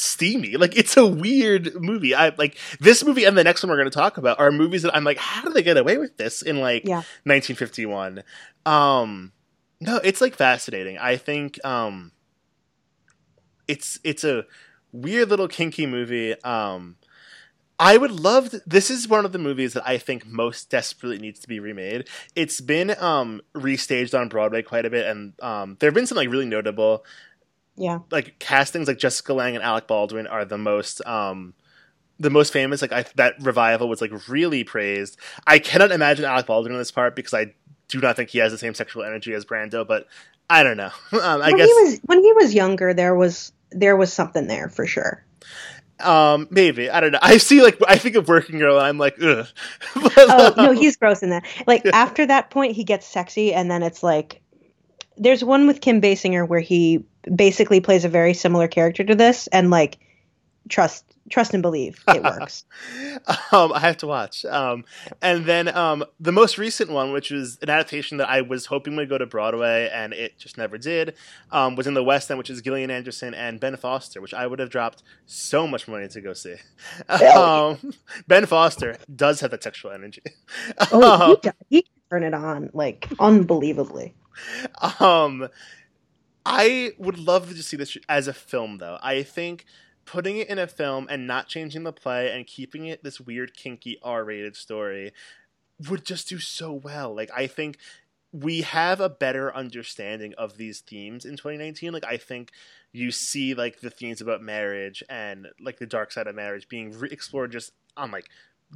steamy. 0.00 0.56
Like 0.56 0.76
it's 0.76 0.96
a 0.96 1.06
weird 1.06 1.74
movie. 1.80 2.14
I 2.14 2.32
like 2.38 2.56
this 2.80 3.04
movie 3.04 3.24
and 3.24 3.36
the 3.36 3.44
next 3.44 3.62
one 3.62 3.70
we're 3.70 3.76
going 3.76 3.90
to 3.90 3.94
talk 3.94 4.16
about 4.16 4.40
are 4.40 4.50
movies 4.50 4.82
that 4.82 4.96
I'm 4.96 5.04
like, 5.04 5.18
how 5.18 5.42
did 5.42 5.54
they 5.54 5.62
get 5.62 5.76
away 5.76 5.98
with 5.98 6.16
this 6.16 6.42
in 6.42 6.58
like 6.60 6.84
Yeah. 6.84 7.02
1951? 7.24 8.22
Um, 8.66 9.32
no, 9.80 9.96
it's 10.02 10.20
like 10.20 10.34
fascinating. 10.34 10.98
I 10.98 11.16
think 11.16 11.62
um, 11.64 12.12
it's 13.68 13.98
it's 14.04 14.24
a 14.24 14.44
weird 14.92 15.28
little 15.30 15.48
kinky 15.48 15.86
movie. 15.86 16.40
Um, 16.42 16.96
I 17.80 17.96
would 17.96 18.12
love. 18.12 18.50
th- 18.50 18.62
this 18.66 18.90
is 18.90 19.08
one 19.08 19.24
of 19.24 19.32
the 19.32 19.38
movies 19.38 19.72
that 19.72 19.88
I 19.88 19.96
think 19.98 20.26
most 20.26 20.68
desperately 20.70 21.18
needs 21.18 21.40
to 21.40 21.48
be 21.48 21.58
remade. 21.60 22.08
It's 22.36 22.60
been 22.60 22.94
um, 23.02 23.40
restaged 23.54 24.16
on 24.16 24.28
Broadway 24.28 24.62
quite 24.62 24.84
a 24.84 24.90
bit, 24.90 25.06
and 25.06 25.32
um, 25.42 25.76
there 25.80 25.88
have 25.88 25.94
been 25.94 26.06
some 26.06 26.16
like 26.16 26.28
really 26.28 26.44
notable 26.46 27.04
Yeah. 27.76 28.00
like 28.10 28.38
castings. 28.38 28.86
Like 28.86 28.98
Jessica 28.98 29.32
Lange 29.32 29.54
and 29.56 29.64
Alec 29.64 29.86
Baldwin 29.86 30.26
are 30.26 30.44
the 30.44 30.58
most 30.58 31.04
um, 31.06 31.54
the 32.18 32.30
most 32.30 32.52
famous. 32.52 32.82
Like 32.82 32.92
I, 32.92 33.04
that 33.16 33.34
revival 33.40 33.88
was 33.88 34.02
like 34.02 34.28
really 34.28 34.62
praised. 34.62 35.16
I 35.46 35.58
cannot 35.58 35.90
imagine 35.90 36.26
Alec 36.26 36.46
Baldwin 36.46 36.72
in 36.74 36.78
this 36.78 36.90
part 36.92 37.16
because 37.16 37.32
I 37.32 37.54
do 37.88 37.98
not 37.98 38.14
think 38.14 38.28
he 38.30 38.38
has 38.38 38.52
the 38.52 38.58
same 38.58 38.74
sexual 38.74 39.04
energy 39.04 39.32
as 39.32 39.46
Brando. 39.46 39.86
But 39.88 40.06
I 40.50 40.62
don't 40.62 40.76
know. 40.76 40.90
um, 41.12 41.40
I 41.42 41.48
when 41.48 41.56
guess 41.56 41.66
he 41.68 41.74
was 41.82 42.00
when 42.04 42.22
he 42.22 42.32
was 42.34 42.52
younger, 42.54 42.92
there 42.92 43.14
was 43.14 43.52
there 43.70 43.96
was 43.96 44.12
something 44.12 44.48
there 44.48 44.68
for 44.68 44.86
sure. 44.86 45.24
Um, 46.00 46.48
maybe 46.50 46.90
I 46.90 47.00
don't 47.00 47.12
know. 47.12 47.18
I 47.22 47.38
see 47.38 47.62
like 47.62 47.78
I 47.86 47.96
think 47.96 48.16
of 48.16 48.28
Working 48.28 48.58
Girl, 48.58 48.78
and 48.78 48.86
I'm 48.86 48.98
like, 48.98 49.16
ugh. 49.22 49.46
But, 49.94 50.12
Oh 50.16 50.54
no, 50.56 50.70
um, 50.70 50.76
he's 50.76 50.96
gross 50.96 51.22
in 51.22 51.30
that. 51.30 51.44
Like 51.66 51.84
after 51.86 52.26
that 52.26 52.50
point, 52.50 52.76
he 52.76 52.84
gets 52.84 53.06
sexy, 53.06 53.52
and 53.52 53.70
then 53.70 53.82
it's 53.82 54.02
like 54.02 54.40
there's 55.16 55.44
one 55.44 55.66
with 55.66 55.80
Kim 55.80 56.00
Basinger 56.00 56.46
where 56.46 56.60
he 56.60 57.04
basically 57.34 57.80
plays 57.80 58.04
a 58.04 58.08
very 58.08 58.34
similar 58.34 58.68
character 58.68 59.04
to 59.04 59.14
this, 59.14 59.46
and 59.48 59.70
like 59.70 59.98
trust 60.68 61.04
trust 61.28 61.52
and 61.54 61.62
believe 61.62 62.02
it 62.08 62.22
works. 62.22 62.64
um, 63.52 63.72
I 63.72 63.80
have 63.80 63.98
to 63.98 64.06
watch. 64.06 64.44
Um, 64.44 64.84
and 65.20 65.44
then 65.44 65.68
um, 65.76 66.04
the 66.18 66.32
most 66.32 66.56
recent 66.58 66.90
one, 66.90 67.12
which 67.12 67.30
was 67.30 67.58
an 67.62 67.68
adaptation 67.70 68.18
that 68.18 68.28
I 68.28 68.40
was 68.40 68.66
hoping 68.66 68.96
would 68.96 69.08
go 69.08 69.18
to 69.18 69.26
Broadway, 69.26 69.90
and 69.92 70.12
it 70.12 70.38
just 70.38 70.56
never 70.58 70.78
did, 70.78 71.14
um, 71.52 71.76
was 71.76 71.86
in 71.86 71.94
the 71.94 72.02
West 72.02 72.30
End, 72.30 72.38
which 72.38 72.50
is 72.50 72.60
Gillian 72.62 72.90
Anderson 72.90 73.34
and 73.34 73.60
Ben 73.60 73.76
Foster, 73.76 74.20
which 74.20 74.34
I 74.34 74.46
would 74.46 74.58
have 74.58 74.70
dropped 74.70 75.02
so 75.26 75.66
much 75.66 75.86
money 75.86 76.08
to 76.08 76.20
go 76.20 76.32
see. 76.32 76.56
Um, 77.36 77.92
ben 78.26 78.46
Foster 78.46 78.96
does 79.14 79.40
have 79.40 79.50
that 79.50 79.62
sexual 79.62 79.90
energy. 79.92 80.22
Oh, 80.92 81.00
Um, 81.22 81.30
he, 81.30 81.36
do- 81.42 81.50
he 81.68 81.82
can 81.82 81.92
turn 82.10 82.22
it 82.24 82.34
on 82.34 82.70
like 82.72 83.08
unbelievably. 83.18 84.14
um, 85.00 85.48
I 86.46 86.92
would 86.98 87.18
love 87.18 87.48
to 87.48 87.54
just 87.54 87.68
see 87.68 87.76
this 87.76 87.96
as 88.08 88.26
a 88.28 88.32
film, 88.32 88.78
though. 88.78 88.98
I 89.02 89.22
think 89.22 89.64
putting 90.10 90.38
it 90.38 90.48
in 90.48 90.58
a 90.58 90.66
film 90.66 91.06
and 91.08 91.24
not 91.24 91.46
changing 91.46 91.84
the 91.84 91.92
play 91.92 92.32
and 92.32 92.44
keeping 92.44 92.86
it 92.86 93.04
this 93.04 93.20
weird, 93.20 93.56
kinky, 93.56 93.96
R-rated 94.02 94.56
story 94.56 95.12
would 95.88 96.04
just 96.04 96.28
do 96.28 96.40
so 96.40 96.72
well. 96.72 97.14
Like, 97.14 97.30
I 97.34 97.46
think 97.46 97.78
we 98.32 98.62
have 98.62 99.00
a 99.00 99.08
better 99.08 99.54
understanding 99.54 100.34
of 100.36 100.56
these 100.56 100.80
themes 100.80 101.24
in 101.24 101.36
2019. 101.36 101.92
Like, 101.92 102.04
I 102.04 102.16
think 102.16 102.50
you 102.92 103.12
see 103.12 103.54
like 103.54 103.82
the 103.82 103.90
themes 103.90 104.20
about 104.20 104.42
marriage 104.42 105.04
and 105.08 105.46
like 105.60 105.78
the 105.78 105.86
dark 105.86 106.10
side 106.10 106.26
of 106.26 106.34
marriage 106.34 106.68
being 106.68 106.90
re- 106.98 107.08
explored 107.12 107.52
just 107.52 107.70
on 107.96 108.10
like 108.10 108.28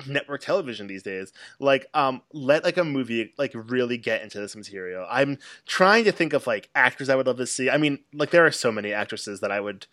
network 0.06 0.40
television 0.40 0.88
these 0.88 1.04
days 1.04 1.32
like 1.60 1.86
um 1.94 2.20
let 2.32 2.64
like 2.64 2.76
a 2.76 2.82
movie 2.84 3.32
like 3.38 3.52
really 3.54 3.96
get 3.96 4.22
into 4.22 4.40
this 4.40 4.56
material 4.56 5.06
i'm 5.08 5.38
trying 5.66 6.02
to 6.02 6.10
think 6.10 6.32
of 6.32 6.48
like 6.48 6.68
actors 6.74 7.08
i 7.08 7.14
would 7.14 7.28
love 7.28 7.36
to 7.36 7.46
see 7.46 7.70
i 7.70 7.76
mean 7.76 8.00
like 8.12 8.30
there 8.30 8.44
are 8.44 8.50
so 8.50 8.72
many 8.72 8.92
actresses 8.92 9.38
that 9.38 9.52
i 9.52 9.60
would 9.60 9.86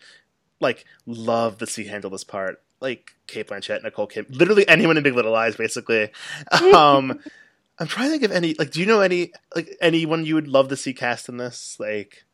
like 0.62 0.84
love 1.06 1.58
to 1.58 1.66
see 1.66 1.84
handle 1.84 2.10
this 2.10 2.24
part. 2.24 2.62
Like 2.80 3.12
cate 3.26 3.48
blanchett 3.48 3.82
nicole 3.82 4.06
kid 4.06 4.34
literally 4.34 4.66
anyone 4.66 4.96
in 4.96 5.02
big 5.02 5.14
little 5.14 5.32
lies 5.32 5.56
basically. 5.56 6.10
Um 6.74 7.20
i'm 7.78 7.86
trying 7.86 8.06
to 8.06 8.10
think 8.10 8.22
of 8.22 8.32
any 8.32 8.54
like 8.58 8.70
do 8.70 8.80
you 8.80 8.86
know 8.86 9.00
any 9.00 9.32
like 9.56 9.76
anyone 9.80 10.24
you 10.26 10.34
would 10.34 10.48
love 10.48 10.68
to 10.68 10.76
see 10.76 10.94
cast 10.94 11.28
in 11.28 11.36
this? 11.36 11.76
Like 11.78 12.24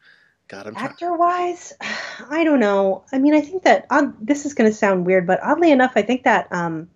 god 0.49 0.67
i'm 0.67 0.77
Actor 0.77 1.17
wise, 1.17 1.75
I 2.31 2.45
don't 2.45 2.61
know. 2.61 3.05
I 3.13 3.19
mean, 3.19 3.35
I 3.35 3.41
think 3.41 3.65
that 3.65 3.87
odd, 3.91 4.15
this 4.25 4.47
is 4.47 4.55
going 4.55 4.71
to 4.71 4.77
sound 4.77 5.07
weird, 5.07 5.27
but 5.27 5.41
oddly 5.43 5.71
enough, 5.71 5.93
I 5.97 6.03
think 6.03 6.25
that 6.25 6.49
um, 6.53 6.89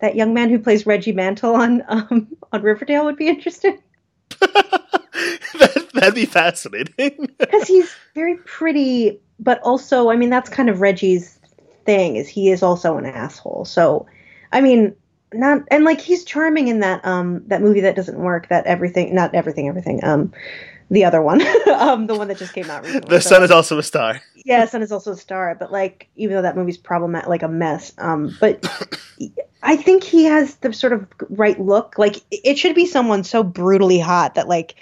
that 0.00 0.16
young 0.16 0.34
man 0.34 0.50
who 0.50 0.58
plays 0.58 0.86
Reggie 0.86 1.12
Mantle 1.12 1.54
on 1.54 1.82
um, 1.88 2.28
on 2.52 2.62
Riverdale 2.62 3.04
would 3.04 3.16
be 3.16 3.28
interesting 3.28 3.78
that'd 6.04 6.14
be 6.14 6.26
fascinating 6.26 7.28
because 7.38 7.66
he's 7.66 7.90
very 8.14 8.36
pretty, 8.36 9.20
but 9.38 9.60
also, 9.62 10.10
I 10.10 10.16
mean, 10.16 10.30
that's 10.30 10.50
kind 10.50 10.68
of 10.68 10.80
Reggie's 10.80 11.38
thing 11.86 12.16
is 12.16 12.28
he 12.28 12.50
is 12.50 12.62
also 12.62 12.96
an 12.98 13.06
asshole. 13.06 13.64
So, 13.64 14.06
I 14.52 14.60
mean, 14.60 14.94
not 15.32 15.62
and 15.70 15.84
like 15.84 16.00
he's 16.00 16.24
charming 16.24 16.68
in 16.68 16.80
that 16.80 17.04
um 17.04 17.42
that 17.48 17.60
movie 17.60 17.80
that 17.80 17.96
doesn't 17.96 18.18
work. 18.18 18.48
That 18.48 18.66
everything, 18.66 19.14
not 19.14 19.34
everything, 19.34 19.68
everything. 19.68 20.04
Um, 20.04 20.32
the 20.90 21.04
other 21.04 21.22
one, 21.22 21.40
um, 21.74 22.06
the 22.06 22.14
one 22.14 22.28
that 22.28 22.36
just 22.38 22.52
came 22.52 22.70
out 22.70 22.82
recently. 22.84 23.08
the 23.08 23.20
So- 23.20 23.30
sun 23.30 23.42
is 23.42 23.50
also 23.50 23.78
a 23.78 23.82
star 23.82 24.20
yeah, 24.44 24.66
Sun 24.66 24.82
is 24.82 24.92
also 24.92 25.12
a 25.12 25.16
star, 25.16 25.56
but 25.58 25.72
like 25.72 26.08
even 26.16 26.36
though 26.36 26.42
that 26.42 26.54
movie's 26.56 26.76
problematic, 26.76 27.28
like 27.28 27.42
a 27.42 27.48
mess. 27.48 27.92
Um, 27.96 28.36
but 28.40 28.64
I 29.62 29.76
think 29.76 30.04
he 30.04 30.24
has 30.24 30.56
the 30.56 30.72
sort 30.72 30.92
of 30.92 31.06
right 31.30 31.58
look. 31.58 31.94
Like 31.96 32.16
it 32.30 32.58
should 32.58 32.74
be 32.74 32.84
someone 32.84 33.24
so 33.24 33.42
brutally 33.42 33.98
hot 33.98 34.34
that 34.34 34.46
like 34.46 34.74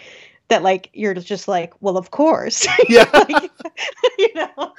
that 0.48 0.62
like 0.62 0.90
you're 0.92 1.14
just 1.14 1.48
like, 1.48 1.72
well, 1.80 1.96
of 1.96 2.10
course, 2.10 2.66
yeah 2.88 3.08
like, 3.14 3.50
you 4.18 4.34
know. 4.34 4.72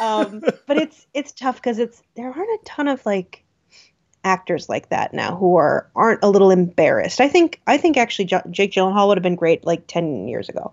Um, 0.00 0.40
but 0.66 0.76
it's 0.78 1.06
it's 1.14 1.32
tough 1.32 1.56
because 1.56 1.78
it's 1.78 2.02
there 2.16 2.26
aren't 2.26 2.38
a 2.38 2.58
ton 2.64 2.88
of 2.88 3.04
like 3.06 3.44
actors 4.24 4.68
like 4.68 4.88
that 4.90 5.12
now 5.12 5.36
who 5.36 5.56
are 5.56 5.90
aren't 5.94 6.22
a 6.22 6.28
little 6.28 6.50
embarrassed. 6.50 7.20
I 7.20 7.28
think 7.28 7.60
I 7.66 7.76
think 7.76 7.96
actually 7.96 8.26
Jo- 8.26 8.42
Jake 8.50 8.72
Gyllenhaal 8.72 9.08
would 9.08 9.18
have 9.18 9.22
been 9.22 9.36
great 9.36 9.64
like 9.64 9.86
ten 9.86 10.28
years 10.28 10.48
ago. 10.48 10.72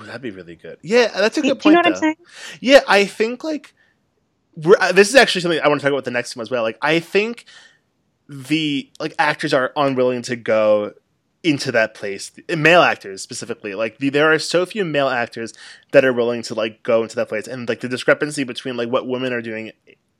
Ooh, 0.00 0.04
that'd 0.04 0.22
be 0.22 0.30
really 0.30 0.54
good 0.54 0.78
yeah 0.82 1.08
that's 1.08 1.36
a 1.38 1.42
Do, 1.42 1.48
good 1.48 1.60
do 1.60 1.70
you 1.70 1.74
point 1.74 1.74
know 1.74 1.78
what 1.78 1.84
though. 2.00 2.06
I'm 2.08 2.14
saying? 2.14 2.16
Yeah, 2.60 2.80
I 2.86 3.04
think 3.04 3.42
like 3.42 3.74
we're, 4.54 4.76
uh, 4.80 4.92
this 4.92 5.08
is 5.08 5.14
actually 5.14 5.40
something 5.40 5.60
I 5.60 5.68
want 5.68 5.80
to 5.80 5.84
talk 5.84 5.92
about 5.92 6.04
the 6.04 6.10
next 6.10 6.36
one 6.36 6.42
as 6.42 6.50
well. 6.50 6.62
Like 6.62 6.78
I 6.82 7.00
think 7.00 7.44
the 8.28 8.90
like 9.00 9.14
actors 9.18 9.52
are 9.54 9.72
unwilling 9.76 10.22
to 10.22 10.36
go 10.36 10.94
into 11.48 11.72
that 11.72 11.94
place. 11.94 12.32
Male 12.48 12.82
actors 12.82 13.22
specifically, 13.22 13.74
like 13.74 13.98
the, 13.98 14.08
there 14.10 14.32
are 14.32 14.38
so 14.38 14.66
few 14.66 14.84
male 14.84 15.08
actors 15.08 15.52
that 15.92 16.04
are 16.04 16.12
willing 16.12 16.42
to 16.42 16.54
like 16.54 16.82
go 16.82 17.02
into 17.02 17.16
that 17.16 17.28
place, 17.28 17.46
and 17.48 17.68
like 17.68 17.80
the 17.80 17.88
discrepancy 17.88 18.44
between 18.44 18.76
like 18.76 18.88
what 18.90 19.06
women 19.06 19.32
are 19.32 19.42
doing 19.42 19.72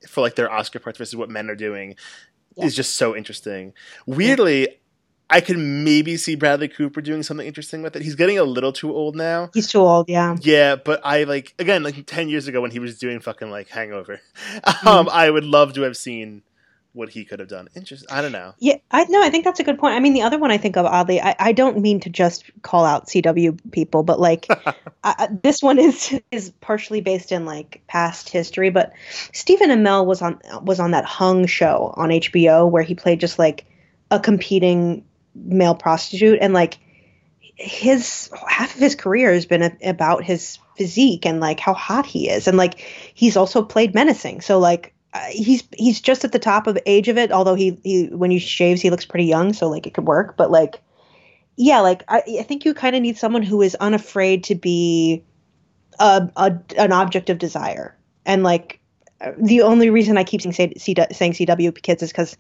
for 0.09 0.20
like 0.20 0.37
their 0.37 0.51
Oscar 0.51 0.79
parts 0.79 0.99
versus 0.99 1.16
what 1.16 1.29
men 1.29 1.51
are 1.51 1.57
doing 1.57 1.97
Yeah. 2.57 2.66
is 2.66 2.74
just 2.76 2.97
so 2.97 3.14
interesting. 3.16 3.72
Weirdly. 4.07 4.68
I 5.31 5.43
could 5.43 5.59
maybe 5.59 6.16
see 6.16 6.37
Bradley 6.37 6.68
Cooper 6.68 7.03
doing 7.03 7.22
something 7.22 7.47
interesting 7.47 7.83
with 7.83 7.95
it. 7.95 8.01
He's 8.01 8.14
getting 8.14 8.39
a 8.39 8.45
little 8.45 8.72
too 8.72 8.95
old 8.95 9.14
now. 9.14 9.51
He's 9.53 9.66
too 9.66 9.81
old. 9.81 10.09
Yeah. 10.09 10.37
Yeah, 10.41 10.76
but 10.76 11.03
I 11.05 11.24
like 11.24 11.53
again 11.59 11.83
like 11.83 12.07
ten 12.07 12.31
years 12.31 12.49
ago 12.49 12.62
when 12.62 12.70
he 12.70 12.79
was 12.79 12.99
doing 12.99 13.20
fucking 13.20 13.51
like 13.51 13.68
Hangover. 13.68 14.22
Um, 14.87 15.07
I 15.12 15.29
would 15.29 15.45
love 15.45 15.74
to 15.74 15.83
have 15.83 15.99
seen 15.99 16.45
what 16.99 17.09
he 17.09 17.24
could 17.24 17.38
have 17.38 17.49
done. 17.49 17.68
Interesting. 17.76 18.09
I 18.11 18.20
don't 18.20 18.32
know. 18.32 18.55
Yeah, 18.59 18.74
I 18.90 19.05
no, 19.05 19.22
I 19.22 19.30
think 19.30 19.44
that's 19.44 19.61
a 19.61 19.62
good 19.62 19.78
point. 19.78 19.94
I 19.94 20.01
mean, 20.01 20.14
the 20.14 20.22
other 20.22 20.36
one 20.36 20.51
I 20.51 20.59
think 20.59 20.76
of 20.76 20.84
oddly, 20.84 21.20
I, 21.20 21.36
I 21.38 21.53
don't 21.53 21.78
mean 21.78 22.01
to 22.01 22.11
just 22.11 22.51
call 22.62 22.84
out 22.84 23.07
CW 23.07 23.70
people, 23.70 24.03
but 24.03 24.18
like 24.18 24.46
I, 24.66 24.74
I- 25.05 25.28
this 25.42 25.62
one 25.62 25.78
is 25.78 26.20
is 26.32 26.51
partially 26.61 27.01
based 27.01 27.30
in 27.30 27.44
like 27.46 27.82
past 27.86 28.28
history. 28.28 28.70
But 28.70 28.92
Stephen 29.32 29.70
Amell 29.70 30.05
was 30.07 30.20
on 30.20 30.40
was 30.62 30.80
on 30.80 30.90
that 30.90 31.05
Hung 31.05 31.46
show 31.46 31.94
on 31.96 32.09
HBO 32.11 32.68
where 32.68 32.82
he 32.82 32.94
played 32.96 33.20
just 33.20 33.38
like 33.38 33.64
a 34.11 34.18
competing 34.18 35.05
male 35.36 35.76
prostitute, 35.76 36.38
and 36.42 36.53
like 36.53 36.78
his 37.55 38.28
half 38.49 38.74
of 38.74 38.80
his 38.80 38.94
career 38.96 39.32
has 39.32 39.46
been 39.46 39.62
a, 39.62 39.76
about 39.84 40.24
his 40.24 40.59
physique 40.76 41.26
and 41.26 41.40
like 41.40 41.61
how 41.61 41.74
hot 41.74 42.07
he 42.07 42.28
is, 42.28 42.49
and 42.49 42.57
like 42.57 42.80
he's 43.14 43.36
also 43.36 43.62
played 43.62 43.94
menacing. 43.94 44.40
So 44.40 44.59
like 44.59 44.94
uh, 45.14 45.20
he's 45.30 45.62
he's 45.76 46.00
just 46.00 46.24
at 46.24 46.32
the 46.32 46.38
top 46.38 46.66
of 46.66 46.78
age 46.86 47.09
of 47.09 47.18
it. 47.18 47.32
Although 47.32 47.54
he 47.54 47.78
he 47.82 48.06
when 48.06 48.30
he 48.30 48.38
shaves, 48.38 48.80
he 48.80 48.90
looks 48.90 49.06
pretty 49.06 49.24
young, 49.26 49.52
so 49.52 49.68
like 49.68 49.86
it 49.86 49.94
could 49.94 50.06
work. 50.06 50.36
But 50.36 50.50
like, 50.50 50.80
yeah, 51.56 51.80
like 51.80 52.04
I, 52.09 52.22
I 52.40 52.42
think 52.42 52.64
you 52.64 52.74
kind 52.74 52.94
of 52.96 53.02
need 53.02 53.16
someone 53.16 53.42
who 53.42 53.62
is 53.62 53.74
unafraid 53.76 54.44
to 54.44 54.54
be 54.54 55.24
a, 55.98 56.28
a 56.36 56.59
an 56.76 56.92
object 56.92 57.30
of 57.30 57.38
desire. 57.38 57.96
And 58.26 58.42
like 58.42 58.80
the 59.38 59.62
only 59.62 59.90
reason 59.90 60.18
I 60.18 60.24
keep 60.24 60.42
saying 60.42 60.52
C, 60.78 60.94
saying 61.12 61.32
CW 61.32 61.82
kids 61.82 62.02
is 62.02 62.11
because 62.12 62.36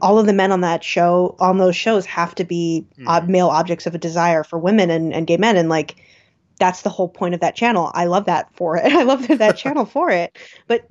all 0.00 0.18
of 0.18 0.26
the 0.26 0.32
men 0.32 0.52
on 0.52 0.60
that 0.60 0.84
show 0.84 1.36
on 1.40 1.58
those 1.58 1.76
shows 1.76 2.06
have 2.06 2.34
to 2.36 2.44
be 2.44 2.86
uh, 3.06 3.20
Mhm. 3.20 3.28
male 3.28 3.48
objects 3.48 3.86
of 3.86 3.94
a 3.94 3.98
desire 3.98 4.44
for 4.44 4.58
women 4.58 4.90
and, 4.90 5.12
and 5.12 5.26
gay 5.26 5.36
men 5.36 5.56
and 5.56 5.68
like 5.68 5.96
that's 6.58 6.82
the 6.82 6.90
whole 6.90 7.08
point 7.08 7.34
of 7.34 7.40
that 7.40 7.56
channel 7.56 7.90
i 7.94 8.04
love 8.04 8.26
that 8.26 8.54
for 8.54 8.76
it 8.76 8.84
i 8.92 9.02
love 9.02 9.26
that, 9.26 9.38
that 9.38 9.56
channel 9.62 9.84
for 9.84 10.10
it 10.10 10.36
but 10.68 10.86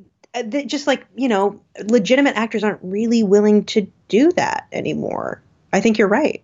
just 0.66 0.88
like 0.88 1.06
you 1.16 1.28
know 1.28 1.60
legitimate 1.86 2.36
actors 2.36 2.64
aren't 2.64 2.80
really 2.82 3.24
willing 3.24 3.66
to 3.66 3.86
do 4.08 4.32
that 4.32 4.68
anymore 4.72 5.42
i 5.74 5.82
think 5.82 5.98
you're 5.98 6.08
right 6.08 6.44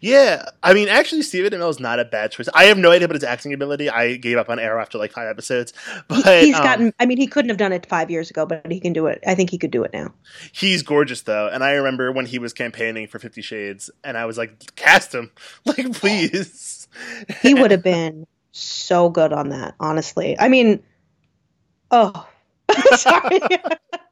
Yeah, 0.00 0.46
I 0.62 0.74
mean, 0.74 0.88
actually, 0.88 1.22
Stephen 1.22 1.52
Amell 1.52 1.70
is 1.70 1.80
not 1.80 1.98
a 1.98 2.04
bad 2.04 2.30
choice. 2.30 2.48
I 2.54 2.64
have 2.64 2.78
no 2.78 2.90
idea 2.90 3.06
about 3.06 3.16
his 3.16 3.24
acting 3.24 3.52
ability. 3.52 3.90
I 3.90 4.16
gave 4.16 4.36
up 4.38 4.48
on 4.48 4.58
Arrow 4.58 4.80
after 4.80 4.96
like 4.96 5.12
five 5.12 5.28
episodes, 5.28 5.72
but 6.08 6.44
He's 6.44 6.54
um, 6.54 6.62
gotten. 6.62 6.92
I 7.00 7.06
mean, 7.06 7.18
he 7.18 7.26
couldn't 7.26 7.48
have 7.48 7.58
done 7.58 7.72
it 7.72 7.86
five 7.86 8.10
years 8.10 8.30
ago, 8.30 8.46
but 8.46 8.70
he 8.70 8.80
can 8.80 8.92
do 8.92 9.06
it. 9.06 9.22
I 9.26 9.34
think 9.34 9.50
he 9.50 9.58
could 9.58 9.70
do 9.70 9.82
it 9.82 9.92
now. 9.92 10.14
he's 10.52 10.82
gorgeous 10.82 11.22
though. 11.22 11.48
And 11.48 11.64
I 11.64 11.72
remember 11.72 12.12
when 12.12 12.26
he 12.26 12.38
was 12.38 12.52
campaigning 12.52 13.06
for 13.08 13.18
Fifty 13.18 13.42
Shades, 13.42 13.90
and 14.04 14.16
I 14.16 14.26
was 14.26 14.38
like, 14.38 14.74
cast 14.76 15.14
him, 15.14 15.30
like 15.64 15.92
please. 15.94 16.88
He 17.40 17.54
would 17.54 17.70
have 17.70 17.82
been 17.82 18.26
so 18.52 19.08
good 19.08 19.32
on 19.32 19.48
that. 19.48 19.74
Honestly, 19.80 20.38
I 20.38 20.48
mean, 20.48 20.82
oh, 21.90 22.28
sorry. 22.96 23.40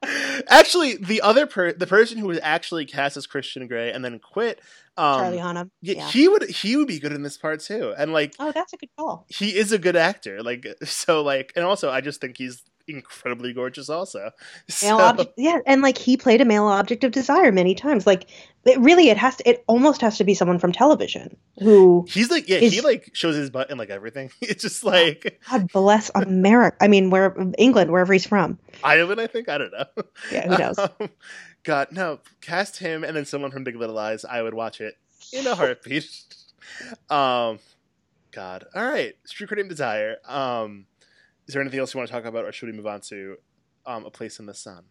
actually, 0.49 0.95
the 0.97 1.21
other 1.21 1.45
per 1.47 1.71
the 1.73 1.87
person 1.87 2.17
who 2.17 2.27
was 2.27 2.39
actually 2.41 2.85
cast 2.85 3.17
as 3.17 3.27
Christian 3.27 3.67
Grey 3.67 3.91
and 3.91 4.03
then 4.03 4.19
quit, 4.19 4.59
um, 4.97 5.19
Charlie 5.19 5.37
Hunnam. 5.37 5.69
yeah, 5.81 5.95
Yeah. 5.95 6.07
he 6.09 6.27
would 6.27 6.49
he 6.49 6.75
would 6.75 6.87
be 6.87 6.99
good 6.99 7.11
in 7.13 7.23
this 7.23 7.37
part 7.37 7.59
too. 7.61 7.93
And 7.97 8.13
like 8.13 8.33
Oh, 8.39 8.51
that's 8.51 8.73
a 8.73 8.77
good 8.77 8.89
call. 8.97 9.25
he 9.29 9.55
is 9.55 9.71
a 9.71 9.77
good 9.79 9.95
actor. 9.95 10.41
Like 10.43 10.65
so, 10.83 11.21
like 11.23 11.53
and 11.55 11.65
also 11.65 11.89
I 11.89 12.01
just 12.01 12.21
think 12.21 12.37
he's 12.37 12.63
incredibly 12.87 13.53
gorgeous. 13.53 13.89
Also, 13.89 14.19
Male 14.83 14.97
So- 14.97 14.99
object, 14.99 15.33
yeah, 15.37 15.59
and 15.65 15.81
like 15.81 15.97
he 15.97 16.17
played 16.17 16.41
a 16.41 16.45
male 16.45 16.65
object 16.65 17.03
of 17.03 17.11
desire 17.11 17.51
many 17.51 17.75
times. 17.75 18.05
Like, 18.07 18.29
it 18.65 18.79
really, 18.79 19.09
it 19.09 19.17
has 19.17 19.37
to. 19.37 19.49
It 19.49 19.63
almost 19.67 20.01
has 20.01 20.17
to 20.17 20.23
be 20.23 20.33
someone 20.33 20.59
from 20.59 20.71
television 20.71 21.35
who, 21.59 22.05
He's 22.09 22.29
like, 22.29 22.47
yeah, 22.47 22.59
he 22.59 22.81
like 22.81 23.09
shows 23.13 23.35
his 23.35 23.49
butt 23.49 23.71
in 23.71 23.77
like 23.77 23.89
everything. 23.89 24.29
It's 24.41 24.61
just 24.63 24.83
like 24.83 25.39
God 25.49 25.71
bless 25.71 26.11
America. 26.15 26.77
I 26.81 26.87
mean, 26.87 27.09
where 27.09 27.35
England, 27.57 27.91
wherever 27.91 28.13
he's 28.13 28.25
from. 28.27 28.59
Ireland, 28.83 29.19
I 29.21 29.27
think. 29.27 29.49
I 29.49 29.57
don't 29.57 29.71
know. 29.71 29.85
Yeah, 30.31 30.47
who 30.47 30.57
knows? 30.57 30.77
Um, 31.01 31.09
God, 31.63 31.89
no. 31.91 32.19
Cast 32.41 32.77
him 32.79 33.03
and 33.03 33.15
then 33.15 33.25
someone 33.25 33.51
from 33.51 33.63
Big 33.63 33.75
Little 33.75 33.93
Lies. 33.95 34.25
I 34.25 34.41
would 34.41 34.53
watch 34.55 34.81
it 34.81 34.95
in 35.31 35.45
a 35.45 35.53
heartbeat. 35.53 36.09
um, 37.09 37.59
God. 38.31 38.65
All 38.75 38.83
right. 38.87 39.13
Street 39.25 39.47
Credit 39.47 39.67
Desire. 39.67 40.17
Um, 40.27 40.85
is 41.51 41.53
there 41.53 41.61
anything 41.61 41.81
else 41.81 41.93
you 41.93 41.97
want 41.97 42.07
to 42.07 42.13
talk 42.13 42.23
about, 42.23 42.45
or 42.45 42.53
should 42.53 42.67
we 42.67 42.71
move 42.71 42.87
on 42.87 43.01
to 43.01 43.35
um, 43.85 44.05
A 44.05 44.09
Place 44.09 44.39
in 44.39 44.45
the 44.45 44.53
Sun? 44.53 44.85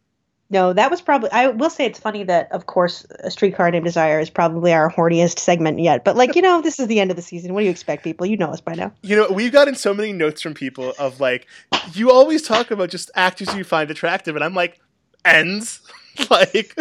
No, 0.51 0.75
that 0.75 0.91
was 0.91 1.01
probably. 1.01 1.31
I 1.31 1.47
will 1.47 1.71
say 1.71 1.87
it's 1.87 1.99
funny 1.99 2.23
that, 2.25 2.53
of 2.53 2.67
course, 2.67 3.07
a 3.21 3.31
streetcar 3.31 3.71
named 3.71 3.87
Desire 3.87 4.21
is 4.21 4.29
probably 4.29 4.75
our 4.75 4.93
horniest 4.93 5.39
segment 5.39 5.79
yet. 5.79 6.05
But 6.05 6.17
like, 6.17 6.37
you 6.37 6.43
know, 6.43 6.61
this 6.61 6.79
is 6.79 6.87
the 6.87 7.01
end 7.01 7.11
of 7.11 7.17
the 7.17 7.23
season. 7.23 7.55
What 7.55 7.61
do 7.61 7.65
you 7.65 7.71
expect, 7.71 8.05
people? 8.05 8.27
You 8.27 8.37
know 8.37 8.51
us 8.51 8.61
by 8.61 8.75
now. 8.75 8.93
You 9.01 9.17
know, 9.17 9.31
we've 9.31 9.53
gotten 9.53 9.75
so 9.75 9.95
many 9.95 10.13
notes 10.13 10.43
from 10.43 10.53
people 10.53 10.93
of 10.99 11.19
like, 11.19 11.47
you 11.95 12.11
always 12.11 12.43
talk 12.43 12.71
about 12.71 12.91
just 12.91 13.11
actors 13.15 13.55
you 13.55 13.65
find 13.65 13.91
attractive, 13.91 14.37
and 14.37 14.45
I'm 14.45 14.55
like, 14.55 14.81
ends. 15.25 15.81
like 16.31 16.77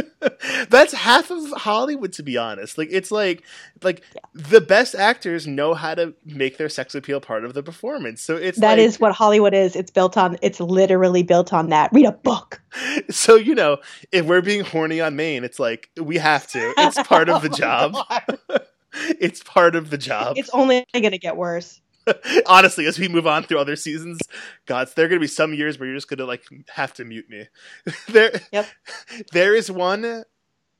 that's 0.69 0.91
half 0.93 1.31
of 1.31 1.51
Hollywood, 1.51 2.11
to 2.13 2.23
be 2.23 2.37
honest. 2.37 2.77
Like 2.77 2.89
it's 2.91 3.11
like 3.11 3.43
like 3.83 4.03
the 4.33 4.59
best 4.59 4.95
actors 4.95 5.47
know 5.47 5.73
how 5.73 5.95
to 5.95 6.13
make 6.25 6.57
their 6.57 6.69
sex 6.69 6.95
appeal 6.95 7.21
part 7.21 7.45
of 7.45 7.53
the 7.53 7.63
performance. 7.63 8.21
So 8.21 8.35
it's 8.35 8.59
That 8.59 8.71
like, 8.71 8.79
is 8.79 8.99
what 8.99 9.13
Hollywood 9.13 9.53
is. 9.53 9.75
It's 9.75 9.91
built 9.91 10.17
on. 10.17 10.37
It's 10.41 10.59
literally 10.59 11.23
built 11.23 11.53
on 11.53 11.69
that. 11.69 11.91
Read 11.93 12.05
a 12.05 12.11
book. 12.11 12.61
so 13.09 13.35
you 13.35 13.55
know 13.55 13.77
if 14.11 14.25
we're 14.25 14.41
being 14.41 14.61
horny 14.61 14.99
on 14.99 15.15
main, 15.15 15.43
it's 15.43 15.59
like 15.59 15.89
we 15.99 16.17
have 16.17 16.47
to. 16.47 16.73
It's 16.77 17.01
part 17.03 17.29
of 17.29 17.41
the 17.41 17.49
Oh 17.53 17.57
job. 17.57 17.95
It's 18.93 19.43
part 19.43 19.75
of 19.75 19.91
the 19.91 19.97
job. 19.97 20.37
It's 20.37 20.49
only 20.49 20.85
going 20.93 21.11
to 21.11 21.17
get 21.19 21.37
worse. 21.37 21.79
honestly, 22.45 22.85
as 22.85 22.99
we 22.99 23.07
move 23.07 23.27
on 23.27 23.43
through 23.43 23.59
other 23.59 23.75
seasons, 23.75 24.19
gods, 24.65 24.93
there 24.93 25.05
are 25.05 25.07
going 25.07 25.19
to 25.19 25.23
be 25.23 25.27
some 25.27 25.53
years 25.53 25.79
where 25.79 25.87
you're 25.87 25.97
just 25.97 26.09
going 26.09 26.19
to 26.19 26.25
like 26.25 26.43
have 26.73 26.93
to 26.95 27.05
mute 27.05 27.29
me. 27.29 27.47
there, 28.09 28.31
Yep. 28.51 28.67
there 29.31 29.55
is 29.55 29.71
one. 29.71 30.23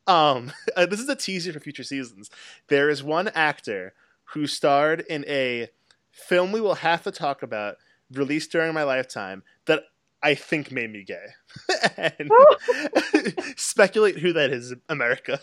Um, 0.07 0.51
uh, 0.75 0.85
this 0.85 0.99
is 0.99 1.09
a 1.09 1.15
teaser 1.15 1.53
for 1.53 1.59
future 1.59 1.83
seasons. 1.83 2.29
There 2.67 2.89
is 2.89 3.03
one 3.03 3.27
actor 3.29 3.93
who 4.33 4.47
starred 4.47 5.01
in 5.01 5.23
a 5.27 5.69
film 6.11 6.51
we 6.51 6.61
will 6.61 6.75
have 6.75 7.03
to 7.03 7.11
talk 7.11 7.43
about, 7.43 7.77
released 8.11 8.51
during 8.51 8.73
my 8.73 8.83
lifetime, 8.83 9.43
that 9.65 9.83
I 10.21 10.35
think 10.35 10.71
made 10.71 10.91
me 10.91 11.03
gay. 11.03 11.27
and 11.97 12.31
speculate 13.55 14.17
who 14.17 14.33
that 14.33 14.51
is, 14.51 14.73
America. 14.89 15.39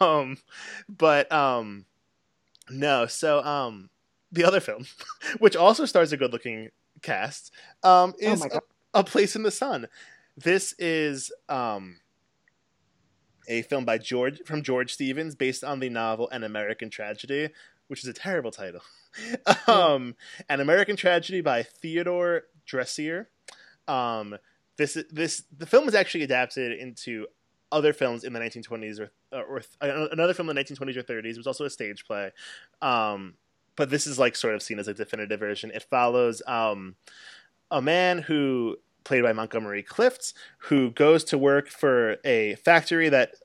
um, 0.00 0.38
but 0.88 1.30
um, 1.32 1.84
no. 2.70 3.06
So 3.06 3.42
um, 3.42 3.90
the 4.32 4.44
other 4.44 4.60
film, 4.60 4.86
which 5.38 5.56
also 5.56 5.84
stars 5.84 6.12
a 6.12 6.16
good-looking 6.16 6.70
cast, 7.02 7.52
um, 7.82 8.14
Oh 8.22 8.32
is 8.32 8.40
my 8.40 8.48
a, 8.52 9.00
a 9.00 9.04
Place 9.04 9.36
in 9.36 9.42
the 9.42 9.50
Sun. 9.50 9.88
This 10.36 10.74
is 10.78 11.32
um, 11.48 12.00
a 13.48 13.62
film 13.62 13.84
by 13.84 13.98
George 13.98 14.40
from 14.44 14.62
George 14.62 14.92
Stevens, 14.92 15.34
based 15.34 15.64
on 15.64 15.80
the 15.80 15.88
novel 15.88 16.28
An 16.30 16.44
American 16.44 16.90
Tragedy, 16.90 17.48
which 17.88 18.02
is 18.02 18.08
a 18.08 18.12
terrible 18.12 18.50
title. 18.50 18.82
um, 19.66 20.14
An 20.48 20.60
American 20.60 20.96
Tragedy 20.96 21.40
by 21.40 21.62
Theodore 21.62 22.44
Dreiser. 22.66 23.26
Um, 23.88 24.36
this 24.76 24.96
this 25.10 25.42
the 25.56 25.66
film 25.66 25.86
was 25.86 25.94
actually 25.94 26.22
adapted 26.22 26.78
into 26.78 27.26
other 27.70 27.92
films 27.92 28.24
in 28.24 28.32
the 28.32 28.40
1920s 28.40 29.00
or 29.00 29.10
or 29.32 29.62
uh, 29.80 30.08
another 30.12 30.34
film 30.34 30.48
in 30.48 30.56
the 30.56 30.62
1920s 30.62 30.96
or 30.96 31.02
30s. 31.02 31.32
It 31.32 31.36
was 31.36 31.46
also 31.46 31.64
a 31.64 31.70
stage 31.70 32.04
play. 32.06 32.30
Um, 32.80 33.34
but 33.78 33.90
this 33.90 34.08
is 34.08 34.18
like 34.18 34.34
sort 34.34 34.56
of 34.56 34.62
seen 34.62 34.80
as 34.80 34.88
a 34.88 34.92
definitive 34.92 35.38
version. 35.38 35.70
It 35.72 35.84
follows 35.84 36.42
um, 36.48 36.96
a 37.70 37.80
man 37.80 38.18
who 38.18 38.76
played 39.04 39.22
by 39.22 39.32
Montgomery 39.32 39.84
Clift, 39.84 40.34
who 40.58 40.90
goes 40.90 41.22
to 41.24 41.38
work 41.38 41.68
for 41.68 42.16
a 42.24 42.56
factory 42.56 43.08
that 43.08 43.36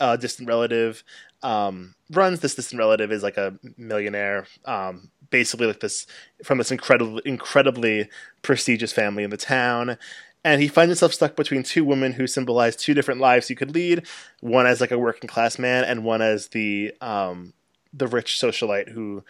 a 0.00 0.16
distant 0.16 0.48
relative 0.48 1.04
um, 1.42 1.94
runs. 2.10 2.40
This 2.40 2.54
distant 2.54 2.78
relative 2.78 3.12
is 3.12 3.22
like 3.22 3.36
a 3.36 3.58
millionaire, 3.76 4.46
um, 4.64 5.10
basically 5.28 5.66
like 5.66 5.80
this 5.80 6.06
from 6.42 6.56
this 6.56 6.72
incredibly 6.72 7.20
incredibly 7.26 8.08
prestigious 8.40 8.92
family 8.92 9.22
in 9.22 9.30
the 9.30 9.36
town. 9.36 9.98
And 10.44 10.62
he 10.62 10.68
finds 10.68 10.92
himself 10.92 11.12
stuck 11.12 11.36
between 11.36 11.62
two 11.62 11.84
women 11.84 12.12
who 12.12 12.26
symbolize 12.26 12.74
two 12.74 12.94
different 12.94 13.20
lives 13.20 13.48
he 13.48 13.54
could 13.54 13.74
lead. 13.74 14.06
One 14.40 14.66
as 14.66 14.80
like 14.80 14.92
a 14.92 14.98
working 14.98 15.28
class 15.28 15.58
man, 15.58 15.84
and 15.84 16.04
one 16.04 16.22
as 16.22 16.48
the 16.48 16.94
um, 17.02 17.52
the 17.92 18.06
rich 18.06 18.38
socialite 18.40 18.90
who 18.90 19.24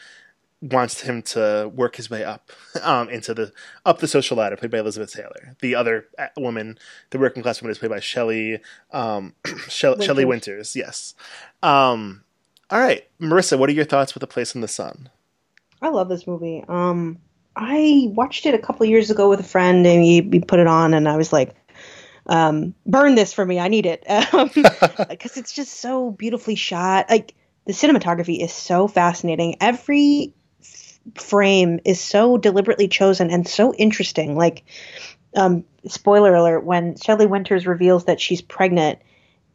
wants 0.61 1.03
him 1.03 1.23
to 1.23 1.71
work 1.73 1.97
his 1.97 2.11
way 2.11 2.25
up 2.25 2.51
um, 2.83 3.09
into 3.09 3.35
the 3.35 3.53
up 3.85 3.99
the 3.99 4.09
social 4.09 4.37
ladder, 4.37 4.57
played 4.57 4.71
by 4.71 4.79
Elizabeth 4.79 5.13
Taylor. 5.13 5.57
The 5.61 5.75
other 5.75 6.07
uh, 6.19 6.29
woman, 6.37 6.79
the 7.11 7.19
working 7.19 7.43
class 7.43 7.63
woman, 7.63 7.73
is 7.73 7.79
played 7.79 7.91
by 7.91 8.01
Shelley 8.01 8.61
um, 8.93 9.35
Shell- 9.69 10.01
Shelley 10.01 10.25
Winters. 10.25 10.75
Yes. 10.75 11.15
Um, 11.63 12.25
all 12.71 12.81
right, 12.81 13.09
Marissa, 13.21 13.59
what 13.59 13.71
are 13.71 13.75
your 13.75 13.85
thoughts 13.85 14.15
with 14.15 14.23
A 14.23 14.27
Place 14.27 14.55
in 14.55 14.61
the 14.61 14.69
Sun? 14.69 15.09
I 15.81 15.89
love 15.89 16.09
this 16.09 16.27
movie. 16.27 16.65
Um, 16.69 17.19
I 17.57 18.09
watched 18.11 18.47
it 18.47 18.55
a 18.55 18.59
couple 18.59 18.85
years 18.87 19.11
ago 19.11 19.29
with 19.29 19.41
a 19.41 19.45
friend, 19.45 19.87
and 19.87 20.03
he, 20.03 20.21
he 20.21 20.41
put 20.41 20.59
it 20.59 20.67
on, 20.67 20.93
and 20.93 21.09
I 21.09 21.17
was 21.17 21.33
like, 21.33 21.55
um, 22.27 22.75
"Burn 22.85 23.15
this 23.15 23.33
for 23.33 23.47
me. 23.47 23.59
I 23.59 23.69
need 23.69 23.87
it," 23.87 24.05
because 25.09 25.37
it's 25.37 25.53
just 25.53 25.81
so 25.81 26.11
beautifully 26.11 26.57
shot. 26.57 27.09
Like 27.09 27.35
the 27.65 27.73
cinematography 27.73 28.43
is 28.43 28.53
so 28.53 28.87
fascinating. 28.87 29.57
Every 29.61 30.35
frame 31.15 31.81
is 31.85 32.01
so 32.01 32.37
deliberately 32.37 32.89
chosen 32.89 33.31
and 33.31 33.47
so 33.47 33.75
interesting. 33.75 34.37
Like, 34.37 34.65
um, 35.35 35.65
spoiler 35.87 36.35
alert: 36.35 36.65
when 36.65 36.97
Shelley 36.97 37.27
Winters 37.27 37.67
reveals 37.67 38.05
that 38.07 38.21
she's 38.21 38.43
pregnant, 38.43 38.99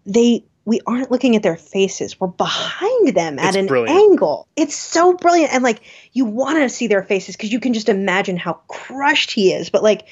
they 0.06 0.46
we 0.66 0.80
aren't 0.88 1.12
looking 1.12 1.36
at 1.36 1.44
their 1.44 1.58
faces. 1.58 2.20
We're 2.20 2.28
behind 2.28 3.16
them 3.16 3.38
at 3.38 3.50
It's 3.50 3.58
an 3.58 3.68
brilliant. 3.68 4.00
angle. 4.00 4.48
It's 4.56 4.76
so 4.76 5.14
brilliant. 5.14 5.54
And 5.54 5.64
like 5.64 5.82
you 6.14 6.26
want 6.26 6.60
to 6.60 6.70
see 6.70 6.88
their 6.88 7.04
faces 7.04 7.36
because 7.36 7.52
you 7.52 7.60
can 7.60 7.74
just 7.74 7.90
imagine 7.90 8.38
how 8.38 8.54
crushed 8.68 9.32
he 9.32 9.52
is. 9.52 9.70
But 9.70 9.84
like 9.84 10.08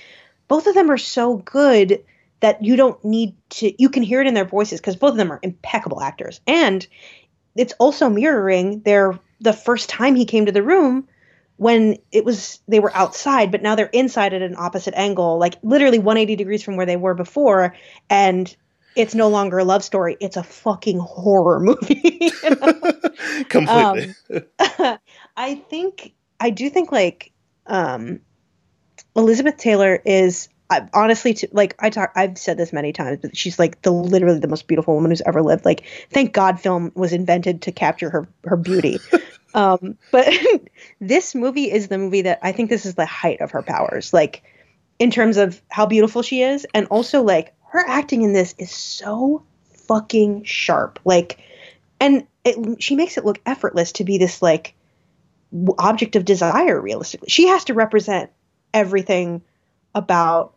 both 0.47 0.67
of 0.67 0.75
them 0.75 0.91
are 0.91 0.97
so 0.97 1.37
good 1.37 2.03
that 2.41 2.63
you 2.63 2.75
don't 2.75 3.03
need 3.05 3.35
to 3.51 3.81
you 3.81 3.89
can 3.89 4.03
hear 4.03 4.19
it 4.19 4.27
in 4.27 4.33
their 4.33 4.45
voices 4.45 4.81
because 4.81 4.95
both 4.95 5.11
of 5.11 5.17
them 5.17 5.31
are 5.31 5.39
impeccable 5.41 6.01
actors. 6.01 6.41
And 6.47 6.85
it's 7.55 7.73
also 7.79 8.09
mirroring 8.09 8.81
their 8.81 9.17
the 9.39 9.53
first 9.53 9.89
time 9.89 10.15
he 10.15 10.25
came 10.25 10.45
to 10.47 10.51
the 10.51 10.63
room 10.63 11.07
when 11.61 11.95
it 12.11 12.25
was 12.25 12.59
they 12.67 12.79
were 12.79 12.91
outside, 12.97 13.51
but 13.51 13.61
now 13.61 13.75
they're 13.75 13.85
inside 13.85 14.33
at 14.33 14.41
an 14.41 14.55
opposite 14.57 14.95
angle, 14.97 15.37
like 15.37 15.57
literally 15.61 15.99
180 15.99 16.35
degrees 16.35 16.63
from 16.63 16.75
where 16.75 16.87
they 16.87 16.95
were 16.95 17.13
before. 17.13 17.75
And 18.09 18.53
it's 18.95 19.13
no 19.13 19.29
longer 19.29 19.59
a 19.59 19.63
love 19.63 19.83
story; 19.83 20.17
it's 20.19 20.37
a 20.37 20.43
fucking 20.43 20.97
horror 20.97 21.59
movie. 21.63 22.31
you 22.43 22.49
know? 22.49 23.43
Completely. 23.49 24.15
I 25.37 25.55
think 25.69 26.15
I 26.39 26.49
do 26.49 26.67
think 26.67 26.91
like 26.91 27.31
um, 27.67 28.21
Elizabeth 29.15 29.57
Taylor 29.57 30.01
is 30.03 30.49
I, 30.71 30.87
honestly 30.95 31.35
to, 31.35 31.47
like 31.51 31.75
I 31.77 31.91
talk 31.91 32.13
I've 32.15 32.39
said 32.39 32.57
this 32.57 32.73
many 32.73 32.91
times, 32.91 33.19
but 33.21 33.37
she's 33.37 33.59
like 33.59 33.83
the 33.83 33.91
literally 33.91 34.39
the 34.39 34.47
most 34.47 34.67
beautiful 34.67 34.95
woman 34.95 35.11
who's 35.11 35.21
ever 35.27 35.43
lived. 35.43 35.63
Like 35.63 35.83
thank 36.09 36.33
God 36.33 36.59
film 36.59 36.91
was 36.95 37.13
invented 37.13 37.61
to 37.61 37.71
capture 37.71 38.09
her 38.09 38.27
her 38.45 38.57
beauty. 38.57 38.99
Um, 39.53 39.97
but 40.11 40.27
this 41.01 41.35
movie 41.35 41.71
is 41.71 41.87
the 41.87 41.97
movie 41.97 42.23
that 42.23 42.39
I 42.41 42.51
think 42.51 42.69
this 42.69 42.85
is 42.85 42.95
the 42.95 43.05
height 43.05 43.41
of 43.41 43.51
her 43.51 43.61
powers. 43.61 44.13
Like 44.13 44.43
in 44.99 45.11
terms 45.11 45.37
of 45.37 45.61
how 45.69 45.85
beautiful 45.85 46.21
she 46.21 46.41
is, 46.41 46.65
and 46.73 46.87
also 46.87 47.23
like 47.23 47.53
her 47.69 47.83
acting 47.87 48.21
in 48.21 48.33
this 48.33 48.55
is 48.57 48.71
so 48.71 49.43
fucking 49.87 50.43
sharp. 50.43 50.99
Like 51.05 51.39
and 52.01 52.27
it 52.43 52.81
she 52.81 52.95
makes 52.95 53.17
it 53.17 53.23
look 53.23 53.39
effortless 53.45 53.93
to 53.93 54.03
be 54.03 54.17
this 54.17 54.41
like 54.41 54.73
object 55.77 56.15
of 56.15 56.25
desire 56.25 56.79
realistically 56.79 57.29
she 57.29 57.47
has 57.47 57.65
to 57.65 57.73
represent 57.73 58.31
everything 58.73 59.41
about 59.93 60.55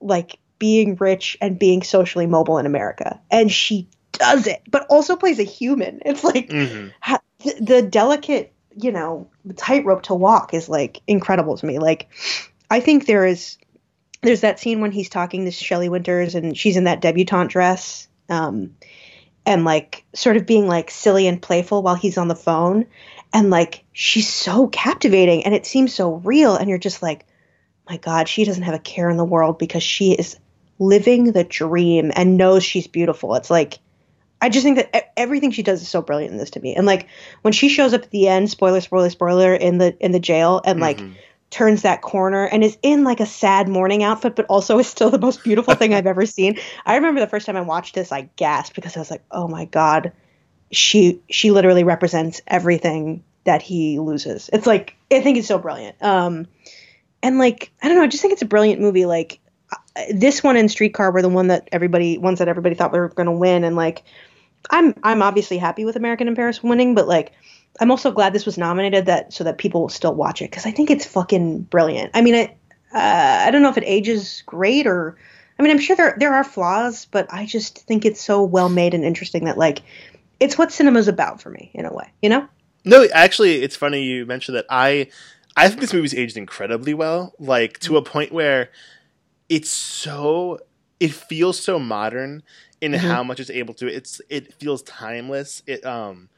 like 0.00 0.38
being 0.58 0.96
rich 0.96 1.36
and 1.40 1.58
being 1.58 1.82
socially 1.82 2.26
mobile 2.26 2.58
in 2.58 2.66
america 2.66 3.20
and 3.30 3.52
she 3.52 3.88
does 4.12 4.46
it 4.46 4.62
but 4.70 4.86
also 4.88 5.16
plays 5.16 5.38
a 5.38 5.44
human 5.44 6.00
it's 6.04 6.24
like 6.24 6.50
hmm 6.50 6.88
ha- 7.00 7.20
the, 7.60 7.82
delicate 7.82 8.52
you 8.74 8.90
know 8.90 9.28
tightrope 9.56 10.02
to 10.02 10.14
walk 10.14 10.54
is 10.54 10.68
like 10.68 11.02
incredible 11.06 11.56
to 11.56 11.66
me. 11.66 11.78
Like 11.78 12.08
i 12.70 12.80
think 12.80 13.06
there 13.06 13.26
is 13.26 13.58
there's 14.22 14.42
that 14.42 14.60
scene 14.60 14.80
when 14.80 14.92
he's 14.92 15.08
talking 15.08 15.44
to 15.44 15.50
Shelley 15.50 15.88
Winters 15.88 16.34
and 16.34 16.56
she's 16.56 16.76
in 16.76 16.84
that 16.84 17.00
debutante 17.00 17.50
dress 17.50 18.08
um 18.28 18.74
and 19.44 19.64
like 19.64 20.04
sort 20.14 20.36
of 20.36 20.46
being 20.46 20.66
like 20.66 20.90
silly 20.90 21.26
and 21.26 21.42
playful 21.42 21.82
while 21.82 21.94
he's 21.96 22.18
on 22.18 22.28
the 22.28 22.36
phone. 22.36 22.86
And 23.34 23.50
like 23.50 23.84
she's 23.92 24.28
so 24.28 24.68
captivating 24.68 25.44
and 25.44 25.54
it 25.54 25.66
seems 25.66 25.94
so 25.94 26.14
real 26.16 26.54
and 26.54 26.68
you're 26.68 26.78
just 26.78 27.02
like 27.02 27.26
my 27.88 27.96
god 27.96 28.28
she 28.28 28.44
doesn't 28.44 28.62
have 28.62 28.74
a 28.74 28.78
care 28.78 29.10
in 29.10 29.16
the 29.16 29.24
world 29.24 29.58
because 29.58 29.82
she 29.82 30.12
is 30.12 30.38
living 30.78 31.32
the 31.32 31.44
dream 31.44 32.12
and 32.14 32.36
knows 32.36 32.64
she's 32.64 32.86
beautiful. 32.86 33.34
It's 33.34 33.50
like 33.50 33.78
i 34.42 34.50
just 34.50 34.64
think 34.64 34.76
that 34.76 35.12
everything 35.16 35.50
she 35.50 35.62
does 35.62 35.80
is 35.80 35.88
so 35.88 36.02
brilliant 36.02 36.32
in 36.32 36.38
this 36.38 36.50
to 36.50 36.60
me 36.60 36.74
and 36.74 36.84
like 36.86 37.08
when 37.40 37.52
she 37.52 37.70
shows 37.70 37.94
up 37.94 38.02
at 38.02 38.10
the 38.10 38.28
end 38.28 38.50
spoiler 38.50 38.80
spoiler 38.82 39.08
spoiler 39.08 39.54
in 39.54 39.78
the 39.78 39.96
in 40.04 40.12
the 40.12 40.20
jail 40.20 40.60
and 40.64 40.80
like 40.80 40.98
Mhm. 40.98 41.14
turns 41.50 41.82
that 41.82 42.00
corner 42.00 42.44
and 42.46 42.64
is 42.64 42.78
in 42.82 43.04
like 43.04 43.20
a 43.20 43.26
sad 43.26 43.68
morning 43.68 44.02
outfit, 44.02 44.34
but 44.34 44.46
also 44.46 44.78
is 44.78 44.86
still 44.86 45.10
the 45.10 45.18
most 45.18 45.44
beautiful 45.44 45.74
thing 45.74 45.92
I've 45.92 46.06
ever 46.06 46.24
seen. 46.24 46.58
I 46.86 46.94
remember 46.96 47.20
the 47.20 47.26
first 47.26 47.44
time 47.44 47.58
I 47.58 47.60
watched 47.60 47.94
this, 47.94 48.10
I 48.10 48.30
gasped 48.36 48.74
because 48.74 48.96
I 48.96 49.00
was 49.00 49.10
like, 49.10 49.22
"Oh 49.30 49.48
my 49.48 49.66
god, 49.66 50.12
she 50.70 51.20
she 51.28 51.50
literally 51.50 51.84
represents 51.84 52.40
everything 52.46 53.22
that 53.44 53.60
he 53.60 53.98
loses." 53.98 54.48
It's 54.50 54.66
like 54.66 54.96
I 55.10 55.20
think 55.20 55.36
it's 55.36 55.46
so 55.48 55.58
brilliant. 55.58 56.02
Um, 56.02 56.46
and 57.22 57.38
like 57.38 57.70
I 57.82 57.88
don't 57.88 57.98
know, 57.98 58.04
I 58.04 58.08
just 58.08 58.22
think 58.22 58.32
it's 58.32 58.40
a 58.40 58.46
brilliant 58.46 58.80
movie. 58.80 59.04
Like 59.04 59.38
uh, 59.70 59.76
this 60.10 60.42
one 60.42 60.56
and 60.56 60.70
Streetcar 60.70 61.12
were 61.12 61.20
the 61.20 61.28
one 61.28 61.48
that 61.48 61.68
everybody 61.70 62.16
ones 62.16 62.38
that 62.38 62.48
everybody 62.48 62.74
thought 62.74 62.92
were 62.92 63.10
going 63.10 63.26
to 63.26 63.32
win, 63.32 63.62
and 63.64 63.76
like 63.76 64.04
I'm 64.70 64.94
I'm 65.02 65.22
obviously 65.22 65.58
happy 65.58 65.84
with 65.84 65.96
American 65.96 66.28
in 66.28 66.34
Paris 66.34 66.62
winning, 66.62 66.94
but 66.94 67.08
like 67.08 67.32
I'm 67.80 67.90
also 67.90 68.10
glad 68.10 68.32
this 68.32 68.46
was 68.46 68.58
nominated 68.58 69.06
that 69.06 69.32
so 69.32 69.44
that 69.44 69.58
people 69.58 69.80
will 69.80 69.88
still 69.88 70.14
watch 70.14 70.42
it 70.42 70.50
because 70.50 70.66
I 70.66 70.70
think 70.70 70.90
it's 70.90 71.06
fucking 71.06 71.62
brilliant. 71.62 72.10
I 72.14 72.22
mean, 72.22 72.34
I 72.34 72.56
uh, 72.94 73.46
I 73.46 73.50
don't 73.50 73.62
know 73.62 73.70
if 73.70 73.78
it 73.78 73.84
ages 73.86 74.42
great 74.46 74.86
or 74.86 75.16
I 75.58 75.62
mean 75.62 75.72
I'm 75.72 75.78
sure 75.78 75.96
there 75.96 76.16
there 76.18 76.34
are 76.34 76.44
flaws, 76.44 77.06
but 77.06 77.32
I 77.32 77.46
just 77.46 77.86
think 77.86 78.04
it's 78.04 78.20
so 78.20 78.42
well 78.42 78.68
made 78.68 78.94
and 78.94 79.04
interesting 79.04 79.44
that 79.44 79.58
like 79.58 79.82
it's 80.40 80.58
what 80.58 80.72
cinema's 80.72 81.08
about 81.08 81.40
for 81.40 81.50
me 81.50 81.70
in 81.72 81.84
a 81.84 81.92
way, 81.92 82.10
you 82.20 82.28
know? 82.28 82.48
No, 82.84 83.06
actually, 83.14 83.62
it's 83.62 83.76
funny 83.76 84.02
you 84.02 84.26
mentioned 84.26 84.56
that. 84.56 84.66
I 84.68 85.08
I 85.56 85.68
think 85.68 85.80
this 85.80 85.92
movie's 85.92 86.14
aged 86.14 86.36
incredibly 86.36 86.94
well, 86.94 87.34
like 87.38 87.78
to 87.80 87.96
a 87.96 88.02
point 88.02 88.32
where 88.32 88.70
it's 89.48 89.70
so 89.70 90.58
it 91.02 91.12
feels 91.12 91.58
so 91.58 91.78
modern 91.78 92.42
in 92.80 92.92
Mhm. 92.92 92.98
how 92.98 93.22
much 93.24 93.40
it's 93.40 93.50
able 93.50 93.74
to. 93.74 93.86
It's 93.86 94.20
it 94.28 94.54
feels 94.54 94.82
timeless. 94.82 95.62
It 95.66 95.84
um 95.84 96.28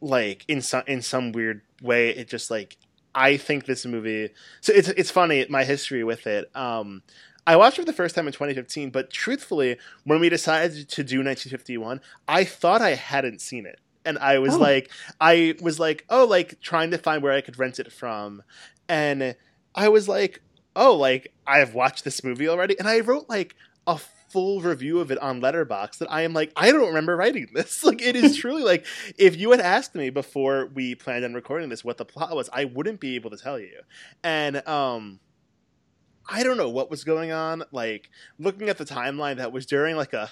like 0.00 0.44
in 0.48 0.62
some 0.62 0.82
in 0.86 1.02
some 1.02 1.32
weird 1.32 1.62
way, 1.82 2.10
it 2.10 2.28
just 2.28 2.50
like 2.50 2.76
I 3.14 3.36
think 3.36 3.66
this 3.66 3.84
movie. 3.84 4.30
So 4.60 4.72
it's 4.72 4.88
it's 4.88 5.10
funny 5.10 5.44
my 5.50 5.64
history 5.64 6.04
with 6.04 6.26
it. 6.26 6.50
Um, 6.54 7.02
I 7.46 7.56
watched 7.56 7.78
it 7.78 7.82
for 7.82 7.86
the 7.86 7.92
first 7.92 8.14
time 8.14 8.26
in 8.26 8.32
2015, 8.32 8.90
but 8.90 9.10
truthfully, 9.10 9.78
when 10.04 10.20
we 10.20 10.28
decided 10.28 10.88
to 10.88 11.02
do 11.02 11.22
1951, 11.22 12.00
I 12.28 12.44
thought 12.44 12.82
I 12.82 12.94
hadn't 12.94 13.40
seen 13.40 13.66
it, 13.66 13.80
and 14.04 14.18
I 14.18 14.38
was 14.38 14.54
Oh. 14.54 14.58
like, 14.58 14.90
I 15.20 15.54
was 15.60 15.80
like, 15.80 16.04
oh, 16.10 16.24
like 16.26 16.60
trying 16.60 16.90
to 16.92 16.98
find 16.98 17.22
where 17.22 17.32
I 17.32 17.40
could 17.40 17.58
rent 17.58 17.78
it 17.80 17.90
from, 17.92 18.42
and 18.88 19.34
I 19.74 19.88
was 19.88 20.06
like, 20.08 20.40
oh, 20.80 20.96
like 20.96 21.32
I've 21.46 21.74
watched 21.74 22.02
this 22.04 22.24
movie 22.24 22.48
already, 22.48 22.76
and 22.78 22.88
I 22.88 23.00
wrote 23.00 23.28
like 23.28 23.54
a 23.86 23.98
full 24.30 24.60
review 24.60 25.00
of 25.00 25.10
it 25.10 25.18
on 25.18 25.40
Letterboxd 25.40 25.98
that 25.98 26.10
I 26.10 26.22
am 26.22 26.32
like, 26.32 26.52
I 26.56 26.70
don't 26.72 26.88
remember 26.88 27.16
writing 27.16 27.48
this. 27.52 27.84
Like 27.90 28.02
it 28.02 28.16
is 28.16 28.36
truly 28.40 28.62
like 28.62 28.86
if 29.18 29.36
you 29.36 29.50
had 29.50 29.60
asked 29.60 29.94
me 29.94 30.10
before 30.10 30.66
we 30.66 30.94
planned 30.94 31.24
on 31.24 31.34
recording 31.34 31.68
this 31.68 31.84
what 31.84 31.98
the 31.98 32.04
plot 32.04 32.34
was, 32.34 32.48
I 32.52 32.64
wouldn't 32.64 33.00
be 33.00 33.14
able 33.16 33.30
to 33.30 33.36
tell 33.36 33.58
you. 33.58 33.80
And 34.24 34.66
um 34.66 35.20
I 36.28 36.44
don't 36.44 36.56
know 36.56 36.70
what 36.70 36.90
was 36.90 37.04
going 37.04 37.32
on. 37.32 37.64
Like 37.72 38.08
looking 38.38 38.68
at 38.68 38.78
the 38.78 38.84
timeline, 38.84 39.36
that 39.36 39.52
was 39.52 39.66
during 39.66 39.96
like 39.96 40.12
a 40.12 40.30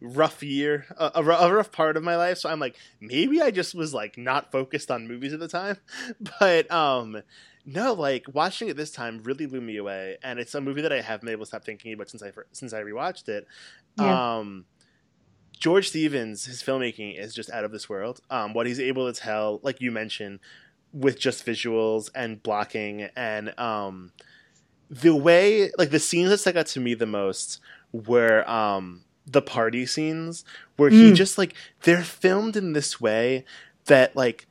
rough 0.00 0.42
year, 0.42 0.86
a, 0.98 1.12
a, 1.16 1.22
a 1.22 1.54
rough 1.54 1.72
part 1.72 1.96
of 1.96 2.02
my 2.02 2.16
life. 2.16 2.38
So 2.38 2.50
I'm 2.50 2.60
like, 2.60 2.76
maybe 3.00 3.40
I 3.40 3.50
just 3.50 3.74
was 3.74 3.94
like 3.94 4.18
not 4.18 4.52
focused 4.52 4.90
on 4.90 5.08
movies 5.08 5.32
at 5.32 5.40
the 5.40 5.48
time. 5.48 5.78
But 6.40 6.70
um, 6.70 7.22
no, 7.64 7.92
like 7.92 8.24
watching 8.32 8.68
it 8.68 8.76
this 8.76 8.90
time 8.90 9.22
really 9.22 9.46
blew 9.46 9.60
me 9.60 9.76
away, 9.76 10.18
and 10.22 10.38
it's 10.38 10.54
a 10.54 10.60
movie 10.60 10.82
that 10.82 10.92
I 10.92 11.00
haven't 11.00 11.26
been 11.26 11.32
able 11.32 11.44
to 11.44 11.48
stop 11.48 11.64
thinking 11.64 11.92
about 11.92 12.08
since 12.10 12.22
I 12.22 12.32
since 12.52 12.72
I 12.72 12.82
rewatched 12.82 13.28
it. 13.28 13.46
Yeah. 13.98 14.38
Um, 14.38 14.64
George 15.58 15.88
Stevens, 15.90 16.46
his 16.46 16.62
filmmaking 16.62 17.18
is 17.18 17.34
just 17.34 17.50
out 17.50 17.64
of 17.64 17.72
this 17.72 17.88
world. 17.88 18.20
Um, 18.30 18.54
what 18.54 18.66
he's 18.66 18.80
able 18.80 19.12
to 19.12 19.18
tell, 19.20 19.60
like 19.62 19.80
you 19.80 19.90
mentioned, 19.90 20.40
with 20.92 21.18
just 21.18 21.44
visuals 21.44 22.08
and 22.14 22.42
blocking 22.42 23.02
and 23.14 23.58
um, 23.58 24.12
the 24.88 25.14
way, 25.14 25.70
like 25.76 25.90
the 25.90 25.98
scenes 26.00 26.30
that 26.30 26.38
stuck 26.38 26.56
out 26.56 26.66
to 26.68 26.80
me 26.80 26.94
the 26.94 27.04
most 27.06 27.60
were 27.92 28.48
um, 28.48 29.02
the 29.26 29.42
party 29.42 29.84
scenes 29.84 30.44
where 30.76 30.88
he 30.90 31.12
Mm. 31.12 31.14
just 31.14 31.36
like 31.36 31.52
they're 31.82 32.02
filmed 32.02 32.56
in 32.56 32.72
this 32.72 32.98
way 33.00 33.44
that 33.84 34.16
like, 34.16 34.46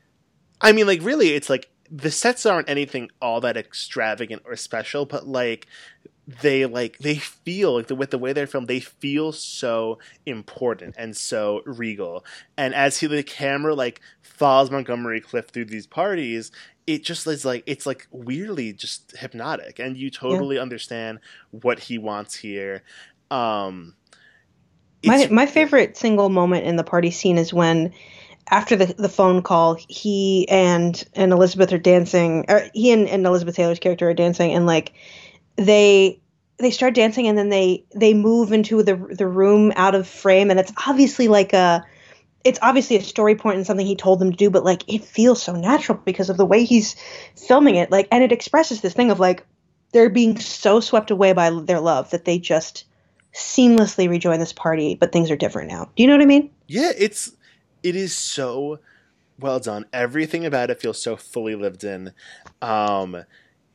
I 0.62 0.74
mean, 0.74 0.86
like 0.86 1.01
really, 1.01 1.30
it's 1.34 1.49
like 1.49 1.72
the 1.91 2.11
sets 2.11 2.45
aren't 2.45 2.69
anything 2.69 3.09
all 3.21 3.41
that 3.41 3.57
extravagant 3.57 4.43
or 4.45 4.55
special, 4.55 5.05
but 5.05 5.27
like 5.27 5.67
they 6.41 6.65
like 6.65 6.97
they 6.99 7.15
feel 7.15 7.75
like 7.75 7.87
the, 7.87 7.95
with 7.95 8.11
the 8.11 8.17
way 8.17 8.33
they're 8.33 8.47
filmed, 8.47 8.67
they 8.67 8.79
feel 8.79 9.31
so 9.31 9.97
important 10.25 10.95
and 10.97 11.17
so 11.17 11.61
regal. 11.65 12.23
And 12.57 12.75
as 12.75 12.99
he 12.99 13.07
the 13.07 13.23
camera 13.23 13.73
like 13.73 14.01
follows 14.21 14.69
Montgomery 14.69 15.21
Clift 15.21 15.51
through 15.51 15.65
these 15.65 15.87
parties, 15.87 16.51
it 16.85 17.03
just 17.03 17.25
is 17.25 17.45
like 17.45 17.63
it's 17.65 17.85
like 17.85 18.07
weirdly 18.11 18.73
just 18.73 19.15
hypnotic, 19.17 19.79
and 19.79 19.97
you 19.97 20.09
totally 20.11 20.59
understand 20.59 21.19
what 21.51 21.79
he 21.79 21.97
wants 21.97 22.35
here. 22.35 22.83
Um, 23.31 23.95
My 25.05 25.27
my 25.31 25.45
favorite 25.45 25.97
single 25.97 26.29
moment 26.29 26.65
in 26.65 26.75
the 26.75 26.83
party 26.83 27.11
scene 27.11 27.37
is 27.37 27.53
when 27.53 27.93
after 28.51 28.75
the, 28.75 28.87
the 28.93 29.09
phone 29.09 29.41
call, 29.41 29.77
he 29.87 30.47
and 30.49 31.03
and 31.13 31.31
Elizabeth 31.31 31.71
are 31.71 31.77
dancing. 31.77 32.45
Or 32.49 32.63
he 32.73 32.91
and, 32.91 33.07
and 33.07 33.25
Elizabeth 33.25 33.55
Taylor's 33.55 33.79
character 33.79 34.09
are 34.09 34.13
dancing, 34.13 34.53
and 34.53 34.65
like 34.65 34.93
they 35.55 36.19
they 36.57 36.71
start 36.71 36.95
dancing, 36.95 37.27
and 37.27 37.37
then 37.37 37.49
they 37.49 37.85
they 37.95 38.13
move 38.13 38.51
into 38.51 38.83
the 38.83 38.95
the 38.95 39.27
room 39.27 39.71
out 39.75 39.95
of 39.95 40.07
frame, 40.07 40.49
and 40.49 40.59
it's 40.59 40.73
obviously 40.87 41.27
like 41.27 41.53
a 41.53 41.85
it's 42.43 42.59
obviously 42.61 42.95
a 42.95 43.03
story 43.03 43.35
point 43.35 43.57
and 43.57 43.67
something 43.67 43.85
he 43.85 43.95
told 43.95 44.19
them 44.19 44.31
to 44.31 44.37
do, 44.37 44.49
but 44.49 44.63
like 44.63 44.83
it 44.87 45.03
feels 45.03 45.41
so 45.41 45.53
natural 45.53 45.99
because 46.05 46.29
of 46.29 46.37
the 46.37 46.45
way 46.45 46.63
he's 46.63 46.95
filming 47.35 47.75
it. 47.75 47.91
Like, 47.91 48.07
and 48.11 48.23
it 48.23 48.31
expresses 48.31 48.81
this 48.81 48.93
thing 48.93 49.11
of 49.11 49.19
like 49.19 49.45
they're 49.91 50.09
being 50.09 50.39
so 50.39 50.79
swept 50.79 51.11
away 51.11 51.33
by 51.33 51.49
their 51.49 51.79
love 51.79 52.11
that 52.11 52.25
they 52.25 52.39
just 52.39 52.85
seamlessly 53.35 54.09
rejoin 54.09 54.39
this 54.39 54.53
party, 54.53 54.95
but 54.95 55.11
things 55.11 55.29
are 55.29 55.35
different 55.35 55.69
now. 55.69 55.89
Do 55.95 56.03
you 56.03 56.07
know 56.07 56.15
what 56.15 56.23
I 56.23 56.27
mean? 56.27 56.49
Yeah, 56.67 56.91
it's 56.97 57.31
it 57.84 57.95
is 57.95 58.15
so 58.15 58.80
well 59.39 59.59
done. 59.59 59.86
Everything 59.93 60.45
about 60.45 60.69
it 60.69 60.82
feels 60.82 61.01
so 61.01 61.15
fully 61.15 61.55
lived 61.55 61.84
in. 61.84 62.13
Um 62.61 63.23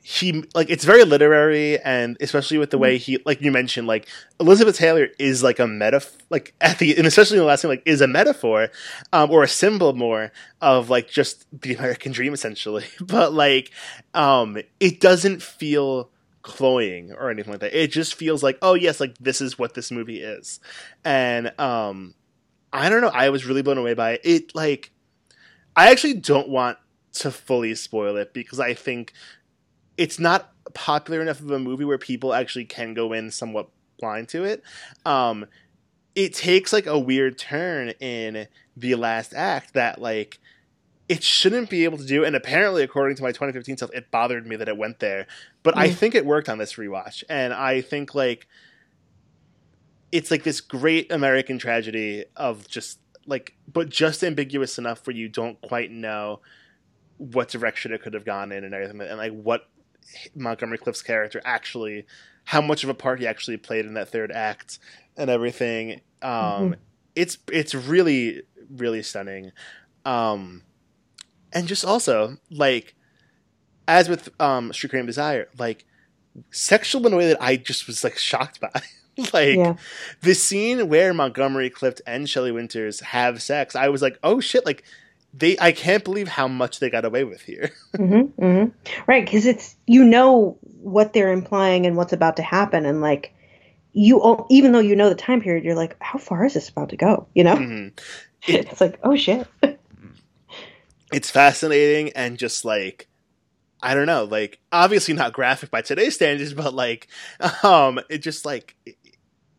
he 0.06 0.44
like 0.54 0.68
it's 0.68 0.84
very 0.84 1.02
literary 1.02 1.80
and 1.80 2.18
especially 2.20 2.58
with 2.58 2.68
the 2.68 2.76
way 2.76 2.98
he 2.98 3.18
like 3.24 3.40
you 3.40 3.50
mentioned 3.50 3.86
like 3.86 4.06
Elizabeth 4.38 4.76
Taylor 4.76 5.08
is 5.18 5.42
like 5.42 5.58
a 5.58 5.66
metaphor 5.66 6.20
like 6.28 6.52
at 6.60 6.78
the 6.78 6.94
and 6.98 7.06
especially 7.06 7.38
in 7.38 7.40
the 7.40 7.46
last 7.46 7.62
thing 7.62 7.70
like 7.70 7.82
is 7.86 8.02
a 8.02 8.06
metaphor 8.06 8.68
um 9.14 9.30
or 9.30 9.42
a 9.42 9.48
symbol 9.48 9.94
more 9.94 10.30
of 10.60 10.90
like 10.90 11.08
just 11.08 11.46
the 11.58 11.74
American 11.74 12.12
dream 12.12 12.34
essentially 12.34 12.84
but 13.00 13.32
like 13.32 13.70
um 14.12 14.58
it 14.78 15.00
doesn't 15.00 15.40
feel 15.42 16.10
cloying 16.42 17.10
or 17.12 17.30
anything 17.30 17.52
like 17.52 17.62
that 17.62 17.72
it 17.72 17.90
just 17.90 18.14
feels 18.14 18.42
like 18.42 18.58
oh 18.60 18.74
yes 18.74 19.00
like 19.00 19.16
this 19.16 19.40
is 19.40 19.58
what 19.58 19.72
this 19.72 19.90
movie 19.90 20.20
is 20.20 20.60
and 21.02 21.58
um 21.58 22.12
I 22.74 22.88
don't 22.88 23.00
know. 23.00 23.08
I 23.08 23.30
was 23.30 23.46
really 23.46 23.62
blown 23.62 23.78
away 23.78 23.94
by 23.94 24.12
it. 24.12 24.20
It 24.24 24.54
like 24.54 24.90
I 25.76 25.90
actually 25.90 26.14
don't 26.14 26.48
want 26.48 26.78
to 27.14 27.30
fully 27.30 27.74
spoil 27.74 28.16
it 28.16 28.34
because 28.34 28.58
I 28.60 28.74
think 28.74 29.12
it's 29.96 30.18
not 30.18 30.50
popular 30.74 31.22
enough 31.22 31.40
of 31.40 31.50
a 31.50 31.58
movie 31.58 31.84
where 31.84 31.98
people 31.98 32.34
actually 32.34 32.64
can 32.64 32.94
go 32.94 33.12
in 33.12 33.30
somewhat 33.30 33.68
blind 33.98 34.28
to 34.30 34.44
it. 34.44 34.62
Um 35.06 35.46
it 36.14 36.32
takes 36.34 36.72
like 36.72 36.86
a 36.86 36.98
weird 36.98 37.38
turn 37.38 37.90
in 38.00 38.46
the 38.76 38.94
last 38.94 39.32
act 39.34 39.74
that 39.74 40.00
like 40.00 40.38
it 41.08 41.22
shouldn't 41.22 41.68
be 41.68 41.84
able 41.84 41.98
to 41.98 42.06
do 42.06 42.24
and 42.24 42.34
apparently 42.36 42.82
according 42.82 43.16
to 43.16 43.22
my 43.22 43.30
2015 43.30 43.76
self 43.76 43.90
it 43.92 44.10
bothered 44.10 44.46
me 44.46 44.56
that 44.56 44.68
it 44.68 44.76
went 44.76 45.00
there 45.00 45.26
but 45.62 45.76
i 45.76 45.88
Mm. 45.88 45.94
think 45.94 46.14
it 46.14 46.24
worked 46.24 46.48
on 46.48 46.58
this 46.58 46.74
rewatch 46.74 47.22
and 47.28 47.52
i 47.52 47.80
think 47.80 48.14
like 48.14 48.46
it's 50.14 50.30
like 50.30 50.44
this 50.44 50.60
great 50.60 51.10
American 51.10 51.58
tragedy 51.58 52.24
of 52.36 52.68
just 52.68 53.00
like 53.26 53.56
but 53.70 53.88
just 53.88 54.22
ambiguous 54.22 54.78
enough 54.78 55.04
where 55.04 55.16
you 55.16 55.28
don't 55.28 55.60
quite 55.60 55.90
know 55.90 56.38
what 57.18 57.48
direction 57.48 57.92
it 57.92 58.00
could 58.00 58.14
have 58.14 58.24
gone 58.24 58.52
in 58.52 58.62
and 58.62 58.72
everything 58.72 59.00
and 59.00 59.18
like 59.18 59.32
what 59.32 59.68
Montgomery 60.36 60.78
Clift's 60.78 61.02
character 61.02 61.42
actually 61.44 62.06
how 62.44 62.60
much 62.60 62.84
of 62.84 62.90
a 62.90 62.94
part 62.94 63.18
he 63.18 63.26
actually 63.26 63.56
played 63.56 63.86
in 63.86 63.94
that 63.94 64.08
third 64.08 64.30
act 64.30 64.78
and 65.16 65.28
everything 65.28 66.00
um 66.22 66.30
mm-hmm. 66.30 66.72
it's 67.16 67.36
it's 67.50 67.74
really 67.74 68.42
really 68.70 69.02
stunning 69.02 69.50
um 70.04 70.62
and 71.52 71.66
just 71.66 71.84
also 71.84 72.36
like 72.52 72.94
as 73.88 74.08
with 74.08 74.28
um 74.40 74.72
Street 74.72 74.90
Cream 74.90 75.06
Desire 75.06 75.48
like 75.58 75.84
sexual 76.52 77.04
in 77.04 77.12
a 77.12 77.16
way 77.16 77.26
that 77.26 77.42
I 77.42 77.56
just 77.56 77.88
was 77.88 78.04
like 78.04 78.16
shocked 78.16 78.60
by 78.60 78.70
like 79.32 79.56
yeah. 79.56 79.76
the 80.22 80.34
scene 80.34 80.88
where 80.88 81.14
Montgomery 81.14 81.70
Clift 81.70 82.02
and 82.06 82.28
Shelley 82.28 82.52
Winters 82.52 83.00
have 83.00 83.42
sex, 83.42 83.76
I 83.76 83.88
was 83.88 84.02
like, 84.02 84.18
oh 84.22 84.40
shit, 84.40 84.66
like 84.66 84.84
they 85.32 85.56
I 85.60 85.72
can't 85.72 86.04
believe 86.04 86.28
how 86.28 86.48
much 86.48 86.80
they 86.80 86.90
got 86.90 87.04
away 87.04 87.24
with 87.24 87.42
here. 87.42 87.70
mm-hmm, 87.96 88.42
mm-hmm. 88.42 89.00
Right, 89.06 89.24
because 89.24 89.46
it's 89.46 89.76
you 89.86 90.04
know 90.04 90.58
what 90.62 91.12
they're 91.12 91.32
implying 91.32 91.86
and 91.86 91.96
what's 91.96 92.12
about 92.12 92.36
to 92.36 92.42
happen, 92.42 92.86
and 92.86 93.00
like 93.00 93.34
you 93.92 94.46
even 94.50 94.72
though 94.72 94.80
you 94.80 94.96
know 94.96 95.08
the 95.08 95.14
time 95.14 95.40
period, 95.40 95.64
you're 95.64 95.74
like, 95.74 95.96
how 96.00 96.18
far 96.18 96.44
is 96.44 96.54
this 96.54 96.68
about 96.68 96.90
to 96.90 96.96
go? 96.96 97.26
You 97.34 97.44
know, 97.44 97.56
mm-hmm. 97.56 97.88
it, 98.52 98.66
it's 98.66 98.80
like, 98.80 98.98
oh 99.02 99.16
shit. 99.16 99.46
it's 101.12 101.30
fascinating 101.30 102.10
and 102.10 102.38
just 102.38 102.64
like 102.64 103.08
I 103.82 103.94
don't 103.94 104.06
know, 104.06 104.24
like 104.24 104.60
obviously 104.72 105.14
not 105.14 105.32
graphic 105.32 105.70
by 105.70 105.82
today's 105.82 106.14
standards, 106.14 106.54
but 106.54 106.74
like 106.74 107.08
um 107.62 108.00
it 108.08 108.18
just 108.18 108.46
like 108.46 108.76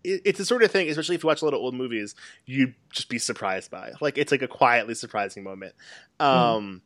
it's 0.05 0.37
the 0.37 0.45
sort 0.45 0.63
of 0.63 0.71
thing, 0.71 0.89
especially 0.89 1.15
if 1.15 1.23
you 1.23 1.27
watch 1.27 1.41
a 1.41 1.45
lot 1.45 1.53
of 1.53 1.59
old 1.59 1.75
movies, 1.75 2.15
you'd 2.45 2.75
just 2.91 3.09
be 3.09 3.17
surprised 3.17 3.71
by. 3.71 3.91
Like 4.01 4.17
it's 4.17 4.31
like 4.31 4.41
a 4.41 4.47
quietly 4.47 4.93
surprising 4.93 5.43
moment. 5.43 5.73
Um, 6.19 6.27
mm. 6.27 6.81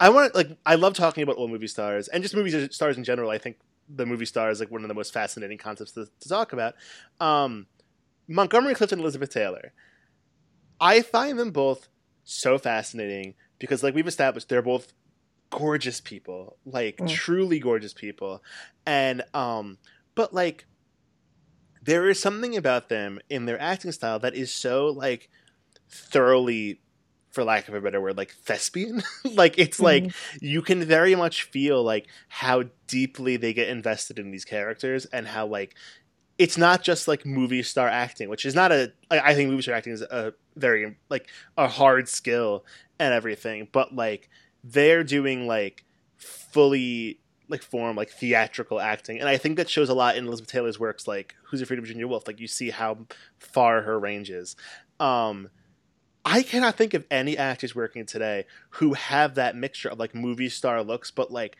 I 0.00 0.10
want 0.10 0.34
like 0.34 0.50
I 0.64 0.76
love 0.76 0.94
talking 0.94 1.22
about 1.22 1.38
old 1.38 1.50
movie 1.50 1.66
stars 1.66 2.08
and 2.08 2.22
just 2.22 2.34
movie 2.34 2.68
stars 2.70 2.96
in 2.96 3.04
general. 3.04 3.30
I 3.30 3.38
think 3.38 3.58
the 3.88 4.06
movie 4.06 4.26
star 4.26 4.50
is 4.50 4.60
like 4.60 4.70
one 4.70 4.82
of 4.82 4.88
the 4.88 4.94
most 4.94 5.12
fascinating 5.12 5.58
concepts 5.58 5.92
to, 5.92 6.08
to 6.20 6.28
talk 6.28 6.52
about. 6.52 6.74
Um, 7.20 7.66
Montgomery 8.28 8.74
Clift 8.74 8.92
and 8.92 9.00
Elizabeth 9.00 9.30
Taylor. 9.30 9.72
I 10.80 11.02
find 11.02 11.38
them 11.38 11.50
both 11.50 11.88
so 12.24 12.58
fascinating 12.58 13.34
because, 13.58 13.82
like 13.82 13.94
we've 13.94 14.06
established, 14.06 14.48
they're 14.48 14.62
both 14.62 14.92
gorgeous 15.50 16.00
people, 16.00 16.56
like 16.64 16.98
mm. 16.98 17.08
truly 17.08 17.58
gorgeous 17.58 17.94
people, 17.94 18.42
and 18.86 19.22
um, 19.34 19.78
but 20.14 20.34
like 20.34 20.66
there 21.88 22.10
is 22.10 22.20
something 22.20 22.54
about 22.54 22.90
them 22.90 23.18
in 23.30 23.46
their 23.46 23.58
acting 23.58 23.90
style 23.92 24.18
that 24.18 24.34
is 24.34 24.52
so 24.52 24.88
like 24.88 25.30
thoroughly 25.88 26.78
for 27.30 27.42
lack 27.42 27.66
of 27.66 27.72
a 27.72 27.80
better 27.80 27.98
word 27.98 28.14
like 28.14 28.30
thespian 28.44 29.02
like 29.34 29.58
it's 29.58 29.78
mm-hmm. 29.78 30.06
like 30.06 30.14
you 30.42 30.60
can 30.60 30.84
very 30.84 31.14
much 31.14 31.44
feel 31.44 31.82
like 31.82 32.06
how 32.28 32.62
deeply 32.86 33.38
they 33.38 33.54
get 33.54 33.70
invested 33.70 34.18
in 34.18 34.30
these 34.30 34.44
characters 34.44 35.06
and 35.06 35.26
how 35.26 35.46
like 35.46 35.74
it's 36.36 36.58
not 36.58 36.82
just 36.82 37.08
like 37.08 37.24
movie 37.24 37.62
star 37.62 37.88
acting 37.88 38.28
which 38.28 38.44
is 38.44 38.54
not 38.54 38.70
a 38.70 38.92
i 39.10 39.34
think 39.34 39.48
movie 39.48 39.62
star 39.62 39.74
acting 39.74 39.94
is 39.94 40.02
a 40.02 40.34
very 40.56 40.94
like 41.08 41.26
a 41.56 41.66
hard 41.66 42.06
skill 42.06 42.66
and 42.98 43.14
everything 43.14 43.66
but 43.72 43.94
like 43.94 44.28
they're 44.62 45.04
doing 45.04 45.46
like 45.46 45.86
fully 46.18 47.18
like 47.48 47.62
form 47.62 47.96
like 47.96 48.10
theatrical 48.10 48.80
acting. 48.80 49.20
And 49.20 49.28
i 49.28 49.36
think 49.36 49.56
that 49.56 49.68
shows 49.68 49.88
a 49.88 49.94
lot 49.94 50.16
in 50.16 50.26
elizabeth 50.26 50.50
taylor's 50.50 50.78
works 50.78 51.06
like 51.06 51.34
who's 51.44 51.62
afraid 51.62 51.78
of 51.78 51.84
virginia 51.84 52.06
woolf? 52.06 52.26
Like 52.26 52.40
you 52.40 52.46
see 52.46 52.70
how 52.70 53.06
far 53.38 53.82
her 53.82 53.98
range 53.98 54.30
is. 54.30 54.56
Um 55.00 55.50
i 56.24 56.42
cannot 56.42 56.76
think 56.76 56.94
of 56.94 57.06
any 57.10 57.38
actors 57.38 57.74
working 57.74 58.04
today 58.04 58.44
who 58.70 58.94
have 58.94 59.36
that 59.36 59.56
mixture 59.56 59.88
of 59.88 59.98
like 59.98 60.14
movie 60.14 60.48
star 60.48 60.82
looks 60.82 61.10
but 61.10 61.30
like 61.30 61.56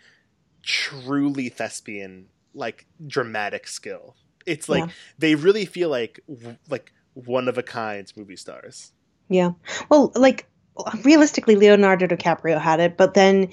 truly 0.62 1.48
thespian 1.48 2.27
like 2.55 2.86
dramatic 3.06 3.66
skill. 3.66 4.16
It's 4.47 4.69
like 4.69 4.86
yeah. 4.86 4.93
they 5.19 5.35
really 5.35 5.66
feel 5.66 5.89
like 5.89 6.20
like 6.69 6.93
one 7.15 7.48
of 7.48 7.59
a 7.59 7.62
kind 7.62 8.10
movie 8.16 8.36
stars. 8.36 8.93
Yeah. 9.28 9.52
Well 9.89 10.12
like 10.15 10.47
realistically 11.02 11.56
leonardo 11.56 12.06
dicaprio 12.06 12.60
had 12.60 12.78
it 12.78 12.97
but 12.97 13.15
then 13.15 13.51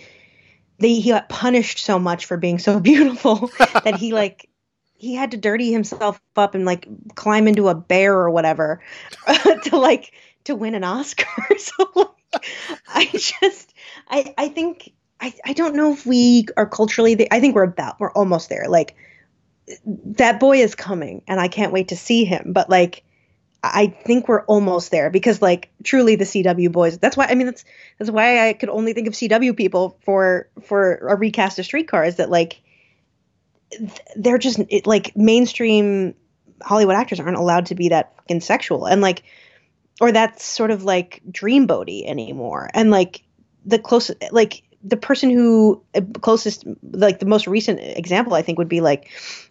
they 0.79 0.95
he 0.95 1.09
got 1.11 1.29
punished 1.29 1.79
so 1.79 1.99
much 1.99 2.25
for 2.25 2.37
being 2.37 2.59
so 2.59 2.79
beautiful 2.91 3.49
that 3.83 3.95
he 3.95 4.13
like 4.13 4.49
he 4.97 5.13
had 5.13 5.31
to 5.31 5.37
dirty 5.37 5.71
himself 5.71 6.19
up 6.35 6.55
and 6.55 6.65
like 6.65 6.87
climb 7.15 7.47
into 7.47 7.67
a 7.67 7.75
bear 7.75 8.13
or 8.13 8.29
whatever 8.29 8.81
to 9.63 9.77
like 9.77 10.13
to 10.45 10.55
win 10.55 10.75
an 10.75 10.83
Oscar. 10.83 11.27
so 11.57 11.91
like, 11.95 12.45
I 12.87 13.05
just 13.13 13.73
I 14.09 14.33
I 14.37 14.47
think 14.49 14.91
I 15.19 15.33
I 15.45 15.53
don't 15.53 15.75
know 15.75 15.93
if 15.93 16.05
we 16.05 16.45
are 16.57 16.67
culturally 16.67 17.27
I 17.31 17.39
think 17.39 17.55
we're 17.55 17.63
about 17.63 17.99
we're 17.99 18.11
almost 18.11 18.49
there. 18.49 18.65
Like 18.67 18.95
that 19.85 20.39
boy 20.39 20.57
is 20.57 20.75
coming 20.75 21.23
and 21.27 21.39
I 21.39 21.47
can't 21.47 21.73
wait 21.73 21.89
to 21.89 21.97
see 21.97 22.25
him. 22.25 22.51
But 22.53 22.69
like 22.69 23.03
I 23.73 23.87
think 23.87 24.27
we're 24.27 24.43
almost 24.45 24.91
there 24.91 25.09
because 25.09 25.41
like 25.41 25.69
truly 25.83 26.15
the 26.15 26.25
CW 26.25 26.71
boys. 26.71 26.97
That's 26.97 27.17
why 27.17 27.27
I 27.27 27.35
mean 27.35 27.47
that's 27.47 27.65
that's 27.97 28.11
why 28.11 28.47
I 28.49 28.53
could 28.53 28.69
only 28.69 28.93
think 28.93 29.07
of 29.07 29.13
CW 29.13 29.55
people 29.55 29.97
for 30.03 30.49
for 30.61 30.95
a 30.97 31.15
recast 31.15 31.59
of 31.59 31.65
Streetcar 31.65 32.05
is 32.05 32.17
that 32.17 32.29
like 32.29 32.61
they're 34.15 34.37
just 34.37 34.59
it, 34.69 34.87
like 34.87 35.15
mainstream 35.15 36.15
Hollywood 36.61 36.95
actors 36.95 37.19
aren't 37.19 37.37
allowed 37.37 37.67
to 37.67 37.75
be 37.75 37.89
that 37.89 38.15
fucking 38.17 38.41
sexual 38.41 38.85
and 38.85 39.01
like 39.01 39.23
or 40.01 40.11
that's 40.11 40.43
sort 40.43 40.71
of 40.71 40.83
like 40.83 41.21
dreamboaty 41.29 42.07
anymore. 42.07 42.69
And 42.73 42.91
like 42.91 43.23
the 43.65 43.79
closest 43.79 44.23
like 44.31 44.63
the 44.83 44.97
person 44.97 45.29
who 45.29 45.83
uh, 45.95 46.01
closest 46.21 46.65
like 46.83 47.19
the 47.19 47.25
most 47.25 47.47
recent 47.47 47.79
example 47.79 48.33
I 48.33 48.41
think 48.41 48.57
would 48.57 48.69
be 48.69 48.81
like 48.81 49.09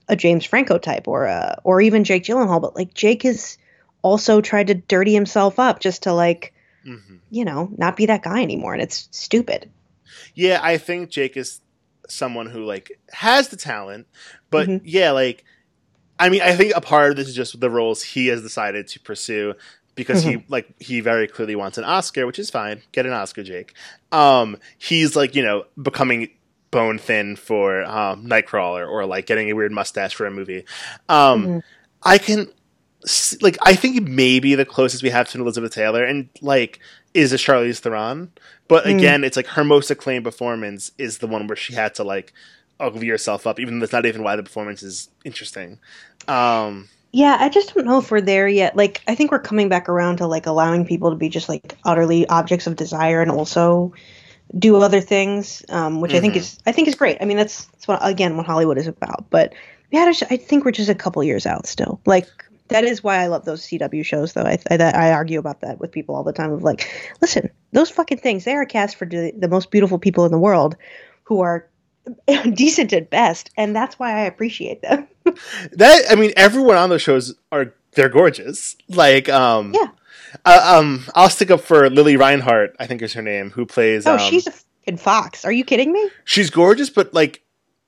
a 0.09 0.17
James 0.17 0.45
Franco 0.45 0.79
type 0.79 1.09
or 1.09 1.25
a, 1.25 1.61
or 1.65 1.81
even 1.81 2.05
Jake 2.05 2.25
Gyllenhaal 2.25 2.63
but 2.63 2.77
like 2.77 2.95
Jake 2.95 3.25
is 3.25 3.59
also 4.05 4.43
tried 4.43 4.67
to 4.67 4.75
dirty 4.75 5.15
himself 5.15 5.59
up 5.59 5.81
just 5.81 6.03
to 6.03 6.13
like 6.13 6.53
mm-hmm. 6.87 7.17
you 7.31 7.45
know 7.45 7.71
not 7.77 7.97
be 7.97 8.07
that 8.07 8.23
guy 8.23 8.43
anymore 8.43 8.75
and 8.75 8.83
it's 8.83 9.09
stupid 9.11 9.69
yeah 10.35 10.61
i 10.63 10.77
think 10.77 11.09
jake 11.09 11.37
is 11.37 11.63
someone 12.07 12.47
who 12.47 12.65
like 12.65 13.01
has 13.11 13.49
the 13.49 13.57
talent 13.57 14.07
but 14.51 14.69
mm-hmm. 14.69 14.85
yeah 14.87 15.11
like 15.11 15.43
i 16.19 16.29
mean 16.29 16.43
i 16.43 16.55
think 16.55 16.75
a 16.77 16.83
part 16.83 17.11
of 17.11 17.17
this 17.17 17.27
is 17.27 17.35
just 17.35 17.59
the 17.59 17.71
roles 17.71 18.03
he 18.03 18.27
has 18.27 18.43
decided 18.43 18.87
to 18.87 19.01
pursue 19.01 19.55
because 19.95 20.23
mm-hmm. 20.23 20.41
he 20.41 20.45
like 20.49 20.69
he 20.79 21.01
very 21.01 21.27
clearly 21.27 21.57
wants 21.57 21.79
an 21.79 21.85
oscar 21.85 22.27
which 22.27 22.39
is 22.39 22.51
fine 22.51 22.83
get 22.93 23.07
an 23.07 23.13
oscar 23.13 23.43
jake 23.43 23.73
um 24.13 24.59
he's 24.77 25.17
like 25.17 25.35
you 25.35 25.43
know 25.43 25.65
becoming 25.83 26.29
bone 26.71 26.99
thin 26.99 27.37
for 27.37 27.85
um, 27.85 28.27
nightcrawler 28.27 28.87
or 28.87 29.07
like 29.07 29.27
getting 29.27 29.49
a 29.49 29.55
weird 29.55 29.73
mustache 29.73 30.13
for 30.15 30.27
a 30.27 30.31
movie 30.31 30.67
um 31.09 31.43
mm-hmm. 31.43 31.59
i 32.03 32.19
can 32.19 32.49
like 33.43 33.59
I 33.63 33.75
think 33.75 34.09
maybe 34.09 34.55
the 34.55 34.65
closest 34.65 35.03
we 35.03 35.11
have 35.11 35.29
to 35.31 35.41
Elizabeth 35.41 35.73
Taylor 35.73 36.05
and 36.05 36.29
like 36.41 36.81
is 37.13 37.33
a 37.33 37.37
Charlize 37.37 37.79
Theron, 37.79 38.31
but 38.69 38.85
mm. 38.85 38.97
again, 38.97 39.25
it's 39.25 39.37
like 39.37 39.47
her 39.49 39.65
most 39.65 39.91
acclaimed 39.91 40.25
performance 40.25 40.91
is 40.99 41.19
the 41.19 41.27
one 41.27 41.47
where 41.47 41.57
she 41.57 41.75
had 41.75 41.95
to 41.97 42.05
like 42.05 42.33
ugly 42.81 43.09
herself 43.09 43.47
up, 43.47 43.61
even 43.61 43.75
though 43.75 43.81
that's 43.81 43.93
not 43.93 44.07
even 44.07 44.23
why 44.23 44.37
the 44.37 44.43
performance 44.43 44.83
is 44.83 45.09
interesting. 45.25 45.79
Um, 46.27 46.89
yeah, 47.13 47.37
I 47.39 47.49
just 47.49 47.75
don't 47.75 47.87
know 47.87 47.99
if 47.99 48.11
we're 48.11 48.21
there 48.21 48.49
yet. 48.49 48.75
Like, 48.75 49.03
I 49.07 49.15
think 49.15 49.31
we're 49.31 49.39
coming 49.39 49.69
back 49.69 49.89
around 49.89 50.17
to 50.17 50.27
like 50.27 50.47
allowing 50.47 50.85
people 50.85 51.11
to 51.11 51.17
be 51.17 51.29
just 51.29 51.49
like 51.49 51.77
utterly 51.85 52.27
objects 52.27 52.67
of 52.67 52.75
desire 52.75 53.23
and 53.23 53.31
also 53.31 53.93
do 54.59 54.77
other 54.77 55.01
things, 55.01 55.65
um, 55.69 56.01
which 56.01 56.11
mm-hmm. 56.11 56.17
I 56.17 56.21
think 56.21 56.33
mm-hmm. 56.33 56.41
is 56.41 56.59
I 56.67 56.73
think 56.73 56.89
is 56.89 56.97
great. 56.97 57.19
I 57.21 57.25
mean, 57.25 57.37
that's, 57.37 57.67
that's 57.67 57.87
what 57.87 58.01
again 58.03 58.37
what 58.37 58.47
Hollywood 58.47 58.79
is 58.79 58.89
about. 58.89 59.31
But 59.31 59.55
yeah, 59.93 60.13
I 60.29 60.37
think 60.37 60.65
we're 60.65 60.73
just 60.73 60.91
a 60.91 60.95
couple 60.95 61.23
years 61.23 61.47
out 61.47 61.67
still. 61.67 62.01
Like 62.05 62.27
that 62.69 62.85
is 62.85 63.05
why 63.05 63.19
I 63.19 63.27
love 63.27 63.45
those 63.45 63.63
CW 63.63 64.05
shows, 64.05 64.33
though. 64.33 64.43
I, 64.43 64.59
I, 64.71 64.77
I 64.77 65.13
argue 65.13 65.39
about 65.39 65.61
that 65.61 65.79
with 65.79 65.93
people 65.93 66.15
all 66.15 66.25
the 66.25 66.33
time. 66.33 66.53
Of 66.53 66.63
like, 66.63 66.91
listen, 67.21 67.51
those 67.73 67.91
fucking 67.91 68.19
things 68.19 68.45
they 68.45 68.55
are 68.55 68.65
cast 68.65 68.97
for 68.97 69.07
the, 69.07 69.33
the 69.37 69.49
most 69.49 69.71
beautiful 69.71 69.99
people 69.99 70.25
in 70.25 70.33
the 70.33 70.39
world, 70.39 70.77
who 71.25 71.41
are 71.41 71.69
decent 72.55 72.93
at 72.93 73.11
best, 73.11 73.51
and 73.57 73.77
that's 73.77 73.99
why 73.99 74.13
I 74.13 74.23
appreciate 74.23 74.83
them. 74.83 75.07
that 75.73 76.05
I 76.11 76.15
mean, 76.15 76.33
everyone 76.37 76.77
on 76.77 76.89
those 76.89 77.03
shows 77.03 77.35
are 77.53 77.75
they're 77.93 78.09
gorgeous. 78.09 78.77
Like, 78.89 79.29
um, 79.29 79.75
yeah. 79.75 79.89
Uh, 80.45 80.79
um, 80.79 81.05
I'll 81.15 81.31
stick 81.31 81.51
up 81.51 81.61
for 81.61 81.89
Lili 81.89 82.17
Reinhart. 82.17 82.75
I 82.81 82.87
think 82.87 83.03
is 83.03 83.13
her 83.13 83.23
name, 83.23 83.51
who 83.51 83.67
plays. 83.67 84.07
Oh, 84.07 84.15
um, 84.15 84.19
she's 84.19 84.47
a 84.47 84.53
fucking 84.53 84.97
fox. 84.97 85.45
Are 85.45 85.53
you 85.53 85.65
kidding 85.65 85.93
me? 85.93 86.11
She's 86.25 86.51
gorgeous, 86.51 86.91
but 86.91 87.15
like 87.15 87.43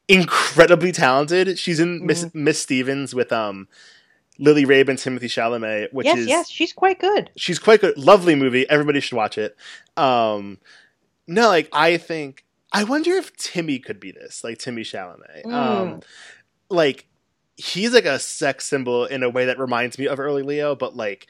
incredibly 0.09 0.93
talented. 0.93 1.59
She's 1.59 1.81
in 1.81 2.01
mm. 2.01 2.05
Miss 2.05 2.35
Miss 2.35 2.61
Stevens 2.61 3.15
with 3.15 3.33
um 3.33 3.69
Lily 4.39 4.65
Rabe 4.65 4.89
and 4.89 4.99
Timothée 4.99 5.25
Chalamet, 5.25 5.93
which 5.93 6.07
yes, 6.07 6.19
is 6.19 6.27
yes, 6.27 6.51
she's 6.51 6.73
quite 6.73 6.99
good. 6.99 7.31
She's 7.37 7.59
quite 7.59 7.81
good. 7.81 7.97
Lovely 7.97 8.35
movie. 8.35 8.69
Everybody 8.69 9.01
should 9.01 9.17
watch 9.17 9.39
it. 9.39 9.57
Um, 9.97 10.59
no, 11.27 11.49
like 11.49 11.69
I 11.73 11.97
think 11.97 12.45
I 12.73 12.85
wonder 12.85 13.13
if 13.13 13.37
Timmy 13.37 13.79
could 13.79 14.01
be 14.01 14.13
this, 14.13 14.45
like 14.45 14.59
Timmy 14.59 14.83
Chalamet. 14.83 15.45
Mm. 15.45 15.53
Um, 15.53 16.01
like 16.69 17.07
he's 17.57 17.93
like 17.93 18.05
a 18.05 18.19
sex 18.19 18.67
symbol 18.67 19.07
in 19.07 19.23
a 19.23 19.31
way 19.31 19.47
that 19.47 19.59
reminds 19.59 19.99
me 19.99 20.07
of 20.07 20.21
early 20.21 20.43
Leo, 20.43 20.75
but 20.75 20.97
like 20.97 21.27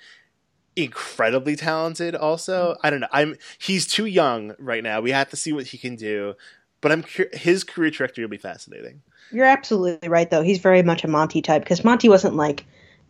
incredibly 0.74 1.56
talented. 1.56 2.14
Also, 2.14 2.76
I 2.82 2.90
don't 2.90 3.00
know. 3.00 3.08
I'm 3.12 3.36
he's 3.58 3.86
too 3.86 4.06
young 4.06 4.54
right 4.58 4.82
now. 4.82 5.00
We 5.00 5.12
have 5.12 5.30
to 5.30 5.36
see 5.36 5.52
what 5.52 5.66
he 5.66 5.78
can 5.78 5.96
do. 5.96 6.34
But 6.80 6.92
I'm 6.92 7.04
his 7.32 7.64
career 7.64 7.90
trajectory 7.90 8.24
will 8.24 8.30
be 8.30 8.36
fascinating. 8.36 9.02
You're 9.32 9.46
absolutely 9.46 10.08
right, 10.08 10.30
though. 10.30 10.42
He's 10.42 10.58
very 10.58 10.82
much 10.82 11.04
a 11.04 11.08
Monty 11.08 11.42
type 11.42 11.62
because 11.62 11.82
Monty 11.82 12.08
wasn't 12.08 12.36
like, 12.36 12.64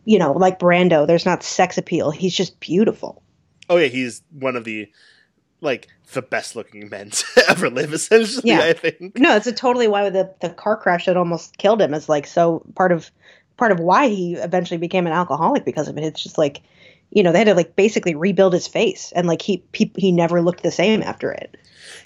you 0.07 0.17
know, 0.17 0.31
like 0.31 0.57
Brando. 0.57 1.05
There's 1.05 1.25
not 1.25 1.43
sex 1.43 1.77
appeal. 1.77 2.11
He's 2.11 2.33
just 2.33 2.59
beautiful. 2.61 3.21
Oh 3.69 3.75
yeah, 3.75 3.87
he's 3.87 4.21
one 4.31 4.55
of 4.55 4.63
the 4.63 4.89
like 5.59 5.89
the 6.13 6.21
best 6.21 6.55
looking 6.55 6.87
men 6.87 7.09
to 7.11 7.25
ever 7.49 7.69
live. 7.69 7.93
Essentially, 7.93 8.49
Yeah. 8.49 8.61
I 8.61 8.71
think. 8.73 9.17
No, 9.19 9.35
it's 9.35 9.47
a 9.47 9.51
totally 9.51 9.89
why 9.89 10.09
the 10.09 10.33
the 10.39 10.49
car 10.49 10.77
crash 10.77 11.05
that 11.05 11.17
almost 11.17 11.57
killed 11.57 11.81
him 11.81 11.93
is 11.93 12.07
like 12.07 12.25
so 12.25 12.63
part 12.75 12.93
of 12.93 13.11
part 13.57 13.73
of 13.73 13.79
why 13.81 14.07
he 14.07 14.35
eventually 14.35 14.77
became 14.77 15.07
an 15.07 15.13
alcoholic 15.13 15.65
because 15.65 15.89
of 15.89 15.97
it. 15.97 16.05
It's 16.05 16.23
just 16.23 16.37
like, 16.37 16.61
you 17.11 17.21
know, 17.21 17.33
they 17.33 17.39
had 17.39 17.47
to 17.47 17.53
like 17.55 17.75
basically 17.75 18.15
rebuild 18.15 18.53
his 18.53 18.67
face 18.67 19.11
and 19.13 19.27
like 19.27 19.41
he 19.41 19.61
he, 19.73 19.91
he 19.97 20.13
never 20.13 20.41
looked 20.41 20.63
the 20.63 20.71
same 20.71 21.03
after 21.03 21.31
it. 21.33 21.57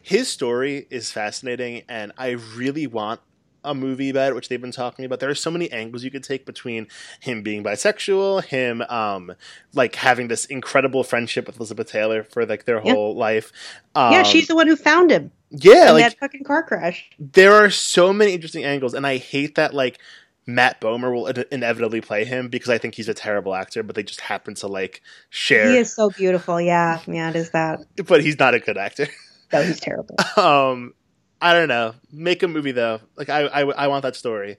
His 0.01 0.27
story 0.27 0.87
is 0.89 1.11
fascinating, 1.11 1.83
and 1.87 2.11
I 2.17 2.31
really 2.55 2.87
want 2.87 3.19
a 3.63 3.75
movie 3.75 4.09
about 4.09 4.29
it, 4.31 4.35
which 4.35 4.49
they've 4.49 4.61
been 4.61 4.71
talking 4.71 5.05
about. 5.05 5.19
There 5.19 5.29
are 5.29 5.35
so 5.35 5.51
many 5.51 5.71
angles 5.71 6.03
you 6.03 6.11
could 6.11 6.23
take 6.23 6.45
between 6.45 6.87
him 7.19 7.43
being 7.43 7.63
bisexual, 7.63 8.43
him 8.45 8.81
um 8.83 9.33
like 9.73 9.95
having 9.95 10.27
this 10.27 10.45
incredible 10.45 11.03
friendship 11.03 11.47
with 11.47 11.57
Elizabeth 11.57 11.87
Taylor 11.91 12.23
for 12.23 12.45
like 12.45 12.65
their 12.65 12.81
Yeah. 12.83 12.93
whole 12.93 13.15
life. 13.15 13.51
Um, 13.95 14.13
yeah, 14.13 14.23
she's 14.23 14.47
the 14.47 14.55
one 14.55 14.67
who 14.67 14.75
found 14.75 15.11
him 15.11 15.31
yeah, 15.49 15.91
like 15.91 16.05
that 16.05 16.19
fucking 16.19 16.43
car 16.45 16.63
crash. 16.63 17.09
there 17.19 17.53
are 17.53 17.69
so 17.69 18.13
many 18.13 18.33
interesting 18.33 18.63
angles, 18.63 18.93
and 18.93 19.05
I 19.05 19.17
hate 19.17 19.55
that 19.55 19.73
like 19.73 19.99
Matt 20.47 20.81
Bomer 20.81 21.13
will 21.13 21.27
in- 21.27 21.45
inevitably 21.51 22.01
play 22.01 22.25
him 22.25 22.47
because 22.49 22.69
I 22.69 22.77
think 22.79 22.95
he's 22.95 23.09
a 23.09 23.13
terrible 23.13 23.53
actor, 23.53 23.83
but 23.83 23.95
they 23.95 24.01
just 24.03 24.21
happen 24.21 24.55
to 24.55 24.67
like 24.67 25.01
share. 25.29 25.69
He 25.69 25.77
is 25.77 25.93
so 25.93 26.09
beautiful. 26.09 26.59
Yeah, 26.59 26.99
yeah, 27.07 27.29
it 27.29 27.35
is 27.35 27.51
that. 27.51 27.81
But 28.07 28.23
he's 28.23 28.39
not 28.39 28.53
a 28.55 28.59
good 28.59 28.77
actor. 28.77 29.07
No, 29.53 29.61
he's 29.61 29.79
terrible. 29.81 30.15
um, 30.37 30.93
I 31.41 31.53
don't 31.53 31.67
know. 31.67 31.95
Make 32.11 32.43
a 32.43 32.47
movie 32.47 32.71
though. 32.71 32.99
Like 33.15 33.29
I, 33.29 33.41
I, 33.41 33.61
I 33.61 33.87
want 33.87 34.03
that 34.03 34.15
story. 34.15 34.57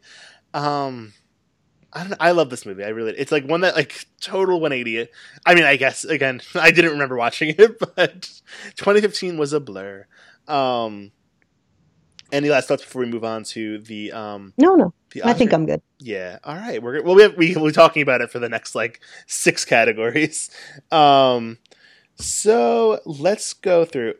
Um, 0.53 1.13
I 1.93 2.03
don't. 2.05 2.17
I 2.21 2.31
love 2.33 2.51
this 2.51 2.67
movie. 2.67 2.85
I 2.85 2.89
really. 2.89 3.13
It's 3.13 3.31
like 3.33 3.45
one 3.45 3.61
that 3.61 3.77
like 3.77 4.07
total 4.21 4.61
180. 4.61 5.09
I 5.47 5.55
mean, 5.55 5.65
I 5.65 5.77
guess 5.77 6.05
again, 6.05 6.41
I 6.55 6.71
didn't 6.71 6.93
remember 6.93 7.17
watching 7.17 7.55
it, 7.57 7.79
but 7.97 8.23
2015 8.77 9.39
was 9.39 9.53
a 9.53 9.61
blur. 9.61 10.07
Um, 10.49 11.13
any 12.33 12.49
last 12.49 12.67
thoughts 12.69 12.83
before 12.83 13.03
we 13.03 13.11
move 13.11 13.25
on 13.25 13.45
to 13.45 13.79
the 13.79 14.11
um 14.13 14.55
No, 14.57 14.75
no, 14.75 14.95
I 15.23 15.35
think 15.35 15.53
I'm 15.53 15.67
good. 15.67 15.83
yeah. 15.99 16.39
All 16.45 16.57
right. 16.57 16.83
We're 16.83 17.03
well. 17.03 17.15
We 17.15 17.23
have, 17.23 17.37
we 17.37 17.55
we're 17.57 17.71
talking 17.73 18.03
about 18.03 18.23
it 18.23 18.31
for 18.31 18.39
the 18.39 18.49
next 18.49 18.75
like 18.75 19.01
six 19.27 19.65
categories. 19.67 20.51
Um, 20.91 21.59
so 22.17 23.01
let's 23.05 23.53
go 23.53 23.85
through 23.85 24.15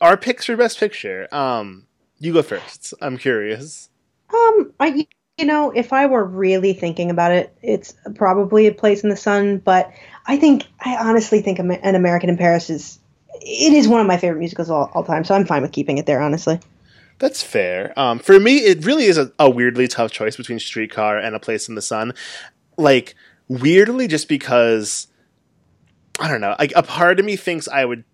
our 0.00 0.16
picks 0.16 0.46
for 0.46 0.56
best 0.56 0.78
picture. 0.78 1.26
Um, 1.34 1.85
you 2.18 2.32
go 2.32 2.42
first. 2.42 2.94
I'm 3.00 3.18
curious. 3.18 3.88
Um, 4.32 4.72
I 4.80 5.06
you 5.38 5.44
know, 5.44 5.70
if 5.70 5.92
I 5.92 6.06
were 6.06 6.24
really 6.24 6.72
thinking 6.72 7.10
about 7.10 7.30
it, 7.32 7.54
it's 7.62 7.94
probably 8.14 8.66
a 8.66 8.72
place 8.72 9.02
in 9.02 9.10
the 9.10 9.16
sun. 9.16 9.58
But 9.58 9.92
I 10.26 10.36
think 10.38 10.64
I 10.80 10.96
honestly 10.96 11.42
think 11.42 11.58
an 11.58 11.94
American 11.94 12.30
in 12.30 12.38
Paris 12.38 12.70
is 12.70 12.98
it 13.42 13.72
is 13.72 13.86
one 13.86 14.00
of 14.00 14.06
my 14.06 14.16
favorite 14.16 14.38
musicals 14.38 14.70
all, 14.70 14.90
all 14.94 15.04
time. 15.04 15.24
So 15.24 15.34
I'm 15.34 15.44
fine 15.44 15.62
with 15.62 15.72
keeping 15.72 15.98
it 15.98 16.06
there. 16.06 16.22
Honestly, 16.22 16.58
That's 17.18 17.42
fair. 17.42 17.92
Um, 17.98 18.18
for 18.18 18.40
me, 18.40 18.58
it 18.58 18.84
really 18.84 19.04
is 19.04 19.18
a, 19.18 19.30
a 19.38 19.50
weirdly 19.50 19.88
tough 19.88 20.10
choice 20.10 20.36
between 20.36 20.58
Streetcar 20.58 21.18
and 21.18 21.36
A 21.36 21.40
Place 21.40 21.68
in 21.68 21.74
the 21.74 21.82
Sun. 21.82 22.14
Like 22.78 23.14
weirdly, 23.48 24.08
just 24.08 24.28
because 24.28 25.08
I 26.18 26.28
don't 26.28 26.40
know. 26.40 26.56
Like 26.58 26.72
a 26.74 26.82
part 26.82 27.20
of 27.20 27.26
me 27.26 27.36
thinks 27.36 27.68
I 27.68 27.84
would 27.84 28.04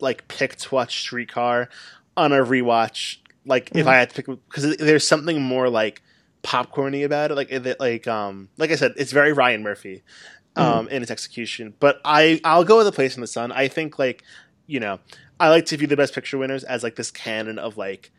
like 0.00 0.28
pick 0.28 0.56
to 0.56 0.74
watch 0.74 1.00
Streetcar 1.00 1.68
on 2.16 2.32
a 2.32 2.44
rewatch. 2.44 3.18
Like 3.44 3.70
if 3.74 3.86
Mhm. 3.86 3.90
I 3.90 3.96
had 3.98 4.10
to 4.10 4.14
pick, 4.16 4.26
because 4.26 4.76
there's 4.76 5.06
something 5.06 5.40
more 5.40 5.68
like 5.68 6.02
popcorny 6.42 7.04
about 7.04 7.30
it. 7.30 7.34
Like 7.34 7.50
it, 7.50 7.80
like 7.80 8.06
um 8.06 8.48
like 8.58 8.70
I 8.70 8.76
said, 8.76 8.92
it's 8.96 9.12
very 9.12 9.32
Ryan 9.32 9.62
Murphy 9.62 10.02
um 10.56 10.88
in 10.88 11.02
its 11.02 11.10
execution. 11.10 11.74
But 11.80 12.00
I 12.04 12.40
I'll 12.44 12.64
go 12.64 12.78
with 12.78 12.86
A 12.86 12.92
Place 12.92 13.16
in 13.16 13.20
the 13.20 13.26
Sun. 13.26 13.52
I 13.52 13.68
think 13.68 13.98
like 13.98 14.22
you 14.66 14.80
know 14.80 15.00
I 15.40 15.48
like 15.50 15.66
to 15.66 15.76
view 15.76 15.86
the 15.86 15.96
Best 15.96 16.14
Picture 16.14 16.38
winners 16.38 16.64
as 16.64 16.82
like 16.82 16.96
this 16.96 17.10
canon 17.10 17.58
of 17.58 17.76
like 17.76 18.10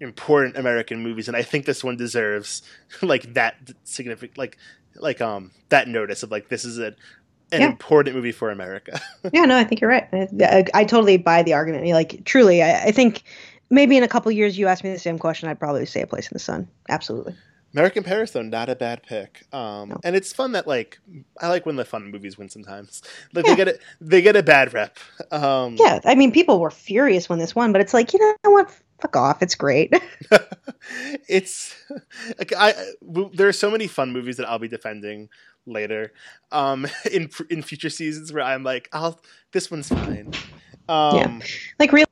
important 0.00 0.56
American 0.56 1.02
movies, 1.02 1.28
and 1.28 1.36
I 1.36 1.42
think 1.42 1.66
this 1.66 1.84
one 1.84 1.96
deserves 1.96 2.62
like 3.02 3.34
that 3.34 3.56
significant 3.84 4.38
like 4.38 4.56
like 4.96 5.20
um 5.20 5.50
that 5.68 5.88
notice 5.88 6.22
of 6.22 6.30
like 6.30 6.48
this 6.48 6.64
is 6.64 6.78
a 6.78 6.94
an 7.52 7.62
Yeah. 7.62 7.66
important 7.66 8.14
movie 8.14 8.30
for 8.32 8.50
America. 8.50 9.00
yeah, 9.32 9.44
no, 9.44 9.56
I 9.56 9.64
think 9.64 9.80
you're 9.80 9.90
right. 9.90 10.06
I, 10.12 10.28
I, 10.40 10.64
I 10.72 10.84
totally 10.84 11.16
buy 11.16 11.42
the 11.42 11.52
argument. 11.52 11.84
Like, 11.88 12.24
truly, 12.24 12.62
I, 12.62 12.84
I 12.84 12.92
think 12.92 13.24
maybe 13.70 13.96
in 13.96 14.02
a 14.02 14.08
couple 14.08 14.30
years 14.32 14.58
you 14.58 14.66
ask 14.66 14.84
me 14.84 14.92
the 14.92 14.98
same 14.98 15.18
question, 15.18 15.48
I'd 15.48 15.58
probably 15.60 15.86
say 15.86 16.02
a 16.02 16.06
place 16.06 16.26
in 16.26 16.34
the 16.34 16.38
sun. 16.40 16.68
Absolutely. 16.88 17.34
American 17.72 18.02
Paris 18.02 18.32
though, 18.32 18.42
not 18.42 18.68
a 18.68 18.74
bad 18.74 19.02
pick. 19.04 19.44
Um, 19.52 19.90
No. 19.90 20.00
and 20.02 20.16
it's 20.16 20.32
fun 20.32 20.52
that 20.52 20.66
like 20.66 20.98
I 21.40 21.46
like 21.48 21.66
when 21.66 21.76
the 21.76 21.84
fun 21.84 22.10
movies 22.10 22.36
win 22.36 22.48
sometimes. 22.48 23.00
Like 23.32 23.46
Yeah. 23.46 23.52
they 23.52 23.56
get 23.56 23.68
it, 23.68 23.80
they 24.00 24.22
get 24.22 24.34
a 24.36 24.42
bad 24.42 24.74
rep. 24.74 24.98
Um, 25.30 25.76
Yeah, 25.78 26.00
I 26.04 26.16
mean, 26.16 26.32
people 26.32 26.58
were 26.58 26.70
furious 26.72 27.28
when 27.28 27.38
this 27.38 27.54
won, 27.54 27.70
but 27.72 27.80
it's 27.80 27.94
like, 27.94 28.12
you 28.12 28.18
know 28.18 28.50
what? 28.50 28.70
Fuck 29.00 29.14
off. 29.16 29.40
It's 29.42 29.54
great. 29.54 29.94
it's 31.28 31.74
like 32.38 32.52
I 32.56 32.74
w- 33.06 33.30
there 33.34 33.48
are 33.48 33.52
so 33.52 33.70
many 33.70 33.86
fun 33.86 34.12
movies 34.12 34.36
that 34.38 34.48
I'll 34.48 34.58
be 34.58 34.68
defending 34.68 35.28
later 35.66 36.12
um 36.52 36.86
in 37.12 37.30
in 37.50 37.62
future 37.62 37.90
seasons 37.90 38.32
where 38.32 38.42
I'm 38.42 38.64
like 38.64 38.88
I'll 38.92 39.20
this 39.52 39.70
one's 39.70 39.88
fine. 39.88 40.32
Um 40.88 41.14
Yeah. 41.16 41.38
like 41.78 41.92
really 41.92 42.06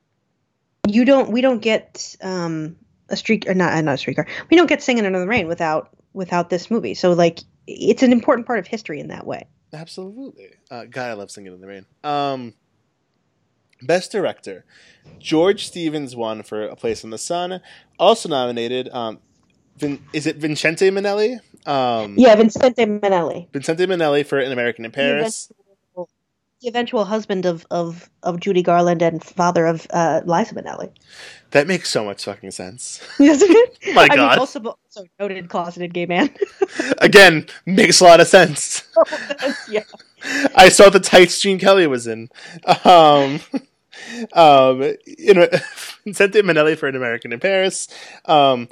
you 0.88 1.04
don't 1.04 1.30
we 1.30 1.40
don't 1.40 1.60
get 1.60 2.16
um 2.22 2.76
a 3.08 3.16
streak 3.16 3.48
or 3.48 3.54
not 3.54 3.72
uh, 3.72 3.80
not 3.80 3.94
a 3.94 3.98
streetcar 3.98 4.26
we 4.50 4.56
don't 4.56 4.66
get 4.68 4.82
singing 4.82 5.06
under 5.06 5.20
the 5.20 5.26
rain 5.26 5.46
without 5.48 5.90
without 6.12 6.50
this 6.50 6.70
movie 6.70 6.94
so 6.94 7.12
like 7.12 7.40
it's 7.66 8.02
an 8.02 8.12
important 8.12 8.46
part 8.46 8.58
of 8.58 8.66
history 8.66 9.00
in 9.00 9.08
that 9.08 9.26
way 9.26 9.46
Absolutely. 9.72 10.50
Uh, 10.70 10.84
God, 10.86 11.10
I 11.10 11.12
love 11.14 11.30
Singing 11.30 11.52
in 11.52 11.60
the 11.60 11.66
Rain. 11.66 11.86
Um, 12.02 12.54
Best 13.82 14.12
Director. 14.12 14.64
George 15.18 15.66
Stevens 15.66 16.16
won 16.16 16.42
for 16.42 16.64
A 16.64 16.76
Place 16.76 17.04
in 17.04 17.10
the 17.10 17.18
Sun. 17.18 17.60
Also 17.98 18.28
nominated, 18.28 18.88
um, 18.90 19.18
Vin- 19.76 20.02
is 20.12 20.26
it 20.26 20.36
Vincente 20.36 20.90
Minnelli? 20.90 21.38
Um, 21.66 22.14
yeah 22.16 22.34
vincente 22.34 22.78
minnelli 22.86 23.46
Vincente 23.52 23.86
Minnelli 23.86 24.24
for 24.24 24.38
An 24.38 24.52
American 24.52 24.84
in 24.86 24.90
Paris. 24.90 25.52
The 26.60 26.68
eventual 26.68 27.04
husband 27.04 27.46
of 27.46 27.66
of 27.70 28.10
of 28.22 28.40
judy 28.40 28.62
garland 28.62 29.02
and 29.02 29.22
father 29.22 29.66
of 29.66 29.86
uh 29.90 30.20
liza 30.24 30.54
minnelli 30.54 30.90
That 31.52 31.66
makes 31.66 31.88
so 31.88 32.04
much 32.04 32.24
fucking 32.24 32.50
sense. 32.50 33.00
Doesn't 33.18 33.50
it? 33.50 33.78
My 33.94 34.02
I 34.02 34.08
God. 34.08 34.30
mean, 34.30 34.38
also, 34.38 34.60
also 34.60 35.04
noted 35.18 35.48
closeted 35.48 35.94
gay 35.94 36.06
man 36.06 36.28
Again, 36.98 37.46
makes 37.64 38.00
a 38.00 38.04
lot 38.04 38.20
of 38.20 38.26
sense. 38.26 38.82
yeah 39.68 39.84
I 40.56 40.68
saw 40.68 40.90
the 40.90 41.00
tights 41.00 41.40
Gene 41.40 41.58
Kelly 41.58 41.86
was 41.86 42.06
in. 42.06 42.28
Um, 42.84 43.40
um, 44.32 44.82
you 45.06 45.34
know, 45.34 45.48
Vincente 46.04 46.42
Minnelli 46.42 46.76
for 46.76 46.88
An 46.88 46.96
American 46.96 47.32
in 47.32 47.38
Paris. 47.40 47.88
Um, 48.24 48.68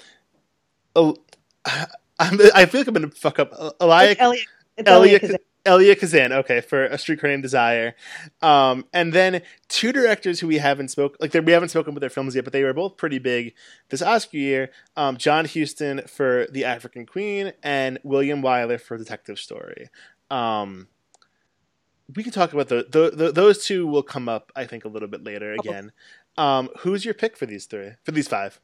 I 0.97 2.67
feel 2.67 2.81
like 2.81 2.89
I'm 2.89 2.95
gonna 2.95 3.11
fuck 3.11 3.39
up. 3.39 3.53
Elia, 3.81 4.11
it's 4.11 4.21
elliot 4.21 5.23
elliot. 5.23 5.43
Elia 5.67 5.97
Kazan. 5.97 6.33
Okay, 6.33 6.61
for 6.61 6.85
A 6.85 6.97
Streetcar 6.97 7.29
Named 7.29 7.43
Desire. 7.43 7.95
Um, 8.41 8.87
and 8.93 9.13
then 9.13 9.43
two 9.69 9.93
directors 9.93 10.41
who 10.41 10.47
we 10.47 10.59
haven't 10.59 10.89
spoke 10.89 11.17
like 11.21 11.35
we 11.35 11.53
haven't 11.53 11.71
spoken 11.71 11.91
about 11.91 12.01
their 12.01 12.11
films 12.11 12.35
yet, 12.35 12.45
but 12.45 12.53
they 12.53 12.63
were 12.63 12.73
both 12.73 12.97
pretty 12.97 13.19
big 13.19 13.55
this 13.89 14.03
Oscar 14.03 14.37
year. 14.37 14.71
Um, 14.97 15.17
John 15.17 15.45
Huston 15.45 16.03
for 16.07 16.47
The 16.51 16.65
African 16.65 17.07
Queen 17.07 17.53
and 17.63 17.99
William 18.03 18.43
Wyler 18.43 18.81
for 18.81 18.97
Detective 18.97 19.39
Story. 19.39 19.91
Um, 20.31 20.89
we 22.15 22.23
can 22.23 22.33
talk 22.33 22.53
about 22.53 22.69
the, 22.69 22.87
the, 22.89 23.11
the 23.11 23.33
those 23.33 23.65
two 23.65 23.87
will 23.87 24.03
come 24.03 24.29
up 24.29 24.53
I 24.55 24.65
think 24.65 24.85
a 24.85 24.89
little 24.89 25.09
bit 25.09 25.25
later 25.25 25.53
again. 25.53 25.93
Um, 26.39 26.69
who's 26.81 27.05
your 27.05 27.15
pick 27.15 27.37
for 27.37 27.47
these 27.47 27.67
three? 27.67 27.93
For 28.05 28.13
these 28.13 28.29
five? 28.29 28.61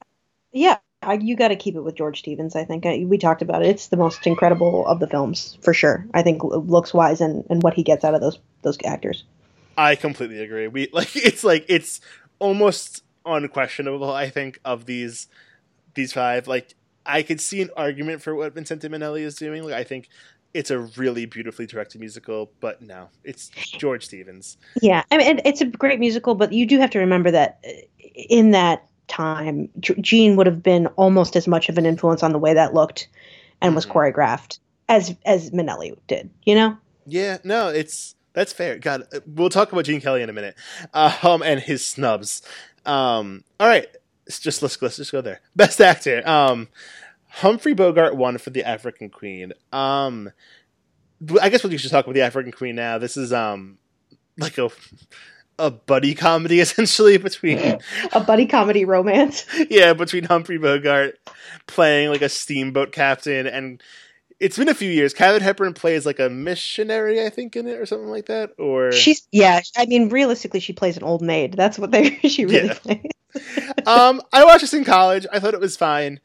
Yeah, 0.53 0.79
I, 1.03 1.15
you 1.15 1.37
got 1.37 1.49
to 1.49 1.57
keep 1.57 1.75
it 1.75 1.81
with 1.81 1.95
George 1.95 2.21
Stevens. 2.21 2.57
I 2.57 2.65
think 2.65 2.87
I, 2.87 3.05
we 3.07 3.19
talked 3.19 3.43
about 3.43 3.63
it. 3.63 3.69
It's 3.69 3.89
the 3.89 3.97
most 3.97 4.27
incredible 4.27 4.87
of 4.87 5.01
the 5.01 5.07
films 5.07 5.59
for 5.63 5.75
sure. 5.75 6.07
I 6.15 6.23
think 6.23 6.43
looks 6.43 6.95
wise 6.95 7.21
and, 7.21 7.45
and 7.51 7.63
what 7.63 7.75
he 7.75 7.83
gets 7.83 8.05
out 8.05 8.15
of 8.15 8.21
those 8.21 8.39
those 8.63 8.79
actors. 8.85 9.25
I 9.77 9.97
completely 9.97 10.43
agree. 10.43 10.69
We 10.69 10.89
like 10.93 11.15
it's 11.17 11.45
like 11.45 11.67
it's 11.69 12.01
almost 12.39 13.03
unquestionable. 13.25 14.11
I 14.11 14.31
think 14.31 14.61
of 14.65 14.87
these 14.87 15.29
these 15.95 16.13
five. 16.13 16.47
Like 16.47 16.75
I 17.05 17.23
could 17.23 17.41
see 17.41 17.63
an 17.63 17.71
argument 17.77 18.23
for 18.23 18.35
what 18.35 18.55
Vincente 18.55 18.89
Minnelli 18.89 19.23
is 19.23 19.35
doing. 19.37 19.65
Like 19.65 19.75
I 19.75 19.85
think 19.85 20.09
it's 20.55 20.71
a 20.71 20.79
really 20.79 21.27
beautifully 21.27 21.67
directed 21.67 22.01
musical, 22.01 22.51
but 22.61 22.83
no, 22.83 23.09
it's 23.25 23.49
George 23.49 24.05
Stevens. 24.05 24.59
Yeah, 24.81 25.03
I 25.11 25.17
mean, 25.17 25.27
and 25.27 25.43
it's 25.45 25.61
a 25.61 25.67
great 25.67 25.99
musical, 25.99 26.35
but 26.35 26.53
you 26.53 26.67
do 26.67 26.79
have 26.79 26.91
to 26.91 26.99
remember 26.99 27.31
that 27.31 27.61
uh, 27.67 27.71
in 28.15 28.51
that 28.51 28.87
time, 29.13 29.69
Gene 29.81 30.35
would 30.37 30.47
have 30.47 30.63
been 30.63 30.87
almost 30.97 31.37
as 31.37 31.47
much 31.47 31.69
of 31.69 31.79
an 31.79 31.87
influence 31.87 32.23
on 32.23 32.33
the 32.33 32.39
way 32.39 32.55
that 32.55 32.75
looked 32.75 33.09
and 33.61 33.75
was 33.77 33.87
Mhm. 33.87 33.93
choreographed 33.93 34.59
as 34.89 35.15
as 35.25 35.51
Minnelli 35.51 35.97
did. 36.09 36.31
You 36.45 36.55
know? 36.57 36.77
Yeah, 37.07 37.39
no, 37.45 37.69
it's 37.69 38.15
That's 38.35 38.53
fair. 38.53 38.79
God, 38.79 39.05
we'll 39.27 39.51
talk 39.51 39.73
about 39.73 39.85
Gene 39.85 40.01
Kelly 40.01 40.23
in 40.23 40.31
a 40.31 40.33
minute, 40.33 40.55
um, 40.95 41.43
and 41.43 41.61
his 41.61 41.87
snubs. 41.87 42.41
Um, 42.87 43.45
all 43.61 43.69
right, 43.69 43.87
it's 44.27 44.41
just 44.41 44.63
let's 44.63 44.81
let's 44.81 44.97
just 44.97 45.13
go 45.13 45.21
there. 45.21 45.41
Best 45.57 45.81
actor. 45.83 46.27
Um, 46.27 46.69
Humphrey 47.29 47.75
Bogart 47.75 48.17
won 48.17 48.39
for 48.39 48.49
The 48.51 48.65
African 48.65 49.11
Queen. 49.11 49.53
Um, 49.73 50.33
I 51.41 51.51
guess 51.51 51.63
we 51.63 51.77
should 51.77 51.91
talk 51.91 52.07
about 52.07 52.15
The 52.15 52.23
African 52.23 52.53
Queen 52.53 52.75
now. 52.75 52.97
This 52.99 53.17
is 53.19 53.33
um 53.35 53.77
like 54.39 54.57
a 54.57 54.71
a 55.63 55.71
buddy 55.71 56.15
comedy 56.15 56.61
essentially 56.61 57.17
between 57.17 57.79
a 58.13 58.21
buddy 58.21 58.47
comedy 58.47 58.85
romance. 58.85 59.47
yeah, 59.71 59.93
between 59.93 60.25
Humphrey 60.25 60.59
Bogart 60.59 61.19
playing 61.67 62.11
like 62.11 62.23
a 62.23 62.29
steamboat 62.29 62.93
captain 62.93 63.47
and 63.47 63.83
it's 64.41 64.59
been 64.59 64.69
a 64.69 64.75
few 64.75 64.91
years. 64.91 65.15
Katharine 65.15 65.41
Hepburn 65.41 65.73
plays 65.73 66.05
like 66.05 66.19
a 66.19 66.29
missionary, 66.29 67.25
I 67.25 67.31
think, 67.31 67.55
in 67.55 67.69
it 67.69 67.79
or 67.79 67.87
something 67.87 68.09
like 68.09 68.27
that. 68.27 68.51
Or 68.59 68.91
she's 68.91 69.27
yeah. 69.31 69.61
I 69.77 69.87
mean, 69.87 70.09
realistically, 70.09 70.59
she 70.59 70.73
plays 70.73 70.97
an 70.97 71.05
old 71.05 71.23
maid. 71.23 71.55
That's 71.55 71.79
what 71.79 71.93
they 71.93 72.17
she 72.29 72.45
really 72.45 72.67
yeah. 72.67 72.75
plays. 72.75 73.07
um, 73.87 74.21
I 74.33 74.45
watched 74.45 74.63
this 74.63 74.75
in 74.75 74.85
college. 74.85 75.27
I 75.33 75.39
thought 75.39 75.55
it 75.55 75.61
was 75.61 75.77
fine. 75.77 76.19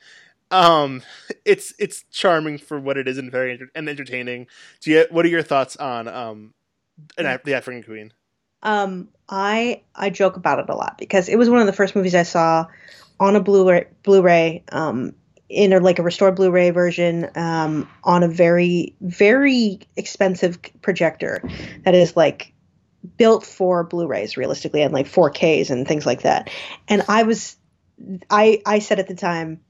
Um, 0.50 1.04
it's 1.46 1.76
it's 1.78 2.06
charming 2.12 2.58
for 2.58 2.80
what 2.80 2.98
it 2.98 3.08
is 3.08 3.20
and 3.20 3.32
very 3.32 3.60
and 3.76 3.88
entertaining. 3.88 4.48
Do 4.82 4.90
you? 4.90 5.06
What 5.12 5.24
are 5.24 5.30
your 5.30 5.44
thoughts 5.44 5.76
on 5.76 6.08
um, 6.08 6.56
an, 7.20 7.40
the 7.46 7.54
African 7.54 7.84
Queen? 7.84 8.14
Um, 8.64 9.10
I 9.30 9.82
I 9.96 10.10
joke 10.10 10.38
about 10.38 10.60
it 10.60 10.70
a 10.70 10.76
lot 10.76 10.98
because 10.98 11.30
it 11.30 11.38
was 11.38 11.50
one 11.50 11.60
of 11.60 11.68
the 11.68 11.74
first 11.74 11.96
movies 11.96 12.16
I 12.16 12.24
saw 12.24 12.68
on 13.20 13.36
a 13.36 13.42
Blu-ray 13.42 13.88
Blu-ray 14.04 14.64
um, 14.72 15.14
in 15.50 15.74
a, 15.74 15.80
like 15.80 16.00
a 16.00 16.04
restored 16.04 16.36
Blu-ray 16.36 16.72
version 16.72 17.30
um, 17.36 17.90
on 18.04 18.24
a 18.24 18.28
very 18.28 18.96
very 19.02 19.80
expensive 19.96 20.60
projector 20.82 21.42
that 21.84 21.94
is 21.94 22.16
like 22.16 22.54
built 23.18 23.46
for 23.46 23.84
Blu-rays 23.84 24.38
realistically 24.38 24.82
and 24.82 24.94
like 24.94 25.08
4Ks 25.08 25.70
and 25.70 25.88
things 25.88 26.06
like 26.06 26.24
that. 26.24 26.50
And 26.88 27.04
I 27.08 27.24
was 27.24 27.58
I 28.30 28.62
I 28.66 28.80
said 28.80 29.00
at 29.00 29.08
the 29.08 29.16
time 29.16 29.62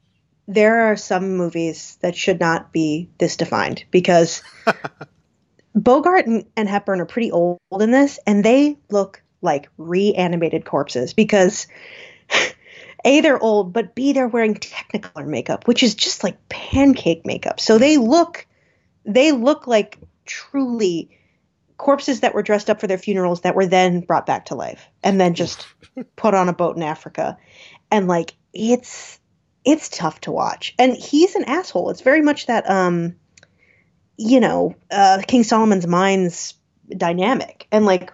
there 0.47 0.91
are 0.91 0.95
some 0.95 1.35
movies 1.35 1.97
that 2.01 2.15
should 2.15 2.39
not 2.39 2.71
be 2.71 3.09
this 3.17 3.35
defined 3.35 3.83
because 3.91 4.43
Bogart 5.77 6.25
and, 6.25 6.45
and 6.55 6.67
Hepburn 6.67 7.01
are 7.01 7.05
pretty 7.05 7.31
old 7.31 7.59
in 7.79 7.91
this 7.91 8.19
and 8.25 8.43
they 8.43 8.77
look 8.89 9.21
like 9.41 9.69
reanimated 9.77 10.65
corpses 10.65 11.13
because 11.13 11.67
a, 13.05 13.21
they're 13.21 13.41
old, 13.41 13.73
but 13.73 13.93
B, 13.93 14.13
they're 14.13 14.27
wearing 14.27 14.55
Technicolor 14.55 15.27
makeup, 15.27 15.67
which 15.67 15.83
is 15.83 15.95
just 15.95 16.23
like 16.23 16.49
pancake 16.49 17.25
makeup. 17.25 17.59
So 17.59 17.77
they 17.77 17.97
look, 17.97 18.47
they 19.05 19.31
look 19.31 19.67
like 19.67 19.99
truly 20.25 21.11
corpses 21.77 22.21
that 22.21 22.33
were 22.33 22.41
dressed 22.41 22.71
up 22.71 22.81
for 22.81 22.87
their 22.87 22.97
funerals 22.97 23.41
that 23.41 23.55
were 23.55 23.67
then 23.67 24.01
brought 24.01 24.25
back 24.25 24.45
to 24.45 24.55
life 24.55 24.87
and 25.03 25.21
then 25.21 25.35
just 25.35 25.67
put 26.15 26.33
on 26.33 26.49
a 26.49 26.53
boat 26.53 26.75
in 26.75 26.83
Africa. 26.83 27.37
And 27.91 28.07
like, 28.07 28.35
it's, 28.51 29.19
it's 29.63 29.89
tough 29.89 30.19
to 30.21 30.31
watch. 30.31 30.73
And 30.79 30.97
he's 30.97 31.35
an 31.35 31.43
asshole. 31.43 31.91
It's 31.91 32.01
very 32.01 32.21
much 32.21 32.47
that, 32.47 32.67
um, 32.67 33.15
you 34.17 34.39
know, 34.39 34.75
uh, 34.91 35.21
King 35.27 35.43
Solomon's 35.43 35.87
Mines 35.87 36.55
dynamic. 36.95 37.67
And 37.71 37.85
like, 37.85 38.11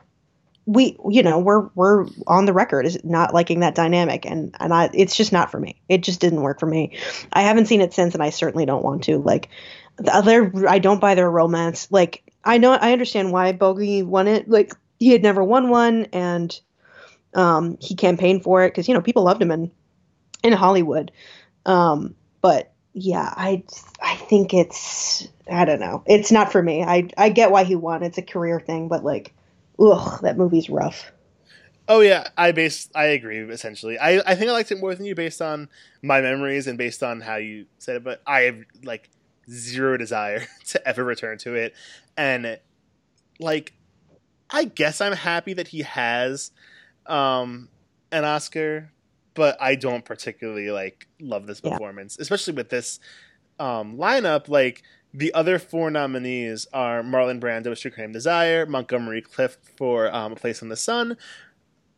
we 0.66 0.98
you 1.10 1.24
know 1.24 1.40
we're 1.40 1.68
we're 1.76 2.08
on 2.26 2.46
the 2.46 2.54
record 2.54 2.86
as 2.86 3.04
not 3.04 3.34
liking 3.34 3.60
that 3.60 3.76
dynamic 3.76 4.26
and 4.26 4.56
and 4.60 4.74
I 4.74 4.90
it's 4.94 5.16
just 5.16 5.34
not 5.34 5.52
for 5.52 5.60
me. 5.60 5.82
It 5.90 6.04
just 6.04 6.22
didn't 6.22 6.42
work 6.42 6.60
for 6.60 6.66
me. 6.66 6.98
I 7.34 7.42
haven't 7.42 7.66
seen 7.66 7.82
it 7.82 7.94
since 7.94 8.14
and 8.14 8.24
I 8.24 8.30
certainly 8.30 8.66
don't 8.66 8.84
want 8.84 9.04
to. 9.04 9.18
Like 9.18 9.50
the 9.98 10.16
other 10.16 10.68
I 10.68 10.80
don't 10.80 11.02
buy 11.02 11.16
their 11.16 11.30
romance. 11.30 11.92
Like 11.92 12.24
I 12.44 12.58
know 12.58 12.72
I 12.72 12.94
understand 12.94 13.32
why 13.32 13.52
Bogey 13.52 14.04
won 14.04 14.28
it. 14.28 14.50
Like 14.50 14.74
he 15.00 15.10
had 15.10 15.22
never 15.22 15.44
won 15.44 15.70
one 15.70 16.08
and 16.14 16.58
um 17.34 17.78
he 17.82 17.96
campaigned 17.96 18.44
for 18.44 18.64
it 18.64 18.72
cuz 18.72 18.88
you 18.88 18.94
know 18.94 19.02
people 19.02 19.24
loved 19.24 19.42
him 19.42 19.52
in 19.52 19.70
in 20.44 20.54
Hollywood. 20.54 21.12
Um 21.66 22.16
but 22.42 22.72
yeah, 22.94 23.34
I 23.36 23.64
I 24.02 24.16
think 24.16 24.54
it's 24.54 25.28
I 25.50 25.66
don't 25.66 25.80
know. 25.80 26.04
It's 26.06 26.32
not 26.32 26.52
for 26.52 26.62
me. 26.62 26.84
I 26.84 27.10
I 27.18 27.30
get 27.30 27.52
why 27.52 27.64
he 27.64 27.76
won. 27.76 28.04
It's 28.04 28.18
a 28.18 28.22
career 28.22 28.60
thing, 28.60 28.88
but 28.88 29.04
like 29.04 29.34
ugh, 29.80 30.22
that 30.22 30.38
movie's 30.38 30.70
rough. 30.70 31.12
Oh 31.88 32.00
yeah, 32.00 32.30
I 32.38 32.52
base 32.54 32.90
I 32.96 33.06
agree 33.06 33.40
essentially. 33.40 34.00
I 34.00 34.20
I 34.26 34.36
think 34.36 34.50
I 34.50 34.54
liked 34.54 34.72
it 34.72 34.80
more 34.80 34.96
than 34.96 35.06
you 35.06 35.16
based 35.16 35.42
on 35.42 35.70
my 36.02 36.22
memories 36.22 36.68
and 36.68 36.78
based 36.78 37.04
on 37.04 37.22
how 37.22 37.36
you 37.36 37.66
said 37.78 37.98
it, 37.98 38.04
but 38.04 38.22
I 38.26 38.42
have 38.42 38.58
like 38.84 39.10
zero 39.50 39.98
desire 39.98 40.46
to 40.68 40.88
ever 40.88 41.04
return 41.04 41.38
to 41.40 41.56
it. 41.56 41.74
And 42.16 42.60
like 43.40 43.74
I 44.50 44.66
guess 44.66 45.02
I'm 45.02 45.14
happy 45.14 45.54
that 45.54 45.68
he 45.68 45.82
has 45.82 46.52
um 47.06 47.68
an 48.14 48.24
Oscar, 48.24 48.92
but 49.34 49.62
I 49.62 49.76
don't 49.76 50.06
particularly 50.06 50.72
like 50.72 51.08
love 51.20 51.48
this 51.48 51.60
performance, 51.60 52.16
yeah. 52.18 52.22
especially 52.22 52.54
with 52.54 52.70
this 52.70 53.00
um 53.60 53.98
lineup 53.98 54.48
like 54.48 54.84
the 55.14 55.34
other 55.34 55.60
four 55.60 55.92
nominees 55.92 56.68
are 56.74 57.04
Marlon 57.04 57.40
Brando 57.40 57.94
Crane 57.94 58.12
Desire, 58.12 58.66
Montgomery 58.66 59.22
Clift 59.22 59.60
for 59.78 60.14
um, 60.14 60.34
A 60.34 60.36
Place 60.36 60.62
in 60.62 60.70
the 60.70 60.76
Sun, 60.76 61.18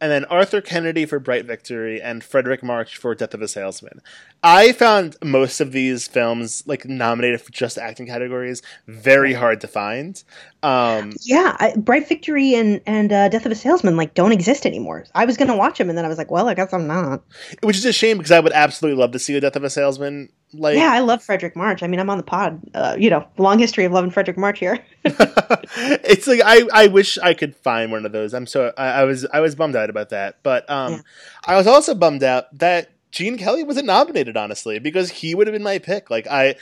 and 0.01 0.11
then 0.11 0.25
Arthur 0.25 0.59
Kennedy 0.59 1.05
for 1.05 1.19
Bright 1.19 1.45
Victory 1.45 2.01
and 2.01 2.21
Fredric 2.21 2.61
March 2.61 2.97
for 2.97 3.15
Death 3.15 3.33
of 3.33 3.41
a 3.41 3.47
Salesman. 3.47 4.01
I 4.47 4.73
found 4.73 5.17
most 5.23 5.59
of 5.59 5.71
these 5.71 6.07
films 6.07 6.61
like 6.67 6.85
nominated 6.85 7.41
for 7.41 7.51
just 7.51 7.79
acting 7.79 8.05
categories 8.05 8.61
very 8.85 9.33
hard 9.33 9.59
to 9.61 9.67
find. 9.67 10.23
Um, 10.61 11.13
yeah, 11.21 11.57
I, 11.59 11.73
Bright 11.75 12.07
Victory 12.07 12.53
and 12.53 12.79
and 12.85 13.11
uh, 13.11 13.27
Death 13.29 13.47
of 13.47 13.51
a 13.51 13.55
Salesman 13.55 13.97
like 13.97 14.13
don't 14.13 14.31
exist 14.31 14.67
anymore. 14.67 15.05
I 15.15 15.25
was 15.25 15.35
gonna 15.35 15.57
watch 15.57 15.79
them 15.79 15.89
and 15.89 15.97
then 15.97 16.05
I 16.05 16.07
was 16.07 16.19
like, 16.19 16.29
well, 16.29 16.47
I 16.47 16.53
guess 16.53 16.71
I'm 16.73 16.85
not. 16.85 17.23
Which 17.63 17.75
is 17.75 17.85
a 17.85 17.91
shame 17.91 18.19
because 18.19 18.29
I 18.29 18.39
would 18.39 18.51
absolutely 18.51 19.01
love 19.01 19.13
to 19.13 19.19
see 19.19 19.35
a 19.35 19.41
Death 19.41 19.55
of 19.55 19.63
a 19.63 19.69
Salesman. 19.69 20.29
Like, 20.53 20.77
yeah, 20.77 20.91
I 20.93 20.99
love 20.99 21.25
Fredric 21.25 21.55
March. 21.55 21.81
I 21.81 21.87
mean, 21.87 21.99
I'm 21.99 22.11
on 22.11 22.17
the 22.17 22.23
pod. 22.23 22.61
Uh, 22.75 22.95
you 22.99 23.09
know, 23.09 23.27
long 23.39 23.57
history 23.57 23.85
of 23.85 23.93
loving 23.93 24.11
Fredric 24.11 24.37
March 24.37 24.59
here. 24.59 24.77
it's 25.03 26.27
like 26.27 26.41
I, 26.45 26.67
I 26.71 26.87
wish 26.87 27.17
I 27.17 27.33
could 27.33 27.55
find 27.55 27.91
one 27.91 28.05
of 28.05 28.11
those. 28.11 28.35
I'm 28.35 28.45
so 28.45 28.71
I, 28.77 28.89
I 28.89 29.03
was 29.05 29.25
I 29.33 29.39
was 29.39 29.55
bummed 29.55 29.75
out 29.75 29.89
about 29.89 30.09
that, 30.09 30.37
but 30.43 30.69
um, 30.69 30.93
yeah. 30.93 30.99
I 31.47 31.55
was 31.55 31.65
also 31.65 31.95
bummed 31.95 32.21
out 32.21 32.55
that 32.59 32.91
Gene 33.15 33.37
Kelly 33.37 33.63
wasn't 33.63 33.85
nominated, 33.85 34.35
honestly, 34.35 34.77
because 34.77 35.09
he 35.09 35.33
would 35.33 35.47
have 35.47 35.53
been 35.53 35.63
my 35.63 35.79
pick. 35.79 36.09
Like 36.09 36.27
I, 36.27 36.55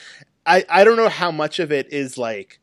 I, 0.46 0.64
I 0.70 0.84
don't 0.84 0.98
know 0.98 1.10
how 1.10 1.32
much 1.32 1.58
of 1.58 1.72
it 1.72 1.92
is 1.92 2.16
like 2.16 2.60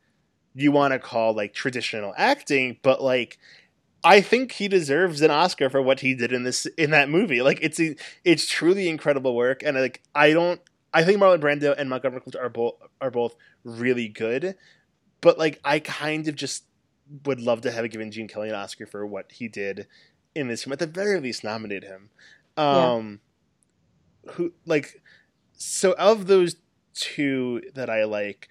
you 0.54 0.70
want 0.70 0.92
to 0.92 1.00
call 1.00 1.34
like 1.34 1.54
traditional 1.54 2.14
acting, 2.16 2.78
but 2.82 3.02
like 3.02 3.36
I 4.04 4.20
think 4.20 4.52
he 4.52 4.68
deserves 4.68 5.22
an 5.22 5.32
Oscar 5.32 5.68
for 5.68 5.82
what 5.82 6.00
he 6.00 6.14
did 6.14 6.32
in 6.32 6.44
this 6.44 6.66
in 6.78 6.92
that 6.92 7.08
movie. 7.08 7.42
Like 7.42 7.58
it's 7.62 7.80
a, 7.80 7.96
it's 8.24 8.48
truly 8.48 8.88
incredible 8.88 9.34
work, 9.34 9.64
and 9.64 9.76
like 9.76 10.00
I 10.14 10.32
don't. 10.32 10.60
I 10.94 11.02
think 11.02 11.20
Marlon 11.20 11.40
Brando 11.40 11.74
and 11.76 11.90
Montgomery 11.90 12.20
Clift 12.20 12.36
are 12.36 12.48
both 12.48 12.74
are 13.00 13.10
both 13.10 13.34
really 13.64 14.06
good, 14.06 14.54
but 15.20 15.36
like 15.36 15.58
I 15.64 15.80
kind 15.80 16.28
of 16.28 16.36
just 16.36 16.62
would 17.24 17.40
love 17.40 17.62
to 17.62 17.72
have 17.72 17.90
given 17.90 18.12
Gene 18.12 18.28
Kelly 18.28 18.50
an 18.50 18.54
Oscar 18.54 18.86
for 18.86 19.04
what 19.04 19.32
he 19.32 19.48
did 19.48 19.88
in 20.32 20.46
this 20.46 20.62
film. 20.62 20.74
At 20.74 20.78
the 20.78 20.86
very 20.86 21.18
least, 21.18 21.42
nominate 21.42 21.82
him. 21.82 22.10
Um, 22.56 23.20
who 24.32 24.52
like 24.66 25.02
so 25.52 25.92
of 25.92 26.26
those 26.26 26.56
two 26.94 27.62
that 27.74 27.90
I 27.90 28.04
like, 28.04 28.48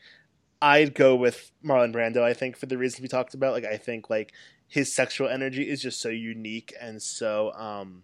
I'd 0.61 0.93
go 0.93 1.15
with 1.15 1.51
Marlon 1.63 1.93
Brando. 1.93 2.21
I 2.21 2.33
think 2.33 2.57
for 2.57 2.65
the 2.65 2.77
reasons 2.77 3.01
we 3.01 3.07
talked 3.07 3.33
about, 3.33 3.53
like 3.53 3.65
I 3.65 3.77
think 3.77 4.09
like 4.09 4.33
his 4.67 4.93
sexual 4.93 5.27
energy 5.27 5.63
is 5.63 5.81
just 5.81 5.99
so 5.99 6.09
unique 6.09 6.73
and 6.79 7.01
so 7.01 7.51
um 7.53 8.03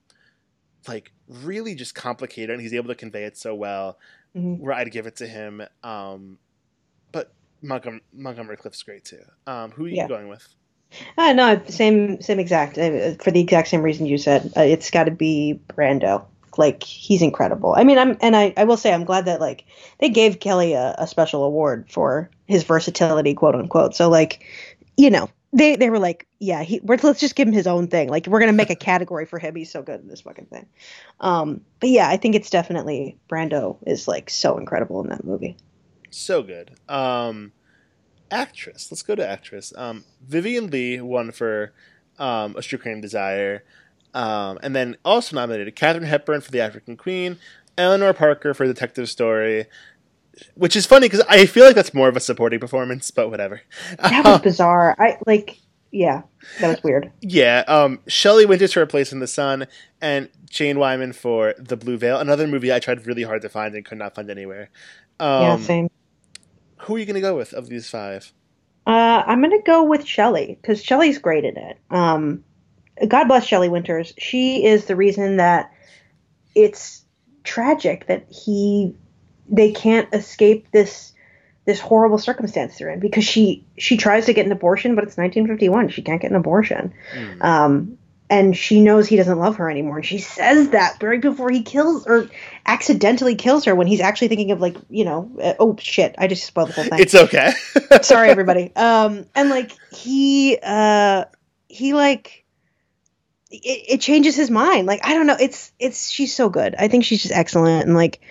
like 0.87 1.11
really 1.27 1.75
just 1.75 1.95
complicated, 1.95 2.51
and 2.51 2.61
he's 2.61 2.73
able 2.73 2.89
to 2.89 2.95
convey 2.95 3.23
it 3.23 3.37
so 3.37 3.55
well. 3.55 3.97
Mm-hmm. 4.35 4.61
Where 4.61 4.73
I'd 4.73 4.91
give 4.91 5.07
it 5.07 5.15
to 5.17 5.27
him. 5.27 5.61
Um, 5.81 6.39
but 7.13 7.33
Montgomery, 7.61 8.01
Montgomery 8.13 8.57
Clift's 8.57 8.83
great 8.83 9.05
too. 9.05 9.21
Um, 9.47 9.71
who 9.71 9.85
are 9.85 9.87
you 9.87 9.95
yeah. 9.95 10.07
going 10.07 10.27
with? 10.27 10.45
Uh, 11.17 11.33
no, 11.33 11.61
same 11.67 12.21
same 12.21 12.39
exact 12.39 12.77
uh, 12.77 13.15
for 13.15 13.31
the 13.31 13.39
exact 13.39 13.69
same 13.69 13.81
reason 13.81 14.05
you 14.05 14.17
said. 14.17 14.51
Uh, 14.55 14.61
it's 14.61 14.91
got 14.91 15.05
to 15.05 15.11
be 15.11 15.59
Brando 15.69 16.25
like 16.57 16.83
he's 16.83 17.21
incredible. 17.21 17.73
I 17.77 17.83
mean, 17.83 17.97
I'm 17.97 18.17
and 18.21 18.35
I, 18.35 18.53
I 18.57 18.63
will 18.63 18.77
say 18.77 18.93
I'm 18.93 19.03
glad 19.03 19.25
that 19.25 19.39
like 19.39 19.65
they 19.99 20.09
gave 20.09 20.39
Kelly 20.39 20.73
a, 20.73 20.95
a 20.97 21.07
special 21.07 21.43
award 21.43 21.89
for 21.89 22.29
his 22.45 22.63
versatility, 22.63 23.33
quote 23.33 23.55
unquote. 23.55 23.95
So 23.95 24.09
like, 24.09 24.43
you 24.97 25.09
know, 25.09 25.29
they 25.53 25.75
they 25.75 25.89
were 25.89 25.99
like, 25.99 26.27
yeah, 26.39 26.63
he 26.63 26.81
let's 26.83 27.19
just 27.19 27.35
give 27.35 27.47
him 27.47 27.53
his 27.53 27.67
own 27.67 27.87
thing. 27.87 28.09
Like 28.09 28.27
we're 28.27 28.39
gonna 28.39 28.53
make 28.53 28.69
a 28.69 28.75
category 28.75 29.25
for 29.25 29.39
him. 29.39 29.55
He's 29.55 29.71
so 29.71 29.81
good 29.81 30.01
in 30.01 30.07
this 30.07 30.21
fucking 30.21 30.47
thing. 30.47 30.67
Um, 31.19 31.61
but 31.79 31.89
yeah, 31.89 32.09
I 32.09 32.17
think 32.17 32.35
it's 32.35 32.49
definitely 32.49 33.17
Brando 33.29 33.77
is 33.87 34.07
like 34.07 34.29
so 34.29 34.57
incredible 34.57 35.01
in 35.01 35.09
that 35.09 35.23
movie. 35.23 35.55
So 36.09 36.43
good. 36.43 36.71
Um, 36.87 37.51
actress. 38.31 38.91
Let's 38.91 39.03
go 39.03 39.15
to 39.15 39.27
actress. 39.27 39.73
Um, 39.77 40.03
Vivien 40.25 40.67
Leigh 40.69 41.01
won 41.01 41.31
for 41.31 41.73
um, 42.17 42.55
A 42.57 42.61
Streetcar 42.61 42.91
Named 42.91 43.01
Desire. 43.01 43.63
Um, 44.15 44.57
and 44.63 44.75
then 44.75 44.97
also 45.03 45.35
nominated 45.35 45.75
Katharine 45.75 46.05
Hepburn 46.05 46.41
for 46.41 46.49
The 46.49 46.61
African 46.61 46.95
Queen, 46.95 47.37
Eleanor 47.77 48.13
Parker 48.13 48.53
for 48.53 48.65
Detective 48.65 49.09
Story, 49.09 49.65
which 50.55 50.75
is 50.75 50.85
funny 50.85 51.07
because 51.07 51.23
I 51.27 51.45
feel 51.45 51.65
like 51.65 51.75
that's 51.75 51.93
more 51.93 52.07
of 52.07 52.15
a 52.15 52.21
supporting 52.21 52.59
performance, 52.59 53.11
but 53.11 53.29
whatever. 53.29 53.61
That 53.99 54.23
was 54.23 54.41
bizarre. 54.43 54.95
I 54.97 55.17
like 55.27 55.59
yeah, 55.91 56.23
that 56.59 56.67
was 56.67 56.83
weird. 56.83 57.11
Yeah, 57.21 57.63
um, 57.67 57.99
Shelley 58.07 58.45
Winters 58.45 58.73
for 58.73 58.81
A 58.81 58.87
Place 58.87 59.13
in 59.13 59.19
the 59.19 59.27
Sun, 59.27 59.67
and 60.01 60.29
Jane 60.49 60.79
Wyman 60.79 61.13
for 61.13 61.53
The 61.57 61.77
Blue 61.77 61.97
Veil, 61.97 62.19
another 62.19 62.47
movie 62.47 62.73
I 62.73 62.79
tried 62.79 63.05
really 63.05 63.23
hard 63.23 63.41
to 63.43 63.49
find 63.49 63.75
and 63.75 63.85
could 63.85 63.97
not 63.97 64.15
find 64.15 64.29
anywhere. 64.29 64.69
Um, 65.19 65.41
yeah, 65.41 65.57
same. 65.57 65.89
Who 66.79 66.95
are 66.95 66.99
you 66.99 67.05
going 67.05 67.15
to 67.15 67.21
go 67.21 67.37
with 67.37 67.53
of 67.53 67.69
these 67.69 67.89
five? 67.89 68.33
Uh, 68.87 69.23
I'm 69.25 69.41
gonna 69.41 69.61
go 69.63 69.83
with 69.83 70.05
Shelley 70.05 70.57
because 70.61 70.83
Shelley's 70.83 71.17
great 71.17 71.43
in 71.43 71.57
it. 71.57 71.79
Um, 71.89 72.43
God 73.07 73.25
bless 73.27 73.45
Shelley 73.45 73.69
Winters. 73.69 74.13
She 74.17 74.65
is 74.65 74.85
the 74.85 74.95
reason 74.95 75.37
that 75.37 75.71
it's 76.53 77.03
tragic 77.43 78.07
that 78.07 78.25
he 78.29 78.95
they 79.49 79.71
can't 79.71 80.11
escape 80.13 80.67
this 80.71 81.13
this 81.65 81.79
horrible 81.79 82.17
circumstance 82.19 82.77
they're 82.77 82.89
in 82.91 82.99
because 82.99 83.23
she 83.25 83.65
she 83.77 83.97
tries 83.97 84.27
to 84.27 84.33
get 84.33 84.45
an 84.45 84.51
abortion, 84.51 84.95
but 84.95 85.03
it's 85.03 85.17
1951. 85.17 85.89
She 85.89 86.01
can't 86.01 86.21
get 86.21 86.31
an 86.31 86.37
abortion, 86.37 86.93
Mm. 87.15 87.43
um, 87.43 87.97
and 88.29 88.55
she 88.55 88.81
knows 88.81 89.07
he 89.07 89.17
doesn't 89.17 89.37
love 89.37 89.57
her 89.57 89.69
anymore. 89.69 89.97
And 89.97 90.05
she 90.05 90.17
says 90.19 90.69
that 90.69 91.01
right 91.03 91.21
before 91.21 91.49
he 91.51 91.61
kills 91.63 92.07
or 92.07 92.29
accidentally 92.65 93.35
kills 93.35 93.65
her 93.65 93.75
when 93.75 93.87
he's 93.87 93.99
actually 94.01 94.29
thinking 94.29 94.51
of 94.51 94.61
like 94.61 94.77
you 94.89 95.05
know 95.05 95.29
uh, 95.41 95.53
oh 95.59 95.75
shit 95.79 96.15
I 96.17 96.27
just 96.27 96.45
spoiled 96.45 96.69
the 96.69 96.73
whole 96.73 96.83
thing. 96.85 96.99
It's 96.99 97.13
okay. 97.15 97.51
Sorry, 98.01 98.29
everybody. 98.29 98.71
Um, 98.75 99.25
and 99.35 99.49
like 99.49 99.71
he, 99.91 100.57
uh, 100.63 101.25
he 101.67 101.93
like, 101.93 102.44
it, 103.51 103.85
it 103.87 104.01
changes 104.01 104.35
his 104.35 104.49
mind. 104.49 104.87
Like 104.87 105.01
I 105.03 105.13
don't 105.13 105.27
know. 105.27 105.37
It's 105.39 105.71
it's 105.79 106.09
she's 106.09 106.35
so 106.35 106.49
good. 106.49 106.75
I 106.77 106.87
think 106.87 107.03
she's 107.03 107.21
just 107.21 107.33
excellent. 107.33 107.85
And 107.85 107.95
like, 107.95 108.21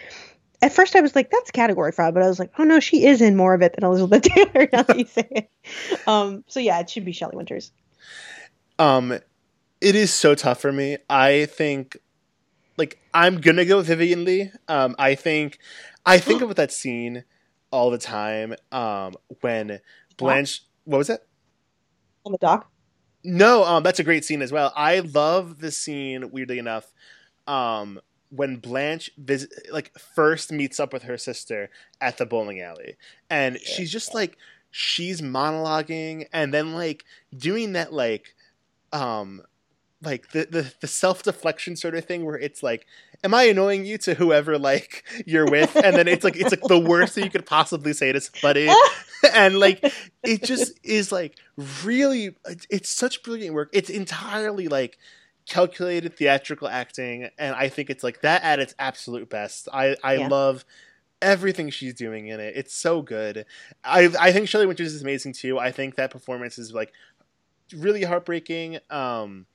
at 0.62 0.72
first 0.72 0.96
I 0.96 1.00
was 1.00 1.14
like, 1.14 1.30
that's 1.30 1.50
category 1.50 1.92
fraud, 1.92 2.14
but 2.14 2.22
I 2.22 2.28
was 2.28 2.38
like, 2.38 2.52
oh 2.58 2.64
no, 2.64 2.80
she 2.80 3.06
is 3.06 3.20
in 3.20 3.36
more 3.36 3.54
of 3.54 3.62
it 3.62 3.74
than 3.74 3.84
Elizabeth 3.84 4.22
Taylor. 4.34 4.68
Now 4.72 4.82
that 4.82 4.98
you 4.98 5.06
say 5.06 5.28
it. 5.30 5.50
Um, 6.06 6.44
so 6.48 6.60
yeah, 6.60 6.80
it 6.80 6.90
should 6.90 7.04
be 7.04 7.12
Shelley 7.12 7.36
Winters. 7.36 7.72
Um, 8.78 9.12
it 9.80 9.94
is 9.94 10.12
so 10.12 10.34
tough 10.34 10.60
for 10.60 10.72
me. 10.72 10.96
I 11.08 11.46
think, 11.46 11.98
like, 12.76 12.98
I'm 13.12 13.40
gonna 13.40 13.64
go 13.64 13.78
with 13.78 13.86
Vivien 13.86 14.24
Leigh. 14.24 14.50
Um, 14.66 14.96
I 14.98 15.14
think, 15.14 15.58
I 16.04 16.18
think 16.18 16.42
about 16.42 16.56
that 16.56 16.72
scene 16.72 17.24
all 17.70 17.90
the 17.90 17.98
time. 17.98 18.54
Um, 18.72 19.14
when 19.42 19.80
Blanche, 20.16 20.62
what 20.84 20.98
was 20.98 21.10
it? 21.10 21.20
On 22.24 22.32
the 22.32 22.38
dock. 22.38 22.68
No, 23.24 23.64
um, 23.64 23.82
that's 23.82 23.98
a 23.98 24.04
great 24.04 24.24
scene 24.24 24.42
as 24.42 24.52
well. 24.52 24.72
I 24.76 25.00
love 25.00 25.58
the 25.60 25.70
scene. 25.70 26.30
Weirdly 26.30 26.58
enough, 26.58 26.92
um, 27.46 28.00
when 28.30 28.56
Blanche 28.56 29.10
vis- 29.16 29.48
like 29.72 29.92
first 29.98 30.52
meets 30.52 30.78
up 30.78 30.92
with 30.92 31.04
her 31.04 31.16
sister 31.16 31.70
at 32.00 32.18
the 32.18 32.26
bowling 32.26 32.60
alley, 32.60 32.96
and 33.30 33.58
she's 33.60 33.90
just 33.90 34.14
like 34.14 34.36
she's 34.70 35.22
monologuing, 35.22 36.26
and 36.32 36.52
then 36.52 36.74
like 36.74 37.04
doing 37.36 37.72
that 37.72 37.92
like, 37.92 38.34
um, 38.92 39.42
like 40.04 40.30
the 40.32 40.46
the, 40.50 40.74
the 40.80 40.86
self 40.86 41.22
deflection 41.22 41.76
sort 41.76 41.94
of 41.94 42.04
thing 42.04 42.24
where 42.24 42.38
it's 42.38 42.62
like, 42.62 42.86
am 43.22 43.34
I 43.34 43.44
annoying 43.44 43.84
you 43.84 43.98
to 43.98 44.14
whoever 44.14 44.58
like 44.58 45.04
you're 45.26 45.46
with, 45.50 45.74
and 45.76 45.96
then 45.96 46.08
it's 46.08 46.24
like 46.24 46.36
it's 46.36 46.50
like 46.50 46.62
the 46.62 46.78
worst 46.78 47.14
thing 47.14 47.24
you 47.24 47.30
could 47.30 47.46
possibly 47.46 47.92
say 47.92 48.12
to 48.12 48.20
somebody, 48.20 48.68
and 49.34 49.58
like 49.58 49.84
it 50.22 50.42
just 50.42 50.78
is 50.82 51.10
like 51.12 51.36
really 51.84 52.36
it's 52.70 52.90
such 52.90 53.22
brilliant 53.22 53.54
work. 53.54 53.70
It's 53.72 53.90
entirely 53.90 54.68
like 54.68 54.98
calculated 55.48 56.16
theatrical 56.16 56.66
acting. 56.68 57.28
And 57.38 57.54
i 57.54 57.68
think 57.68 57.90
it's 57.90 58.02
like 58.02 58.22
that 58.22 58.42
at 58.42 58.60
its 58.60 58.74
absolute 58.78 59.28
best. 59.28 59.68
I 59.72 59.94
i 60.02 60.14
Yeah. 60.16 60.28
love 60.28 60.64
everything 61.20 61.68
she's 61.70 61.94
doing 61.94 62.28
in 62.28 62.40
it. 62.40 62.54
It's 62.56 62.74
so 62.74 63.02
good. 63.02 63.44
I 63.84 64.08
i 64.18 64.32
think 64.32 64.48
shelley 64.48 64.66
winters 64.66 64.94
is 64.94 65.02
amazing 65.02 65.34
too. 65.34 65.58
I 65.58 65.70
think 65.70 65.96
that 65.96 66.10
performance 66.10 66.58
is 66.58 66.72
like 66.72 66.92
really 67.76 68.04
heartbreaking. 68.04 68.78
Um 68.90 69.46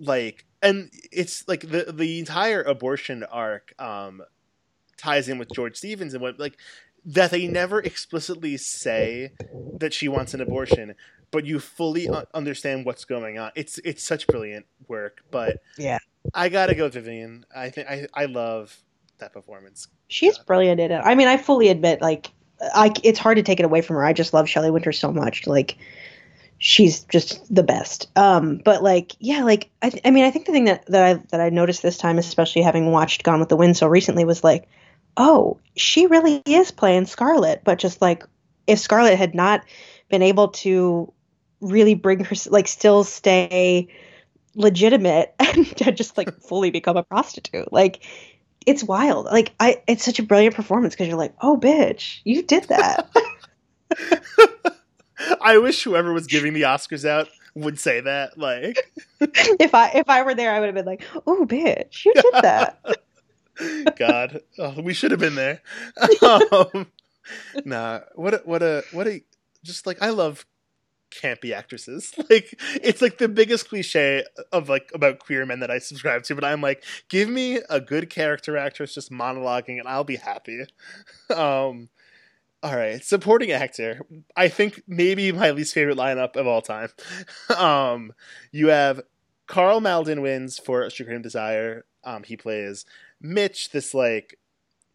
like 0.00 0.44
and 0.62 0.90
it's 1.12 1.46
like 1.46 1.60
the 1.60 1.92
the 1.92 2.18
entire 2.18 2.62
abortion 2.62 3.22
arc 3.24 3.72
um 3.78 4.22
ties 4.96 5.28
in 5.28 5.38
with 5.38 5.50
george 5.52 5.76
stevens 5.76 6.14
and 6.14 6.22
what 6.22 6.38
like 6.38 6.56
that 7.04 7.30
they 7.30 7.46
never 7.46 7.80
explicitly 7.80 8.56
say 8.56 9.32
that 9.78 9.94
she 9.94 10.08
wants 10.08 10.34
an 10.34 10.40
abortion, 10.40 10.94
but 11.30 11.46
you 11.46 11.58
fully 11.58 12.08
understand 12.34 12.84
what's 12.84 13.04
going 13.04 13.38
on. 13.38 13.50
It's 13.54 13.78
it's 13.78 14.02
such 14.02 14.26
brilliant 14.26 14.66
work, 14.88 15.22
but 15.30 15.58
Yeah. 15.78 15.98
I 16.34 16.48
gotta 16.48 16.74
go 16.74 16.88
Vivien. 16.88 17.44
I 17.54 17.70
think 17.70 17.88
I 17.88 18.06
I 18.14 18.26
love 18.26 18.76
that 19.18 19.32
performance. 19.32 19.88
She's 20.08 20.38
brilliant 20.38 20.80
in 20.80 20.90
it. 20.90 21.00
I 21.02 21.14
mean, 21.14 21.28
I 21.28 21.36
fully 21.36 21.68
admit, 21.68 22.02
like, 22.02 22.30
I 22.74 22.92
it's 23.02 23.18
hard 23.18 23.36
to 23.36 23.42
take 23.42 23.60
it 23.60 23.64
away 23.64 23.80
from 23.80 23.96
her. 23.96 24.04
I 24.04 24.12
just 24.12 24.34
love 24.34 24.48
Shelley 24.48 24.70
Winters 24.70 24.98
so 24.98 25.10
much. 25.10 25.46
Like, 25.46 25.76
she's 26.60 27.04
just 27.04 27.52
the 27.52 27.62
best. 27.64 28.08
Um, 28.14 28.60
but 28.64 28.82
like, 28.82 29.16
yeah, 29.18 29.42
like, 29.42 29.70
I, 29.82 29.90
th- 29.90 30.02
I 30.04 30.10
mean, 30.12 30.24
I 30.24 30.30
think 30.30 30.46
the 30.46 30.52
thing 30.52 30.66
that 30.66 30.86
that 30.86 31.02
I 31.02 31.14
that 31.30 31.40
I 31.40 31.48
noticed 31.48 31.82
this 31.82 31.98
time, 31.98 32.18
especially 32.18 32.62
having 32.62 32.92
watched 32.92 33.24
Gone 33.24 33.40
with 33.40 33.48
the 33.48 33.56
Wind 33.56 33.76
so 33.76 33.88
recently, 33.88 34.24
was 34.24 34.44
like, 34.44 34.68
oh, 35.16 35.58
she 35.76 36.06
really 36.06 36.42
is 36.46 36.70
playing 36.70 37.06
Scarlet, 37.06 37.62
but 37.64 37.78
just 37.78 38.00
like, 38.00 38.24
if 38.66 38.78
Scarlet 38.78 39.16
had 39.16 39.34
not 39.34 39.64
been 40.08 40.22
able 40.22 40.48
to 40.48 41.12
really 41.60 41.94
bring 41.94 42.24
her 42.24 42.36
like 42.48 42.68
still 42.68 43.04
stay 43.04 43.88
legitimate 44.54 45.34
and 45.38 45.96
just 45.96 46.16
like 46.16 46.40
fully 46.42 46.70
become 46.70 46.96
a 46.96 47.02
prostitute 47.02 47.70
like 47.72 48.02
it's 48.66 48.82
wild 48.82 49.26
like 49.26 49.52
i 49.60 49.82
it's 49.86 50.04
such 50.04 50.18
a 50.18 50.22
brilliant 50.22 50.54
performance 50.54 50.94
because 50.94 51.06
you're 51.06 51.18
like 51.18 51.34
oh 51.42 51.56
bitch 51.56 52.20
you 52.24 52.42
did 52.42 52.64
that 52.64 53.10
I 55.40 55.58
wish 55.58 55.82
whoever 55.82 56.12
was 56.12 56.26
giving 56.26 56.52
the 56.52 56.62
Oscars 56.62 57.04
out 57.04 57.28
would 57.54 57.78
say 57.78 58.00
that. 58.00 58.38
Like, 58.38 58.78
if 59.20 59.74
i 59.74 59.90
if 59.90 60.08
i 60.08 60.22
were 60.22 60.34
there 60.34 60.52
i 60.52 60.60
would 60.60 60.66
have 60.66 60.74
been 60.74 60.86
like 60.86 61.02
oh 61.26 61.44
bitch 61.46 62.04
you 62.04 62.14
did 62.14 62.34
that 62.42 62.80
God, 63.96 64.40
oh, 64.58 64.80
we 64.80 64.94
should 64.94 65.10
have 65.10 65.20
been 65.20 65.34
there. 65.34 65.62
Um, 66.22 66.86
nah, 67.64 68.00
what 68.14 68.34
a, 68.34 68.42
what 68.44 68.62
a 68.62 68.82
what 68.92 69.06
a 69.06 69.22
just 69.62 69.86
like 69.86 70.02
I 70.02 70.10
love 70.10 70.46
campy 71.10 71.52
actresses. 71.52 72.12
Like 72.30 72.58
it's 72.82 73.02
like 73.02 73.18
the 73.18 73.28
biggest 73.28 73.68
cliche 73.68 74.24
of 74.52 74.68
like 74.68 74.90
about 74.94 75.18
queer 75.18 75.44
men 75.46 75.60
that 75.60 75.70
I 75.70 75.78
subscribe 75.78 76.24
to, 76.24 76.34
but 76.34 76.44
I'm 76.44 76.60
like, 76.60 76.82
give 77.08 77.28
me 77.28 77.60
a 77.68 77.80
good 77.80 78.10
character 78.10 78.56
actress 78.56 78.94
just 78.94 79.12
monologuing 79.12 79.78
and 79.78 79.86
I'll 79.86 80.04
be 80.04 80.16
happy. 80.16 80.64
Um 81.34 81.88
all 82.62 82.76
right, 82.76 83.02
supporting 83.02 83.52
actor. 83.52 84.02
I 84.36 84.48
think 84.48 84.82
maybe 84.86 85.32
my 85.32 85.50
least 85.50 85.74
favorite 85.74 85.96
lineup 85.96 86.36
of 86.36 86.46
all 86.46 86.62
time. 86.62 86.90
Um 87.56 88.12
you 88.52 88.68
have 88.68 89.02
Karl 89.46 89.80
Malden 89.80 90.22
wins 90.22 90.58
for 90.58 90.82
A 90.82 90.90
Sugar 90.90 91.18
Desire. 91.18 91.84
Um 92.04 92.22
he 92.22 92.36
plays 92.36 92.84
Mitch, 93.20 93.70
this 93.70 93.94
like 93.94 94.38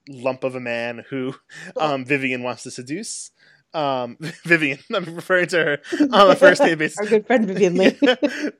lump 0.07 0.43
of 0.43 0.55
a 0.55 0.59
man 0.59 1.03
who 1.09 1.35
um, 1.77 2.05
Vivien 2.05 2.43
wants 2.43 2.63
to 2.63 2.71
seduce. 2.71 3.31
Um, 3.75 4.17
Vivien, 4.45 4.79
I'm 4.95 5.15
referring 5.15 5.47
to 5.49 5.57
her 5.57 5.79
on 6.11 6.31
a 6.31 6.35
first 6.35 6.61
name 6.61 6.77
basis. 6.79 6.97
our 6.99 7.05
good 7.05 7.27
friend 7.27 7.45
vivien 7.45 7.75
leigh 7.75 7.97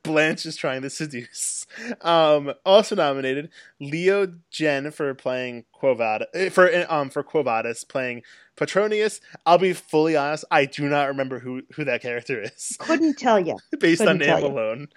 Blanche 0.03 0.45
is 0.45 0.55
trying 0.57 0.81
to 0.81 0.89
seduce. 0.89 1.65
Um, 2.01 2.53
also 2.65 2.95
nominated 2.95 3.49
Leo 3.79 4.27
Genn 4.51 4.91
for 4.91 5.13
playing 5.13 5.65
Quo 5.71 5.95
Vadis, 5.95 6.27
eh, 6.33 6.49
for 6.49 6.69
um 6.91 7.09
for 7.09 7.23
Quo 7.23 7.43
Vadis 7.43 7.83
playing 7.83 8.23
Petronius. 8.57 9.21
I'll 9.45 9.57
be 9.57 9.73
fully 9.73 10.15
honest, 10.17 10.45
I 10.51 10.65
do 10.65 10.87
not 10.89 11.07
remember 11.07 11.39
who 11.39 11.61
who 11.75 11.85
that 11.85 12.01
character 12.01 12.41
is 12.41 12.75
couldn't 12.79 13.17
tell 13.17 13.39
you 13.39 13.57
based 13.79 14.01
on 14.01 14.19
Couldn't 14.19 14.27
name 14.27 14.39
you. 14.39 14.45
alone. 14.51 14.87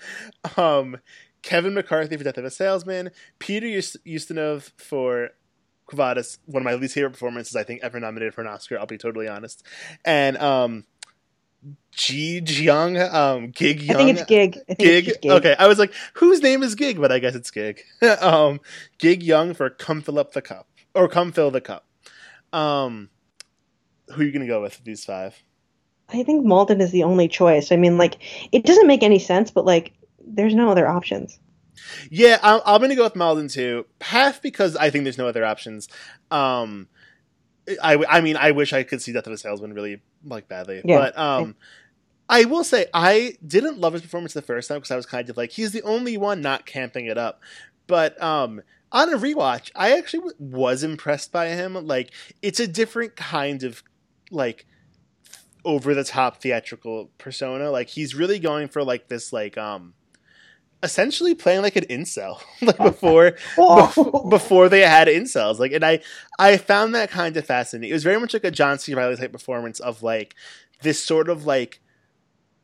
Um, 0.56 0.96
Kevin 1.42 1.72
McCarthy 1.74 2.16
for 2.16 2.24
Death 2.24 2.36
of 2.38 2.44
a 2.44 2.50
Salesman, 2.50 3.10
Peter 3.38 3.66
Ust- 3.68 4.04
Ustinov 4.04 4.72
for 4.76 5.30
Quo 5.88 6.14
one 6.44 6.62
of 6.62 6.64
my 6.64 6.74
least 6.74 6.94
favorite 6.94 7.12
performances 7.12 7.56
I 7.56 7.64
think 7.64 7.80
ever 7.82 7.98
nominated 7.98 8.34
for 8.34 8.42
an 8.42 8.46
Oscar. 8.46 8.78
I'll 8.78 8.86
be 8.86 8.98
totally 8.98 9.26
honest. 9.26 9.64
And 10.04 10.36
um, 10.36 10.84
Ji 11.92 12.42
Jiang, 12.42 13.12
um, 13.12 13.50
Gig 13.50 13.90
i 13.90 13.94
think 13.94 14.10
it's 14.10 14.24
gig 14.26 14.58
i 14.68 14.74
Gig? 14.74 15.08
it's 15.08 15.18
gig 15.18 15.32
Okay, 15.32 15.56
I 15.58 15.66
was 15.66 15.78
like, 15.78 15.92
whose 16.14 16.42
name 16.42 16.62
is 16.62 16.74
Gig? 16.74 17.00
But 17.00 17.10
I 17.10 17.18
guess 17.18 17.34
it's 17.34 17.50
Gig. 17.50 17.82
um, 18.20 18.60
Gig 18.98 19.22
Young 19.22 19.54
for 19.54 19.70
Come 19.70 20.02
Fill 20.02 20.18
Up 20.18 20.32
the 20.32 20.42
Cup. 20.42 20.68
Or 20.94 21.08
Come 21.08 21.32
Fill 21.32 21.50
the 21.50 21.60
Cup. 21.60 21.86
Um, 22.52 23.08
who 24.08 24.22
are 24.22 24.24
you 24.24 24.32
going 24.32 24.46
to 24.46 24.48
go 24.48 24.60
with 24.62 24.84
these 24.84 25.04
five? 25.04 25.42
i 26.10 26.22
think 26.22 26.44
malden 26.44 26.80
is 26.80 26.90
the 26.90 27.02
only 27.02 27.28
choice 27.28 27.70
i 27.70 27.76
mean 27.76 27.98
like 27.98 28.16
it 28.50 28.64
doesn't 28.64 28.86
make 28.86 29.02
any 29.02 29.18
sense 29.18 29.50
but 29.50 29.66
like 29.66 29.92
there's 30.26 30.54
no 30.54 30.70
other 30.70 30.88
options 30.88 31.38
Yeah, 32.10 32.38
I'm, 32.42 32.60
I'm 32.66 32.78
going 32.80 32.90
to 32.90 32.96
go 32.96 33.04
with 33.04 33.16
Malden 33.16 33.48
too. 33.48 33.86
Half 34.00 34.42
because 34.42 34.76
I 34.76 34.90
think 34.90 35.04
there's 35.04 35.18
no 35.18 35.28
other 35.28 35.44
options. 35.44 35.88
Um, 36.30 36.88
I, 37.82 38.02
I 38.08 38.20
mean, 38.20 38.36
I 38.36 38.52
wish 38.52 38.72
I 38.72 38.82
could 38.82 39.02
see 39.02 39.12
Death 39.12 39.26
of 39.26 39.32
a 39.32 39.38
Salesman 39.38 39.74
really 39.74 40.00
like 40.24 40.48
badly, 40.48 40.80
Yeah. 40.84 40.98
but 40.98 41.18
um, 41.18 41.54
I 42.28 42.44
will 42.44 42.64
say 42.64 42.86
I 42.94 43.34
didn't 43.46 43.78
love 43.78 43.92
his 43.92 44.02
performance 44.02 44.32
the 44.32 44.42
first 44.42 44.68
time 44.68 44.78
because 44.78 44.90
I 44.90 44.96
was 44.96 45.06
kind 45.06 45.28
of 45.30 45.36
like 45.36 45.50
he's 45.50 45.72
the 45.72 45.82
only 45.82 46.16
one 46.16 46.40
not 46.40 46.66
camping 46.66 47.06
it 47.06 47.18
up. 47.18 47.40
But 47.86 48.20
um, 48.22 48.62
on 48.92 49.12
a 49.12 49.16
rewatch, 49.18 49.70
I 49.76 49.96
actually 49.96 50.20
w- 50.30 50.36
was 50.38 50.82
impressed 50.82 51.30
by 51.32 51.48
him. 51.48 51.74
Like 51.74 52.10
it's 52.42 52.60
a 52.60 52.66
different 52.66 53.16
kind 53.16 53.62
of 53.62 53.82
like 54.30 54.66
over 55.64 55.94
the 55.94 56.04
top 56.04 56.40
theatrical 56.40 57.10
persona. 57.18 57.70
Like 57.70 57.88
he's 57.88 58.14
really 58.14 58.38
going 58.38 58.68
for 58.68 58.82
like 58.84 59.08
this 59.08 59.32
like 59.32 59.58
um 59.58 59.94
essentially 60.82 61.34
playing 61.34 61.62
like 61.62 61.76
an 61.76 61.84
incel 61.84 62.40
like 62.62 62.76
oh, 62.78 62.90
before 62.90 63.34
oh. 63.58 63.92
bef- 63.94 64.30
before 64.30 64.68
they 64.68 64.80
had 64.80 65.08
incels 65.08 65.58
like 65.58 65.72
and 65.72 65.84
i 65.84 66.00
i 66.38 66.56
found 66.56 66.94
that 66.94 67.10
kind 67.10 67.36
of 67.36 67.44
fascinating. 67.44 67.90
It 67.90 67.94
was 67.94 68.04
very 68.04 68.20
much 68.20 68.32
like 68.32 68.44
a 68.44 68.50
john 68.50 68.78
c. 68.78 68.94
Reilly 68.94 69.16
type 69.16 69.32
performance 69.32 69.80
of 69.80 70.02
like 70.02 70.34
this 70.82 71.02
sort 71.02 71.28
of 71.28 71.46
like 71.46 71.80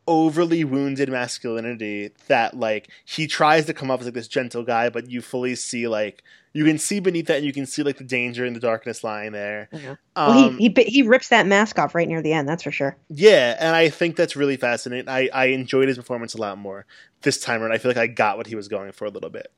overly 0.06 0.64
wounded 0.64 1.08
masculinity 1.08 2.10
that 2.28 2.56
like 2.56 2.88
he 3.04 3.26
tries 3.26 3.66
to 3.66 3.72
come 3.74 3.90
up 3.90 4.00
as 4.00 4.06
like 4.06 4.14
this 4.14 4.28
gentle 4.28 4.62
guy 4.62 4.90
but 4.90 5.08
you 5.10 5.22
fully 5.22 5.54
see 5.54 5.88
like 5.88 6.22
you 6.52 6.64
can 6.64 6.78
see 6.78 7.00
beneath 7.00 7.26
that 7.26 7.38
and 7.38 7.46
you 7.46 7.52
can 7.52 7.66
see 7.66 7.82
like 7.82 7.98
the 7.98 8.04
danger 8.04 8.44
and 8.44 8.54
the 8.54 8.60
darkness 8.60 9.02
lying 9.02 9.32
there. 9.32 9.68
Yeah. 9.72 9.96
um, 10.14 10.28
well, 10.28 10.50
he, 10.52 10.68
he 10.68 10.84
he 10.84 11.02
rips 11.02 11.28
that 11.28 11.46
mask 11.46 11.78
off 11.78 11.94
right 11.94 12.06
near 12.06 12.22
the 12.22 12.32
end 12.32 12.48
that's 12.48 12.62
for 12.62 12.70
sure. 12.70 12.96
Yeah 13.08 13.56
and 13.58 13.74
i 13.74 13.88
think 13.88 14.16
that's 14.16 14.36
really 14.36 14.56
fascinating. 14.56 15.08
I 15.08 15.28
i 15.32 15.46
enjoyed 15.46 15.88
his 15.88 15.96
performance 15.96 16.34
a 16.34 16.38
lot 16.38 16.58
more 16.58 16.86
this 17.22 17.40
time 17.40 17.62
around. 17.62 17.72
I 17.72 17.78
feel 17.78 17.90
like 17.90 17.98
i 17.98 18.06
got 18.06 18.36
what 18.36 18.46
he 18.46 18.54
was 18.54 18.68
going 18.68 18.92
for 18.92 19.04
a 19.06 19.10
little 19.10 19.30
bit. 19.30 19.52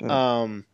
Mm. 0.00 0.10
um 0.10 0.64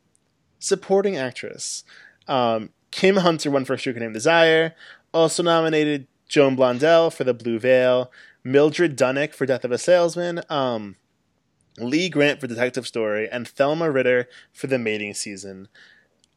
supporting 0.58 1.16
actress. 1.16 1.84
Um 2.26 2.70
kim 2.90 3.16
hunter 3.16 3.50
won 3.50 3.64
for 3.64 3.76
Sugar 3.76 4.00
Named 4.00 4.14
desire 4.14 4.74
also 5.14 5.42
nominated 5.42 6.06
joan 6.28 6.56
blondell 6.56 7.12
for 7.12 7.24
the 7.24 7.34
blue 7.34 7.58
veil 7.58 8.10
Mildred 8.44 8.96
Dunnock 8.96 9.34
for 9.34 9.46
Death 9.46 9.64
of 9.64 9.72
a 9.72 9.78
Salesman, 9.78 10.42
um, 10.48 10.96
Lee 11.78 12.08
Grant 12.08 12.40
for 12.40 12.46
Detective 12.46 12.86
Story, 12.86 13.28
and 13.30 13.46
Thelma 13.46 13.90
Ritter 13.90 14.28
for 14.52 14.66
The 14.66 14.78
Mating 14.78 15.14
Season. 15.14 15.68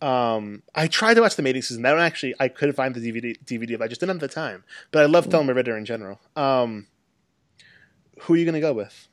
Um, 0.01 0.63
I 0.75 0.87
tried 0.87 1.15
to 1.15 1.21
watch 1.21 1.35
The 1.35 1.41
Mating 1.41 1.61
Season. 1.61 1.83
That 1.83 1.93
one 1.93 2.01
actually, 2.01 2.35
I 2.39 2.47
could 2.47 2.75
find 2.75 2.93
the 2.93 2.99
DVD, 2.99 3.37
DVD, 3.43 3.77
but 3.77 3.85
I 3.85 3.87
just 3.87 3.99
didn't 4.01 4.15
have 4.15 4.19
the 4.19 4.27
time. 4.27 4.63
But 4.91 5.03
I 5.03 5.05
love 5.05 5.27
mm. 5.27 5.31
Thelma 5.31 5.53
Ritter 5.53 5.77
in 5.77 5.85
general. 5.85 6.19
Um, 6.35 6.87
who 8.21 8.33
are 8.33 8.37
you 8.37 8.45
going 8.45 8.53
to 8.53 8.61
go 8.61 8.73
with? 8.73 9.07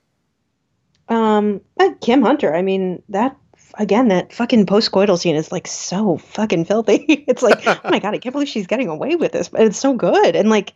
Um, 1.08 1.60
uh, 1.78 1.90
Kim 2.00 2.22
Hunter. 2.22 2.54
I 2.54 2.62
mean, 2.62 3.02
that 3.08 3.36
again, 3.78 4.08
that 4.08 4.32
fucking 4.32 4.66
postcoital 4.66 5.18
scene 5.18 5.36
is 5.36 5.52
like 5.52 5.66
so 5.66 6.18
fucking 6.18 6.64
filthy. 6.64 7.04
it's 7.28 7.42
like, 7.42 7.66
oh 7.66 7.80
my 7.84 7.98
god, 7.98 8.14
I 8.14 8.18
can't 8.18 8.32
believe 8.32 8.48
she's 8.48 8.66
getting 8.66 8.88
away 8.88 9.16
with 9.16 9.32
this, 9.32 9.48
but 9.48 9.62
it's 9.62 9.78
so 9.78 9.94
good. 9.94 10.36
And 10.36 10.50
like, 10.50 10.74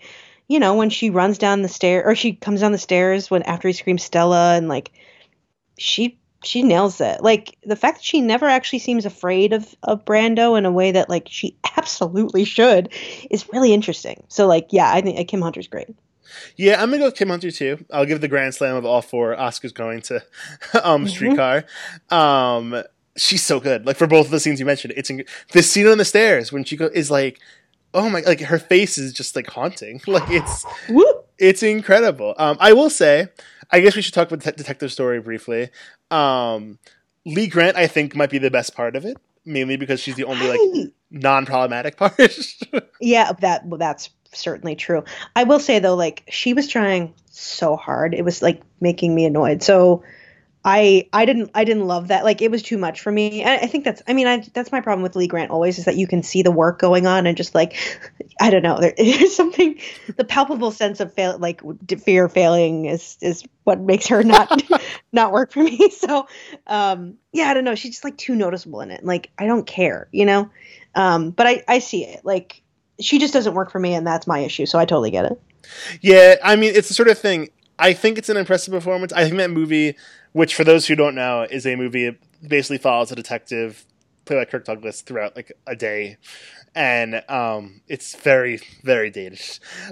you 0.48 0.60
know, 0.60 0.74
when 0.74 0.90
she 0.90 1.10
runs 1.10 1.38
down 1.38 1.62
the 1.62 1.68
stair 1.68 2.04
or 2.06 2.14
she 2.14 2.34
comes 2.34 2.60
down 2.60 2.72
the 2.72 2.78
stairs 2.78 3.30
when 3.30 3.42
after 3.42 3.68
he 3.68 3.74
screams 3.74 4.02
Stella 4.02 4.54
and 4.56 4.68
like 4.68 4.92
she 5.78 6.18
she 6.44 6.62
nails 6.62 7.00
it. 7.00 7.22
Like 7.22 7.56
the 7.64 7.76
fact 7.76 7.98
that 7.98 8.04
she 8.04 8.20
never 8.20 8.46
actually 8.46 8.78
seems 8.78 9.04
afraid 9.04 9.52
of 9.52 9.74
of 9.82 10.04
Brando 10.04 10.56
in 10.56 10.64
a 10.64 10.72
way 10.72 10.92
that 10.92 11.08
like 11.08 11.28
she 11.28 11.56
absolutely 11.76 12.44
should 12.44 12.92
is 13.30 13.48
really 13.52 13.72
interesting. 13.72 14.22
So 14.28 14.46
like 14.46 14.68
yeah, 14.70 14.92
I 14.92 15.00
think 15.00 15.28
Kim 15.28 15.42
Hunter's 15.42 15.68
great. 15.68 15.88
Yeah, 16.56 16.82
I'm 16.82 16.90
gonna 16.90 16.98
go 16.98 17.04
with 17.06 17.16
Kim 17.16 17.28
Hunter 17.28 17.50
too. 17.50 17.84
I'll 17.90 18.06
give 18.06 18.20
the 18.20 18.28
grand 18.28 18.54
slam 18.54 18.76
of 18.76 18.84
all 18.84 19.02
four 19.02 19.34
Oscars 19.34 19.74
going 19.74 20.02
to 20.02 20.16
um 20.82 21.04
mm-hmm. 21.04 21.06
Streetcar. 21.06 21.64
Um 22.10 22.82
she's 23.16 23.44
so 23.44 23.58
good. 23.58 23.86
Like 23.86 23.96
for 23.96 24.06
both 24.06 24.26
of 24.26 24.30
the 24.30 24.40
scenes 24.40 24.60
you 24.60 24.66
mentioned, 24.66 24.94
it's 24.96 25.10
in- 25.10 25.24
the 25.52 25.62
scene 25.62 25.86
on 25.86 25.98
the 25.98 26.04
stairs 26.04 26.52
when 26.52 26.64
she 26.64 26.76
go- 26.76 26.90
is 26.92 27.10
like 27.10 27.40
oh 27.96 28.08
my 28.08 28.20
like 28.20 28.40
her 28.40 28.58
face 28.58 28.98
is 28.98 29.12
just 29.12 29.34
like 29.34 29.48
haunting. 29.48 30.00
Like 30.06 30.30
it's 30.30 30.64
it's 31.38 31.62
incredible. 31.62 32.34
Um 32.38 32.56
i 32.60 32.72
will 32.72 32.90
say 32.90 33.28
i 33.70 33.80
guess 33.80 33.96
we 33.96 34.02
should 34.02 34.14
talk 34.14 34.30
about 34.30 34.44
the 34.44 34.52
detective 34.52 34.92
story 34.92 35.20
briefly. 35.20 35.70
Um 36.10 36.78
lee 37.24 37.48
grant 37.48 37.76
i 37.76 37.88
think 37.88 38.14
might 38.14 38.30
be 38.30 38.38
the 38.38 38.52
best 38.52 38.76
part 38.76 38.94
of 38.94 39.04
it 39.04 39.16
mainly 39.44 39.76
because 39.76 39.98
she's 39.98 40.14
the 40.14 40.24
only 40.24 40.46
like 40.48 40.92
non-problematic 41.10 41.96
part. 42.02 42.38
Yeah 43.00 43.32
that 43.40 43.64
that's 43.78 44.10
certainly 44.32 44.76
true. 44.76 45.04
I 45.34 45.44
will 45.44 45.58
say 45.60 45.78
though 45.80 45.96
like 45.96 46.24
she 46.30 46.54
was 46.54 46.68
trying 46.68 47.14
so 47.30 47.76
hard. 47.76 48.14
It 48.14 48.24
was 48.24 48.42
like 48.42 48.62
making 48.80 49.14
me 49.14 49.24
annoyed. 49.24 49.62
So 49.62 50.04
I 50.68 51.08
I 51.12 51.26
didn't 51.26 51.52
I 51.54 51.62
didn't 51.62 51.86
love 51.86 52.08
that. 52.08 52.24
Like 52.24 52.42
it 52.42 52.50
was 52.50 52.60
too 52.60 52.76
much 52.76 53.00
for 53.00 53.12
me. 53.12 53.42
And 53.42 53.60
I 53.62 53.68
think 53.68 53.84
that's 53.84 54.02
I 54.08 54.12
mean 54.14 54.26
I 54.26 54.38
that's 54.52 54.72
my 54.72 54.80
problem 54.80 55.04
with 55.04 55.14
Lee 55.14 55.28
Grant 55.28 55.52
always 55.52 55.78
is 55.78 55.84
that 55.84 55.96
you 55.96 56.08
can 56.08 56.24
see 56.24 56.42
the 56.42 56.50
work 56.50 56.80
going 56.80 57.06
on 57.06 57.24
and 57.24 57.36
just 57.36 57.54
like 57.54 57.76
I 58.40 58.50
don't 58.50 58.64
know 58.64 58.80
there, 58.80 58.92
there's 58.98 59.36
something 59.36 59.78
the 60.16 60.24
palpable 60.24 60.72
sense 60.72 60.98
of 60.98 61.14
fail 61.14 61.38
like 61.38 61.62
fear 62.00 62.28
failing 62.28 62.86
is 62.86 63.16
is 63.20 63.44
what 63.62 63.78
makes 63.78 64.08
her 64.08 64.24
not 64.24 64.60
not 65.12 65.30
work 65.30 65.52
for 65.52 65.62
me. 65.62 65.88
So 65.90 66.26
um 66.66 67.14
yeah 67.32 67.44
I 67.44 67.54
don't 67.54 67.64
know 67.64 67.76
she's 67.76 67.92
just 67.92 68.04
like 68.04 68.18
too 68.18 68.34
noticeable 68.34 68.80
in 68.80 68.90
it. 68.90 69.04
Like 69.04 69.30
I 69.38 69.46
don't 69.46 69.68
care 69.68 70.08
you 70.10 70.26
know. 70.26 70.50
Um 70.96 71.30
but 71.30 71.46
I 71.46 71.62
I 71.68 71.78
see 71.78 72.04
it 72.04 72.24
like 72.24 72.60
she 72.98 73.20
just 73.20 73.32
doesn't 73.32 73.54
work 73.54 73.70
for 73.70 73.78
me 73.78 73.94
and 73.94 74.04
that's 74.04 74.26
my 74.26 74.40
issue. 74.40 74.66
So 74.66 74.80
I 74.80 74.84
totally 74.84 75.12
get 75.12 75.26
it. 75.26 75.40
Yeah, 76.00 76.36
I 76.42 76.56
mean 76.56 76.72
it's 76.74 76.88
the 76.88 76.94
sort 76.94 77.08
of 77.08 77.18
thing. 77.18 77.50
I 77.78 77.92
think 77.92 78.18
it's 78.18 78.28
an 78.28 78.36
impressive 78.36 78.72
performance. 78.72 79.12
I 79.12 79.24
think 79.24 79.36
that 79.36 79.50
movie 79.50 79.96
which 80.36 80.54
for 80.54 80.64
those 80.64 80.86
who 80.86 80.94
don't 80.94 81.14
know 81.14 81.46
is 81.48 81.66
a 81.66 81.76
movie 81.76 82.04
that 82.04 82.18
basically 82.46 82.76
follows 82.76 83.10
a 83.10 83.16
detective 83.16 83.86
played 84.26 84.36
by 84.36 84.44
Kirk 84.44 84.66
Douglas 84.66 85.00
throughout 85.00 85.34
like 85.34 85.50
a 85.66 85.74
day, 85.74 86.18
and 86.74 87.22
um, 87.26 87.80
it's 87.88 88.14
very 88.16 88.60
very 88.82 89.10
dated. 89.10 89.40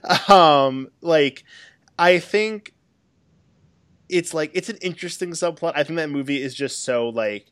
Um, 0.29 0.89
like 1.01 1.45
I 1.99 2.19
think 2.19 2.75
it's 4.11 4.35
like 4.35 4.51
it's 4.53 4.69
an 4.69 4.77
interesting 4.83 5.31
subplot. 5.31 5.73
I 5.77 5.83
think 5.83 5.97
that 5.97 6.11
movie 6.11 6.43
is 6.43 6.55
just 6.55 6.85
so 6.85 7.09
like 7.09 7.51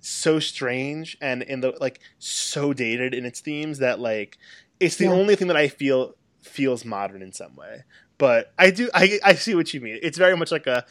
so 0.00 0.38
strange 0.38 1.16
and 1.22 1.42
in 1.42 1.60
the 1.60 1.72
like 1.80 2.00
so 2.18 2.74
dated 2.74 3.14
in 3.14 3.24
its 3.24 3.40
themes 3.40 3.78
that 3.78 3.98
like 3.98 4.36
it's 4.78 4.96
the 4.96 5.06
yeah. 5.06 5.12
only 5.12 5.36
thing 5.36 5.48
that 5.48 5.56
I 5.56 5.68
feel 5.68 6.16
feels 6.42 6.84
modern 6.84 7.22
in 7.22 7.32
some 7.32 7.56
way. 7.56 7.84
But 8.18 8.52
I 8.58 8.70
do 8.70 8.88
I 8.94 9.18
I 9.24 9.34
see 9.34 9.54
what 9.54 9.72
you 9.74 9.80
mean. 9.80 9.98
It's 10.02 10.18
very 10.18 10.36
much 10.36 10.50
like 10.50 10.66
a 10.66 10.84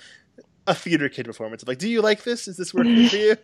a 0.68 0.73
theater 0.73 1.10
kid 1.10 1.26
performance 1.26 1.64
like, 1.68 1.77
do 1.77 1.88
you 1.88 2.02
like 2.02 2.23
this? 2.23 2.47
Is 2.47 2.57
this 2.57 2.73
working 2.73 3.07
for 3.07 3.15
you? 3.15 3.35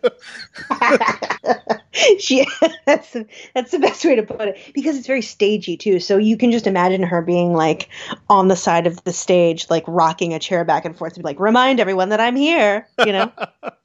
she 2.18 2.46
that's 2.86 3.12
the, 3.12 3.26
that's 3.54 3.70
the 3.70 3.78
best 3.78 4.04
way 4.04 4.16
to 4.16 4.22
put 4.22 4.40
it 4.40 4.58
because 4.74 4.96
it's 4.96 5.06
very 5.06 5.22
stagey 5.22 5.76
too. 5.76 6.00
So 6.00 6.18
you 6.18 6.36
can 6.36 6.50
just 6.50 6.66
imagine 6.66 7.02
her 7.02 7.22
being 7.22 7.52
like 7.52 7.88
on 8.28 8.48
the 8.48 8.56
side 8.56 8.86
of 8.86 9.02
the 9.04 9.12
stage, 9.12 9.70
like 9.70 9.84
rocking 9.86 10.34
a 10.34 10.38
chair 10.38 10.64
back 10.64 10.84
and 10.84 10.96
forth 10.96 11.14
to 11.14 11.20
be 11.20 11.24
like, 11.24 11.38
remind 11.40 11.80
everyone 11.80 12.08
that 12.10 12.20
I'm 12.20 12.36
here. 12.36 12.88
You 13.04 13.12
know? 13.12 13.32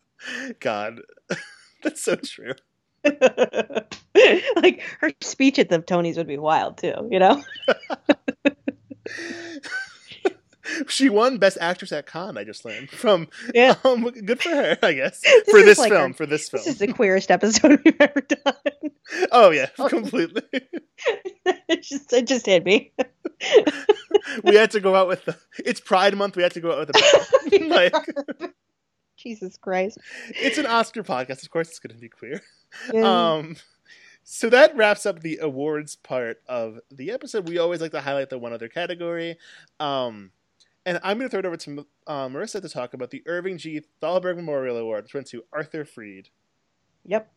God, 0.59 1.01
that's 1.83 2.01
so 2.01 2.15
true. 2.15 2.53
like 4.55 4.81
her 4.99 5.11
speech 5.21 5.59
at 5.59 5.69
the 5.69 5.79
Tonys 5.79 6.17
would 6.17 6.27
be 6.27 6.37
wild 6.37 6.77
too. 6.77 7.07
You 7.11 7.19
know? 7.19 7.43
she 10.87 11.09
won 11.09 11.37
Best 11.37 11.57
Actress 11.59 11.91
at 11.91 12.05
Cannes. 12.05 12.37
I 12.37 12.43
just 12.43 12.65
learned 12.65 12.89
from. 12.89 13.27
Yeah, 13.53 13.75
um, 13.83 14.03
good 14.03 14.41
for 14.41 14.49
her, 14.49 14.77
I 14.83 14.93
guess. 14.93 15.21
This 15.21 15.49
for 15.49 15.61
this 15.61 15.79
like 15.79 15.91
film, 15.91 16.11
our, 16.11 16.13
for 16.13 16.25
this 16.25 16.49
film, 16.49 16.63
this 16.63 16.73
is 16.73 16.79
the 16.79 16.87
queerest 16.87 17.31
episode 17.31 17.81
we've 17.85 17.99
ever 17.99 18.21
done. 18.21 18.91
Oh 19.31 19.51
yeah, 19.51 19.67
completely. 19.87 20.43
it 20.53 21.83
just 21.83 22.11
it 22.13 22.27
just 22.27 22.45
hit 22.45 22.65
me. 22.65 22.93
we 24.43 24.55
had 24.55 24.71
to 24.71 24.79
go 24.79 24.95
out 24.95 25.07
with 25.07 25.25
the. 25.25 25.37
It's 25.59 25.79
Pride 25.79 26.15
Month. 26.15 26.35
We 26.35 26.43
had 26.43 26.53
to 26.53 26.61
go 26.61 26.71
out 26.71 26.79
with 26.79 26.91
the. 26.93 27.67
like. 27.67 28.53
Jesus 29.17 29.57
Christ! 29.57 29.97
It's 30.29 30.59
an 30.59 30.67
Oscar 30.67 31.01
podcast. 31.03 31.43
Of 31.43 31.49
course, 31.49 31.69
it's 31.69 31.79
going 31.79 31.95
to 31.95 31.99
be 31.99 32.09
queer. 32.09 32.41
Yeah. 32.93 33.33
Um. 33.33 33.55
So 34.29 34.49
that 34.49 34.75
wraps 34.75 35.05
up 35.05 35.21
the 35.21 35.39
awards 35.41 35.95
part 35.95 36.41
of 36.49 36.81
the 36.91 37.11
episode. 37.11 37.47
We 37.47 37.59
always 37.59 37.79
like 37.79 37.91
to 37.91 38.01
highlight 38.01 38.29
the 38.29 38.37
one 38.37 38.51
other 38.51 38.67
category. 38.67 39.37
Um, 39.79 40.31
and 40.87 40.99
I'm 41.03 41.17
going 41.17 41.29
to 41.29 41.29
throw 41.29 41.41
it 41.41 41.45
over 41.45 41.57
to 41.57 41.85
uh, 42.07 42.27
Marissa 42.29 42.61
to 42.61 42.69
talk 42.69 42.93
about 42.93 43.11
the 43.11 43.21
Irving 43.25 43.57
G. 43.57 43.81
Thalberg 44.01 44.37
Memorial 44.37 44.77
Award, 44.77 45.03
which 45.03 45.13
went 45.13 45.27
to 45.27 45.43
Arthur 45.51 45.83
Freed. 45.83 46.29
Yep. 47.05 47.29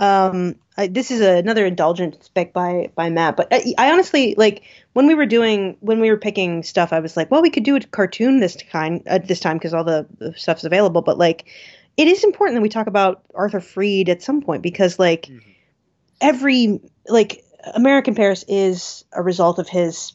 Um, 0.00 0.56
I, 0.76 0.88
this 0.88 1.12
is 1.12 1.20
another 1.20 1.66
indulgent 1.66 2.22
spec 2.22 2.52
by 2.52 2.90
by 2.94 3.08
Matt, 3.10 3.36
but 3.36 3.48
I, 3.50 3.74
I, 3.78 3.90
honestly 3.92 4.34
like 4.36 4.62
when 4.92 5.06
we 5.06 5.14
were 5.14 5.26
doing 5.26 5.76
when 5.80 6.00
we 6.00 6.10
were 6.10 6.16
picking 6.16 6.62
stuff, 6.62 6.92
I 6.92 7.00
was 7.00 7.16
like, 7.16 7.30
well, 7.30 7.42
we 7.42 7.50
could 7.50 7.64
do 7.64 7.76
a 7.76 7.80
cartoon 7.80 8.40
this 8.40 8.56
kind 8.70 9.02
uh, 9.08 9.18
this 9.18 9.40
time 9.40 9.56
because 9.56 9.72
all 9.72 9.84
the, 9.84 10.06
the 10.18 10.34
stuff's 10.34 10.64
available. 10.64 11.02
But 11.02 11.18
like, 11.18 11.46
it 11.96 12.08
is 12.08 12.24
important 12.24 12.56
that 12.56 12.62
we 12.62 12.68
talk 12.68 12.88
about 12.88 13.22
Arthur 13.34 13.60
Freed 13.60 14.08
at 14.08 14.22
some 14.22 14.42
point 14.42 14.62
because 14.62 14.98
like 14.98 15.22
mm-hmm. 15.22 15.38
every 16.20 16.80
like 17.08 17.44
American 17.74 18.14
Paris 18.14 18.44
is 18.46 19.04
a 19.12 19.22
result 19.22 19.58
of 19.58 19.68
his 19.68 20.12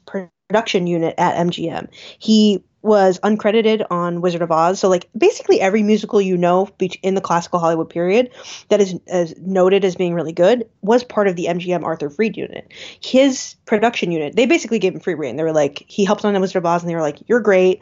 production 0.51 0.85
unit 0.85 1.15
at 1.17 1.47
MGM. 1.47 1.87
He 2.19 2.61
was 2.81 3.19
uncredited 3.19 3.85
on 3.89 4.19
Wizard 4.19 4.41
of 4.41 4.51
Oz. 4.51 4.81
So 4.81 4.89
like 4.89 5.07
basically 5.17 5.61
every 5.61 5.81
musical 5.81 6.19
you 6.19 6.35
know 6.35 6.67
in 7.01 7.15
the 7.15 7.21
classical 7.21 7.57
Hollywood 7.57 7.89
period 7.89 8.31
that 8.67 8.81
is 8.81 8.99
as 9.07 9.33
noted 9.37 9.85
as 9.85 9.95
being 9.95 10.13
really 10.13 10.33
good 10.33 10.67
was 10.81 11.05
part 11.05 11.29
of 11.29 11.37
the 11.37 11.45
MGM 11.45 11.85
Arthur 11.85 12.09
Freed 12.09 12.35
unit. 12.35 12.69
His 13.01 13.55
production 13.65 14.11
unit, 14.11 14.35
they 14.35 14.45
basically 14.45 14.77
gave 14.77 14.93
him 14.93 14.99
free 14.99 15.13
reign. 15.13 15.37
They 15.37 15.43
were 15.43 15.53
like, 15.53 15.85
he 15.87 16.03
helped 16.03 16.25
on 16.25 16.33
the 16.33 16.41
Wizard 16.41 16.57
of 16.57 16.65
Oz, 16.65 16.81
and 16.81 16.89
they 16.89 16.95
were 16.95 17.01
like, 17.01 17.19
"You're 17.27 17.39
great. 17.39 17.81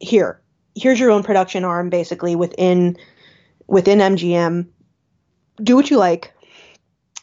Here, 0.00 0.40
here's 0.74 0.98
your 0.98 1.10
own 1.10 1.24
production 1.24 1.64
arm, 1.64 1.90
basically 1.90 2.34
within 2.34 2.96
within 3.66 3.98
MGM. 3.98 4.66
Do 5.62 5.76
what 5.76 5.90
you 5.90 5.98
like." 5.98 6.32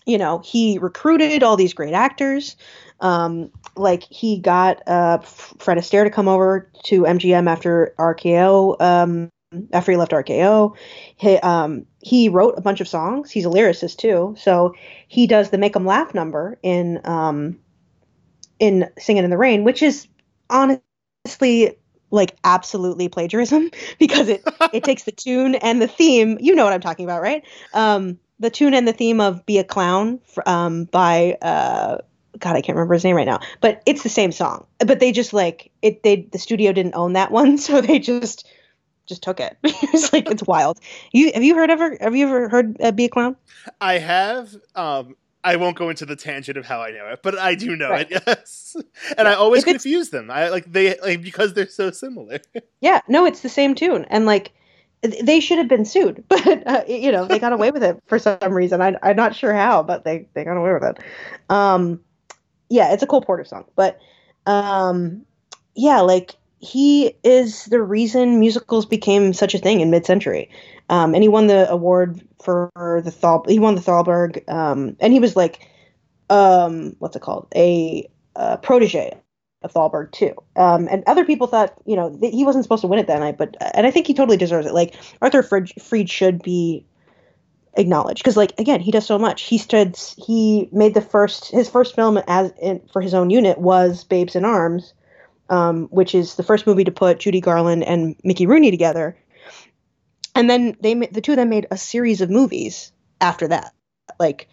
You 0.05 0.19
know, 0.19 0.43
he 0.45 0.77
recruited 0.77 1.41
all 1.41 1.55
these 1.55 1.73
great 1.73 1.95
actors. 1.95 2.55
Um, 3.05 3.51
like 3.75 4.01
he 4.03 4.39
got 4.39 4.81
uh, 4.87 5.19
Fred 5.19 5.77
Astaire 5.77 6.05
to 6.05 6.09
come 6.09 6.27
over 6.27 6.71
to 6.85 7.03
MGM 7.03 7.47
after 7.47 7.93
RKO. 7.99 8.81
Um, 8.81 9.29
after 9.71 9.91
he 9.91 9.97
left 9.97 10.11
RKO, 10.11 10.75
he 11.15 11.37
um, 11.37 11.85
he 12.01 12.29
wrote 12.29 12.55
a 12.57 12.61
bunch 12.61 12.81
of 12.81 12.87
songs. 12.87 13.29
He's 13.29 13.45
a 13.45 13.49
lyricist 13.49 13.97
too, 13.97 14.33
so 14.39 14.73
he 15.07 15.27
does 15.27 15.51
the 15.51 15.59
"Make 15.59 15.75
'Em 15.75 15.85
Laugh" 15.85 16.15
number 16.15 16.57
in 16.63 16.99
um, 17.05 17.59
in 18.59 18.89
"Singing 18.97 19.23
in 19.23 19.29
the 19.29 19.37
Rain," 19.37 19.63
which 19.63 19.83
is 19.83 20.07
honestly 20.49 21.77
like 22.09 22.35
absolutely 22.43 23.07
plagiarism 23.07 23.69
because 23.99 24.29
it 24.29 24.43
it 24.73 24.83
takes 24.83 25.03
the 25.03 25.11
tune 25.11 25.53
and 25.53 25.79
the 25.79 25.87
theme. 25.87 26.37
You 26.39 26.55
know 26.55 26.63
what 26.63 26.73
I'm 26.73 26.81
talking 26.81 27.05
about, 27.05 27.21
right? 27.21 27.43
Um, 27.75 28.17
the 28.39 28.49
tune 28.49 28.73
and 28.73 28.87
the 28.87 28.93
theme 28.93 29.21
of 29.21 29.45
"Be 29.45 29.59
a 29.59 29.63
Clown" 29.63 30.19
um, 30.47 30.85
by 30.85 31.37
uh, 31.41 31.99
God, 32.39 32.55
I 32.55 32.61
can't 32.61 32.75
remember 32.75 32.93
his 32.93 33.03
name 33.03 33.15
right 33.15 33.27
now, 33.27 33.39
but 33.61 33.81
it's 33.85 34.03
the 34.03 34.09
same 34.09 34.31
song. 34.31 34.65
But 34.79 34.99
they 34.99 35.11
just 35.11 35.33
like 35.33 35.71
it. 35.81 36.03
They 36.03 36.27
the 36.31 36.39
studio 36.39 36.71
didn't 36.71 36.95
own 36.95 37.13
that 37.13 37.31
one, 37.31 37.57
so 37.59 37.81
they 37.81 37.99
just 37.99 38.47
just 39.07 39.23
took 39.23 39.39
it. 39.39 39.57
it's 39.63 40.13
like 40.13 40.29
it's 40.29 40.43
wild. 40.43 40.79
You 41.11 41.31
have 41.33 41.43
you 41.43 41.55
heard 41.55 41.69
ever 41.69 41.97
have 41.99 42.15
you 42.15 42.27
ever 42.27 42.49
heard 42.49 42.77
uh, 42.81 42.91
"Be 42.91 43.05
a 43.05 43.09
Clown"? 43.09 43.35
I 43.81 43.99
have. 43.99 44.55
Um, 44.75 45.15
I 45.43 45.57
won't 45.57 45.77
go 45.77 45.89
into 45.91 46.07
the 46.07 46.15
tangent 46.15 46.57
of 46.57 46.65
how 46.65 46.81
I 46.81 46.89
know 46.89 47.07
it, 47.09 47.19
but 47.21 47.37
I 47.37 47.53
do 47.53 47.75
know 47.75 47.91
right. 47.91 48.09
it. 48.09 48.23
Yes, 48.25 48.75
and 49.17 49.27
I 49.27 49.35
always 49.35 49.63
confuse 49.63 50.09
them. 50.09 50.31
I 50.31 50.49
like 50.49 50.71
they 50.71 50.97
like 50.99 51.21
because 51.21 51.53
they're 51.53 51.69
so 51.69 51.91
similar. 51.91 52.39
yeah, 52.81 53.01
no, 53.07 53.25
it's 53.25 53.41
the 53.41 53.49
same 53.49 53.75
tune, 53.75 54.05
and 54.09 54.25
like 54.25 54.51
they 55.03 55.39
should 55.39 55.59
have 55.59 55.67
been 55.67 55.85
sued, 55.85 56.23
but 56.27 56.67
uh, 56.67 56.83
you 56.87 57.11
know 57.11 57.25
they 57.25 57.37
got 57.37 57.53
away 57.53 57.69
with 57.69 57.83
it 57.83 58.01
for 58.07 58.17
some 58.17 58.53
reason. 58.53 58.81
I, 58.81 58.95
am 59.03 59.15
not 59.15 59.35
sure 59.35 59.53
how, 59.53 59.83
but 59.83 60.03
they 60.03 60.27
they 60.33 60.43
got 60.43 60.57
away 60.57 60.73
with 60.73 60.83
it. 60.83 60.97
Um, 61.49 62.01
yeah, 62.69 62.93
it's 62.93 63.03
a 63.03 63.07
Cole 63.07 63.21
Porter 63.21 63.45
song, 63.45 63.65
but 63.75 63.99
um, 64.45 65.25
yeah, 65.75 66.01
like 66.01 66.35
he 66.59 67.15
is 67.23 67.65
the 67.65 67.81
reason 67.81 68.39
musicals 68.39 68.85
became 68.85 69.33
such 69.33 69.53
a 69.53 69.59
thing 69.59 69.81
in 69.81 69.91
mid-century. 69.91 70.49
Um, 70.89 71.13
and 71.13 71.23
he 71.23 71.29
won 71.29 71.47
the 71.47 71.69
award 71.69 72.21
for 72.41 72.71
the 73.03 73.11
Thal. 73.11 73.43
He 73.47 73.59
won 73.59 73.75
the 73.75 73.81
Thalberg, 73.81 74.47
um, 74.49 74.95
and 74.99 75.13
he 75.13 75.19
was 75.19 75.35
like, 75.35 75.67
um, 76.29 76.95
what's 76.99 77.15
it 77.15 77.21
called? 77.21 77.47
A 77.55 78.09
uh, 78.35 78.57
protege 78.57 79.17
of 79.63 79.71
Thalberg 79.73 80.11
too. 80.11 80.35
Um, 80.55 80.87
and 80.89 81.03
other 81.07 81.25
people 81.25 81.47
thought, 81.47 81.73
you 81.85 81.95
know, 81.95 82.15
th- 82.17 82.33
he 82.33 82.45
wasn't 82.45 82.63
supposed 82.63 82.81
to 82.81 82.87
win 82.87 82.99
it 82.99 83.07
that 83.07 83.19
night, 83.19 83.37
but 83.37 83.55
and 83.73 83.87
I 83.87 83.91
think 83.91 84.07
he 84.07 84.13
totally 84.13 84.37
deserves 84.37 84.67
it. 84.67 84.73
Like 84.73 84.95
Arthur 85.21 85.43
Freed, 85.43 85.71
Freed 85.81 86.09
should 86.09 86.41
be 86.41 86.85
acknowledged 87.75 88.23
because, 88.23 88.37
like, 88.37 88.57
again, 88.59 88.79
he 88.79 88.91
does 88.91 89.05
so 89.05 89.17
much. 89.17 89.43
He 89.43 89.57
stood, 89.57 89.97
he 90.17 90.69
made 90.71 90.93
the 90.93 91.01
first 91.01 91.51
his 91.51 91.69
first 91.69 91.95
film 91.95 92.17
as 92.27 92.51
in, 92.61 92.81
for 92.91 93.01
his 93.01 93.13
own 93.13 93.29
unit 93.29 93.57
was 93.57 94.03
Babes 94.03 94.35
in 94.35 94.45
Arms, 94.45 94.93
um, 95.49 95.87
which 95.87 96.15
is 96.15 96.35
the 96.35 96.43
first 96.43 96.67
movie 96.67 96.83
to 96.83 96.91
put 96.91 97.19
Judy 97.19 97.41
Garland 97.41 97.83
and 97.83 98.15
Mickey 98.23 98.47
Rooney 98.47 98.71
together. 98.71 99.17
And 100.33 100.49
then 100.49 100.75
they 100.81 100.93
the 100.93 101.21
two 101.21 101.33
of 101.33 101.37
them 101.37 101.49
made 101.49 101.67
a 101.71 101.77
series 101.77 102.21
of 102.21 102.29
movies 102.29 102.91
after 103.21 103.47
that. 103.47 103.73
Like, 104.19 104.47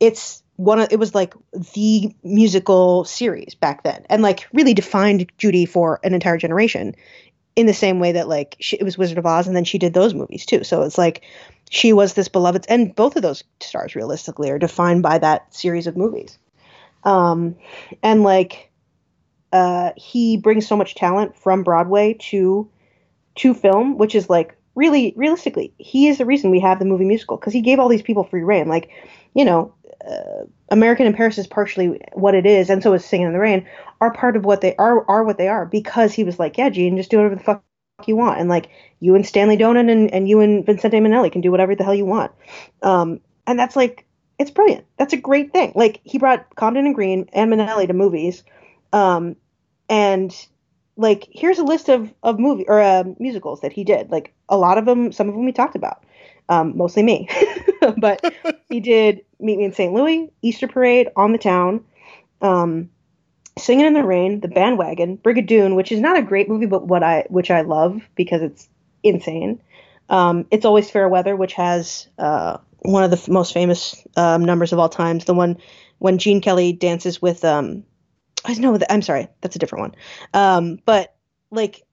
it's 0.00 0.42
one 0.56 0.80
of 0.80 0.88
it 0.92 0.98
was 0.98 1.14
like 1.14 1.34
the 1.74 2.14
musical 2.22 3.04
series 3.04 3.54
back 3.54 3.82
then 3.82 4.04
and 4.08 4.22
like 4.22 4.46
really 4.52 4.74
defined 4.74 5.30
judy 5.36 5.66
for 5.66 5.98
an 6.04 6.14
entire 6.14 6.36
generation 6.36 6.94
in 7.56 7.66
the 7.66 7.74
same 7.74 7.98
way 7.98 8.12
that 8.12 8.28
like 8.28 8.56
she, 8.60 8.76
it 8.76 8.84
was 8.84 8.96
wizard 8.96 9.18
of 9.18 9.26
oz 9.26 9.46
and 9.46 9.56
then 9.56 9.64
she 9.64 9.78
did 9.78 9.94
those 9.94 10.14
movies 10.14 10.46
too 10.46 10.62
so 10.62 10.82
it's 10.82 10.98
like 10.98 11.22
she 11.70 11.92
was 11.92 12.14
this 12.14 12.28
beloved 12.28 12.66
and 12.68 12.94
both 12.94 13.16
of 13.16 13.22
those 13.22 13.44
stars 13.60 13.94
realistically 13.94 14.50
are 14.50 14.58
defined 14.58 15.02
by 15.02 15.18
that 15.18 15.52
series 15.54 15.86
of 15.86 15.96
movies. 15.96 16.38
Um 17.04 17.56
and 18.02 18.22
like 18.22 18.70
uh 19.52 19.90
he 19.96 20.36
brings 20.36 20.66
so 20.66 20.76
much 20.76 20.94
talent 20.94 21.36
from 21.36 21.62
broadway 21.62 22.14
to 22.18 22.68
to 23.36 23.54
film 23.54 23.98
which 23.98 24.14
is 24.14 24.28
like 24.30 24.56
really 24.74 25.12
realistically 25.16 25.72
he 25.78 26.08
is 26.08 26.18
the 26.18 26.24
reason 26.24 26.50
we 26.50 26.60
have 26.60 26.78
the 26.78 26.84
movie 26.84 27.04
musical 27.04 27.36
because 27.36 27.52
he 27.52 27.60
gave 27.60 27.78
all 27.78 27.88
these 27.88 28.02
people 28.02 28.24
free 28.24 28.42
reign 28.42 28.68
like 28.68 28.90
you 29.34 29.44
know 29.44 29.72
uh, 30.08 30.44
American 30.68 31.06
in 31.06 31.14
Paris 31.14 31.38
is 31.38 31.46
partially 31.46 32.00
what 32.12 32.34
it 32.34 32.46
is, 32.46 32.70
and 32.70 32.82
so 32.82 32.92
is 32.94 33.04
Singing 33.04 33.28
in 33.28 33.32
the 33.32 33.38
Rain, 33.38 33.66
are 34.00 34.12
part 34.12 34.36
of 34.36 34.44
what 34.44 34.60
they 34.60 34.74
are 34.76 35.08
are 35.08 35.24
what 35.24 35.38
they 35.38 35.48
are 35.48 35.66
because 35.66 36.12
he 36.12 36.24
was 36.24 36.38
like, 36.38 36.58
yeah, 36.58 36.68
Gene, 36.68 36.96
just 36.96 37.10
do 37.10 37.18
whatever 37.18 37.36
the 37.36 37.42
fuck 37.42 37.62
you 38.06 38.16
want, 38.16 38.40
and 38.40 38.48
like 38.48 38.68
you 39.00 39.14
and 39.14 39.26
Stanley 39.26 39.56
Donen 39.56 39.90
and, 39.90 40.12
and 40.12 40.28
you 40.28 40.40
and 40.40 40.64
Vincente 40.66 40.98
Minnelli 40.98 41.30
can 41.30 41.40
do 41.40 41.50
whatever 41.50 41.74
the 41.74 41.84
hell 41.84 41.94
you 41.94 42.06
want, 42.06 42.32
um, 42.82 43.20
and 43.46 43.58
that's 43.58 43.76
like 43.76 44.04
it's 44.38 44.50
brilliant. 44.50 44.84
That's 44.98 45.12
a 45.12 45.18
great 45.18 45.52
thing. 45.52 45.72
Like 45.74 46.00
he 46.04 46.18
brought 46.18 46.54
Comden 46.56 46.86
and 46.86 46.94
Green 46.94 47.28
and 47.32 47.52
Minnelli 47.52 47.86
to 47.86 47.92
movies, 47.92 48.42
um, 48.92 49.36
and 49.88 50.34
like 50.96 51.28
here's 51.30 51.58
a 51.58 51.64
list 51.64 51.88
of 51.88 52.12
of 52.22 52.38
movie 52.38 52.66
or 52.68 52.80
uh, 52.80 53.04
musicals 53.18 53.60
that 53.60 53.72
he 53.72 53.84
did. 53.84 54.10
Like 54.10 54.34
a 54.48 54.56
lot 54.56 54.78
of 54.78 54.86
them, 54.86 55.12
some 55.12 55.28
of 55.28 55.34
them 55.34 55.44
we 55.44 55.52
talked 55.52 55.76
about 55.76 56.04
um, 56.48 56.76
mostly 56.76 57.02
me. 57.02 57.28
but 57.98 58.34
he 58.68 58.80
did 58.80 59.24
Meet 59.40 59.58
Me 59.58 59.64
in 59.64 59.72
St. 59.72 59.92
Louis, 59.92 60.30
Easter 60.42 60.66
Parade, 60.66 61.08
On 61.16 61.32
the 61.32 61.38
Town, 61.38 61.84
um, 62.40 62.90
Singing 63.56 63.86
in 63.86 63.94
the 63.94 64.04
Rain, 64.04 64.40
The 64.40 64.48
Bandwagon, 64.48 65.16
Brigadoon, 65.18 65.76
which 65.76 65.92
is 65.92 66.00
not 66.00 66.18
a 66.18 66.22
great 66.22 66.48
movie, 66.48 66.66
but 66.66 66.86
what 66.86 67.02
I 67.02 67.24
which 67.28 67.50
I 67.50 67.60
love 67.60 68.02
because 68.16 68.42
it's 68.42 68.68
insane. 69.02 69.60
Um, 70.08 70.46
it's 70.50 70.64
Always 70.64 70.90
Fair 70.90 71.08
Weather, 71.08 71.36
which 71.36 71.54
has 71.54 72.08
uh, 72.18 72.58
one 72.80 73.04
of 73.04 73.10
the 73.10 73.16
f- 73.16 73.28
most 73.28 73.54
famous 73.54 74.04
um, 74.16 74.44
numbers 74.44 74.72
of 74.72 74.78
all 74.78 74.88
times. 74.88 75.24
The 75.24 75.34
one 75.34 75.58
when 75.98 76.18
Gene 76.18 76.40
Kelly 76.40 76.72
dances 76.72 77.22
with 77.22 77.44
um, 77.44 77.84
I 78.44 78.54
know 78.54 78.78
I'm 78.90 79.02
sorry, 79.02 79.28
that's 79.40 79.56
a 79.56 79.58
different 79.58 79.82
one. 79.82 79.94
Um, 80.34 80.78
but 80.84 81.14
like 81.50 81.83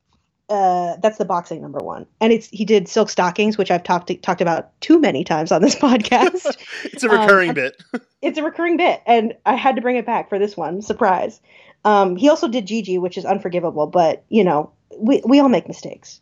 uh, 0.51 0.97
that's 1.01 1.17
the 1.17 1.23
boxing 1.23 1.61
number 1.61 1.79
one, 1.79 2.05
and 2.19 2.33
it's 2.33 2.49
he 2.49 2.65
did 2.65 2.89
silk 2.89 3.09
stockings, 3.09 3.57
which 3.57 3.71
I've 3.71 3.83
talked 3.83 4.11
talked 4.21 4.41
about 4.41 4.77
too 4.81 4.99
many 4.99 5.23
times 5.23 5.49
on 5.49 5.61
this 5.61 5.75
podcast. 5.87 6.57
it's 6.83 7.03
a 7.03 7.09
recurring 7.09 7.51
um, 7.51 7.55
bit. 7.55 7.81
it's 8.21 8.37
a 8.37 8.43
recurring 8.43 8.75
bit, 8.75 9.01
and 9.05 9.33
I 9.45 9.55
had 9.55 9.77
to 9.77 9.81
bring 9.81 9.95
it 9.95 10.05
back 10.05 10.27
for 10.27 10.37
this 10.37 10.57
one. 10.57 10.81
Surprise! 10.81 11.39
Um, 11.85 12.17
he 12.17 12.27
also 12.27 12.49
did 12.49 12.67
Gigi, 12.67 12.97
which 12.97 13.17
is 13.17 13.23
unforgivable, 13.23 13.87
but 13.87 14.25
you 14.27 14.43
know 14.43 14.71
we 14.97 15.21
we 15.25 15.39
all 15.39 15.47
make 15.47 15.69
mistakes. 15.69 16.19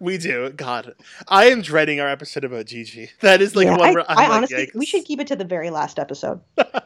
We 0.00 0.18
do. 0.18 0.50
God, 0.50 0.94
I 1.28 1.46
am 1.46 1.62
dreading 1.62 2.00
our 2.00 2.08
episode 2.08 2.42
about 2.42 2.66
Gigi. 2.66 3.10
That 3.20 3.40
is 3.40 3.54
like 3.54 3.66
yeah, 3.66 3.76
one 3.76 3.90
I, 3.90 3.92
where 3.92 4.10
I 4.10 4.26
honestly, 4.30 4.72
we 4.74 4.84
should 4.84 5.04
keep 5.04 5.20
it 5.20 5.28
to 5.28 5.36
the 5.36 5.44
very 5.44 5.70
last 5.70 6.00
episode. 6.00 6.40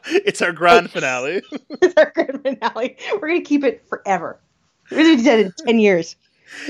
it's 0.05 0.43
our 0.43 0.53
grand 0.53 0.90
finale. 0.90 1.40
it's 1.70 1.95
our 1.97 2.12
grand 2.15 2.43
finale. 2.43 2.99
We're 3.15 3.28
gonna 3.28 3.40
keep 3.40 3.65
it 3.65 3.89
forever. 3.89 4.39
We're 4.90 4.99
gonna 4.99 5.16
be 5.16 5.23
dead 5.23 5.40
in 5.40 5.53
ten 5.66 5.78
years 5.78 6.16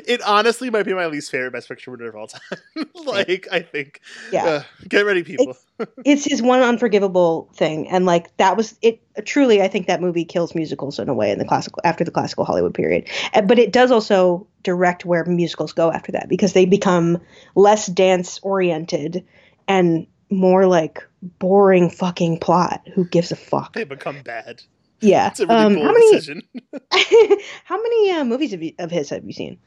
it 0.06 0.22
honestly 0.22 0.70
might 0.70 0.84
be 0.84 0.94
my 0.94 1.06
least 1.06 1.30
favorite 1.30 1.52
best 1.52 1.68
picture 1.68 1.90
winner 1.90 2.08
of 2.08 2.16
all 2.16 2.26
time. 2.26 2.58
like 3.06 3.48
I 3.50 3.60
think, 3.60 4.00
yeah. 4.32 4.44
Uh, 4.44 4.62
get 4.88 5.04
ready, 5.04 5.22
people. 5.22 5.56
It's, 5.78 5.90
it's, 6.04 6.24
his 6.24 6.42
one 6.42 6.60
unforgivable 6.60 7.48
thing, 7.54 7.88
and 7.88 8.06
like 8.06 8.36
that 8.38 8.56
was 8.56 8.76
it. 8.82 9.00
Truly, 9.24 9.62
I 9.62 9.68
think 9.68 9.86
that 9.86 10.00
movie 10.00 10.24
kills 10.24 10.54
musicals 10.54 10.98
in 10.98 11.08
a 11.08 11.14
way 11.14 11.30
in 11.30 11.38
the 11.38 11.44
classical 11.44 11.80
after 11.84 12.04
the 12.04 12.10
classical 12.10 12.44
Hollywood 12.44 12.74
period. 12.74 13.08
But 13.32 13.58
it 13.58 13.72
does 13.72 13.90
also 13.90 14.46
direct 14.62 15.04
where 15.04 15.24
musicals 15.24 15.72
go 15.72 15.90
after 15.92 16.12
that 16.12 16.28
because 16.28 16.52
they 16.52 16.64
become 16.64 17.20
less 17.54 17.86
dance 17.86 18.38
oriented 18.42 19.24
and 19.66 20.06
more 20.30 20.66
like 20.66 21.06
boring 21.38 21.90
fucking 21.90 22.38
plot. 22.38 22.86
Who 22.94 23.04
gives 23.04 23.32
a 23.32 23.36
fuck? 23.36 23.74
They 23.74 23.84
become 23.84 24.22
bad. 24.22 24.62
Yeah. 25.00 25.28
It's 25.30 25.40
a 25.40 25.46
really 25.46 25.64
um, 25.64 25.74
bold 25.74 25.86
how 25.86 25.92
many, 25.92 26.10
decision. 26.12 26.42
how 27.64 27.82
many 27.82 28.10
uh, 28.10 28.24
movies 28.24 28.52
of, 28.52 28.62
you, 28.62 28.72
of 28.78 28.90
his 28.90 29.10
have 29.10 29.24
you 29.24 29.32
seen? 29.32 29.58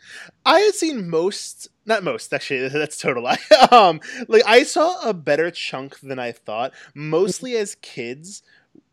I 0.45 0.59
had 0.59 0.75
seen 0.75 1.09
most, 1.09 1.69
not 1.85 2.03
most, 2.03 2.33
actually, 2.33 2.67
that's 2.69 2.97
total 2.97 3.23
lie. 3.23 3.37
um, 3.71 4.01
like 4.27 4.43
I 4.45 4.63
saw 4.63 5.07
a 5.07 5.13
better 5.13 5.51
chunk 5.51 5.99
than 5.99 6.19
I 6.19 6.31
thought, 6.31 6.73
mostly 6.93 7.55
as 7.55 7.75
kids. 7.75 8.43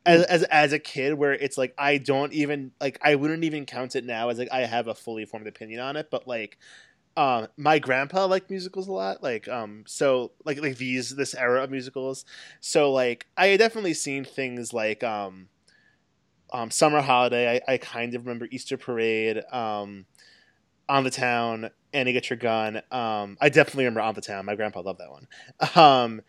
As, 0.06 0.22
as 0.24 0.42
as 0.44 0.72
a 0.72 0.78
kid, 0.78 1.14
where 1.14 1.34
it's 1.34 1.58
like 1.58 1.74
I 1.76 1.98
don't 1.98 2.32
even 2.32 2.70
like 2.80 2.98
I 3.02 3.16
wouldn't 3.16 3.44
even 3.44 3.66
count 3.66 3.94
it 3.94 4.06
now 4.06 4.30
as 4.30 4.38
like 4.38 4.48
I 4.50 4.60
have 4.60 4.86
a 4.86 4.94
fully 4.94 5.26
formed 5.26 5.46
opinion 5.46 5.80
on 5.80 5.96
it, 5.96 6.08
but 6.10 6.26
like 6.26 6.56
um 7.18 7.48
my 7.56 7.78
grandpa 7.78 8.24
liked 8.24 8.48
musicals 8.48 8.86
a 8.86 8.92
lot 8.92 9.24
like 9.24 9.48
um 9.48 9.82
so 9.86 10.30
like 10.44 10.62
like 10.62 10.76
these 10.76 11.16
this 11.16 11.34
era 11.34 11.64
of 11.64 11.70
musicals 11.70 12.24
so 12.60 12.92
like 12.92 13.26
i 13.36 13.48
had 13.48 13.58
definitely 13.58 13.92
seen 13.92 14.24
things 14.24 14.72
like 14.72 15.02
um 15.02 15.48
um, 16.52 16.70
Summer 16.70 17.00
Holiday. 17.00 17.60
I, 17.68 17.74
I 17.74 17.78
kind 17.78 18.14
of 18.14 18.26
remember 18.26 18.46
Easter 18.50 18.76
Parade, 18.76 19.42
um, 19.52 20.06
On 20.88 21.04
the 21.04 21.10
Town, 21.10 21.70
Annie 21.92 22.12
Get 22.12 22.30
Your 22.30 22.38
Gun. 22.38 22.82
Um, 22.90 23.36
I 23.40 23.48
definitely 23.48 23.84
remember 23.84 24.00
On 24.02 24.14
the 24.14 24.20
Town. 24.20 24.44
My 24.44 24.54
grandpa 24.54 24.80
loved 24.80 25.00
that 25.00 25.10
one. 25.10 25.28
Um, 25.82 26.22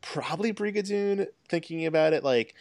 probably 0.00 0.52
Brigadoon. 0.52 1.26
Thinking 1.48 1.86
about 1.86 2.12
it, 2.12 2.24
like, 2.24 2.54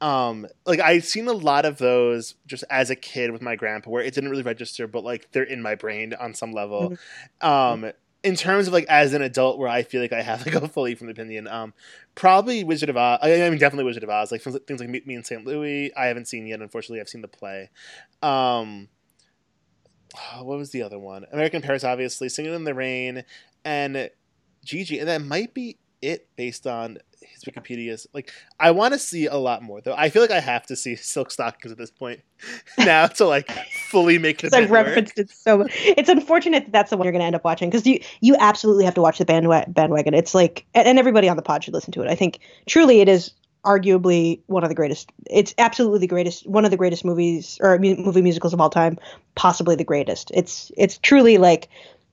um, 0.00 0.46
like 0.64 0.80
I've 0.80 1.04
seen 1.04 1.26
a 1.26 1.32
lot 1.32 1.64
of 1.64 1.78
those 1.78 2.34
just 2.46 2.64
as 2.70 2.90
a 2.90 2.96
kid 2.96 3.30
with 3.32 3.42
my 3.42 3.56
grandpa, 3.56 3.90
where 3.90 4.02
it 4.02 4.14
didn't 4.14 4.30
really 4.30 4.42
register, 4.42 4.86
but 4.86 5.02
like 5.04 5.32
they're 5.32 5.42
in 5.42 5.62
my 5.62 5.74
brain 5.74 6.14
on 6.14 6.34
some 6.34 6.52
level. 6.52 6.96
Mm-hmm. 7.42 7.46
Um, 7.46 7.92
in 8.22 8.34
terms 8.34 8.66
of 8.66 8.72
like 8.72 8.86
as 8.88 9.12
an 9.14 9.22
adult, 9.22 9.58
where 9.58 9.68
I 9.68 9.82
feel 9.82 10.00
like 10.00 10.12
I 10.12 10.22
have 10.22 10.44
like 10.46 10.54
a 10.54 10.68
fully 10.68 10.94
from 10.94 11.08
opinion, 11.08 11.46
um, 11.48 11.74
probably 12.14 12.64
Wizard 12.64 12.88
of 12.88 12.96
Oz. 12.96 13.20
I 13.22 13.28
mean, 13.48 13.58
definitely 13.58 13.84
Wizard 13.84 14.04
of 14.04 14.10
Oz. 14.10 14.32
Like 14.32 14.42
things, 14.42 14.58
things 14.66 14.80
like 14.80 14.88
Meet 14.88 15.06
Me 15.06 15.14
in 15.14 15.24
St. 15.24 15.44
Louis. 15.44 15.92
I 15.94 16.06
haven't 16.06 16.28
seen 16.28 16.46
yet. 16.46 16.60
Unfortunately, 16.60 17.00
I've 17.00 17.08
seen 17.08 17.22
the 17.22 17.28
play. 17.28 17.70
Um, 18.22 18.88
what 20.38 20.58
was 20.58 20.70
the 20.70 20.82
other 20.82 20.98
one? 20.98 21.24
American 21.32 21.62
Paris, 21.62 21.84
obviously. 21.84 22.28
Singing 22.28 22.54
in 22.54 22.64
the 22.64 22.74
Rain 22.74 23.24
and 23.64 24.10
Gigi, 24.64 24.98
and 24.98 25.08
that 25.08 25.22
might 25.22 25.54
be 25.54 25.78
it 26.00 26.28
based 26.36 26.66
on 26.66 26.98
his 27.20 27.44
Wikipedia 27.44 27.90
is 27.90 28.06
Like, 28.12 28.32
I 28.58 28.70
want 28.70 28.94
to 28.94 28.98
see 28.98 29.26
a 29.26 29.36
lot 29.36 29.62
more 29.62 29.80
though. 29.80 29.94
I 29.96 30.10
feel 30.10 30.22
like 30.22 30.30
I 30.30 30.40
have 30.40 30.66
to 30.66 30.76
see 30.76 30.96
Silk 30.96 31.30
Stockings 31.30 31.72
at 31.72 31.78
this 31.78 31.90
point 31.90 32.20
now 32.78 33.06
to 33.06 33.26
like 33.26 33.50
fully 33.90 34.18
make 34.18 34.40
the. 34.40 34.50
I've 34.54 34.70
referenced 34.70 35.18
it 35.18 35.30
so. 35.30 35.66
It's 35.70 36.08
unfortunate 36.08 36.66
that 36.66 36.72
that's 36.72 36.90
the 36.90 36.96
one 36.96 37.04
you're 37.04 37.12
going 37.12 37.20
to 37.20 37.26
end 37.26 37.36
up 37.36 37.44
watching 37.44 37.70
because 37.70 37.86
you 37.86 38.00
you 38.20 38.36
absolutely 38.38 38.84
have 38.84 38.94
to 38.94 39.02
watch 39.02 39.18
the 39.18 39.24
bandwagon. 39.24 39.72
bandwagon. 39.72 40.14
It's 40.14 40.34
like, 40.34 40.66
and, 40.74 40.86
and 40.86 40.98
everybody 40.98 41.28
on 41.28 41.36
the 41.36 41.42
pod 41.42 41.64
should 41.64 41.74
listen 41.74 41.92
to 41.92 42.02
it. 42.02 42.08
I 42.08 42.14
think 42.14 42.40
truly 42.66 43.00
it 43.00 43.08
is 43.08 43.32
arguably 43.64 44.40
one 44.46 44.62
of 44.62 44.68
the 44.68 44.74
greatest. 44.74 45.10
It's 45.30 45.54
absolutely 45.58 46.00
the 46.00 46.06
greatest, 46.06 46.46
one 46.46 46.64
of 46.64 46.70
the 46.70 46.76
greatest 46.76 47.04
movies 47.04 47.58
or 47.60 47.78
movie 47.78 48.22
musicals 48.22 48.52
of 48.52 48.60
all 48.60 48.70
time, 48.70 48.98
possibly 49.34 49.76
the 49.76 49.84
greatest. 49.84 50.30
It's 50.34 50.70
it's 50.76 50.98
truly 50.98 51.38
like 51.38 51.68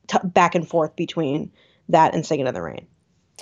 t- 0.07 0.18
back 0.23 0.56
and 0.56 0.68
forth 0.68 0.95
between 0.95 1.52
that 1.90 2.14
and 2.14 2.26
Singing 2.26 2.48
in 2.48 2.53
the 2.53 2.61
Rain. 2.61 2.88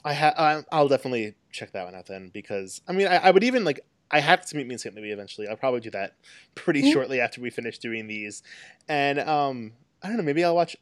I 0.06 0.14
ha- 0.14 0.64
I'll 0.72 0.88
definitely 0.88 1.36
check 1.54 1.72
that 1.72 1.86
one 1.86 1.96
out 1.96 2.08
then 2.08 2.30
because 2.34 2.82
I 2.88 2.92
mean 2.92 3.08
I, 3.08 3.16
I 3.18 3.32
would 3.32 3.44
even 3.44 3.64
like 3.64 3.80
I 4.12 4.20
have 4.20 4.46
to 4.48 4.58
meet 4.58 4.68
me 4.68 4.74
in 4.74 4.80
St. 4.80 4.94
Louis 4.96 5.12
eventually. 5.12 5.48
I'll 5.48 5.56
probably 5.56 5.80
do 5.80 5.92
that 5.92 6.16
pretty 6.56 6.82
Mm. 6.84 6.92
shortly 6.94 7.20
after 7.22 7.40
we 7.42 7.50
finish 7.50 7.78
doing 7.78 8.08
these, 8.08 8.44
and 8.90 9.20
um 9.20 9.74
I 10.02 10.08
don't 10.08 10.18
know 10.18 10.24
maybe 10.24 10.44
I'll 10.44 10.56
watch 10.56 10.76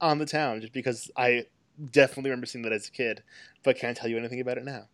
On 0.00 0.18
the 0.18 0.26
Town 0.26 0.60
just 0.60 0.72
because 0.72 1.10
I 1.16 1.46
definitely 1.90 2.30
remember 2.30 2.46
seeing 2.46 2.62
that 2.64 2.72
as 2.72 2.88
a 2.88 2.90
kid, 2.90 3.22
but 3.64 3.78
can't 3.78 3.96
tell 3.96 4.10
you 4.10 4.18
anything 4.18 4.40
about 4.40 4.58
it 4.58 4.64
now. 4.64 4.88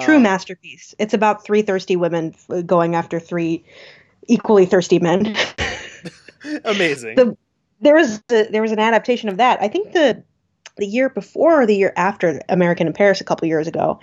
True 0.00 0.16
Um, 0.16 0.22
masterpiece. 0.22 0.94
It's 0.98 1.12
about 1.14 1.44
three 1.44 1.62
thirsty 1.62 1.96
women 1.96 2.34
going 2.66 2.94
after 2.94 3.18
three 3.20 3.64
equally 4.28 4.64
thirsty 4.64 4.98
men. 4.98 5.36
amazing. 6.64 7.16
The- 7.16 7.36
there 7.80 7.94
was 7.96 8.20
the, 8.28 8.46
there 8.50 8.62
was 8.62 8.70
an 8.70 8.78
adaptation 8.78 9.28
of 9.28 9.38
that. 9.38 9.60
I 9.60 9.66
think 9.66 9.92
the 9.92 10.22
the 10.76 10.86
year 10.86 11.08
before 11.10 11.62
or 11.62 11.66
the 11.66 11.76
year 11.76 11.92
after 11.96 12.40
American 12.48 12.86
in 12.86 12.92
Paris 12.92 13.20
a 13.20 13.24
couple 13.24 13.46
years 13.48 13.66
ago, 13.66 14.00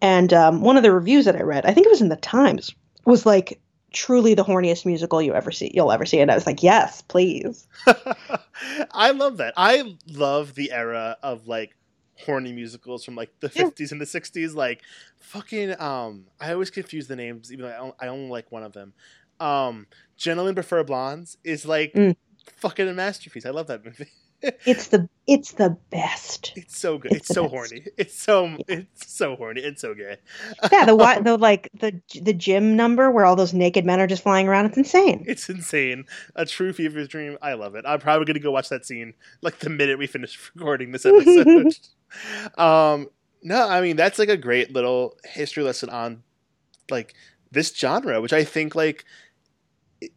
and 0.00 0.32
um, 0.32 0.60
one 0.62 0.76
of 0.76 0.82
the 0.82 0.92
reviews 0.92 1.24
that 1.24 1.36
I 1.36 1.42
read, 1.42 1.66
I 1.66 1.72
think 1.72 1.86
it 1.86 1.90
was 1.90 2.00
in 2.02 2.08
the 2.08 2.16
Times, 2.16 2.74
was 3.04 3.26
like 3.26 3.60
truly 3.92 4.32
the 4.34 4.44
horniest 4.44 4.86
musical 4.86 5.20
you 5.20 5.34
ever 5.34 5.50
see 5.50 5.70
you'll 5.74 5.92
ever 5.92 6.06
see, 6.06 6.20
and 6.20 6.30
I 6.30 6.34
was 6.34 6.46
like, 6.46 6.62
yes, 6.62 7.02
please. 7.02 7.66
I 8.92 9.10
love 9.10 9.38
that. 9.38 9.54
I 9.56 9.96
love 10.06 10.54
the 10.54 10.72
era 10.72 11.16
of 11.22 11.46
like 11.46 11.74
horny 12.24 12.52
musicals 12.52 13.04
from 13.04 13.16
like 13.16 13.30
the 13.40 13.50
Yeah. 13.54 13.64
50s 13.64 13.90
and 13.90 14.00
the 14.00 14.04
60s 14.04 14.54
like 14.54 14.82
fucking 15.18 15.80
um 15.80 16.26
I 16.40 16.52
always 16.52 16.70
confuse 16.70 17.08
the 17.08 17.16
names 17.16 17.52
even 17.52 17.64
though 17.64 17.72
I 17.72 17.78
only, 17.78 17.94
I 18.00 18.06
only 18.08 18.30
like 18.30 18.52
one 18.52 18.62
of 18.62 18.72
them. 18.72 18.92
Um 19.40 19.86
Gentlemen 20.16 20.54
Prefer 20.54 20.84
Blondes 20.84 21.36
is 21.42 21.66
like 21.66 21.92
Mm. 21.94 22.14
fucking 22.56 22.88
a 22.88 22.92
masterpiece. 22.92 23.44
I 23.44 23.50
love 23.50 23.66
that 23.66 23.84
movie. 23.84 24.06
It's 24.66 24.88
the 24.88 25.08
it's 25.26 25.52
the 25.52 25.76
best. 25.90 26.52
It's 26.56 26.76
so 26.78 26.98
good. 26.98 27.12
It's, 27.12 27.28
It's 27.30 27.34
so 27.34 27.42
best. 27.44 27.52
horny. 27.54 27.84
It's 27.96 28.18
so 28.18 28.56
it's 28.68 29.12
so 29.14 29.36
horny. 29.36 29.60
It's 29.60 29.80
so 29.82 29.94
gay. 29.94 30.16
Yeah, 30.72 30.84
the 30.84 30.92
wi- 30.96 31.20
the 31.20 31.36
like 31.36 31.70
the 31.78 32.00
the 32.20 32.32
gym 32.32 32.74
number 32.76 33.10
where 33.10 33.24
all 33.24 33.36
those 33.36 33.54
naked 33.54 33.84
men 33.86 34.00
are 34.00 34.06
just 34.06 34.22
flying 34.24 34.48
around. 34.48 34.66
It's 34.66 34.76
insane. 34.76 35.24
It's 35.28 35.48
insane. 35.48 36.04
A 36.34 36.44
true 36.44 36.72
fever's 36.72 37.08
dream. 37.08 37.38
I 37.40 37.52
love 37.54 37.74
it. 37.76 37.84
I'm 37.86 38.00
probably 38.00 38.24
gonna 38.24 38.40
go 38.40 38.50
watch 38.50 38.68
that 38.70 38.84
scene 38.84 39.14
like 39.42 39.58
the 39.60 39.70
minute 39.70 39.98
we 39.98 40.06
finish 40.06 40.50
recording 40.56 40.90
this 40.92 41.06
episode. 41.06 41.72
um, 42.58 43.08
no, 43.42 43.68
I 43.68 43.80
mean 43.80 43.96
that's 43.96 44.18
like 44.18 44.28
a 44.28 44.36
great 44.36 44.72
little 44.72 45.16
history 45.24 45.62
lesson 45.62 45.88
on 45.88 46.22
like 46.90 47.14
this 47.50 47.72
genre, 47.74 48.20
which 48.20 48.32
I 48.32 48.44
think 48.44 48.74
like 48.74 49.04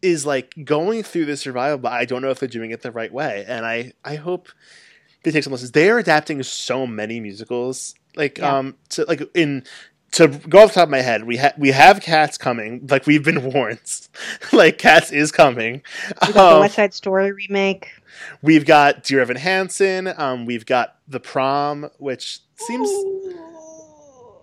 is 0.02 0.26
like 0.26 0.54
going 0.64 1.04
through 1.04 1.26
the 1.26 1.38
survival, 1.38 1.78
but 1.78 1.92
I 1.94 2.06
don't 2.06 2.22
know 2.22 2.30
if 2.32 2.40
they're 2.40 2.50
doing 2.50 2.72
it 2.72 2.82
the 2.82 2.92
right 2.92 3.12
way. 3.14 3.46
And 3.48 3.66
I 3.66 3.94
I 4.04 4.16
hope 4.16 4.50
they 5.24 5.32
take 5.32 5.44
some 5.44 5.52
lessons. 5.52 5.72
They 5.72 5.90
are 5.90 5.98
adapting 5.98 6.42
so 6.44 6.86
many 6.88 7.20
musicals, 7.20 7.96
like 8.16 8.38
Yeah. 8.38 8.58
um 8.58 8.76
to 8.90 9.06
like 9.06 9.22
in 9.34 9.64
to 10.12 10.28
go 10.30 10.60
off 10.64 10.70
the 10.70 10.76
top 10.76 10.84
of 10.84 10.90
my 10.92 11.02
head, 11.02 11.26
we 11.26 11.36
have 11.38 11.54
we 11.58 11.72
have 11.72 12.00
Cats 12.02 12.38
coming. 12.38 12.88
Like 12.90 13.06
we've 13.06 13.24
been 13.24 13.44
warned, 13.54 13.80
like 14.54 14.78
Cats 14.78 15.12
is 15.12 15.32
coming. 15.32 15.82
We 16.28 16.34
got 16.34 16.34
the 16.34 16.56
Um, 16.56 16.60
West 16.62 16.76
Side 16.76 16.94
Story 16.94 17.32
remake. 17.34 17.90
we've 18.42 18.66
got 18.66 19.04
Dear 19.04 19.20
Evan 19.22 19.36
Hansen. 19.36 20.14
Um, 20.16 20.46
we've 20.46 20.66
got 20.66 20.96
The 21.08 21.20
Prom, 21.20 21.90
which 21.98 22.40
seems. 22.56 22.90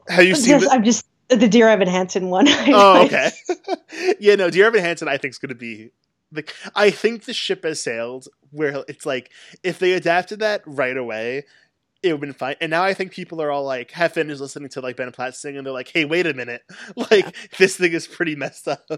Have 0.08 0.24
you 0.24 0.34
seen? 0.34 0.58
Just, 0.58 0.66
The, 0.66 0.72
I'm 0.74 0.84
just 0.84 1.06
the 1.36 1.48
Dear 1.48 1.68
Evan 1.68 1.88
Hansen 1.88 2.30
one. 2.30 2.46
oh, 2.48 3.04
okay. 3.04 3.30
yeah, 4.20 4.34
no, 4.34 4.50
Dear 4.50 4.66
Evan 4.66 4.80
Hansen. 4.80 5.08
I 5.08 5.16
think 5.16 5.32
is 5.32 5.38
going 5.38 5.50
to 5.50 5.54
be. 5.54 5.90
Like, 6.34 6.54
I 6.74 6.90
think 6.90 7.24
the 7.24 7.34
ship 7.34 7.64
has 7.64 7.82
sailed. 7.82 8.28
Where 8.50 8.84
it's 8.88 9.06
like, 9.06 9.30
if 9.62 9.78
they 9.78 9.92
adapted 9.92 10.40
that 10.40 10.62
right 10.66 10.96
away, 10.96 11.44
it 12.02 12.08
would 12.08 12.12
have 12.12 12.20
been 12.20 12.32
fine. 12.32 12.56
And 12.60 12.70
now 12.70 12.82
I 12.82 12.94
think 12.94 13.12
people 13.12 13.40
are 13.40 13.50
all 13.50 13.64
like, 13.64 13.92
have 13.92 14.12
finished 14.12 14.40
listening 14.40 14.68
to 14.70 14.80
like 14.80 14.96
Ben 14.96 15.12
Platt 15.12 15.36
sing, 15.36 15.56
and 15.56 15.64
they're 15.64 15.72
like, 15.72 15.88
"Hey, 15.88 16.04
wait 16.04 16.26
a 16.26 16.34
minute! 16.34 16.62
Like, 16.96 17.34
this 17.58 17.76
thing 17.76 17.92
is 17.92 18.06
pretty 18.06 18.34
messed 18.34 18.68
up." 18.68 18.88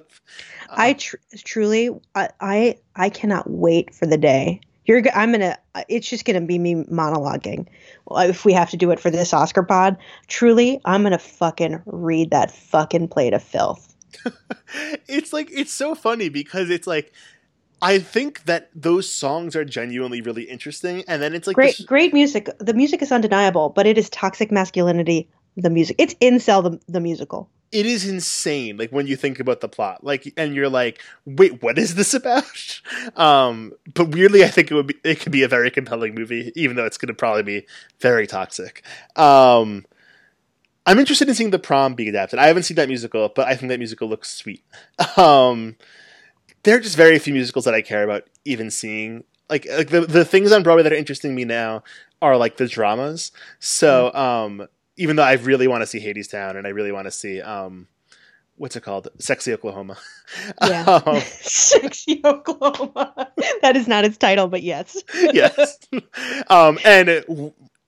I 0.70 0.90
Um, 0.90 0.96
tr- 0.96 1.16
truly, 1.44 1.90
I, 2.14 2.30
I, 2.40 2.76
I 2.96 3.08
cannot 3.10 3.48
wait 3.48 3.94
for 3.94 4.06
the 4.06 4.18
day. 4.18 4.60
You're, 4.86 5.02
I'm 5.14 5.32
gonna. 5.32 5.56
Uh, 5.74 5.82
it's 5.88 6.08
just 6.08 6.24
gonna 6.24 6.40
be 6.40 6.58
me 6.58 6.74
monologuing. 6.74 7.66
If 8.10 8.44
we 8.44 8.52
have 8.52 8.70
to 8.70 8.76
do 8.76 8.90
it 8.90 9.00
for 9.00 9.10
this 9.10 9.32
Oscar 9.32 9.62
pod, 9.62 9.96
truly, 10.26 10.80
I'm 10.84 11.02
gonna 11.02 11.18
fucking 11.18 11.82
read 11.86 12.30
that 12.30 12.50
fucking 12.50 13.08
plate 13.08 13.32
of 13.32 13.42
filth. 13.42 13.94
it's 15.08 15.32
like 15.32 15.48
it's 15.50 15.72
so 15.72 15.94
funny 15.94 16.28
because 16.28 16.70
it's 16.70 16.86
like 16.86 17.12
I 17.82 17.98
think 17.98 18.44
that 18.44 18.70
those 18.74 19.10
songs 19.10 19.56
are 19.56 19.64
genuinely 19.64 20.20
really 20.20 20.44
interesting, 20.44 21.04
and 21.08 21.20
then 21.20 21.34
it's 21.34 21.46
like 21.46 21.54
Great, 21.54 21.76
this- 21.76 21.86
great 21.86 22.12
music. 22.12 22.48
The 22.58 22.74
music 22.74 23.02
is 23.02 23.12
undeniable, 23.12 23.70
but 23.70 23.86
it 23.86 23.98
is 23.98 24.08
toxic 24.10 24.50
masculinity. 24.50 25.28
The 25.56 25.70
music, 25.70 25.96
it's 25.98 26.14
incel 26.14 26.62
the, 26.64 26.80
the 26.88 27.00
musical. 27.00 27.48
It 27.74 27.86
is 27.86 28.06
insane. 28.08 28.76
Like 28.76 28.90
when 28.90 29.08
you 29.08 29.16
think 29.16 29.40
about 29.40 29.60
the 29.60 29.68
plot, 29.68 30.04
like, 30.04 30.32
and 30.36 30.54
you're 30.54 30.68
like, 30.68 31.02
wait, 31.26 31.60
what 31.60 31.76
is 31.76 31.96
this 31.96 32.14
about? 32.20 32.80
Um, 33.16 33.72
but 33.92 34.10
weirdly, 34.10 34.44
I 34.44 34.48
think 34.48 34.70
it 34.70 34.74
would 34.74 34.86
be 34.86 34.94
it 35.02 35.20
could 35.20 35.32
be 35.32 35.42
a 35.42 35.48
very 35.48 35.70
compelling 35.70 36.14
movie, 36.14 36.52
even 36.54 36.76
though 36.76 36.86
it's 36.86 36.96
going 36.96 37.08
to 37.08 37.14
probably 37.14 37.42
be 37.42 37.66
very 37.98 38.28
toxic. 38.28 38.84
Um, 39.16 39.84
I'm 40.86 41.00
interested 41.00 41.28
in 41.28 41.34
seeing 41.34 41.50
the 41.50 41.58
prom 41.58 41.94
be 41.94 42.08
adapted. 42.08 42.38
I 42.38 42.46
haven't 42.46 42.62
seen 42.62 42.76
that 42.76 42.88
musical, 42.88 43.28
but 43.34 43.48
I 43.48 43.56
think 43.56 43.70
that 43.70 43.78
musical 43.78 44.08
looks 44.08 44.30
sweet. 44.30 44.64
Um, 45.16 45.76
there 46.62 46.76
are 46.76 46.80
just 46.80 46.96
very 46.96 47.18
few 47.18 47.34
musicals 47.34 47.66
that 47.66 47.74
I 47.74 47.82
care 47.82 48.04
about 48.04 48.24
even 48.44 48.70
seeing. 48.70 49.24
Like, 49.50 49.66
like 49.68 49.90
the 49.90 50.02
the 50.02 50.24
things 50.24 50.50
on 50.52 50.62
Broadway 50.62 50.84
that 50.84 50.92
are 50.92 50.96
interesting 50.96 51.34
me 51.34 51.44
now 51.44 51.82
are 52.22 52.36
like 52.36 52.56
the 52.56 52.66
dramas. 52.66 53.32
So, 53.58 54.12
um, 54.14 54.66
even 54.96 55.16
though 55.16 55.22
I 55.22 55.34
really 55.34 55.66
want 55.68 55.82
to 55.82 55.86
see 55.86 56.00
Hadestown 56.00 56.56
and 56.56 56.66
I 56.66 56.70
really 56.70 56.92
want 56.92 57.06
to 57.06 57.10
see 57.10 57.40
um, 57.40 57.88
what's 58.56 58.76
it 58.76 58.82
called, 58.82 59.08
Sexy 59.18 59.52
Oklahoma. 59.52 59.96
Yeah. 60.62 60.84
Um, 60.84 61.20
Sexy 61.20 62.20
Oklahoma. 62.24 63.32
that 63.62 63.76
is 63.76 63.86
not 63.86 64.04
its 64.04 64.16
title, 64.16 64.48
but 64.48 64.62
yes. 64.62 65.02
yes. 65.14 65.78
um, 66.48 66.78
and 66.84 67.08
it, 67.08 67.26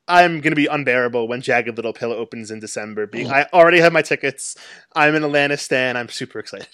I'm 0.06 0.40
gonna 0.40 0.56
be 0.56 0.66
unbearable 0.66 1.26
when 1.28 1.40
Jagged 1.40 1.76
Little 1.76 1.92
Pill 1.92 2.12
opens 2.12 2.50
in 2.50 2.60
December. 2.60 3.06
Being, 3.06 3.30
I 3.30 3.46
already 3.52 3.80
have 3.80 3.92
my 3.92 4.02
tickets. 4.02 4.56
I'm 4.94 5.14
an 5.14 5.24
Atlanta 5.24 5.56
stan. 5.56 5.96
I'm 5.96 6.08
super 6.08 6.38
excited. 6.38 6.68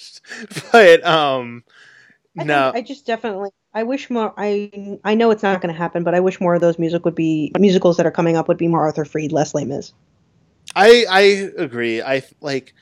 but 0.73 1.05
um, 1.07 1.65
I 2.39 2.45
no, 2.45 2.73
I 2.75 2.83
just 2.83 3.07
definitely 3.07 3.51
I 3.73 3.85
wish 3.85 4.11
more 4.11 4.35
I 4.37 4.99
I 5.05 5.15
know 5.15 5.31
it's 5.31 5.43
not 5.43 5.61
going 5.61 5.73
to 5.73 5.79
happen, 5.79 6.03
but 6.03 6.15
I 6.15 6.21
wish 6.21 6.41
more 6.41 6.55
of 6.55 6.61
those 6.61 6.79
music 6.79 7.05
would 7.05 7.15
be 7.15 7.53
musicals 7.59 7.97
that 7.97 8.07
are 8.07 8.11
coming 8.11 8.37
up 8.37 8.49
would 8.49 8.59
be 8.59 8.69
more 8.69 8.83
Arthur 8.83 9.05
Freed, 9.05 9.33
less 9.33 9.55
Les 9.55 9.65
Mis. 9.65 9.93
I 10.77 11.05
I 11.09 11.21
agree. 11.63 12.03
I 12.03 12.23
like 12.41 12.75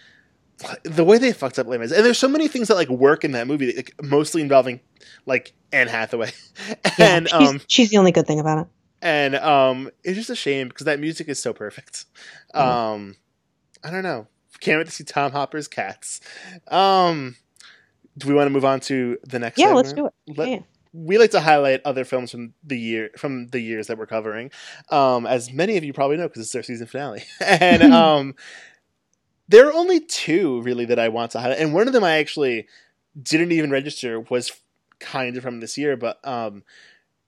the 0.85 1.05
way 1.05 1.19
they 1.19 1.33
fucked 1.33 1.59
up 1.59 1.67
Les 1.67 1.79
Mis, 1.79 1.91
and 1.93 2.05
there's 2.05 2.19
so 2.19 2.29
many 2.29 2.47
things 2.49 2.69
that 2.69 2.75
like 2.75 2.89
work 2.91 3.25
in 3.25 3.33
that 3.33 3.47
movie, 3.47 3.75
like, 3.75 3.93
mostly 4.03 4.43
involving 4.43 4.81
like 5.27 5.53
Anne 5.73 5.89
Hathaway, 5.89 6.33
Yeah, 6.69 6.77
and 6.99 7.29
she's, 7.29 7.49
um 7.49 7.61
she's 7.67 7.91
the 7.91 7.97
only 7.99 8.13
good 8.13 8.27
thing 8.27 8.41
about 8.41 8.59
it. 8.59 8.67
and 9.03 9.37
um 9.37 9.91
it's 10.05 10.17
just 10.17 10.31
a 10.31 10.35
shame 10.37 10.69
because 10.69 10.85
that 10.85 11.01
music 11.01 11.29
is 11.29 11.41
so 11.43 11.53
perfect. 11.53 12.05
Mhm. 12.55 12.61
Um, 12.61 13.17
I 13.83 13.91
don't 13.91 14.03
know. 14.03 14.27
Can't 14.61 14.79
wait 14.79 14.87
to 14.87 14.93
see 14.93 15.05
Tom 15.05 15.33
Hooper's 15.33 15.67
Cats. 15.69 16.21
Um, 16.69 17.37
do 18.19 18.29
we 18.29 18.35
want 18.35 18.47
to 18.47 18.51
move 18.51 18.65
on 18.67 18.81
to 18.81 19.17
the 19.27 19.39
next? 19.39 19.59
One? 19.59 19.69
Yeah, 19.69 19.75
let's 19.75 19.93
do 19.95 20.07
it. 20.07 20.13
Let- 20.37 20.49
Yeah. 20.49 20.59
We 20.93 21.19
like 21.19 21.31
to 21.31 21.41
highlight 21.41 21.81
other 21.85 22.05
films 22.05 22.31
from 22.31 22.53
the 22.65 22.79
year 22.79 23.11
from 23.17 23.47
the 23.49 23.61
years 23.61 23.87
that 23.87 23.99
we're 23.99 24.07
covering 24.07 24.51
um 24.91 25.27
as 25.27 25.53
many 25.53 25.77
of 25.77 25.85
you 25.85 25.93
probably 25.93 26.17
know 26.17 26.29
because 26.29 26.43
it's 26.43 26.55
our 26.55 26.63
season 26.63 26.87
finale 26.87 27.23
and 27.41 27.83
um 27.93 28.35
there 29.49 29.67
are 29.69 29.73
only 29.73 30.01
two 30.01 30.61
really 30.63 30.85
that 30.85 30.99
i 30.99 31.09
want 31.09 31.31
to 31.33 31.41
highlight 31.41 31.59
and 31.59 31.73
one 31.75 31.87
of 31.87 31.93
them 31.93 32.05
i 32.05 32.19
actually 32.19 32.67
didn't 33.21 33.53
even 33.53 33.71
register 33.71 34.21
was 34.21 34.53
kind 34.99 35.37
of 35.37 35.43
from 35.43 35.61
this 35.61 35.79
year 35.79 35.97
but 35.97 36.19
um 36.27 36.63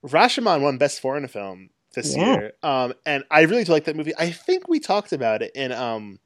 rashomon 0.05 0.61
won 0.61 0.77
best 0.77 0.99
foreign 1.01 1.27
film 1.27 1.69
this 1.95 2.15
Yeah. 2.15 2.25
year. 2.25 2.53
Um, 2.63 2.93
and 3.05 3.23
I 3.29 3.41
really 3.41 3.63
do 3.63 3.71
like 3.71 3.85
that 3.85 3.95
movie. 3.95 4.13
I 4.17 4.31
think 4.31 4.67
we 4.67 4.79
talked 4.79 5.13
about 5.13 5.41
it 5.41 5.51
in 5.55 5.71
um 5.71 6.19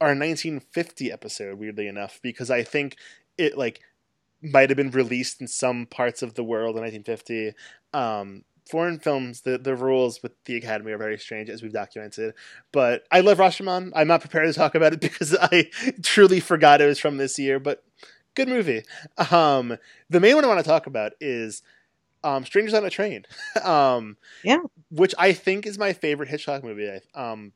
our 0.00 0.14
1950 0.14 1.10
episode. 1.10 1.58
Weirdly 1.58 1.86
enough, 1.88 2.20
because 2.22 2.50
I 2.50 2.62
think 2.62 2.96
it 3.38 3.56
like 3.58 3.80
might 4.42 4.70
have 4.70 4.76
been 4.76 4.90
released 4.90 5.40
in 5.40 5.46
some 5.48 5.86
parts 5.86 6.22
of 6.22 6.34
the 6.34 6.44
world 6.44 6.76
in 6.76 6.82
1950. 6.82 7.52
Um, 7.92 8.44
foreign 8.70 8.98
films, 8.98 9.40
the 9.42 9.58
the 9.58 9.74
rules 9.74 10.22
with 10.22 10.32
the 10.44 10.56
Academy 10.56 10.92
are 10.92 10.98
very 10.98 11.18
strange, 11.18 11.50
as 11.50 11.62
we've 11.62 11.72
documented. 11.72 12.34
But 12.72 13.04
I 13.10 13.20
love 13.20 13.38
Rashomon. 13.38 13.90
I'm 13.94 14.08
not 14.08 14.20
prepared 14.20 14.46
to 14.46 14.52
talk 14.52 14.74
about 14.74 14.92
it 14.92 15.00
because 15.02 15.36
I 15.40 15.70
truly 16.02 16.40
forgot 16.40 16.80
it 16.80 16.86
was 16.86 16.98
from 16.98 17.16
this 17.16 17.38
year. 17.38 17.58
But 17.58 17.82
good 18.34 18.48
movie. 18.48 18.84
Um, 19.30 19.76
the 20.08 20.20
main 20.20 20.34
one 20.36 20.44
I 20.44 20.48
want 20.48 20.60
to 20.60 20.64
talk 20.64 20.86
about 20.86 21.12
is 21.20 21.62
um, 22.22 22.44
Strangers 22.44 22.74
on 22.74 22.84
a 22.84 22.90
Train. 22.90 23.24
um, 23.62 24.16
Yeah. 24.44 24.58
which 24.90 25.14
I 25.18 25.32
think 25.32 25.66
is 25.66 25.78
my 25.78 25.92
favorite 25.92 26.28
Hitchcock 26.28 26.62
movie. 26.62 27.00
Um, 27.14 27.52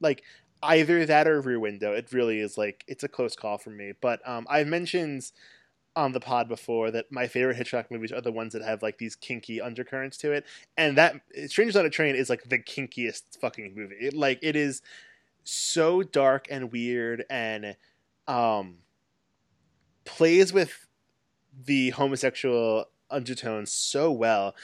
like 0.00 0.22
either 0.62 1.04
that 1.06 1.26
or 1.26 1.40
Rear 1.40 1.58
Window. 1.58 1.92
It 1.92 2.12
really 2.12 2.38
is 2.40 2.56
like 2.56 2.84
it's 2.86 3.02
a 3.04 3.08
close 3.08 3.34
call 3.34 3.58
for 3.58 3.70
me. 3.70 3.92
But 4.00 4.26
um, 4.28 4.46
I've 4.48 4.68
mentioned 4.68 5.30
on 5.94 6.12
the 6.12 6.20
pod 6.20 6.48
before 6.48 6.90
that 6.90 7.12
my 7.12 7.26
favorite 7.26 7.56
Hitchcock 7.56 7.90
movies 7.90 8.12
are 8.12 8.20
the 8.20 8.32
ones 8.32 8.52
that 8.54 8.62
have 8.62 8.82
like 8.82 8.98
these 8.98 9.14
kinky 9.14 9.60
undercurrents 9.60 10.16
to 10.18 10.32
it, 10.32 10.46
and 10.76 10.96
that 10.96 11.20
Strangers 11.46 11.76
on 11.76 11.86
a 11.86 11.90
Train 11.90 12.14
is 12.14 12.30
like 12.30 12.44
the 12.44 12.58
kinkiest 12.58 13.38
fucking 13.40 13.74
movie. 13.76 13.96
It, 14.00 14.14
like 14.14 14.38
it 14.42 14.56
is 14.56 14.82
so 15.44 16.02
dark 16.02 16.46
and 16.50 16.70
weird 16.70 17.24
and 17.28 17.76
um 18.28 18.76
plays 20.04 20.52
with 20.52 20.86
the 21.64 21.90
homosexual 21.90 22.86
undertones 23.10 23.72
so 23.72 24.10
well 24.10 24.54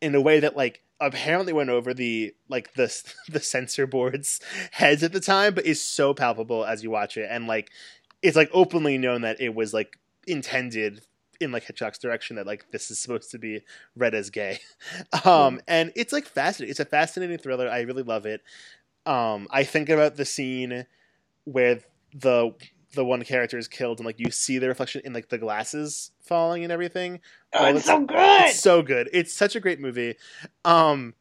in 0.00 0.14
a 0.14 0.20
way 0.20 0.40
that 0.40 0.56
like 0.56 0.82
apparently 1.00 1.52
went 1.52 1.70
over 1.70 1.92
the 1.92 2.34
like 2.48 2.74
the 2.74 3.12
the 3.28 3.40
censor 3.40 3.86
board's 3.86 4.40
heads 4.72 5.02
at 5.02 5.12
the 5.12 5.20
time 5.20 5.54
but 5.54 5.66
is 5.66 5.82
so 5.82 6.14
palpable 6.14 6.64
as 6.64 6.82
you 6.82 6.90
watch 6.90 7.16
it 7.16 7.28
and 7.30 7.46
like 7.46 7.70
it's 8.22 8.36
like 8.36 8.50
openly 8.52 8.96
known 8.96 9.22
that 9.22 9.40
it 9.40 9.54
was 9.54 9.74
like 9.74 9.98
intended 10.26 11.02
in 11.40 11.52
like 11.52 11.64
Hitchcock's 11.64 11.98
direction 11.98 12.36
that 12.36 12.46
like 12.46 12.70
this 12.72 12.90
is 12.90 12.98
supposed 12.98 13.30
to 13.32 13.38
be 13.38 13.60
read 13.94 14.14
as 14.14 14.30
gay. 14.30 14.58
Um 15.24 15.60
and 15.68 15.92
it's 15.94 16.12
like 16.12 16.26
fascinating. 16.26 16.70
It's 16.70 16.80
a 16.80 16.84
fascinating 16.84 17.38
thriller. 17.38 17.68
I 17.68 17.82
really 17.82 18.02
love 18.02 18.26
it. 18.26 18.42
Um 19.04 19.46
I 19.50 19.64
think 19.64 19.88
about 19.88 20.16
the 20.16 20.24
scene 20.24 20.86
where 21.44 21.80
the 22.14 22.52
the 22.94 23.04
one 23.04 23.22
character 23.24 23.58
is 23.58 23.68
killed 23.68 23.98
and 23.98 24.06
like 24.06 24.18
you 24.18 24.30
see 24.30 24.56
the 24.58 24.68
reflection 24.68 25.02
in 25.04 25.12
like 25.12 25.28
the 25.28 25.36
glasses 25.36 26.10
falling 26.22 26.62
and 26.62 26.72
everything. 26.72 27.20
Oh, 27.52 27.64
Well, 27.64 27.76
it's 27.76 27.84
so 27.84 28.00
good. 28.06 28.16
It's 28.46 28.60
so 28.60 28.82
good. 28.82 29.10
It's 29.12 29.34
such 29.34 29.54
a 29.56 29.60
great 29.60 29.80
movie. 29.80 30.14
Um 30.64 31.14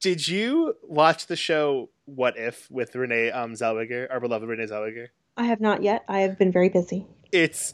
did 0.00 0.26
you 0.28 0.74
watch 0.82 1.28
the 1.28 1.36
show 1.36 1.88
What 2.04 2.36
If 2.36 2.70
with 2.70 2.94
Renee 2.94 3.30
um 3.30 3.54
Zellweger, 3.54 4.08
our 4.10 4.20
beloved 4.20 4.46
Renee 4.46 4.66
Zellweger? 4.66 5.06
I 5.36 5.44
have 5.44 5.60
not 5.62 5.82
yet. 5.82 6.04
I 6.08 6.20
have 6.20 6.36
been 6.38 6.52
very 6.52 6.68
busy. 6.68 7.06
it's 7.32 7.72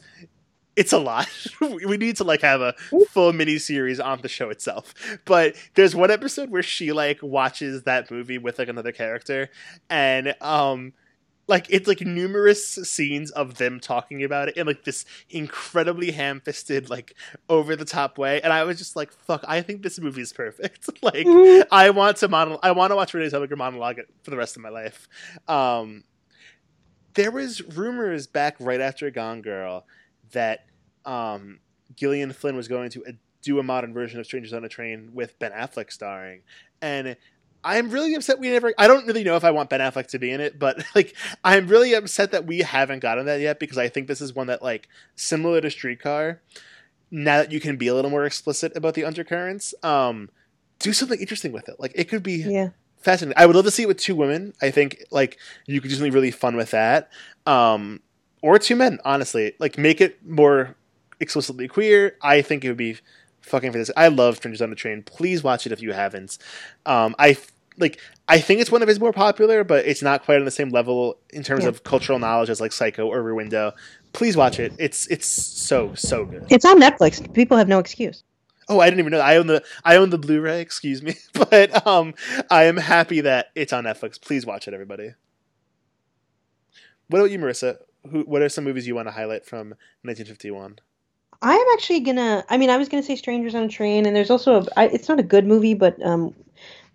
it's 0.79 0.93
a 0.93 0.99
lot. 0.99 1.29
we 1.61 1.97
need 1.97 2.17
to 2.17 2.25
like 2.25 2.41
have 2.43 2.61
a 2.61 2.75
full 3.11 3.33
mini 3.33 3.59
series 3.59 3.99
on 4.01 4.21
the 4.23 4.29
show 4.29 4.49
itself. 4.51 4.95
But 5.25 5.57
there's 5.75 5.95
one 5.95 6.11
episode 6.11 6.51
where 6.51 6.63
she 6.63 6.93
like 6.93 7.23
watches 7.23 7.83
that 7.83 8.11
movie 8.11 8.39
with 8.39 8.59
like 8.59 8.69
another 8.69 8.93
character 8.93 9.51
and 9.91 10.35
um 10.41 10.93
like 11.49 11.67
it's 11.71 11.89
like 11.89 12.03
numerous 12.03 12.67
scenes 12.69 13.31
of 13.31 13.57
them 13.57 13.81
talking 13.81 14.23
about 14.23 14.49
it 14.49 14.57
in 14.59 14.67
like 14.67 14.85
this 14.85 15.07
incredibly 15.31 16.11
ham-fisted 16.11 16.91
like 16.91 17.15
over 17.49 17.75
the 17.75 17.87
top 17.87 18.19
way 18.19 18.41
and 18.43 18.53
I 18.53 18.65
was 18.65 18.77
just 18.77 18.95
like 18.97 19.11
fuck 19.13 19.45
I 19.49 19.63
think 19.63 19.83
this 19.83 19.99
movie 19.99 20.21
is 20.21 20.33
perfect. 20.33 20.91
like 21.03 21.27
Mhm. 21.27 21.67
I 21.73 21.91
want 21.91 22.19
to 22.19 22.29
mono- 22.29 22.61
I 22.63 22.73
want 22.73 22.91
to 22.93 22.97
watch 22.97 23.15
Renee 23.15 23.31
Zellweger 23.31 23.57
monologue 23.57 23.99
it 23.99 24.09
for 24.23 24.31
the 24.31 24.37
rest 24.37 24.57
of 24.57 24.63
my 24.63 24.69
life. 24.69 25.09
Um, 25.49 26.05
there 27.15 27.31
was 27.31 27.63
rumors 27.77 28.27
back 28.27 28.57
right 28.61 28.81
after 28.81 29.11
Gone 29.11 29.43
Girl 29.43 29.87
that 30.33 30.67
um, 31.09 31.59
Gillian 31.97 32.33
Flynn 32.33 32.57
was 32.57 32.69
going 32.69 32.91
to 32.91 33.05
uh, 33.07 33.13
do 33.43 33.59
a 33.59 33.63
modern 33.63 33.93
version 33.93 34.21
of 34.21 34.27
Strangers 34.27 34.53
on 34.53 34.65
a 34.65 34.69
Train 34.69 35.11
with 35.15 35.39
Ben 35.39 35.53
Affleck 35.53 35.91
starring, 35.91 36.43
and 36.83 37.17
I'm 37.65 37.91
really 37.91 38.15
upset 38.15 38.39
we 38.39 38.51
never. 38.51 38.73
I 38.79 38.87
don't 38.87 39.07
really 39.07 39.25
know 39.25 39.37
if 39.37 39.45
I 39.45 39.51
want 39.51 39.71
Ben 39.71 39.81
Affleck 39.81 40.07
to 40.09 40.19
be 40.19 40.31
in 40.31 40.41
it, 40.41 40.59
but 40.59 40.85
like 40.95 41.15
I'm 41.45 41.67
really 41.67 41.95
upset 41.95 42.31
that 42.33 42.47
we 42.47 42.61
haven't 42.61 43.01
gotten 43.01 43.27
that 43.27 43.41
yet 43.41 43.59
because 43.59 43.79
I 43.79 43.89
think 43.89 44.07
this 44.07 44.21
is 44.21 44.35
one 44.35 44.47
that 44.47 44.63
like 44.63 44.89
similar 45.17 45.61
to 45.61 45.71
Streetcar. 45.71 46.41
Now 47.11 47.39
that 47.39 47.51
you 47.53 47.59
can 47.59 47.77
be 47.79 47.89
a 47.89 47.95
little 47.95 48.11
more 48.11 48.27
explicit 48.27 48.77
about 48.77 48.93
the 48.95 49.05
undercurrents, 49.05 49.75
um, 49.83 50.29
do 50.79 50.93
something 50.93 51.19
interesting 51.19 51.53
with 51.53 51.69
it. 51.69 51.77
Like 51.81 51.93
it 51.95 52.05
could 52.05 52.23
be 52.23 52.43
Yeah. 52.43 52.69
fascinating. 52.99 53.41
I 53.41 53.47
would 53.47 53.57
love 53.57 53.65
to 53.65 53.71
see 53.71 53.85
it 53.85 53.89
with 53.89 53.97
two 53.97 54.15
women. 54.15 54.53
I 54.61 54.71
think 54.71 55.03
like 55.11 55.39
you 55.67 55.81
could 55.81 55.89
do 55.89 55.95
something 55.97 56.13
really 56.13 56.31
fun 56.31 56.55
with 56.55 56.71
that. 56.73 57.11
Um, 57.47 58.03
or 58.43 58.59
two 58.59 58.77
men, 58.77 58.99
honestly. 59.07 59.55
Like 59.59 59.79
make 59.79 60.01
it 60.03 60.25
more 60.25 60.77
explicitly 61.21 61.69
queer. 61.69 62.17
I 62.23 62.43
think 62.43 62.65
it 62.65 62.69
would 62.69 62.77
be 62.77 62.97
fucking 63.41 63.73
fantastic. 63.73 63.97
I 63.97 64.09
love 64.09 64.37
Strangers 64.37 64.63
on 64.63 64.71
the 64.71 64.77
Train. 64.77 65.03
Please 65.03 65.43
watch 65.43 65.67
it 65.67 65.73
if 65.73 65.81
you 65.83 65.93
haven't. 65.93 66.39
Um, 66.87 67.15
I 67.19 67.37
like. 67.79 68.01
I 68.31 68.41
think 68.41 68.61
it's 68.61 68.71
one 68.71 68.83
of 68.83 68.89
his 68.89 69.01
more 69.01 69.13
popular, 69.13 69.65
but 69.65 69.87
it's 69.87 70.03
not 70.03 70.25
quite 70.25 70.39
on 70.39 70.45
the 70.45 70.51
same 70.51 70.69
level 70.71 71.19
in 71.31 71.43
terms 71.43 71.63
Yeah. 71.65 71.71
of 71.71 71.83
cultural 71.85 72.19
knowledge 72.19 72.51
as 72.51 72.61
like 72.61 72.73
Psycho 72.73 73.07
or 73.07 73.23
Rear 73.23 73.35
Window. 73.35 73.73
Please 74.13 74.37
watch 74.37 74.59
it. 74.59 74.73
It's 74.79 75.07
it's 75.09 75.27
so 75.27 75.95
so 75.95 76.25
good. 76.25 76.47
It's 76.51 76.65
on 76.65 76.81
Netflix. 76.81 77.33
People 77.35 77.57
have 77.57 77.69
no 77.69 77.79
excuse. 77.79 78.23
Oh, 78.71 78.81
I 78.81 78.87
didn't 78.91 79.01
even 79.01 79.13
know. 79.13 79.19
That. 79.19 79.27
I 79.27 79.37
own 79.37 79.47
the 79.47 79.63
I 79.85 79.97
own 79.97 80.11
the 80.11 80.19
Blu-ray. 80.19 80.61
Excuse 80.61 81.03
me, 81.03 81.15
but 81.33 81.87
um, 81.87 82.15
I 82.51 82.65
am 82.65 82.77
happy 82.77 83.23
that 83.23 83.47
it's 83.55 83.73
on 83.73 83.85
Netflix. 83.85 84.21
Please 84.21 84.45
watch 84.45 84.69
it, 84.69 84.75
everybody. 84.75 85.15
What 87.09 87.21
about 87.21 87.31
you, 87.31 87.39
Marissa? 87.39 87.79
Who? 88.11 88.23
What 88.25 88.43
are 88.43 88.49
some 88.51 88.65
movies 88.65 88.87
you 88.87 88.95
want 88.95 89.09
to 89.09 89.13
highlight 89.13 89.47
from 89.47 89.69
1951? 90.03 90.79
I 91.41 91.55
am 91.55 91.67
actually 91.75 92.01
gonna. 92.01 92.45
I 92.49 92.57
mean, 92.59 92.71
I 92.71 92.77
was 92.77 92.89
gonna 92.89 93.03
say 93.03 93.17
Strangers 93.17 93.55
on 93.55 93.65
a 93.65 93.69
Train, 93.69 94.07
and 94.07 94.17
there's 94.17 94.31
also 94.31 94.63
a. 94.63 94.67
I, 94.77 94.85
it's 94.87 95.09
not 95.09 95.21
a 95.21 95.23
good 95.25 95.47
movie, 95.47 95.75
but 95.75 96.01
um, 96.05 96.35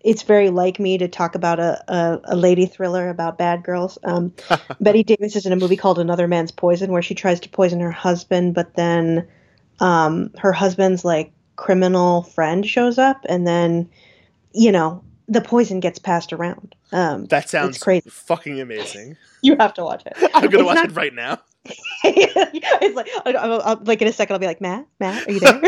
it's 0.00 0.22
very 0.22 0.50
like 0.50 0.78
me 0.78 0.98
to 0.98 1.08
talk 1.08 1.34
about 1.34 1.58
a 1.60 1.82
a, 1.92 2.20
a 2.24 2.36
lady 2.36 2.66
thriller 2.66 3.08
about 3.08 3.38
bad 3.38 3.62
girls. 3.62 3.96
Um, 4.04 4.34
Bette 4.80 5.02
Davis 5.02 5.34
is 5.36 5.46
in 5.46 5.52
a 5.52 5.56
movie 5.56 5.76
called 5.76 5.98
Another 5.98 6.28
Man's 6.28 6.50
Poison, 6.50 6.92
where 6.92 7.00
she 7.02 7.14
tries 7.14 7.40
to 7.40 7.48
poison 7.48 7.80
her 7.80 7.90
husband, 7.90 8.54
but 8.54 8.74
then 8.74 9.26
um, 9.80 10.30
her 10.38 10.52
husband's 10.52 11.04
like 11.06 11.32
criminal 11.56 12.22
friend 12.24 12.66
shows 12.66 12.98
up, 12.98 13.24
and 13.28 13.46
then 13.46 13.88
you 14.52 14.70
know 14.72 15.02
the 15.26 15.40
poison 15.40 15.80
gets 15.80 15.98
passed 15.98 16.34
around. 16.34 16.74
Um, 16.92 17.24
That 17.26 17.48
sounds 17.48 17.78
crazy. 17.78 18.10
fucking 18.10 18.60
amazing. 18.60 19.16
you 19.40 19.56
have 19.58 19.72
to 19.74 19.84
watch 19.84 20.02
it. 20.04 20.12
I'm 20.34 20.50
gonna 20.50 20.58
It's 20.58 20.64
watch 20.66 20.74
not- 20.76 20.84
it 20.90 20.96
right 20.96 21.14
now. 21.14 21.38
it's 22.04 22.96
like 22.96 23.08
I'll, 23.24 23.36
I'll, 23.52 23.62
I'll- 23.62 23.82
like 23.84 24.02
in 24.02 24.08
a 24.08 24.12
second 24.12 24.34
I'll 24.34 24.40
be 24.40 24.46
like 24.46 24.60
Matt, 24.60 24.86
Matt, 25.00 25.26
are 25.26 25.32
you 25.32 25.40
there? 25.40 25.60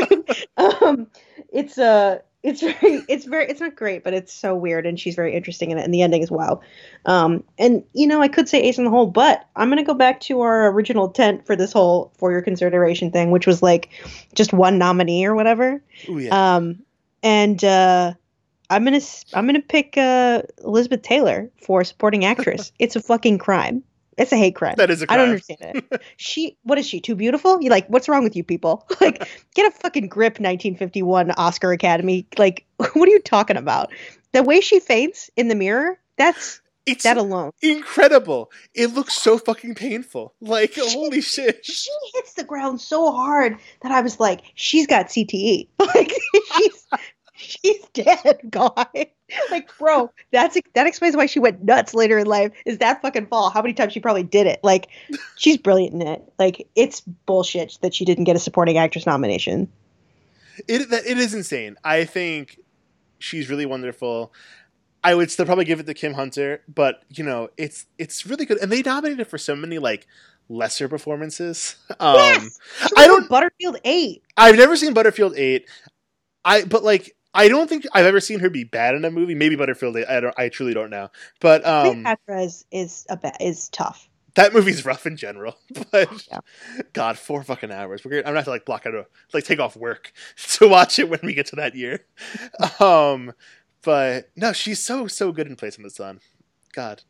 um, 0.56 1.06
it's 1.52 1.78
uh, 1.78 2.18
it's 2.42 2.60
very, 2.60 3.02
it's 3.08 3.24
very, 3.24 3.48
it's 3.48 3.60
not 3.60 3.74
great, 3.74 4.04
but 4.04 4.12
it's 4.14 4.32
so 4.32 4.54
weird, 4.54 4.86
and 4.86 5.00
she's 5.00 5.14
very 5.16 5.34
interesting 5.34 5.70
in 5.72 5.78
it, 5.78 5.84
and 5.84 5.92
the 5.92 6.02
ending 6.02 6.22
is 6.22 6.30
wow. 6.30 6.60
Um, 7.06 7.42
and 7.58 7.82
you 7.94 8.06
know 8.06 8.20
I 8.22 8.28
could 8.28 8.48
say 8.48 8.60
Ace 8.62 8.78
in 8.78 8.84
the 8.84 8.90
Hole, 8.90 9.06
but 9.06 9.46
I'm 9.56 9.68
gonna 9.68 9.82
go 9.82 9.94
back 9.94 10.20
to 10.22 10.40
our 10.42 10.70
original 10.70 11.08
tent 11.08 11.46
for 11.46 11.56
this 11.56 11.72
whole 11.72 12.12
for 12.18 12.30
your 12.30 12.42
consideration 12.42 13.10
thing, 13.10 13.30
which 13.30 13.46
was 13.46 13.62
like 13.62 13.88
just 14.34 14.52
one 14.52 14.78
nominee 14.78 15.24
or 15.26 15.34
whatever. 15.34 15.82
Ooh 16.08 16.18
yeah. 16.18 16.56
Um, 16.56 16.78
and 17.22 17.64
uh, 17.64 18.12
I'm 18.70 18.84
gonna 18.84 18.96
s- 18.98 19.24
I'm 19.34 19.46
gonna 19.46 19.60
pick 19.60 19.96
uh, 19.96 20.42
Elizabeth 20.62 21.02
Taylor 21.02 21.50
for 21.64 21.82
supporting 21.84 22.24
actress. 22.24 22.70
it's 22.78 22.94
a 22.96 23.00
fucking 23.00 23.38
crime. 23.38 23.82
It's 24.18 24.32
a 24.32 24.36
hate 24.36 24.54
crime. 24.56 24.74
That 24.78 24.90
is, 24.90 25.04
I 25.08 25.16
don't 25.16 25.28
understand 25.28 25.60
it. 25.90 26.02
she, 26.16 26.56
what 26.62 26.78
is 26.78 26.86
she? 26.86 27.00
Too 27.00 27.14
beautiful? 27.14 27.60
You 27.60 27.70
like? 27.70 27.86
What's 27.88 28.08
wrong 28.08 28.24
with 28.24 28.34
you 28.36 28.44
people? 28.44 28.86
Like, 29.00 29.28
get 29.54 29.66
a 29.70 29.70
fucking 29.78 30.08
grip, 30.08 30.34
1951 30.40 31.32
Oscar 31.32 31.70
Academy. 31.72 32.26
Like, 32.38 32.64
what 32.76 33.08
are 33.08 33.12
you 33.12 33.20
talking 33.20 33.56
about? 33.56 33.92
The 34.32 34.42
way 34.42 34.60
she 34.60 34.80
faints 34.80 35.30
in 35.36 35.48
the 35.48 35.54
mirror. 35.54 35.98
That's 36.16 36.60
It's 36.86 37.04
that 37.04 37.18
alone. 37.18 37.50
incredible. 37.62 38.50
It 38.74 38.94
looks 38.94 39.14
so 39.14 39.36
fucking 39.38 39.74
painful. 39.74 40.34
Like 40.40 40.72
holy 40.76 41.20
shit. 41.20 41.60
She 41.66 41.90
hits 42.14 42.34
the 42.34 42.44
ground 42.44 42.80
so 42.80 43.12
hard 43.12 43.58
that 43.82 43.92
I 43.92 44.00
was 44.00 44.18
like, 44.18 44.40
she's 44.54 44.86
got 44.86 45.06
CTE. 45.08 45.68
Like, 45.78 46.12
she's 46.56 46.86
she's 47.38 47.82
dead, 47.92 48.40
guy. 48.50 49.10
Like, 49.50 49.68
bro, 49.78 50.10
that's 50.30 50.56
that 50.74 50.86
explains 50.86 51.16
why 51.16 51.26
she 51.26 51.38
went 51.40 51.62
nuts 51.64 51.94
later 51.94 52.18
in 52.18 52.26
life. 52.26 52.52
Is 52.64 52.78
that 52.78 53.02
fucking 53.02 53.26
fall? 53.26 53.50
How 53.50 53.60
many 53.62 53.74
times 53.74 53.92
she 53.92 54.00
probably 54.00 54.22
did 54.22 54.46
it? 54.46 54.60
Like, 54.62 54.88
she's 55.36 55.56
brilliant 55.56 55.94
in 56.00 56.06
it. 56.06 56.22
Like, 56.38 56.68
it's 56.76 57.00
bullshit 57.00 57.78
that 57.82 57.94
she 57.94 58.04
didn't 58.04 58.24
get 58.24 58.36
a 58.36 58.38
supporting 58.38 58.78
actress 58.78 59.04
nomination. 59.06 59.68
It 60.68 60.88
that 60.90 61.06
it 61.06 61.18
is 61.18 61.34
insane. 61.34 61.76
I 61.84 62.04
think 62.04 62.58
she's 63.18 63.50
really 63.50 63.66
wonderful. 63.66 64.32
I 65.04 65.14
would 65.14 65.30
still 65.30 65.44
probably 65.46 65.64
give 65.64 65.78
it 65.80 65.86
to 65.86 65.94
Kim 65.94 66.14
Hunter, 66.14 66.62
but 66.72 67.02
you 67.10 67.22
know, 67.24 67.50
it's 67.56 67.86
it's 67.98 68.26
really 68.26 68.46
good, 68.46 68.58
and 68.58 68.72
they 68.72 68.82
nominated 68.82 69.26
for 69.26 69.38
so 69.38 69.54
many 69.54 69.78
like 69.78 70.06
lesser 70.48 70.88
performances. 70.88 71.76
Um, 72.00 72.14
Yes! 72.16 72.58
I 72.96 73.06
don't- 73.06 73.28
Butterfield 73.28 73.78
Eight. 73.84 74.22
I've 74.36 74.56
never 74.56 74.76
seen 74.76 74.94
Butterfield 74.94 75.36
Eight. 75.36 75.68
I 76.44 76.64
but 76.64 76.82
like 76.84 77.14
I 77.36 77.48
don't 77.48 77.68
think 77.68 77.86
I've 77.92 78.06
ever 78.06 78.20
seen 78.20 78.40
her 78.40 78.50
be 78.50 78.64
bad 78.64 78.94
in 78.94 79.04
a 79.04 79.10
movie. 79.10 79.34
Maybe 79.34 79.54
Butterfield. 79.56 79.96
I 79.96 80.20
don't. 80.20 80.34
I 80.38 80.48
truly 80.48 80.74
don't 80.74 80.90
know. 80.90 81.10
But 81.40 81.64
um, 81.66 82.02
Cleopatra 82.02 82.42
is 82.42 82.64
is 82.70 83.06
a 83.08 83.16
ba- 83.16 83.32
is 83.40 83.68
tough. 83.68 84.08
that 84.34 84.52
movie's 84.52 84.84
rough 84.84 85.06
in 85.06 85.16
general. 85.16 85.56
But 85.92 86.10
Yeah. 86.30 86.40
God, 86.92 87.18
four 87.18 87.42
fucking 87.42 87.70
hours. 87.70 88.04
We're 88.04 88.10
gonna, 88.10 88.20
I'm 88.22 88.26
gonna 88.28 88.38
have 88.38 88.44
to 88.46 88.50
like 88.50 88.64
block 88.66 88.86
out 88.86 88.94
a 88.94 89.06
like 89.34 89.44
take 89.44 89.60
off 89.60 89.76
work 89.76 90.12
to 90.54 90.68
watch 90.68 90.98
it 90.98 91.08
when 91.08 91.20
we 91.22 91.34
get 91.34 91.46
to 91.48 91.56
that 91.56 91.74
year. 91.74 92.04
Um, 92.80 93.32
but 93.82 94.30
no, 94.36 94.52
she's 94.52 94.82
so 94.82 95.06
so 95.06 95.30
good 95.32 95.46
in 95.46 95.54
Place 95.56 95.76
in 95.76 95.82
the 95.84 95.90
Sun. 95.90 96.20
God, 96.74 97.02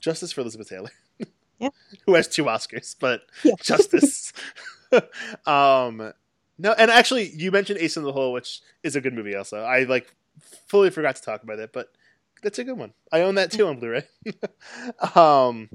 justice 0.00 0.32
for 0.32 0.40
Elizabeth 0.40 0.68
Taylor. 0.68 0.90
Yeah. 1.60 1.70
who 2.06 2.14
has 2.14 2.28
two 2.28 2.44
Oscars, 2.44 2.94
but 3.00 3.22
Yeah. 3.44 3.54
justice. 3.62 4.32
um, 5.46 6.12
no, 6.58 6.72
and 6.72 6.90
actually, 6.90 7.30
you 7.30 7.50
mentioned 7.50 7.78
Ace 7.78 7.96
in 7.96 8.02
the 8.02 8.12
Hole, 8.12 8.32
which 8.32 8.60
is 8.82 8.96
a 8.96 9.00
good 9.00 9.14
movie. 9.14 9.34
Also, 9.34 9.60
I 9.60 9.84
like 9.84 10.14
fully 10.66 10.90
forgot 10.90 11.16
to 11.16 11.22
talk 11.22 11.42
about 11.42 11.58
it, 11.58 11.72
but 11.72 11.92
that's 12.42 12.58
a 12.58 12.64
good 12.64 12.78
one. 12.78 12.92
I 13.12 13.22
own 13.22 13.36
that 13.36 13.50
too 13.50 13.66
on 13.66 13.78
Blu-ray. 13.78 14.04
um, 15.14 15.70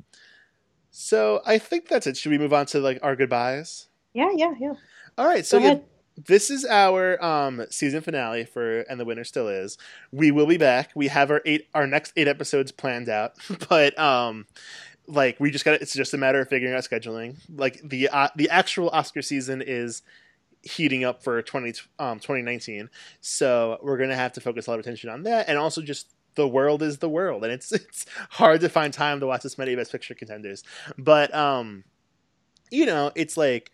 so 0.91 1.41
I 1.45 1.57
think 1.57 1.87
that's 1.87 2.07
it. 2.07 2.17
Should 2.17 2.31
we 2.31 2.37
move 2.37 2.53
on 2.53 2.65
to 2.67 2.79
like 2.79 2.99
our 3.01 3.15
goodbyes? 3.15 3.87
Yeah, 4.13 4.29
yeah, 4.35 4.53
yeah. 4.59 4.73
All 5.17 5.25
right. 5.25 5.45
So 5.45 5.57
yeah, 5.57 5.79
this 6.17 6.49
is 6.49 6.65
our 6.65 7.23
um, 7.23 7.65
season 7.69 8.01
finale 8.01 8.45
for, 8.45 8.81
and 8.81 8.99
the 8.99 9.05
winner 9.05 9.23
still 9.23 9.47
is. 9.47 9.77
We 10.11 10.31
will 10.31 10.45
be 10.45 10.57
back. 10.57 10.91
We 10.95 11.07
have 11.07 11.31
our 11.31 11.41
eight, 11.45 11.67
our 11.73 11.87
next 11.87 12.13
eight 12.15 12.27
episodes 12.27 12.71
planned 12.71 13.09
out, 13.09 13.33
but 13.69 13.97
um, 13.97 14.45
like 15.07 15.39
we 15.39 15.51
just 15.51 15.65
got. 15.65 15.81
It's 15.81 15.93
just 15.93 16.13
a 16.13 16.17
matter 16.17 16.41
of 16.41 16.49
figuring 16.49 16.73
out 16.73 16.83
scheduling. 16.83 17.37
Like 17.49 17.81
the 17.83 18.09
uh, 18.09 18.29
the 18.35 18.49
actual 18.49 18.89
Oscar 18.89 19.21
season 19.21 19.63
is 19.65 20.03
heating 20.63 21.03
up 21.03 21.23
for 21.23 21.41
20, 21.41 21.73
um, 21.99 22.19
2019 22.19 22.89
so 23.21 23.77
we're 23.83 23.97
gonna 23.97 24.15
have 24.15 24.33
to 24.33 24.41
focus 24.41 24.67
a 24.67 24.69
lot 24.71 24.79
of 24.79 24.85
attention 24.85 25.09
on 25.09 25.23
that. 25.23 25.49
And 25.49 25.57
also 25.57 25.81
just 25.81 26.13
the 26.35 26.47
world 26.47 26.81
is 26.81 26.97
the 26.99 27.09
world. 27.09 27.43
And 27.43 27.53
it's 27.53 27.71
it's 27.73 28.05
hard 28.29 28.61
to 28.61 28.69
find 28.69 28.93
time 28.93 29.19
to 29.19 29.27
watch 29.27 29.43
this 29.43 29.57
many 29.57 29.75
best 29.75 29.91
picture 29.91 30.15
contenders. 30.15 30.63
But 30.97 31.33
um 31.35 31.83
you 32.71 32.85
know 32.85 33.11
it's 33.15 33.37
like 33.37 33.71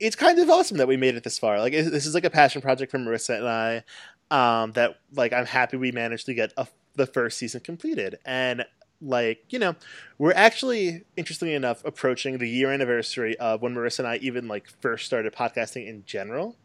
it's 0.00 0.16
kind 0.16 0.38
of 0.38 0.50
awesome 0.50 0.78
that 0.78 0.88
we 0.88 0.96
made 0.96 1.14
it 1.14 1.24
this 1.24 1.38
far. 1.38 1.60
Like 1.60 1.72
it- 1.72 1.90
this 1.90 2.06
is 2.06 2.14
like 2.14 2.24
a 2.24 2.30
passion 2.30 2.62
project 2.62 2.90
for 2.90 2.98
marissa 2.98 3.38
and 3.38 3.48
i 3.48 3.84
um 4.30 4.72
that 4.72 4.96
like 5.14 5.32
i'm 5.34 5.44
happy 5.44 5.76
we 5.76 5.92
managed 5.92 6.24
to 6.26 6.32
get 6.34 6.52
a, 6.56 6.66
the 6.94 7.06
first 7.06 7.38
season 7.38 7.60
completed. 7.60 8.16
And 8.24 8.64
like 9.02 9.44
you 9.50 9.58
know 9.58 9.74
we're 10.18 10.32
actually 10.32 11.04
interestingly 11.16 11.54
enough 11.54 11.84
approaching 11.84 12.38
the 12.38 12.48
year 12.48 12.72
anniversary 12.72 13.36
of 13.38 13.60
when 13.60 13.74
marissa 13.74 14.00
and 14.00 14.08
i 14.08 14.16
even 14.16 14.46
like 14.48 14.68
first 14.80 15.06
started 15.06 15.32
podcasting 15.34 15.86
in 15.86 16.04
general. 16.06 16.56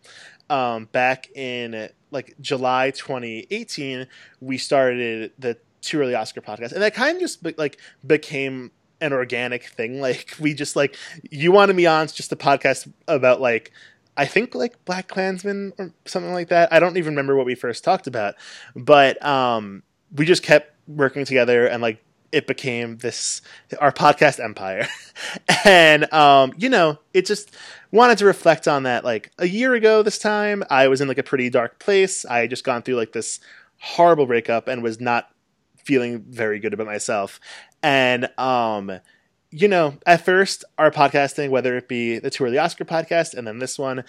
Um, 0.50 0.86
back 0.94 1.30
in 1.36 1.90
like 2.12 2.36
july 2.40 2.92
2018 2.92 4.08
we 4.40 4.58
started 4.58 5.34
the 5.38 5.58
too 5.82 6.00
early 6.00 6.16
oscar 6.16 6.42
podcast. 6.42 6.72
And 6.72 6.82
that 6.82 6.94
kind 6.94 7.16
of 7.16 7.22
just 7.22 7.46
like 7.58 7.80
became 8.06 8.72
an 9.02 9.14
organic 9.14 9.66
thing. 9.66 10.00
Like 10.08 10.36
we 10.40 10.54
just 10.54 10.76
like 10.76 10.96
you 11.30 11.52
wanted 11.52 11.76
me 11.76 11.86
on 11.86 12.08
just 12.08 12.32
a 12.32 12.36
podcast 12.36 12.92
about 13.08 13.42
like 13.42 13.72
I 14.16 14.26
think 14.26 14.56
like 14.56 14.84
Black 14.86 15.08
Klansman 15.08 15.74
or 15.78 15.92
something 16.06 16.34
like 16.34 16.50
that. 16.50 16.72
I 16.74 16.80
don't 16.80 16.98
even 16.98 17.14
remember 17.14 17.36
what 17.36 17.46
we 17.46 17.56
first 17.56 17.84
talked 17.84 18.08
about, 18.08 18.36
but 18.76 19.24
um, 19.24 19.84
we 20.16 20.26
just 20.26 20.42
kept 20.44 20.74
working 20.88 21.26
together 21.26 21.68
and 21.68 21.82
like 21.82 22.04
it 22.32 22.48
became 22.48 22.98
this 22.98 23.42
our 23.80 23.92
podcast 23.92 24.44
empire, 24.44 24.88
and 25.66 26.12
um, 26.14 26.54
you 26.58 26.70
know 26.70 27.00
it 27.14 27.26
just 27.26 27.56
wanted 27.92 28.18
to 28.20 28.26
reflect 28.26 28.68
on 28.68 28.84
that. 28.84 29.04
Like 29.04 29.32
a 29.38 29.48
year 29.48 29.74
ago, 29.74 30.04
this 30.04 30.20
time 30.20 30.64
I 30.70 30.88
was 30.88 31.02
in 31.02 31.08
like 31.08 31.18
a 31.18 31.24
pretty 31.24 31.50
dark 31.50 31.80
place. 31.80 32.26
I 32.26 32.40
had 32.40 32.50
just 32.50 32.64
gone 32.64 32.82
through 32.82 32.96
like 32.96 33.14
this 33.14 33.40
horrible 33.80 34.26
breakup 34.26 34.68
and 34.68 34.84
was 34.84 35.00
not 35.00 35.30
feeling 35.78 36.26
very 36.28 36.60
good 36.60 36.74
about 36.74 36.88
myself, 36.88 37.40
and 37.82 38.30
um 38.38 39.00
you 39.50 39.68
know, 39.68 39.98
at 40.06 40.26
first 40.26 40.66
our 40.78 40.92
podcasting, 40.92 41.50
whether 41.50 41.78
it 41.78 41.88
be 41.88 42.20
the 42.20 42.30
Tour 42.30 42.48
of 42.48 42.54
the 42.54 42.60
Oscar 42.60 42.86
podcast 42.86 43.34
and 43.34 43.48
then 43.48 43.60
this 43.60 43.80
one, 43.80 44.04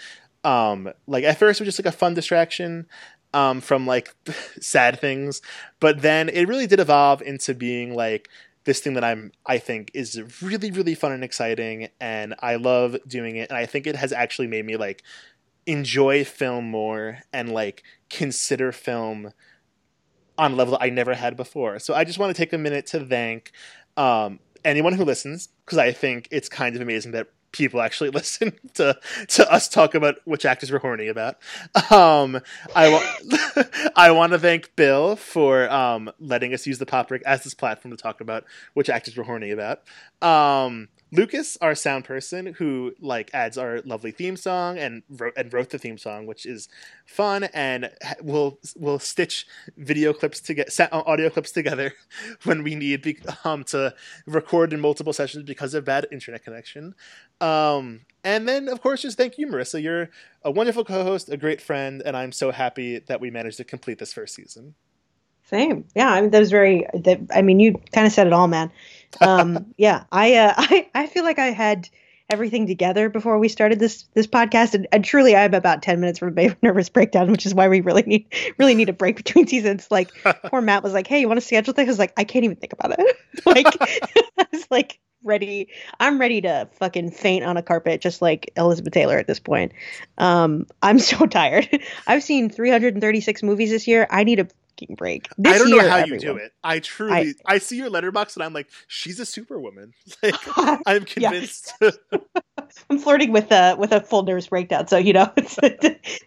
um, 0.45 0.91
like 1.07 1.25
at 1.25 1.39
first 1.39 1.61
it 1.61 1.65
was 1.65 1.75
just 1.75 1.85
like 1.85 1.93
a 1.93 1.97
fun 1.97 2.15
distraction 2.15 2.87
um, 3.35 3.61
from 3.61 3.87
like 3.87 4.15
sad 4.61 5.01
things, 5.01 5.43
but 5.81 6.03
then 6.03 6.29
it 6.29 6.49
really 6.49 6.67
did 6.67 6.81
evolve 6.81 7.23
into 7.23 7.55
being 7.55 7.95
like 7.95 8.29
this 8.65 8.81
thing 8.81 8.95
that 8.95 9.05
I'm 9.05 9.33
I 9.47 9.59
think 9.59 9.91
is 9.95 10.21
really 10.43 10.71
really 10.71 10.95
fun 10.95 11.13
and 11.13 11.25
exciting, 11.25 11.89
and 12.01 12.35
I 12.41 12.57
love 12.57 12.97
doing 13.07 13.37
it, 13.37 13.51
and 13.51 13.59
I 13.59 13.67
think 13.67 13.87
it 13.87 13.97
has 13.97 14.13
actually 14.13 14.49
made 14.49 14.65
me 14.65 14.77
like 14.77 15.03
enjoy 15.67 16.25
film 16.25 16.65
more 16.65 17.19
and 17.33 17.53
like 17.53 17.83
consider 18.09 18.73
film 18.73 19.33
on 20.39 20.53
a 20.53 20.55
level 20.55 20.79
I 20.81 20.89
never 20.89 21.15
had 21.15 21.37
before. 21.37 21.79
So 21.79 21.95
I 21.95 22.05
just 22.05 22.19
want 22.19 22.35
to 22.35 22.41
take 22.41 22.53
a 22.53 22.59
minute 22.59 22.87
to 22.87 23.05
thank 23.05 23.53
um, 23.97 24.39
anyone 24.65 24.95
who 24.95 25.05
listens 25.05 25.49
because 25.65 25.79
I 25.79 25.93
think 25.93 26.29
it's 26.31 26.49
kind 26.49 26.75
of 26.75 26.81
amazing 26.81 27.13
that 27.13 27.29
people 27.53 27.81
actually 27.81 28.11
listen 28.19 28.53
to 28.75 28.99
to 29.29 29.53
us 29.53 29.69
talk 29.69 29.95
about 29.95 30.17
which 30.25 30.45
actors 30.45 30.71
we're 30.71 30.79
horny 30.79 31.09
about. 31.09 31.39
Um, 31.91 32.41
I 32.75 32.89
wa- 32.91 33.63
I 33.97 34.11
want 34.11 34.33
to 34.33 34.39
thank 34.39 34.75
Bill 34.77 35.17
for 35.17 35.69
um, 35.71 36.11
letting 36.21 36.55
us 36.55 36.67
use 36.67 36.79
the 36.79 36.87
pop 36.87 37.11
as 37.25 37.45
this 37.45 37.55
platform 37.55 37.97
to 37.97 38.03
talk 38.03 38.21
about 38.21 38.45
which 38.75 38.89
actors 38.89 39.17
we're 39.17 39.25
horny 39.25 39.51
about. 39.51 39.83
Um, 40.21 40.89
Lucas, 41.11 41.57
our 41.61 41.75
sound 41.75 42.05
person, 42.05 42.55
who 42.59 42.95
like 43.01 43.31
adds 43.33 43.57
our 43.57 43.81
lovely 43.83 44.11
theme 44.11 44.37
song 44.37 44.77
and 44.79 45.03
wrote 45.09 45.33
and 45.37 45.53
wrote 45.53 45.71
the 45.71 45.79
theme 45.79 45.97
song, 45.97 46.27
which 46.27 46.45
is 46.45 46.69
fun, 47.07 47.45
and 47.45 47.91
ha- 48.03 48.15
will 48.21 48.59
stitch 48.99 49.47
video 49.77 50.13
clips 50.13 50.41
to 50.41 50.55
get 50.55 50.79
audio 50.93 51.31
clips 51.31 51.51
together 51.51 51.95
when 52.45 52.63
we 52.63 52.75
need 52.75 53.23
um, 53.45 53.65
to 53.65 53.95
record 54.27 54.73
in 54.73 54.81
multiple 54.81 55.13
sessions 55.13 55.45
because 55.45 55.75
of 55.75 55.85
bad 55.85 56.07
internet 56.13 56.45
connection. 56.45 56.95
Um, 57.41 58.03
and 58.23 58.47
then, 58.47 58.69
of 58.69 58.83
course, 58.83 59.03
just 59.03 59.17
thank 59.17 59.39
you, 59.39 59.47
Marissa. 59.47 59.83
You're 59.83 60.11
a 60.43 60.51
wonderful 60.51 60.85
co-host, 60.85 61.31
a 61.31 61.37
great 61.37 61.63
friend, 61.63 62.03
and 62.05 62.17
I'm 62.17 62.33
so 62.33 62.51
happy 62.51 62.99
that 62.99 63.21
we 63.21 63.31
managed 63.31 63.57
to 63.59 63.65
complete 63.65 63.99
this 63.99 64.13
first 64.13 64.35
season. 64.35 64.75
Same. 65.49 65.87
Yeah, 65.95 66.11
I 66.11 66.21
mean 66.21 66.31
that 66.31 66.41
was 66.41 66.51
very 66.51 66.87
that 66.93 67.21
I 67.35 67.41
mean 67.41 67.59
you 67.59 67.81
kind 67.93 68.07
of 68.07 68.13
said 68.13 68.27
it 68.27 68.35
all, 68.35 68.49
man. 68.49 68.71
Um 69.21 69.75
yeah, 69.77 70.05
I 70.13 70.35
uh 70.35 70.55
I 70.59 70.89
I 70.95 71.07
feel 71.07 71.25
like 71.25 71.39
I 71.39 71.47
had 71.47 71.89
everything 72.31 72.67
together 72.67 73.09
before 73.09 73.39
we 73.39 73.49
started 73.49 73.79
this 73.79 74.05
this 74.15 74.27
podcast 74.27 74.75
and, 74.75 74.87
and 74.93 75.03
truly 75.05 75.35
I'm 75.35 75.55
about 75.55 75.83
10 75.83 75.99
minutes 75.99 76.19
from 76.19 76.39
a 76.39 76.55
nervous 76.63 76.89
breakdown, 76.89 77.31
which 77.31 77.47
is 77.47 77.55
why 77.55 77.69
we 77.69 77.81
really 77.81 78.03
need 78.03 78.27
really 78.59 78.75
need 78.75 78.89
a 78.89 78.93
break 78.93 79.17
between 79.17 79.47
seasons. 79.47 79.89
Like 79.91 80.11
poor 80.45 80.61
Matt 80.61 80.83
was 80.83 80.93
like, 80.93 81.07
"Hey, 81.07 81.21
you 81.21 81.29
want 81.29 81.41
to 81.41 81.47
schedule 81.47 81.75
things?" 81.75 81.89
I 81.89 81.93
was 81.93 81.99
like, 81.99 82.13
"I 82.17 82.25
can't 82.25 82.45
even 82.45 82.57
think 82.57 82.73
about 82.73 82.99
it." 82.99 83.17
like 83.47 83.67
I 84.39 84.47
was 84.53 84.67
like 84.71 84.99
ready 85.25 85.69
I'm 85.99 86.21
ready 86.21 86.41
to 86.43 86.69
fucking 86.75 87.11
faint 87.11 87.45
on 87.45 87.57
a 87.57 87.63
carpet 87.63 88.01
just 88.01 88.23
like 88.23 88.53
Elizabeth 88.57 88.93
Taylor 88.93 89.19
at 89.19 89.27
this 89.27 89.41
point. 89.41 89.73
Um 90.17 90.67
I'm 90.83 90.99
so 90.99 91.27
tired. 91.27 91.69
I've 92.07 92.23
seen 92.23 92.51
336 92.51 93.43
movies 93.43 93.71
this 93.71 93.87
year. 93.89 94.07
I 94.11 94.25
need 94.25 94.41
a 94.41 94.49
fucking 94.79 94.97
break. 94.97 95.29
This 95.37 95.55
I 95.55 95.59
don't 95.59 95.69
year, 95.69 95.83
know 95.83 95.89
how 95.89 95.97
everyone. 95.99 96.21
you 96.21 96.27
do 96.27 96.37
it. 96.37 96.53
I 96.63 96.79
truly, 96.81 97.35
I, 97.47 97.59
see 97.59 97.77
your 97.77 97.91
Letterboxd 97.91 98.37
and 98.37 98.45
I'm 98.45 98.53
like, 98.53 98.69
she's 98.87 99.21
a 99.21 99.27
superwoman. 99.27 99.93
Like, 100.23 100.35
I'm 100.87 101.05
convinced. 101.05 101.75
I'm 102.91 102.99
flirting 102.99 103.31
with 103.31 103.53
a 103.53 103.77
with 103.79 103.93
a 103.93 104.01
full 104.01 104.23
nervous 104.25 104.49
breakdown, 104.49 104.89
so 104.89 104.97
you 104.97 105.13
know 105.13 105.31
it's, 105.37 105.57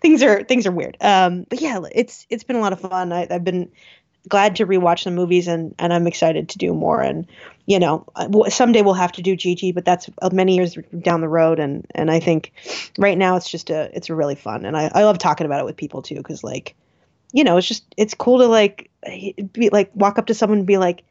things 0.02 0.24
are 0.24 0.44
things 0.44 0.66
are 0.66 0.72
weird. 0.72 0.98
Um, 1.02 1.46
but 1.50 1.60
yeah, 1.60 1.82
it's 1.92 2.26
it's 2.30 2.44
been 2.44 2.56
a 2.56 2.60
lot 2.60 2.72
of 2.72 2.80
fun. 2.80 3.12
I, 3.12 3.28
I've 3.30 3.44
been 3.44 3.70
glad 4.30 4.56
to 4.58 4.66
rewatch 4.66 5.04
the 5.04 5.12
movies, 5.12 5.48
and 5.48 5.76
and 5.78 5.92
I'm 5.94 6.08
excited 6.08 6.48
to 6.50 6.58
do 6.58 6.74
more. 6.74 7.02
And 7.02 7.28
you 7.66 7.80
know, 7.80 8.06
uh, 8.16 8.50
someday 8.50 8.82
we'll 8.82 8.94
have 8.94 9.12
to 9.14 9.22
do 9.22 9.36
Gigi, 9.36 9.72
but 9.72 9.84
that's 9.84 10.10
uh, 10.22 10.30
many 10.32 10.56
years 10.56 10.78
down 11.02 11.22
the 11.22 11.28
road. 11.28 11.60
And 11.60 11.86
and 11.96 12.10
I 12.10 12.20
think 12.20 12.54
right 12.98 13.18
now 13.18 13.36
it's 13.36 13.50
just 13.50 13.70
a 13.70 13.96
it's 13.96 14.10
really 14.10 14.36
fun, 14.36 14.66
and 14.66 14.78
I 14.78 14.90
I 14.94 15.04
love 15.04 15.18
talking 15.18 15.46
about 15.46 15.60
it 15.60 15.66
with 15.66 15.76
people 15.78 16.02
too, 16.02 16.16
because 16.16 16.44
like, 16.44 16.76
you 17.32 17.44
know, 17.44 17.58
it's 17.58 17.68
just 17.68 17.86
it's 17.98 18.14
cool 18.14 18.40
to 18.40 18.48
like 18.48 18.90
be 19.54 19.70
like 19.70 19.92
walk 19.96 20.18
up 20.18 20.28
to 20.28 20.34
someone 20.34 20.60
and 20.60 20.68
be 20.68 20.78
like, 20.78 21.04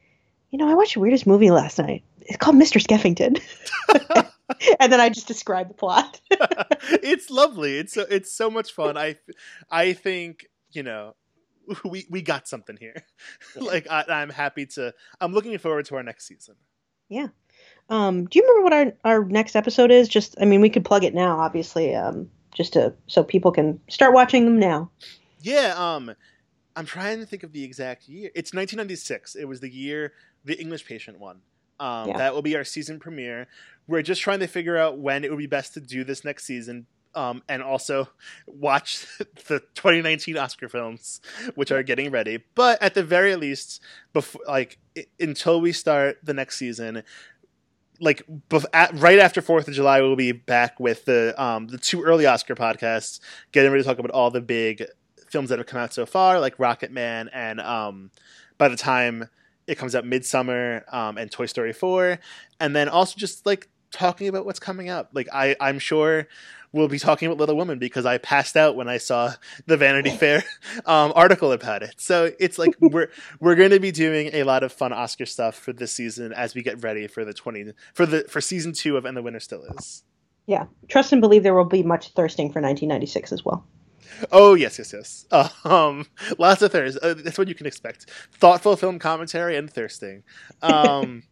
you 0.50 0.58
know, 0.58 0.68
I 0.68 0.74
watched 0.74 0.94
the 0.94 1.00
weirdest 1.00 1.26
movie 1.26 1.50
last 1.50 1.78
night. 1.78 2.02
It's 2.20 2.36
called 2.36 2.56
Mr. 2.56 2.80
Skeffington. 2.80 3.40
and 4.80 4.92
then 4.92 5.00
I 5.00 5.08
just 5.08 5.28
describe 5.28 5.68
the 5.68 5.74
plot. 5.74 6.20
it's 6.30 7.30
lovely. 7.30 7.78
It's 7.78 7.92
so 7.92 8.06
it's 8.08 8.32
so 8.32 8.50
much 8.50 8.72
fun. 8.72 8.96
I 8.96 9.16
I 9.70 9.92
think 9.92 10.46
you 10.72 10.82
know 10.82 11.14
we 11.84 12.06
we 12.10 12.22
got 12.22 12.48
something 12.48 12.76
here. 12.76 13.04
like 13.56 13.86
I, 13.90 14.04
I'm 14.08 14.30
happy 14.30 14.66
to. 14.66 14.94
I'm 15.20 15.32
looking 15.32 15.56
forward 15.58 15.86
to 15.86 15.96
our 15.96 16.02
next 16.02 16.26
season. 16.26 16.56
Yeah. 17.08 17.28
Um, 17.88 18.26
do 18.26 18.38
you 18.38 18.44
remember 18.46 18.64
what 18.64 18.72
our 19.04 19.18
our 19.18 19.24
next 19.24 19.56
episode 19.56 19.90
is? 19.90 20.08
Just 20.08 20.36
I 20.40 20.44
mean, 20.44 20.60
we 20.60 20.70
could 20.70 20.84
plug 20.84 21.04
it 21.04 21.14
now, 21.14 21.38
obviously, 21.38 21.94
um, 21.94 22.30
just 22.54 22.74
to 22.74 22.94
so 23.06 23.22
people 23.24 23.52
can 23.52 23.80
start 23.88 24.14
watching 24.14 24.44
them 24.44 24.58
now. 24.58 24.90
Yeah. 25.40 25.74
Um, 25.76 26.12
I'm 26.76 26.86
trying 26.86 27.18
to 27.20 27.26
think 27.26 27.42
of 27.42 27.52
the 27.52 27.64
exact 27.64 28.08
year. 28.08 28.30
It's 28.34 28.52
1996. 28.54 29.34
It 29.36 29.44
was 29.46 29.60
the 29.60 29.70
year 29.70 30.12
the 30.44 30.58
English 30.60 30.84
Patient 30.86 31.18
won. 31.18 31.40
Um, 31.80 32.08
Yeah. 32.08 32.18
That 32.18 32.34
will 32.34 32.42
be 32.42 32.56
our 32.56 32.64
season 32.64 32.98
premiere. 33.00 33.46
We're 33.86 34.02
just 34.02 34.20
trying 34.22 34.40
to 34.40 34.46
figure 34.46 34.76
out 34.76 34.98
when 34.98 35.24
it 35.24 35.30
would 35.30 35.38
be 35.38 35.46
best 35.46 35.74
to 35.74 35.80
do 35.80 36.04
this 36.04 36.24
next 36.24 36.44
season. 36.44 36.86
um, 37.16 37.42
and 37.48 37.60
also 37.60 38.08
watch 38.46 39.04
the 39.48 39.58
2019 39.74 40.36
Oscar 40.36 40.68
films, 40.68 41.20
which 41.56 41.72
are 41.72 41.82
getting 41.82 42.12
ready. 42.12 42.38
But 42.54 42.80
at 42.80 42.94
the 42.94 43.02
very 43.02 43.34
least, 43.34 43.82
before 44.12 44.42
like 44.46 44.78
i- 44.96 45.06
until 45.18 45.60
we 45.60 45.72
start 45.72 46.18
the 46.22 46.32
next 46.34 46.56
season, 46.56 47.02
like 47.98 48.22
bef- 48.48 48.64
at, 48.72 48.94
right 48.96 49.18
after 49.18 49.42
Fourth 49.42 49.66
of 49.66 49.74
July, 49.74 50.00
we'll 50.00 50.14
be 50.14 50.30
back 50.30 50.78
with 50.78 51.04
the 51.04 51.34
um, 51.42 51.66
the 51.66 51.78
too 51.78 52.00
early 52.02 52.26
Oscar 52.26 52.54
podcasts, 52.54 53.18
getting 53.50 53.72
ready 53.72 53.82
to 53.82 53.88
talk 53.88 53.98
about 53.98 54.12
all 54.12 54.30
the 54.30 54.40
big 54.40 54.84
films 55.30 55.48
that 55.50 55.58
have 55.58 55.66
come 55.66 55.80
out 55.80 55.94
so 55.94 56.06
far, 56.06 56.40
like 56.40 56.56
Rocketman, 56.58 57.28
and 57.32 57.60
um, 57.60 58.10
by 58.58 58.68
the 58.68 58.76
time 58.76 59.28
it 59.66 59.76
comes 59.76 59.94
out, 59.94 60.04
Midsummer 60.04 60.84
um, 60.90 61.16
and 61.16 61.30
Toy 61.30 61.46
Story 61.46 61.72
Four, 61.72 62.18
and 62.58 62.74
then 62.74 62.88
also 62.88 63.14
just 63.16 63.46
like 63.46 63.68
talking 63.92 64.28
about 64.28 64.44
what's 64.44 64.60
coming 64.60 64.88
up. 64.88 65.10
Like 65.12 65.28
I, 65.32 65.56
I'm 65.60 65.78
sure 65.78 66.26
we'll 66.72 66.88
be 66.88 66.98
talking 66.98 67.26
about 67.26 67.38
Little 67.38 67.56
Women 67.56 67.78
because 67.78 68.06
I 68.06 68.18
passed 68.18 68.56
out 68.56 68.76
when 68.76 68.88
I 68.88 68.98
saw 68.98 69.32
the 69.66 69.76
Vanity 69.76 70.10
Fair 70.10 70.44
um, 70.86 71.12
article 71.14 71.52
about 71.52 71.82
it. 71.82 71.94
So 71.98 72.32
it's 72.38 72.58
like 72.58 72.74
we're 72.80 73.08
we're 73.40 73.56
going 73.56 73.70
to 73.70 73.80
be 73.80 73.92
doing 73.92 74.30
a 74.32 74.42
lot 74.44 74.62
of 74.62 74.72
fun 74.72 74.92
Oscar 74.92 75.26
stuff 75.26 75.54
for 75.54 75.72
this 75.72 75.92
season 75.92 76.32
as 76.32 76.54
we 76.54 76.62
get 76.62 76.82
ready 76.82 77.06
for 77.06 77.24
the 77.24 77.32
twenty 77.32 77.72
for 77.94 78.06
the 78.06 78.24
for 78.24 78.40
season 78.40 78.72
two 78.72 78.96
of 78.96 79.04
And 79.04 79.16
the 79.16 79.22
Winner 79.22 79.40
Still 79.40 79.64
Is. 79.64 80.04
Yeah. 80.46 80.66
Trust 80.88 81.12
and 81.12 81.20
believe 81.20 81.44
there 81.44 81.54
will 81.54 81.64
be 81.64 81.84
much 81.84 82.08
thirsting 82.14 82.46
for 82.48 82.60
1996 82.60 83.30
as 83.30 83.44
well. 83.44 83.64
Oh 84.32 84.54
yes, 84.54 84.78
yes, 84.78 84.92
yes. 84.92 85.26
Um, 85.64 86.06
lots 86.38 86.62
of 86.62 86.72
thirst. 86.72 86.98
Uh, 87.02 87.14
that's 87.14 87.38
what 87.38 87.48
you 87.48 87.54
can 87.54 87.66
expect. 87.66 88.10
Thoughtful 88.32 88.76
film 88.76 88.98
commentary 88.98 89.56
and 89.56 89.70
thirsting. 89.70 90.22
Um, 90.62 91.24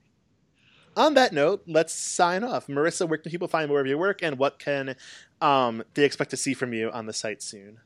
on 0.96 1.14
that 1.14 1.32
note, 1.32 1.62
let's 1.66 1.92
sign 1.92 2.44
off. 2.44 2.66
Marissa, 2.66 3.08
where 3.08 3.18
can 3.18 3.30
people 3.30 3.48
find 3.48 3.68
more 3.68 3.80
of 3.80 3.86
your 3.86 3.98
work, 3.98 4.22
and 4.22 4.38
what 4.38 4.58
can 4.58 4.96
um, 5.40 5.82
they 5.94 6.04
expect 6.04 6.30
to 6.30 6.36
see 6.36 6.54
from 6.54 6.72
you 6.72 6.90
on 6.90 7.06
the 7.06 7.12
site 7.12 7.42
soon? 7.42 7.78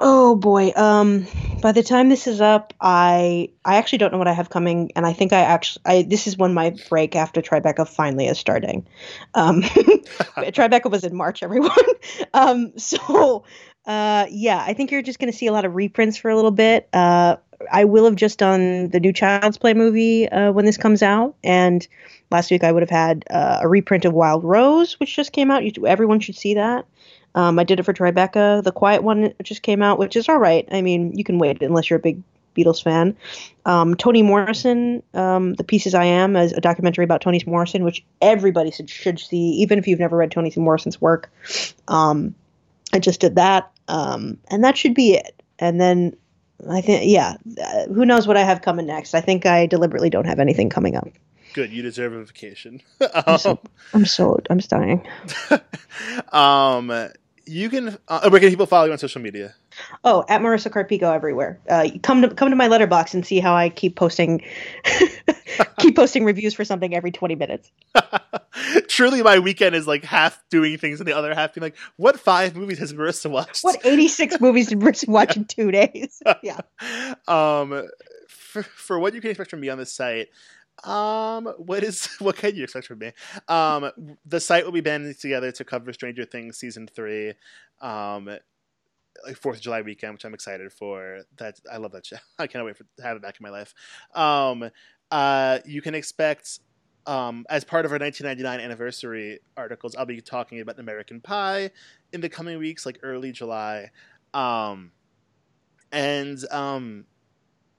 Oh 0.00 0.36
boy. 0.36 0.72
Um 0.76 1.26
by 1.60 1.72
the 1.72 1.82
time 1.82 2.08
this 2.08 2.28
is 2.28 2.40
up, 2.40 2.72
I 2.80 3.50
I 3.64 3.76
actually 3.76 3.98
don't 3.98 4.12
know 4.12 4.18
what 4.18 4.28
I 4.28 4.32
have 4.32 4.48
coming 4.48 4.92
and 4.94 5.04
I 5.04 5.12
think 5.12 5.32
I 5.32 5.40
actually 5.40 5.82
I 5.86 6.02
this 6.02 6.28
is 6.28 6.38
when 6.38 6.54
my 6.54 6.76
break 6.88 7.16
after 7.16 7.42
Tribeca 7.42 7.88
finally 7.88 8.26
is 8.28 8.38
starting. 8.38 8.86
Um 9.34 9.62
Tribeca 9.62 10.90
was 10.90 11.04
in 11.04 11.16
March 11.16 11.42
everyone. 11.42 11.70
Um 12.32 12.72
so 12.78 13.44
uh 13.86 14.26
yeah, 14.30 14.62
I 14.64 14.72
think 14.74 14.92
you're 14.92 15.02
just 15.02 15.18
going 15.18 15.32
to 15.32 15.36
see 15.36 15.46
a 15.46 15.52
lot 15.52 15.64
of 15.64 15.74
reprints 15.74 16.16
for 16.16 16.30
a 16.30 16.36
little 16.36 16.52
bit. 16.52 16.88
Uh 16.92 17.36
I 17.72 17.84
will 17.84 18.04
have 18.04 18.14
just 18.14 18.38
done 18.38 18.90
the 18.90 19.00
new 19.00 19.12
Child's 19.12 19.58
Play 19.58 19.74
movie 19.74 20.28
uh, 20.28 20.52
when 20.52 20.64
this 20.64 20.76
comes 20.76 21.02
out, 21.02 21.34
and 21.42 21.86
last 22.30 22.52
week 22.52 22.62
I 22.62 22.70
would 22.70 22.82
have 22.82 22.90
had 22.90 23.24
uh, 23.30 23.58
a 23.62 23.68
reprint 23.68 24.04
of 24.04 24.12
Wild 24.12 24.44
Rose, 24.44 24.98
which 25.00 25.16
just 25.16 25.32
came 25.32 25.50
out. 25.50 25.64
You, 25.64 25.86
everyone 25.86 26.20
should 26.20 26.36
see 26.36 26.54
that. 26.54 26.86
Um, 27.38 27.56
I 27.56 27.62
did 27.62 27.78
it 27.78 27.84
for 27.84 27.92
Tribeca. 27.92 28.64
The 28.64 28.72
Quiet 28.72 29.04
One 29.04 29.32
just 29.44 29.62
came 29.62 29.80
out, 29.80 29.96
which 29.96 30.16
is 30.16 30.28
all 30.28 30.38
right. 30.38 30.68
I 30.72 30.82
mean, 30.82 31.16
you 31.16 31.22
can 31.22 31.38
wait 31.38 31.62
unless 31.62 31.88
you're 31.88 32.00
a 32.00 32.02
big 32.02 32.20
Beatles 32.56 32.82
fan. 32.82 33.16
Um, 33.64 33.94
Toni 33.94 34.24
Morrison, 34.24 35.04
um, 35.14 35.54
The 35.54 35.62
Pieces 35.62 35.94
I 35.94 36.06
Am, 36.06 36.34
is 36.34 36.52
a 36.52 36.60
documentary 36.60 37.04
about 37.04 37.20
Toni 37.20 37.40
Morrison, 37.46 37.84
which 37.84 38.04
everybody 38.20 38.72
should, 38.72 38.90
should 38.90 39.20
see, 39.20 39.50
even 39.52 39.78
if 39.78 39.86
you've 39.86 40.00
never 40.00 40.16
read 40.16 40.32
Toni 40.32 40.52
Morrison's 40.56 41.00
work. 41.00 41.30
Um, 41.86 42.34
I 42.92 42.98
just 42.98 43.20
did 43.20 43.36
that, 43.36 43.70
um, 43.86 44.38
and 44.50 44.64
that 44.64 44.76
should 44.76 44.94
be 44.94 45.14
it. 45.14 45.40
And 45.60 45.80
then 45.80 46.16
I 46.68 46.80
think, 46.80 47.04
yeah, 47.04 47.36
uh, 47.62 47.86
who 47.86 48.04
knows 48.04 48.26
what 48.26 48.36
I 48.36 48.42
have 48.42 48.62
coming 48.62 48.86
next? 48.86 49.14
I 49.14 49.20
think 49.20 49.46
I 49.46 49.66
deliberately 49.66 50.10
don't 50.10 50.26
have 50.26 50.40
anything 50.40 50.70
coming 50.70 50.96
up. 50.96 51.08
Good, 51.54 51.72
you 51.72 51.82
deserve 51.82 52.14
a 52.14 52.24
vacation. 52.24 52.82
I'm 53.14 53.38
so, 53.38 53.60
I'm 53.94 54.06
so, 54.06 54.40
I'm 54.50 54.58
dying. 54.58 55.06
um, 56.32 56.90
you 57.48 57.70
can. 57.70 57.98
Uh, 58.06 58.28
where 58.28 58.40
can 58.40 58.50
people 58.50 58.66
follow 58.66 58.86
you 58.86 58.92
on 58.92 58.98
social 58.98 59.20
media? 59.20 59.54
Oh, 60.04 60.24
at 60.28 60.40
Marissa 60.40 60.70
Carpico 60.70 61.14
everywhere. 61.14 61.58
Uh, 61.68 61.88
come 62.02 62.22
to 62.22 62.28
come 62.28 62.50
to 62.50 62.56
my 62.56 62.68
Letterboxd 62.68 63.14
and 63.14 63.26
see 63.26 63.40
how 63.40 63.54
I 63.54 63.70
keep 63.70 63.96
posting, 63.96 64.42
keep 65.78 65.96
posting 65.96 66.24
reviews 66.24 66.54
for 66.54 66.64
something 66.64 66.94
every 66.94 67.10
twenty 67.10 67.34
minutes. 67.34 67.70
Truly, 68.88 69.22
my 69.22 69.38
weekend 69.38 69.74
is 69.74 69.86
like 69.86 70.04
half 70.04 70.42
doing 70.50 70.76
things 70.78 71.00
and 71.00 71.08
the 71.08 71.16
other 71.16 71.34
half 71.34 71.54
being 71.54 71.62
like, 71.62 71.76
"What 71.96 72.20
five 72.20 72.54
movies 72.54 72.78
has 72.78 72.92
Marissa 72.92 73.30
watched?" 73.30 73.62
What 73.62 73.84
eighty 73.84 74.08
six 74.08 74.40
movies 74.40 74.68
did 74.68 74.80
Marissa 74.80 75.08
watch 75.08 75.36
in 75.36 75.44
two 75.44 75.70
days? 75.70 76.22
Yeah. 76.42 76.60
um, 77.26 77.88
for, 78.28 78.62
for 78.62 78.98
what 78.98 79.14
you 79.14 79.20
can 79.20 79.30
expect 79.30 79.50
from 79.50 79.60
me 79.60 79.68
on 79.68 79.78
this 79.78 79.92
site, 79.92 80.28
um, 80.84 81.46
what 81.58 81.82
is 81.82 82.06
what 82.18 82.36
can 82.36 82.54
you 82.54 82.64
expect 82.64 82.86
from 82.86 82.98
me? 82.98 83.12
Um, 83.48 83.90
the 84.26 84.40
site 84.40 84.64
will 84.64 84.72
be 84.72 84.80
banding 84.80 85.14
together 85.14 85.52
to 85.52 85.64
cover 85.64 85.92
Stranger 85.92 86.24
Things 86.24 86.58
season 86.58 86.86
three. 86.86 87.34
Um, 87.80 88.30
like 89.26 89.36
Fourth 89.36 89.56
of 89.56 89.62
July 89.62 89.82
weekend, 89.82 90.12
which 90.14 90.24
I'm 90.24 90.34
excited 90.34 90.72
for. 90.72 91.20
That 91.38 91.58
I 91.70 91.78
love 91.78 91.92
that 91.92 92.06
show. 92.06 92.16
I 92.38 92.46
can't 92.46 92.64
wait 92.64 92.76
for 92.76 92.84
to 92.96 93.02
have 93.02 93.16
it 93.16 93.22
back 93.22 93.36
in 93.40 93.44
my 93.44 93.50
life. 93.50 93.74
Um, 94.14 94.70
uh, 95.10 95.58
you 95.64 95.82
can 95.82 95.94
expect 95.94 96.60
um, 97.08 97.46
as 97.48 97.64
part 97.64 97.86
of 97.86 97.92
our 97.92 97.98
1999 97.98 98.62
anniversary 98.62 99.40
articles, 99.56 99.96
I'll 99.96 100.04
be 100.04 100.20
talking 100.20 100.60
about 100.60 100.78
American 100.78 101.22
Pie 101.22 101.70
in 102.12 102.20
the 102.20 102.28
coming 102.28 102.58
weeks, 102.58 102.84
like 102.84 102.98
early 103.02 103.32
July. 103.32 103.90
Um, 104.34 104.92
and 105.90 106.38
um, 106.50 107.06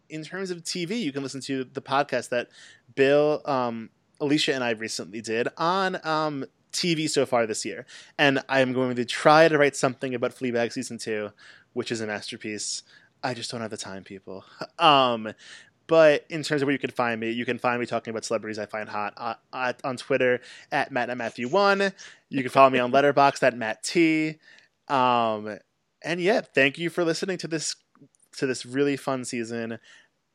in 0.10 0.24
terms 0.24 0.50
of 0.50 0.64
TV, 0.64 1.00
you 1.00 1.12
can 1.12 1.22
listen 1.22 1.42
to 1.42 1.64
the 1.64 1.82
podcast 1.82 2.30
that 2.30 2.50
Bill, 2.96 3.42
um, 3.46 3.90
Alicia, 4.20 4.54
and 4.54 4.64
I 4.64 4.72
recently 4.72 5.22
did 5.22 5.48
on 5.58 6.06
um, 6.06 6.46
TV 6.72 7.10
so 7.10 7.26
far 7.26 7.46
this 7.46 7.66
year. 7.66 7.86
And 8.18 8.40
I'm 8.50 8.74
going 8.74 8.96
to 8.96 9.06
try 9.06 9.48
to 9.48 9.58
write 9.58 9.76
something 9.76 10.14
about 10.14 10.32
Fleabag 10.36 10.72
season 10.74 10.98
two, 10.98 11.32
which 11.74 11.92
is 11.92 12.02
a 12.02 12.08
masterpiece. 12.08 12.84
I 13.24 13.34
just 13.34 13.52
don't 13.52 13.62
have 13.62 13.72
the 13.72 13.78
time, 13.78 14.04
people. 14.04 14.46
Um, 14.80 15.34
but 15.88 16.24
in 16.30 16.44
terms 16.44 16.62
of 16.62 16.68
where 16.68 16.72
you 16.72 16.80
can 16.80 16.92
find 16.92 17.20
me, 17.20 17.32
you 17.32 17.46
can 17.46 17.58
find 17.58 17.80
me 17.80 17.88
talking 17.88 18.12
about 18.12 18.24
celebrities 18.24 18.60
I 18.60 18.68
find 18.68 18.88
hot 18.88 19.16
uh, 19.18 19.34
at, 19.52 19.84
on 19.84 19.98
Twitter 19.98 20.40
at 20.72 20.92
Matt 20.92 21.16
Matthew 21.18 21.48
One. 21.50 21.92
You 22.30 22.42
can 22.44 22.52
follow 22.52 22.70
me 22.70 22.78
on 22.78 22.92
Letterboxd 22.92 23.42
at 23.42 23.58
Matt 23.58 23.82
T. 23.82 24.38
Um, 24.88 25.58
and 26.04 26.22
yeah, 26.22 26.42
thank 26.42 26.78
you 26.78 26.92
for 26.92 27.04
listening 27.04 27.40
to 27.40 27.48
this 27.48 27.76
to 28.38 28.46
this 28.46 28.68
really 28.68 28.98
fun 28.98 29.26
season. 29.26 29.80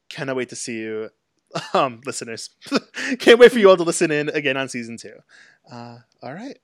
Cannot 0.09 0.35
wait 0.35 0.49
to 0.49 0.57
see 0.57 0.79
you, 0.79 1.11
um, 1.75 2.01
listeners. 2.05 2.51
Can't 3.19 3.39
wait 3.39 3.53
for 3.53 3.59
you 3.59 3.71
all 3.71 3.77
to 3.77 3.83
listen 3.83 4.11
in 4.11 4.29
again 4.31 4.57
on 4.57 4.69
season 4.69 4.97
two. 4.97 5.17
Uh, 5.71 5.99
all 6.23 6.35
right. 6.35 6.59